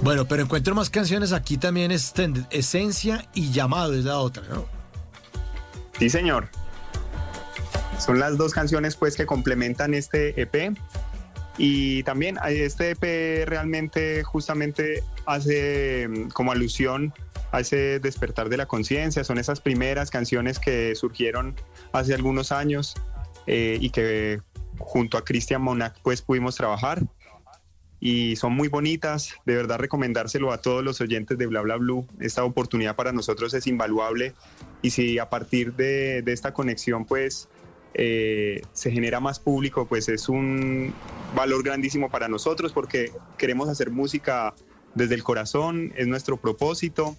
Bueno, 0.01 0.25
pero 0.25 0.43
encuentro 0.43 0.75
más 0.75 0.89
canciones 0.89 1.33
aquí 1.33 1.57
también. 1.57 1.91
Es 1.91 2.13
Esencia 2.49 3.27
y 3.33 3.51
Llamado 3.51 3.93
es 3.93 4.05
la 4.05 4.19
otra, 4.19 4.43
¿no? 4.49 4.65
Sí, 5.97 6.09
señor. 6.09 6.49
Son 7.99 8.19
las 8.19 8.37
dos 8.37 8.53
canciones 8.53 8.95
pues 8.95 9.15
que 9.15 9.25
complementan 9.25 9.93
este 9.93 10.39
EP. 10.39 10.77
Y 11.57 12.03
también 12.03 12.37
eh, 12.47 12.65
este 12.65 12.91
EP 12.91 13.47
realmente 13.47 14.23
justamente 14.23 15.03
hace 15.25 16.07
mm, 16.07 16.29
como 16.29 16.51
alusión 16.51 17.13
a 17.51 17.61
ese 17.61 17.99
despertar 17.99 18.49
de 18.49 18.57
la 18.57 18.67
conciencia. 18.67 19.23
Son 19.23 19.39
esas 19.39 19.61
primeras 19.61 20.11
canciones 20.11 20.59
que 20.59 20.95
surgieron 20.95 21.55
hace 21.91 22.13
algunos 22.13 22.51
años 22.51 22.95
eh, 23.47 23.77
y 23.81 23.89
que 23.89 24.41
junto 24.77 25.17
a 25.17 25.23
Christian 25.23 25.61
Monac 25.61 25.99
pues 26.03 26.21
pudimos 26.21 26.55
trabajar. 26.55 27.03
Y 27.99 28.35
son 28.35 28.53
muy 28.53 28.67
bonitas, 28.67 29.33
de 29.47 29.55
verdad 29.55 29.79
recomendárselo 29.79 30.51
a 30.51 30.61
todos 30.61 30.83
los 30.83 31.01
oyentes 31.01 31.35
de 31.39 31.47
Bla 31.47 31.61
Bla 31.61 31.77
Blue. 31.77 32.05
Esta 32.19 32.43
oportunidad 32.43 32.95
para 32.95 33.11
nosotros 33.11 33.55
es 33.55 33.65
invaluable 33.65 34.35
y 34.83 34.91
si 34.91 35.17
a 35.17 35.31
partir 35.31 35.73
de, 35.73 36.21
de 36.21 36.31
esta 36.31 36.53
conexión 36.53 37.05
pues 37.05 37.49
eh, 37.93 38.61
se 38.73 38.91
genera 38.91 39.19
más 39.19 39.39
público, 39.39 39.87
pues 39.87 40.09
es 40.09 40.29
un 40.29 40.93
valor 41.35 41.63
grandísimo 41.63 42.09
para 42.09 42.27
nosotros 42.27 42.71
porque 42.73 43.11
queremos 43.37 43.69
hacer 43.69 43.91
música 43.91 44.53
desde 44.95 45.15
el 45.15 45.23
corazón, 45.23 45.93
es 45.95 46.07
nuestro 46.07 46.37
propósito 46.37 47.15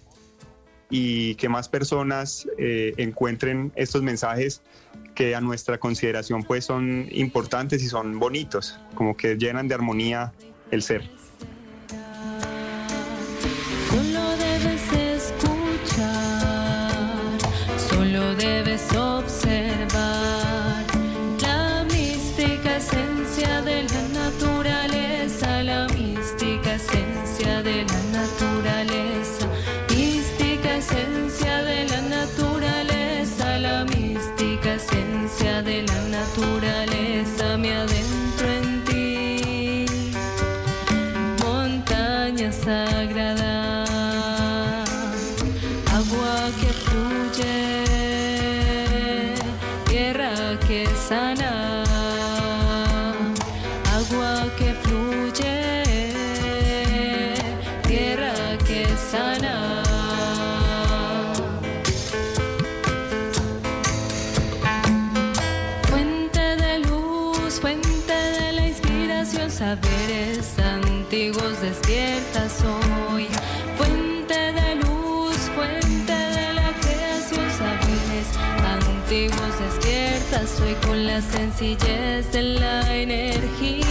y 0.89 1.35
que 1.35 1.49
más 1.49 1.69
personas 1.69 2.47
eh, 2.57 2.93
encuentren 2.97 3.71
estos 3.75 4.01
mensajes 4.01 4.61
que 5.15 5.35
a 5.35 5.41
nuestra 5.41 5.77
consideración 5.79 6.43
pues 6.43 6.65
son 6.65 7.07
importantes 7.11 7.83
y 7.83 7.87
son 7.87 8.19
bonitos, 8.19 8.79
como 8.95 9.15
que 9.15 9.35
llenan 9.35 9.67
de 9.67 9.75
armonía 9.75 10.33
el 10.71 10.81
ser. 10.81 11.09
Solo 13.89 14.37
debes 14.37 14.93
escuchar, 15.17 16.91
solo 17.77 18.35
debes 18.35 18.95
observar 18.95 19.48
la 81.19 81.25
sencillez 81.37 82.31
de 82.31 82.41
la 82.41 82.95
energía 82.95 83.88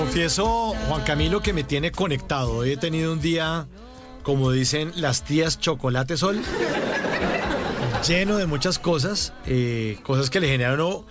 confieso, 0.00 0.74
Juan 0.88 1.02
Camilo, 1.04 1.42
que 1.42 1.52
me 1.52 1.62
tiene 1.62 1.92
conectado. 1.92 2.54
Hoy 2.54 2.70
he 2.70 2.76
tenido 2.78 3.12
un 3.12 3.20
día, 3.20 3.68
como 4.22 4.50
dicen 4.50 4.92
las 4.96 5.24
tías 5.24 5.60
Chocolate 5.60 6.16
Sol, 6.16 6.40
lleno 8.08 8.38
de 8.38 8.46
muchas 8.46 8.78
cosas, 8.78 9.34
eh, 9.44 9.98
cosas 10.02 10.30
que 10.30 10.40
le 10.40 10.48
uno, 10.48 11.04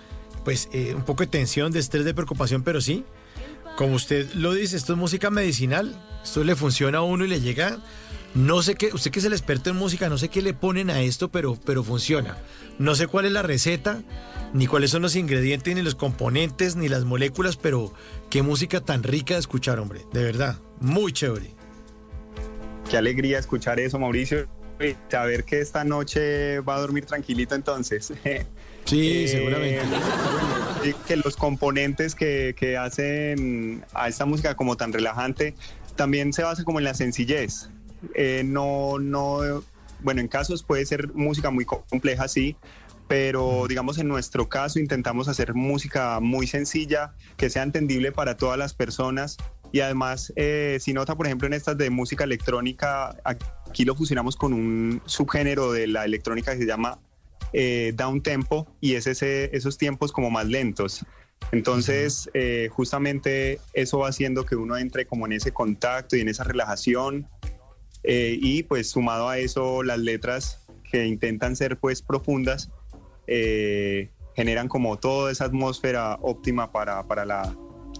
pues, 0.44 0.68
eh, 0.72 0.92
un 0.96 1.04
poco 1.04 1.22
de 1.22 1.28
tensión, 1.28 1.70
de 1.70 1.78
estrés, 1.78 2.04
de 2.04 2.14
preocupación, 2.14 2.64
pero 2.64 2.80
sí, 2.80 3.04
como 3.76 3.94
usted 3.94 4.28
lo 4.34 4.54
dice, 4.54 4.76
esto 4.76 4.94
es 4.94 4.98
música 4.98 5.30
medicinal, 5.30 5.94
esto 6.24 6.42
le 6.42 6.56
funciona 6.56 6.98
a 6.98 7.02
uno 7.02 7.24
y 7.24 7.28
le 7.28 7.40
llega, 7.40 7.78
no 8.34 8.62
sé 8.62 8.74
qué, 8.76 8.90
usted 8.92 9.10
que 9.10 9.18
es 9.18 9.24
el 9.24 9.32
experto 9.32 9.70
en 9.70 9.76
música, 9.76 10.08
no 10.08 10.18
sé 10.18 10.28
qué 10.28 10.40
le 10.42 10.54
ponen 10.54 10.90
a 10.90 11.00
esto, 11.02 11.30
pero, 11.30 11.58
pero 11.64 11.82
funciona. 11.82 12.36
No 12.78 12.94
sé 12.94 13.06
cuál 13.06 13.26
es 13.26 13.32
la 13.32 13.42
receta, 13.42 14.02
ni 14.54 14.66
cuáles 14.66 14.90
son 14.90 15.02
los 15.02 15.16
ingredientes, 15.16 15.74
ni 15.74 15.82
los 15.82 15.94
componentes, 15.96 16.76
ni 16.76 16.88
las 16.88 17.04
moléculas, 17.04 17.56
pero 17.56 17.92
qué 18.30 18.42
música 18.42 18.80
tan 18.80 19.02
rica 19.02 19.34
de 19.34 19.40
escuchar, 19.40 19.78
hombre, 19.80 20.02
de 20.12 20.22
verdad, 20.24 20.56
muy 20.80 21.12
chévere. 21.12 21.50
Qué 22.88 22.96
alegría 22.96 23.38
escuchar 23.38 23.78
eso, 23.80 23.98
Mauricio. 23.98 24.48
Y 24.80 24.96
saber 25.10 25.44
que 25.44 25.60
esta 25.60 25.84
noche 25.84 26.60
va 26.60 26.76
a 26.76 26.80
dormir 26.80 27.04
tranquilito 27.06 27.54
entonces. 27.54 28.12
Sí, 28.86 29.24
Eh, 29.24 29.28
seguramente. 29.28 29.82
que 31.06 31.16
los 31.16 31.36
componentes 31.36 32.14
que, 32.14 32.54
que 32.58 32.78
hacen 32.78 33.84
a 33.92 34.08
esta 34.08 34.24
música 34.24 34.56
como 34.56 34.76
tan 34.76 34.92
relajante 34.92 35.54
también 35.96 36.32
se 36.32 36.42
basa 36.42 36.64
como 36.64 36.78
en 36.78 36.86
la 36.86 36.94
sencillez. 36.94 37.68
Eh, 38.14 38.42
no, 38.44 38.98
no, 38.98 39.62
bueno, 40.00 40.20
en 40.20 40.28
casos 40.28 40.62
puede 40.62 40.86
ser 40.86 41.12
música 41.14 41.50
muy 41.50 41.64
compleja, 41.64 42.28
sí, 42.28 42.56
pero 43.08 43.66
digamos 43.68 43.98
en 43.98 44.08
nuestro 44.08 44.48
caso 44.48 44.78
intentamos 44.78 45.28
hacer 45.28 45.54
música 45.54 46.20
muy 46.20 46.46
sencilla, 46.46 47.14
que 47.36 47.50
sea 47.50 47.62
entendible 47.62 48.12
para 48.12 48.36
todas 48.36 48.58
las 48.58 48.72
personas 48.72 49.36
y 49.72 49.80
además 49.80 50.32
eh, 50.36 50.78
si 50.80 50.92
nota 50.92 51.16
por 51.16 51.26
ejemplo 51.26 51.46
en 51.46 51.54
estas 51.54 51.76
de 51.76 51.90
música 51.90 52.24
electrónica, 52.24 53.16
aquí 53.24 53.84
lo 53.84 53.94
fusionamos 53.94 54.36
con 54.36 54.52
un 54.52 55.02
subgénero 55.06 55.72
de 55.72 55.86
la 55.88 56.04
electrónica 56.04 56.52
que 56.52 56.58
se 56.58 56.66
llama 56.66 56.98
eh, 57.52 57.92
down 57.96 58.22
tempo 58.22 58.68
y 58.80 58.94
es 58.94 59.08
ese, 59.08 59.56
esos 59.56 59.76
tiempos 59.76 60.12
como 60.12 60.30
más 60.30 60.46
lentos. 60.46 61.04
Entonces, 61.52 62.30
eh, 62.34 62.68
justamente 62.70 63.58
eso 63.72 63.98
va 63.98 64.08
haciendo 64.08 64.46
que 64.46 64.54
uno 64.54 64.76
entre 64.76 65.06
como 65.06 65.26
en 65.26 65.32
ese 65.32 65.52
contacto 65.52 66.16
y 66.16 66.20
en 66.20 66.28
esa 66.28 66.44
relajación. 66.44 67.26
Eh, 68.02 68.38
y 68.40 68.62
pues 68.62 68.90
sumado 68.90 69.28
a 69.28 69.38
eso, 69.38 69.82
las 69.82 69.98
letras 69.98 70.66
que 70.90 71.06
intentan 71.06 71.56
ser 71.56 71.78
pues 71.78 72.02
profundas, 72.02 72.70
eh, 73.26 74.10
generan 74.34 74.68
como 74.68 74.98
toda 74.98 75.30
esa 75.30 75.44
atmósfera 75.44 76.18
óptima 76.22 76.72
para, 76.72 77.06
para 77.06 77.24
la 77.24 77.54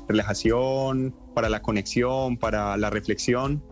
relajación, 0.09 1.15
para 1.35 1.49
la 1.49 1.63
conexión, 1.63 2.37
para 2.37 2.77
la 2.77 2.91
reflexión. 2.91 3.63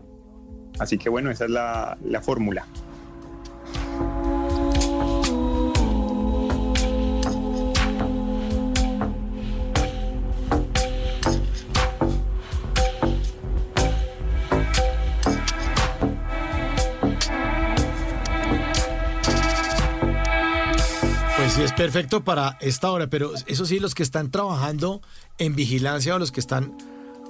Así 0.79 0.97
que 0.97 1.09
bueno, 1.09 1.31
esa 1.31 1.45
es 1.45 1.51
la, 1.51 1.97
la 2.03 2.21
fórmula. 2.21 2.65
Perfecto 21.91 22.23
para 22.23 22.55
esta 22.61 22.91
hora, 22.91 23.07
pero 23.07 23.33
eso 23.47 23.65
sí, 23.65 23.79
los 23.79 23.95
que 23.95 24.03
están 24.03 24.29
trabajando 24.29 25.01
en 25.39 25.55
vigilancia 25.55 26.13
o 26.13 26.19
los 26.19 26.31
que 26.31 26.39
están 26.39 26.77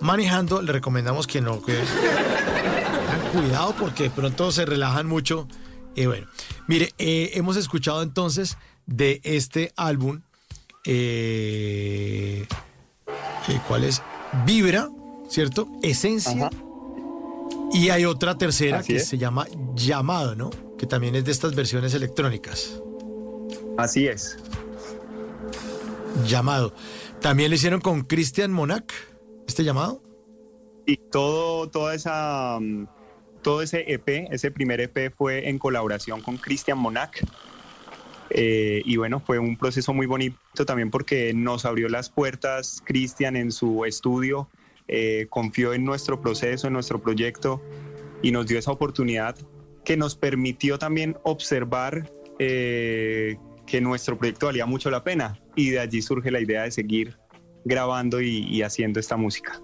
manejando, 0.01 0.61
le 0.61 0.73
recomendamos 0.73 1.27
que 1.27 1.39
no, 1.39 1.61
que 1.61 1.75
tengan 1.75 3.31
cuidado 3.31 3.73
porque 3.79 4.03
de 4.03 4.09
pronto 4.09 4.51
se 4.51 4.65
relajan 4.65 5.07
mucho. 5.07 5.47
Y 5.95 6.07
bueno, 6.07 6.27
mire, 6.67 6.93
eh, 6.97 7.31
hemos 7.35 7.55
escuchado 7.55 8.03
entonces 8.03 8.57
de 8.85 9.21
este 9.23 9.71
álbum, 9.77 10.23
eh, 10.85 12.45
eh, 13.47 13.61
¿cuál 13.65 13.85
es? 13.85 14.01
Vibra, 14.45 14.89
¿cierto? 15.29 15.69
Esencia. 15.81 16.49
Y 17.71 17.91
hay 17.91 18.03
otra 18.03 18.37
tercera 18.37 18.79
Así 18.79 18.91
que 18.91 18.97
es. 18.97 19.07
se 19.07 19.17
llama 19.17 19.47
Llamado, 19.73 20.35
¿no? 20.35 20.49
Que 20.77 20.85
también 20.85 21.15
es 21.15 21.23
de 21.23 21.31
estas 21.31 21.55
versiones 21.55 21.93
electrónicas. 21.93 22.81
Así 23.79 24.07
es. 24.07 24.37
Llamado. 26.25 26.73
También 27.21 27.49
lo 27.49 27.55
hicieron 27.55 27.79
con 27.79 28.01
Christian 28.01 28.51
Monac, 28.51 28.93
este 29.47 29.63
llamado. 29.63 30.03
Y 30.85 30.97
todo, 30.97 31.69
toda 31.69 31.95
esa, 31.95 32.57
mm, 32.59 32.87
todo 33.41 33.61
ese 33.61 33.85
EP, 33.87 34.27
ese 34.31 34.51
primer 34.51 34.81
EP 34.81 35.13
fue 35.17 35.47
en 35.47 35.57
colaboración 35.57 36.21
con 36.21 36.35
Christian 36.35 36.77
Monac. 36.77 37.25
Eh, 38.31 38.81
y 38.83 38.97
bueno, 38.97 39.21
fue 39.21 39.39
un 39.39 39.55
proceso 39.55 39.93
muy 39.93 40.07
bonito 40.07 40.65
también 40.65 40.91
porque 40.91 41.33
nos 41.33 41.63
abrió 41.63 41.87
las 41.87 42.09
puertas 42.09 42.83
Christian 42.85 43.37
en 43.37 43.51
su 43.51 43.85
estudio, 43.85 44.49
eh, 44.89 45.27
confió 45.29 45.73
en 45.73 45.85
nuestro 45.85 46.19
proceso, 46.21 46.67
en 46.67 46.73
nuestro 46.73 47.01
proyecto 47.01 47.61
y 48.21 48.31
nos 48.31 48.45
dio 48.45 48.59
esa 48.59 48.71
oportunidad 48.71 49.37
que 49.85 49.95
nos 49.95 50.15
permitió 50.15 50.77
también 50.77 51.17
observar 51.23 52.11
eh, 52.39 53.37
que 53.69 53.79
nuestro 53.81 54.17
proyecto 54.17 54.47
valía 54.47 54.65
mucho 54.65 54.89
la 54.89 55.03
pena 55.03 55.39
y 55.55 55.69
de 55.69 55.79
allí 55.79 56.01
surge 56.01 56.31
la 56.31 56.39
idea 56.41 56.63
de 56.63 56.71
seguir 56.71 57.17
grabando 57.65 58.19
y- 58.21 58.45
y 58.49 58.61
haciendo 58.63 58.99
esta 58.99 59.15
música. 59.17 59.61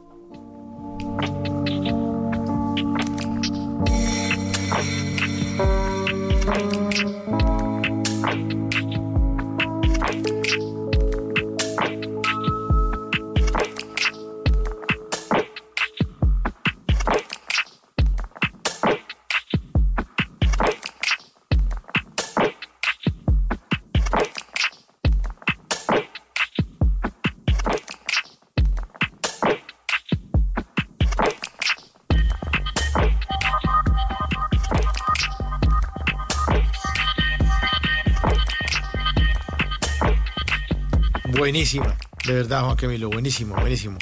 Buenísima, 41.55 41.97
de 42.27 42.33
verdad, 42.33 42.65
Juan 42.65 42.75
Camilo, 42.75 43.09
buenísimo, 43.09 43.55
buenísimo. 43.55 43.97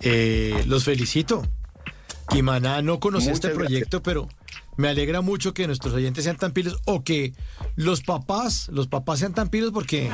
Eh, 0.00 0.62
los 0.66 0.84
felicito. 0.84 1.42
Kimaná 2.28 2.82
no 2.82 3.00
conocí 3.00 3.30
este 3.30 3.48
proyecto, 3.48 4.02
pero 4.02 4.28
me 4.76 4.90
alegra 4.90 5.22
mucho 5.22 5.54
que 5.54 5.66
nuestros 5.66 5.94
oyentes 5.94 6.24
sean 6.24 6.36
tan 6.36 6.52
pilos 6.52 6.76
o 6.84 7.02
que 7.02 7.32
los 7.76 8.02
papás, 8.02 8.68
los 8.68 8.88
papás 8.88 9.20
sean 9.20 9.32
tan 9.32 9.48
pilos 9.48 9.72
porque 9.72 10.10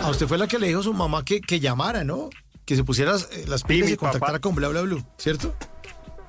a 0.00 0.10
usted 0.10 0.28
fue 0.28 0.38
la 0.38 0.46
que 0.46 0.60
le 0.60 0.68
dijo 0.68 0.78
a 0.78 0.84
su 0.84 0.94
mamá 0.94 1.24
que, 1.24 1.40
que 1.40 1.58
llamara, 1.58 2.04
¿no? 2.04 2.30
Que 2.64 2.76
se 2.76 2.84
pusiera 2.84 3.10
las, 3.10 3.24
eh, 3.32 3.44
las 3.48 3.64
pilas 3.64 3.90
y 3.90 3.96
contactara 3.96 4.34
papá. 4.34 4.40
con 4.42 4.54
bla 4.54 4.68
bla 4.68 5.04
¿cierto? 5.18 5.56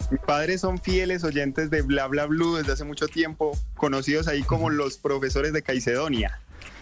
Mis 0.10 0.22
padres 0.22 0.62
son 0.62 0.82
fieles 0.82 1.24
oyentes 1.24 1.70
de 1.70 1.84
Bla 1.84 2.08
Bla 2.08 2.26
Blue 2.26 2.56
desde 2.56 2.72
hace 2.72 2.84
mucho 2.84 3.08
tiempo, 3.08 3.56
conocidos 3.76 4.28
ahí 4.28 4.42
como 4.42 4.72
los 4.72 4.98
profesores 4.98 5.54
de 5.54 5.62
Caicedonia. 5.62 6.42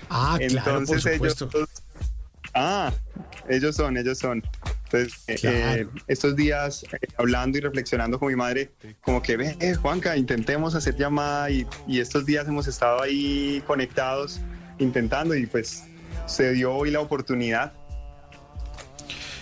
Ah, 0.10 0.38
claro, 0.48 0.86
por 0.86 0.96
Entonces 0.96 1.20
ellos. 1.20 1.48
Ah, 2.54 2.92
ellos 3.50 3.76
son, 3.76 3.98
ellos 3.98 4.20
son. 4.20 4.44
Entonces, 4.86 5.24
eh, 5.28 5.36
Claro. 5.40 5.82
eh, 5.82 5.88
estos 6.08 6.36
días 6.36 6.84
eh, 6.92 6.98
hablando 7.18 7.58
y 7.58 7.62
reflexionando 7.62 8.20
con 8.20 8.28
mi 8.30 8.36
madre, 8.36 8.72
como 9.02 9.22
que 9.24 9.38
ve, 9.38 9.58
eh, 9.60 9.74
Juanca, 9.74 10.16
intentemos 10.18 10.76
hacer 10.76 10.96
llamada 10.96 11.50
y, 11.50 11.66
y 11.88 12.00
estos 12.00 12.26
días 12.26 12.48
hemos 12.48 12.68
estado 12.68 13.02
ahí 13.02 13.64
conectados, 13.66 14.40
intentando 14.78 15.34
y 15.36 15.46
pues 15.48 15.84
se 16.28 16.54
dio 16.54 16.74
hoy 16.74 16.92
la 16.92 17.00
oportunidad. 17.00 17.74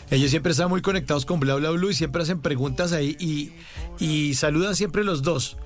Ellos 0.09 0.29
siempre 0.29 0.51
están 0.51 0.69
muy 0.69 0.81
conectados 0.81 1.25
con 1.25 1.39
Bla 1.39 1.55
Bla 1.55 1.69
Blue 1.71 1.89
y 1.89 1.93
siempre 1.93 2.21
hacen 2.21 2.41
preguntas 2.41 2.91
ahí 2.91 3.15
y, 3.19 3.53
y 4.03 4.33
saludan 4.33 4.75
siempre 4.75 5.03
los 5.03 5.21
dos. 5.21 5.57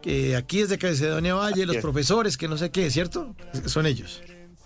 Que 0.00 0.36
aquí 0.36 0.62
desde 0.62 0.78
Caicedonia 0.78 1.34
Valle, 1.34 1.66
los 1.66 1.76
es. 1.76 1.82
profesores, 1.82 2.38
que 2.38 2.48
no 2.48 2.56
sé 2.56 2.70
qué, 2.70 2.90
¿cierto? 2.90 3.34
Son 3.66 3.84
ellos. 3.84 4.22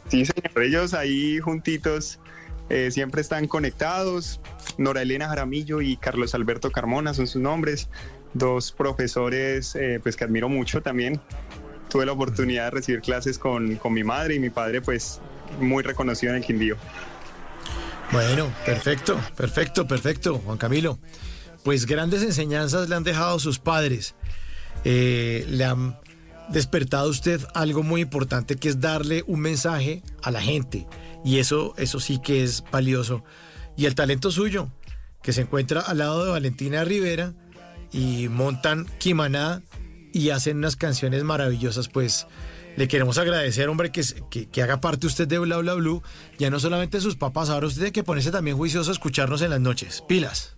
Sí, 0.08 0.24
señor. 0.24 0.62
Ellos 0.62 0.94
ahí 0.94 1.40
juntitos 1.40 2.20
eh, 2.68 2.90
siempre 2.90 3.20
están 3.20 3.46
conectados. 3.46 4.40
Nora 4.78 5.02
Elena 5.02 5.28
Jaramillo 5.28 5.80
y 5.80 5.96
Carlos 5.96 6.34
Alberto 6.34 6.70
Carmona 6.70 7.14
son 7.14 7.26
sus 7.26 7.40
nombres. 7.40 7.88
Dos 8.32 8.72
profesores 8.72 9.76
eh, 9.76 10.00
pues 10.02 10.16
que 10.16 10.24
admiro 10.24 10.48
mucho 10.48 10.82
también. 10.82 11.20
Tuve 11.88 12.06
la 12.06 12.12
oportunidad 12.12 12.64
de 12.64 12.70
recibir 12.70 13.00
clases 13.00 13.38
con, 13.38 13.76
con 13.76 13.92
mi 13.92 14.02
madre 14.02 14.34
y 14.34 14.40
mi 14.40 14.50
padre 14.50 14.80
pues 14.80 15.20
muy 15.60 15.82
reconocido 15.82 16.32
en 16.32 16.38
el 16.38 16.44
Quindío. 16.44 16.76
Bueno, 18.12 18.52
perfecto, 18.64 19.20
perfecto, 19.36 19.86
perfecto, 19.86 20.38
Juan 20.44 20.58
Camilo. 20.58 20.98
Pues 21.62 21.86
grandes 21.86 22.22
enseñanzas 22.22 22.88
le 22.88 22.94
han 22.94 23.04
dejado 23.04 23.38
sus 23.38 23.58
padres. 23.58 24.14
Eh, 24.84 25.46
le 25.48 25.64
han 25.64 25.98
despertado 26.48 27.06
a 27.06 27.10
usted 27.10 27.40
algo 27.54 27.82
muy 27.82 28.02
importante 28.02 28.56
que 28.56 28.68
es 28.68 28.80
darle 28.80 29.24
un 29.26 29.40
mensaje 29.40 30.02
a 30.22 30.30
la 30.30 30.40
gente. 30.40 30.86
Y 31.24 31.38
eso, 31.38 31.74
eso 31.78 32.00
sí 32.00 32.20
que 32.20 32.42
es 32.42 32.62
valioso. 32.70 33.24
Y 33.76 33.86
el 33.86 33.94
talento 33.94 34.30
suyo, 34.30 34.70
que 35.22 35.32
se 35.32 35.40
encuentra 35.40 35.80
al 35.80 35.98
lado 35.98 36.24
de 36.24 36.30
Valentina 36.30 36.84
Rivera 36.84 37.32
y 37.90 38.28
montan 38.28 38.86
Kimaná 38.98 39.62
y 40.12 40.30
hacen 40.30 40.58
unas 40.58 40.76
canciones 40.76 41.24
maravillosas, 41.24 41.88
pues 41.88 42.26
le 42.76 42.88
queremos 42.88 43.18
agradecer, 43.18 43.68
hombre, 43.68 43.90
que, 43.90 44.02
que, 44.30 44.48
que 44.48 44.62
haga 44.62 44.80
parte 44.80 45.06
usted 45.06 45.28
de 45.28 45.38
Bla 45.38 45.58
Bla 45.58 45.74
Blue. 45.74 46.02
Ya 46.38 46.50
no 46.50 46.60
solamente 46.60 47.00
sus 47.00 47.16
papás, 47.16 47.48
ahora 47.48 47.66
usted 47.66 47.80
tiene 47.80 47.92
que 47.92 48.02
ponerse 48.02 48.30
también 48.30 48.56
juicioso 48.56 48.90
a 48.90 48.94
escucharnos 48.94 49.42
en 49.42 49.50
las 49.50 49.60
noches. 49.60 50.02
Pilas. 50.06 50.56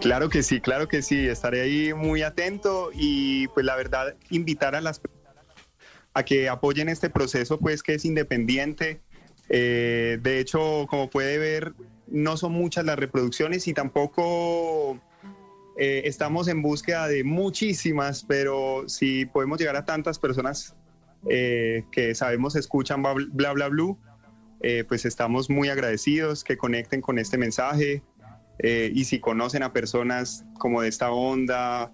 Claro 0.00 0.28
que 0.28 0.42
sí, 0.42 0.60
claro 0.60 0.88
que 0.88 1.02
sí. 1.02 1.26
Estaré 1.26 1.62
ahí 1.62 1.94
muy 1.94 2.22
atento 2.22 2.90
y 2.94 3.48
pues 3.48 3.64
la 3.66 3.76
verdad 3.76 4.14
invitar 4.30 4.74
a 4.74 4.80
las 4.80 5.00
a 6.14 6.24
que 6.24 6.48
apoyen 6.48 6.88
este 6.88 7.10
proceso 7.10 7.58
pues 7.58 7.82
que 7.82 7.94
es 7.94 8.04
independiente. 8.04 9.02
Eh, 9.48 10.18
de 10.22 10.40
hecho, 10.40 10.86
como 10.88 11.08
puede 11.08 11.38
ver, 11.38 11.74
no 12.06 12.36
son 12.36 12.52
muchas 12.52 12.84
las 12.84 12.98
reproducciones 12.98 13.66
y 13.68 13.74
tampoco 13.74 15.00
eh, 15.76 16.02
estamos 16.04 16.48
en 16.48 16.62
búsqueda 16.62 17.08
de 17.08 17.24
muchísimas, 17.24 18.24
pero 18.24 18.84
si 18.88 19.26
podemos 19.26 19.58
llegar 19.58 19.76
a 19.76 19.84
tantas 19.84 20.18
personas 20.18 20.74
eh, 21.28 21.84
que 21.90 22.14
sabemos 22.14 22.56
escuchan 22.56 23.02
bla 23.02 23.52
bla 23.52 23.68
blue, 23.68 23.98
pues 24.88 25.04
estamos 25.04 25.48
muy 25.48 25.68
agradecidos 25.68 26.42
que 26.42 26.56
conecten 26.56 27.00
con 27.00 27.20
este 27.20 27.38
mensaje 27.38 28.02
y 28.58 29.04
si 29.04 29.20
conocen 29.20 29.62
a 29.62 29.72
personas 29.72 30.44
como 30.58 30.82
de 30.82 30.88
esta 30.88 31.12
onda 31.12 31.92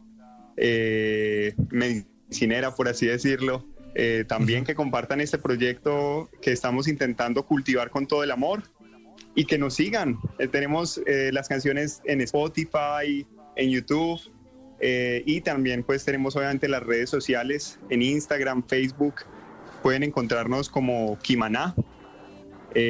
medicinera, 1.71 2.75
por 2.75 2.89
así 2.89 3.05
decirlo, 3.05 3.67
eh, 3.95 4.25
también 4.27 4.65
que 4.65 4.75
compartan 4.75 5.21
este 5.21 5.39
proyecto 5.39 6.31
que 6.41 6.53
estamos 6.53 6.89
intentando 6.89 7.45
cultivar 7.45 7.91
con 7.91 8.07
todo 8.07 8.25
el 8.25 8.31
amor 8.31 8.63
y 9.35 9.45
que 9.45 9.59
nos 9.59 9.75
sigan. 9.75 10.19
Eh, 10.39 10.49
tenemos 10.49 11.01
eh, 11.07 11.31
las 11.33 11.49
canciones 11.49 12.01
en 12.05 12.21
Spotify, 12.23 13.27
en 13.57 13.71
YouTube 13.71 14.21
y 15.25 15.41
también 15.43 15.85
pues 15.85 16.05
tenemos 16.05 16.35
obviamente 16.35 16.67
las 16.67 16.83
redes 16.83 17.09
sociales 17.09 17.79
en 17.89 18.03
Instagram, 18.03 18.65
Facebook. 18.67 19.15
Pueden 19.81 20.03
encontrarnos 20.03 20.69
como 20.69 21.17
Kimaná, 21.21 21.77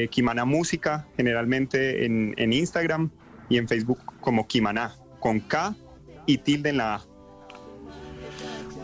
Kimaná 0.08 0.46
Música, 0.46 1.06
generalmente 1.18 2.06
en, 2.06 2.34
en 2.38 2.54
Instagram 2.54 3.10
y 3.50 3.58
en 3.58 3.68
Facebook 3.68 3.98
como 4.22 4.48
Kimaná, 4.48 4.94
con 5.20 5.40
K 5.40 5.76
y 6.24 6.38
tilde 6.38 6.70
en 6.70 6.78
la 6.78 6.94
A. 6.94 7.11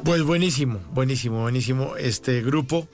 Pues 0.08 0.22
buenísimo, 0.22 0.80
buenísimo, 0.94 1.42
buenísimo 1.42 1.96
este 1.98 2.40
grupo. 2.40 2.88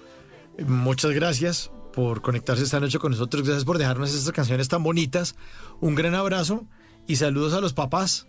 Muchas 0.67 1.13
gracias 1.13 1.71
por 1.93 2.23
conectarse 2.23 2.65
esta 2.65 2.81
noche 2.81 2.99
con 2.99 3.13
nosotros. 3.13 3.45
Gracias 3.45 3.65
por 3.65 3.79
dejarnos 3.79 4.13
estas 4.13 4.33
canciones 4.33 4.69
tan 4.69 4.83
bonitas. 4.83 5.37
Un 5.81 5.95
gran 5.95 6.17
abrazo 6.17 6.67
y 7.07 7.15
saludos 7.15 7.55
a 7.55 7.61
los 7.61 7.73
papás. 7.73 8.27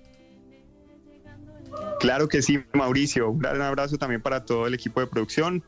Claro 2.00 2.28
que 2.28 2.44
sí, 2.44 2.60
Mauricio. 2.74 3.32
Un 3.32 3.40
gran 3.40 3.60
abrazo 3.64 3.98
también 3.98 4.22
para 4.22 4.46
todo 4.46 4.68
el 4.68 4.76
equipo 4.76 5.00
de 5.00 5.08
producción 5.08 5.64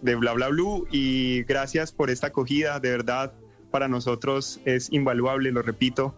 de 0.00 0.14
Bla 0.14 0.32
Bla 0.32 0.46
Blue 0.46 0.86
y 0.92 1.42
gracias 1.42 1.90
por 1.90 2.10
esta 2.10 2.28
acogida. 2.28 2.78
De 2.78 2.92
verdad, 2.92 3.32
para 3.72 3.88
nosotros 3.88 4.60
es 4.66 4.86
invaluable, 4.92 5.50
lo 5.50 5.62
repito. 5.62 6.14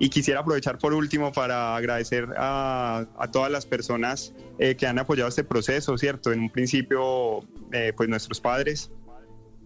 Y 0.00 0.08
quisiera 0.08 0.40
aprovechar 0.40 0.78
por 0.78 0.94
último 0.94 1.30
para 1.30 1.76
agradecer 1.76 2.26
a, 2.36 3.06
a 3.16 3.30
todas 3.30 3.52
las 3.52 3.66
personas 3.66 4.34
eh, 4.58 4.74
que 4.74 4.86
han 4.86 4.98
apoyado 4.98 5.28
este 5.28 5.44
proceso, 5.44 5.96
¿cierto? 5.98 6.32
En 6.32 6.40
un 6.40 6.50
principio, 6.50 7.40
eh, 7.70 7.92
pues 7.94 8.08
nuestros 8.08 8.40
padres, 8.40 8.90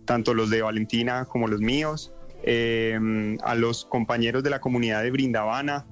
tanto 0.04 0.34
los 0.34 0.50
de 0.50 0.60
Valentina 0.60 1.24
como 1.24 1.48
los 1.48 1.60
míos, 1.60 2.12
eh, 2.42 2.98
a 3.42 3.54
los 3.54 3.86
compañeros 3.86 4.42
de 4.42 4.50
la 4.50 4.60
comunidad 4.60 5.02
de 5.02 5.10
Brindavana, 5.10 5.86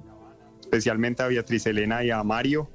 especialmente 0.59 1.23
a 1.23 1.27
Beatriz 1.27 1.65
Elena 1.65 2.03
y 2.03 2.11
a 2.11 2.21
Mario, 2.23 2.69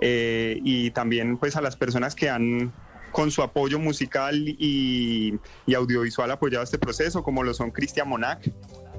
eh, 0.00 0.60
y 0.62 0.90
también 0.92 1.36
pues 1.36 1.56
a 1.56 1.60
las 1.60 1.76
personas 1.76 2.14
que 2.14 2.28
han 2.30 2.72
con 3.10 3.30
su 3.30 3.42
apoyo 3.42 3.78
musical 3.78 4.36
y, 4.36 5.38
y 5.66 5.74
audiovisual 5.74 6.30
apoyado 6.30 6.64
este 6.64 6.78
proceso, 6.78 7.22
como 7.22 7.42
lo 7.42 7.52
son 7.54 7.70
Cristian 7.70 8.08
Monac, 8.08 8.50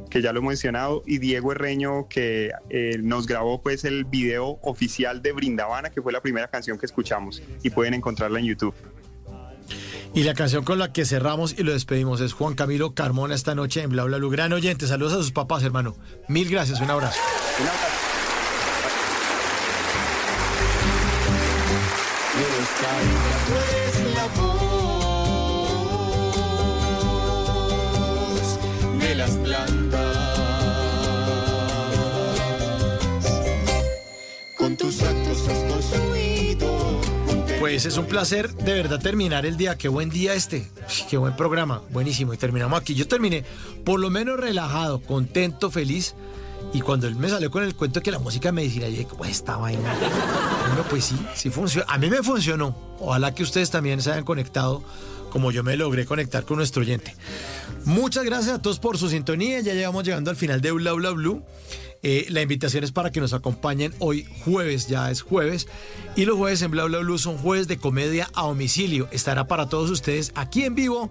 que 0.09 0.21
ya 0.21 0.31
lo 0.33 0.39
he 0.39 0.43
mencionado, 0.43 1.03
y 1.05 1.17
Diego 1.17 1.51
Herreño, 1.51 2.07
que 2.07 2.51
eh, 2.69 2.97
nos 3.01 3.27
grabó 3.27 3.61
pues 3.61 3.83
el 3.83 4.05
video 4.05 4.59
oficial 4.61 5.21
de 5.21 5.31
Brindavana, 5.31 5.89
que 5.89 6.01
fue 6.01 6.11
la 6.13 6.21
primera 6.21 6.47
canción 6.47 6.77
que 6.77 6.85
escuchamos, 6.85 7.41
y 7.63 7.69
pueden 7.69 7.93
encontrarla 7.93 8.39
en 8.39 8.45
YouTube. 8.45 8.75
Y 10.13 10.23
la 10.23 10.35
canción 10.35 10.63
con 10.63 10.77
la 10.77 10.93
que 10.93 11.05
cerramos 11.05 11.57
y 11.57 11.63
lo 11.63 11.73
despedimos 11.73 12.21
es 12.21 12.33
Juan 12.33 12.53
Camilo 12.53 12.93
Carmona 12.93 13.33
esta 13.33 13.55
noche 13.55 13.81
en 13.81 13.89
Bla 13.89 14.03
Bla 14.03 14.17
Blue. 14.17 14.29
Gran 14.29 14.53
oyente, 14.53 14.85
saludos 14.85 15.13
a 15.13 15.17
sus 15.17 15.31
papás, 15.31 15.63
hermano. 15.63 15.95
Mil 16.27 16.49
gracias, 16.49 16.79
un 16.81 16.91
abrazo. 16.91 17.19
Pues 37.63 37.85
es 37.85 37.95
un 37.95 38.07
placer 38.07 38.53
de 38.55 38.73
verdad 38.73 38.99
terminar 38.99 39.45
el 39.45 39.55
día. 39.55 39.77
Qué 39.77 39.87
buen 39.87 40.09
día 40.09 40.33
este. 40.33 40.69
Qué 41.09 41.15
buen 41.15 41.33
programa. 41.37 41.81
Buenísimo. 41.91 42.33
Y 42.33 42.37
terminamos 42.37 42.77
aquí. 42.77 42.93
Yo 42.93 43.07
terminé 43.07 43.45
por 43.85 44.01
lo 44.01 44.09
menos 44.09 44.37
relajado, 44.37 44.99
contento, 44.99 45.71
feliz. 45.71 46.13
Y 46.73 46.81
cuando 46.81 47.07
él 47.07 47.15
me 47.15 47.29
salió 47.29 47.49
con 47.49 47.63
el 47.63 47.73
cuento 47.73 48.01
que 48.01 48.11
la 48.11 48.19
música 48.19 48.51
medicinal, 48.51 48.91
yo 48.91 48.97
dije, 48.97 49.15
pues 49.17 49.31
esta 49.31 49.55
vaina. 49.55 49.95
Bueno, 50.67 50.83
pues 50.89 51.05
sí, 51.05 51.15
sí 51.35 51.49
funciona. 51.49 51.87
A 51.89 51.97
mí 51.97 52.09
me 52.09 52.21
funcionó. 52.21 52.75
Ojalá 52.99 53.33
que 53.33 53.43
ustedes 53.43 53.71
también 53.71 54.01
se 54.01 54.11
hayan 54.11 54.25
conectado 54.25 54.83
como 55.29 55.49
yo 55.51 55.63
me 55.63 55.77
logré 55.77 56.05
conectar 56.05 56.43
con 56.43 56.57
nuestro 56.57 56.81
oyente. 56.81 57.15
Muchas 57.85 58.25
gracias 58.25 58.55
a 58.55 58.61
todos 58.61 58.79
por 58.79 58.97
su 58.97 59.07
sintonía. 59.07 59.61
Ya 59.61 59.73
llegamos 59.73 60.03
llegando 60.03 60.31
al 60.31 60.35
final 60.35 60.59
de 60.59 60.73
Bla 60.73 60.91
Bla 60.91 61.11
Blue. 61.11 61.41
Eh, 62.03 62.25
la 62.29 62.41
invitación 62.41 62.83
es 62.83 62.91
para 62.91 63.11
que 63.11 63.21
nos 63.21 63.31
acompañen 63.31 63.93
hoy 63.99 64.27
jueves, 64.43 64.87
ya 64.87 65.09
es 65.09 65.21
jueves. 65.21 65.67
Y 66.15 66.25
los 66.25 66.37
jueves 66.37 66.61
en 66.61 66.71
Bla 66.71 66.83
Bla 66.83 66.99
Blue 66.99 67.17
son 67.17 67.37
jueves 67.37 67.69
de 67.69 67.77
comedia 67.77 68.29
a 68.33 68.43
domicilio. 68.43 69.07
Estará 69.11 69.47
para 69.47 69.69
todos 69.69 69.89
ustedes 69.89 70.33
aquí 70.35 70.65
en 70.65 70.75
vivo 70.75 71.09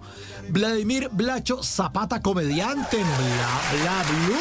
Vladimir 0.49 1.09
Blacho 1.11 1.63
Zapata, 1.63 2.21
comediante 2.21 2.97
en 2.97 3.07
Bla 3.07 3.61
Bla 3.81 4.05
Blue. 4.27 4.33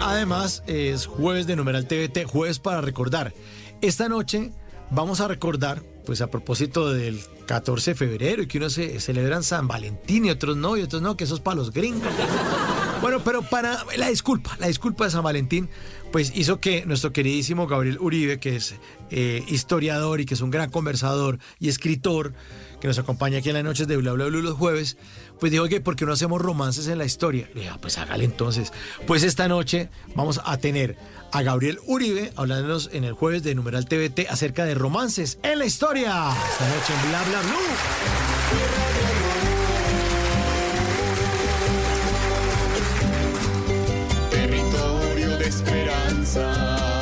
Además 0.00 0.64
es 0.66 1.06
jueves 1.06 1.46
de 1.46 1.54
numeral 1.54 1.86
TVT, 1.86 2.24
jueves 2.24 2.58
para 2.58 2.80
recordar. 2.80 3.32
Esta 3.80 4.08
noche 4.08 4.50
vamos 4.90 5.20
a 5.20 5.28
recordar, 5.28 5.82
pues 6.04 6.20
a 6.20 6.30
propósito 6.30 6.92
del 6.92 7.20
14 7.46 7.92
de 7.92 7.94
febrero 7.94 8.42
y 8.42 8.48
que 8.48 8.58
unos 8.58 8.72
se 8.72 8.98
celebran 8.98 9.44
San 9.44 9.68
Valentín 9.68 10.24
y 10.24 10.30
otros 10.30 10.56
no, 10.56 10.76
y 10.76 10.82
otros 10.82 11.00
no, 11.00 11.16
que 11.16 11.24
eso 11.24 11.36
es 11.36 11.40
para 11.40 11.56
los 11.56 11.72
gringos. 11.72 12.08
Bueno, 13.00 13.20
pero 13.22 13.42
para 13.42 13.84
la 13.96 14.08
disculpa, 14.08 14.56
la 14.58 14.66
disculpa 14.66 15.04
de 15.04 15.12
San 15.12 15.22
Valentín, 15.22 15.68
pues 16.10 16.32
hizo 16.34 16.58
que 16.58 16.84
nuestro 16.84 17.12
queridísimo 17.12 17.68
Gabriel 17.68 17.98
Uribe, 18.00 18.40
que 18.40 18.56
es 18.56 18.74
eh, 19.10 19.44
historiador 19.46 20.20
y 20.20 20.26
que 20.26 20.34
es 20.34 20.40
un 20.40 20.50
gran 20.50 20.68
conversador 20.68 21.38
y 21.60 21.68
escritor, 21.68 22.34
que 22.80 22.88
nos 22.88 22.98
acompaña 22.98 23.38
aquí 23.38 23.50
en 23.50 23.54
las 23.54 23.62
noches 23.62 23.86
de 23.86 23.96
Bla 23.96 24.14
Bla 24.14 24.26
Blue 24.26 24.42
los 24.42 24.54
jueves, 24.54 24.96
pues 25.40 25.52
dijo 25.52 25.66
que 25.68 25.80
¿por 25.80 25.96
qué 25.96 26.04
no 26.06 26.12
hacemos 26.12 26.40
romances 26.40 26.88
en 26.88 26.98
la 26.98 27.04
historia? 27.04 27.48
"Ah, 27.70 27.78
pues 27.80 27.98
hágale 27.98 28.24
entonces. 28.24 28.72
Pues 29.06 29.22
esta 29.22 29.48
noche 29.48 29.88
vamos 30.14 30.40
a 30.44 30.56
tener 30.58 30.96
a 31.32 31.42
Gabriel 31.42 31.78
Uribe 31.86 32.32
hablándonos 32.36 32.90
en 32.92 33.04
el 33.04 33.12
jueves 33.12 33.42
de 33.42 33.54
Numeral 33.54 33.86
TVT 33.86 34.26
acerca 34.30 34.64
de 34.64 34.74
romances 34.74 35.38
en 35.42 35.58
la 35.58 35.66
historia. 35.66 36.30
Esta 36.52 36.68
noche 36.68 36.92
en 37.02 37.08
Bla 37.10 37.22
Bla 37.24 37.40
Blue. 37.42 38.68
Territorio 44.30 45.36
de 45.38 45.46
esperanza. 45.48 46.97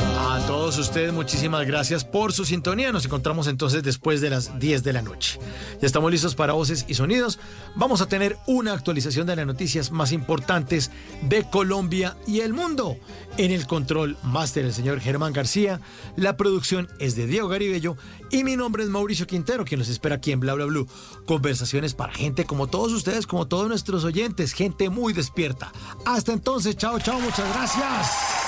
Todos 0.46 0.78
ustedes, 0.78 1.12
muchísimas 1.12 1.66
gracias 1.66 2.04
por 2.04 2.32
su 2.32 2.44
sintonía. 2.44 2.92
Nos 2.92 3.04
encontramos 3.04 3.48
entonces 3.48 3.82
después 3.82 4.20
de 4.20 4.30
las 4.30 4.60
10 4.60 4.84
de 4.84 4.92
la 4.92 5.02
noche. 5.02 5.40
Ya 5.80 5.86
estamos 5.86 6.12
listos 6.12 6.36
para 6.36 6.52
voces 6.52 6.84
y 6.86 6.94
sonidos. 6.94 7.40
Vamos 7.74 8.00
a 8.00 8.06
tener 8.06 8.36
una 8.46 8.72
actualización 8.72 9.26
de 9.26 9.34
las 9.34 9.44
noticias 9.44 9.90
más 9.90 10.12
importantes 10.12 10.92
de 11.22 11.42
Colombia 11.50 12.16
y 12.28 12.40
el 12.40 12.52
mundo. 12.52 12.96
En 13.38 13.50
el 13.50 13.66
control 13.66 14.16
máster, 14.22 14.64
el 14.64 14.72
señor 14.72 15.00
Germán 15.00 15.32
García. 15.32 15.80
La 16.14 16.36
producción 16.36 16.88
es 17.00 17.16
de 17.16 17.26
Diego 17.26 17.48
Garibello. 17.48 17.96
Y 18.30 18.44
mi 18.44 18.56
nombre 18.56 18.84
es 18.84 18.88
Mauricio 18.88 19.26
Quintero, 19.26 19.64
quien 19.64 19.80
nos 19.80 19.88
espera 19.88 20.16
aquí 20.16 20.30
en 20.30 20.38
Bla 20.38 20.54
Bla 20.54 20.66
Blue. 20.66 20.86
Conversaciones 21.26 21.94
para 21.94 22.12
gente 22.12 22.44
como 22.44 22.68
todos 22.68 22.92
ustedes, 22.92 23.26
como 23.26 23.48
todos 23.48 23.68
nuestros 23.68 24.04
oyentes. 24.04 24.52
Gente 24.52 24.90
muy 24.90 25.12
despierta. 25.12 25.72
Hasta 26.04 26.32
entonces, 26.32 26.76
chao, 26.76 27.00
chao, 27.00 27.18
muchas 27.18 27.52
gracias. 27.52 28.45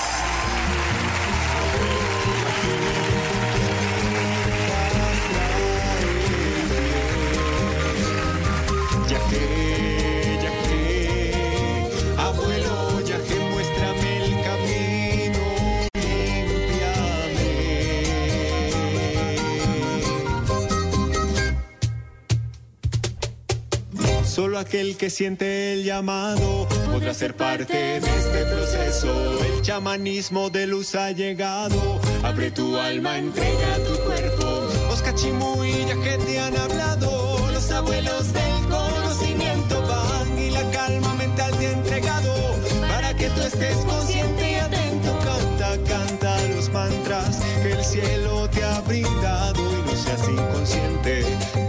Solo 24.39 24.57
aquel 24.57 24.95
que 24.95 25.09
siente 25.09 25.73
el 25.73 25.83
llamado 25.83 26.65
podrá 26.89 27.13
ser 27.13 27.35
parte 27.35 27.73
de 27.73 27.97
este 27.97 28.45
proceso. 28.45 29.43
El 29.43 29.61
chamanismo 29.61 30.49
de 30.49 30.65
luz 30.65 30.95
ha 30.95 31.11
llegado. 31.11 31.99
Abre 32.23 32.49
tu 32.49 32.77
alma, 32.77 33.17
entrega 33.17 33.75
tu 33.85 34.01
cuerpo. 34.05 34.69
Los 34.87 35.01
cachimuillas 35.01 35.97
que 35.97 36.17
te 36.25 36.39
han 36.39 36.55
hablado. 36.55 37.51
Los 37.51 37.69
abuelos 37.69 38.31
del 38.31 38.61
conocimiento 38.69 39.81
van 39.81 40.39
y 40.39 40.51
la 40.51 40.71
calma 40.71 41.13
mental 41.15 41.51
te 41.57 41.67
ha 41.67 41.71
entregado. 41.73 42.33
Para 42.87 43.13
que 43.17 43.29
tú 43.31 43.41
estés 43.41 43.75
consciente 43.75 44.51
y 44.51 44.55
atento. 44.55 45.19
Canta, 45.19 45.77
canta 45.85 46.47
los 46.55 46.69
mantras 46.69 47.41
que 47.61 47.73
el 47.73 47.83
cielo 47.83 48.49
te 48.51 48.63
ha 48.63 48.79
brindado 48.79 49.59
y 49.59 49.81
no 49.81 49.95
seas 49.97 50.29
inconsciente. 50.29 51.68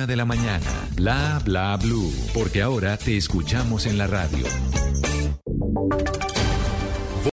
de 0.07 0.15
la 0.15 0.25
mañana. 0.25 0.65
Bla, 0.95 1.41
bla, 1.43 1.77
blue. 1.77 2.11
Porque 2.33 2.61
ahora 2.61 2.97
te 2.97 3.17
escuchamos 3.17 3.85
en 3.85 3.97
la 3.97 4.07
radio. 4.07 4.45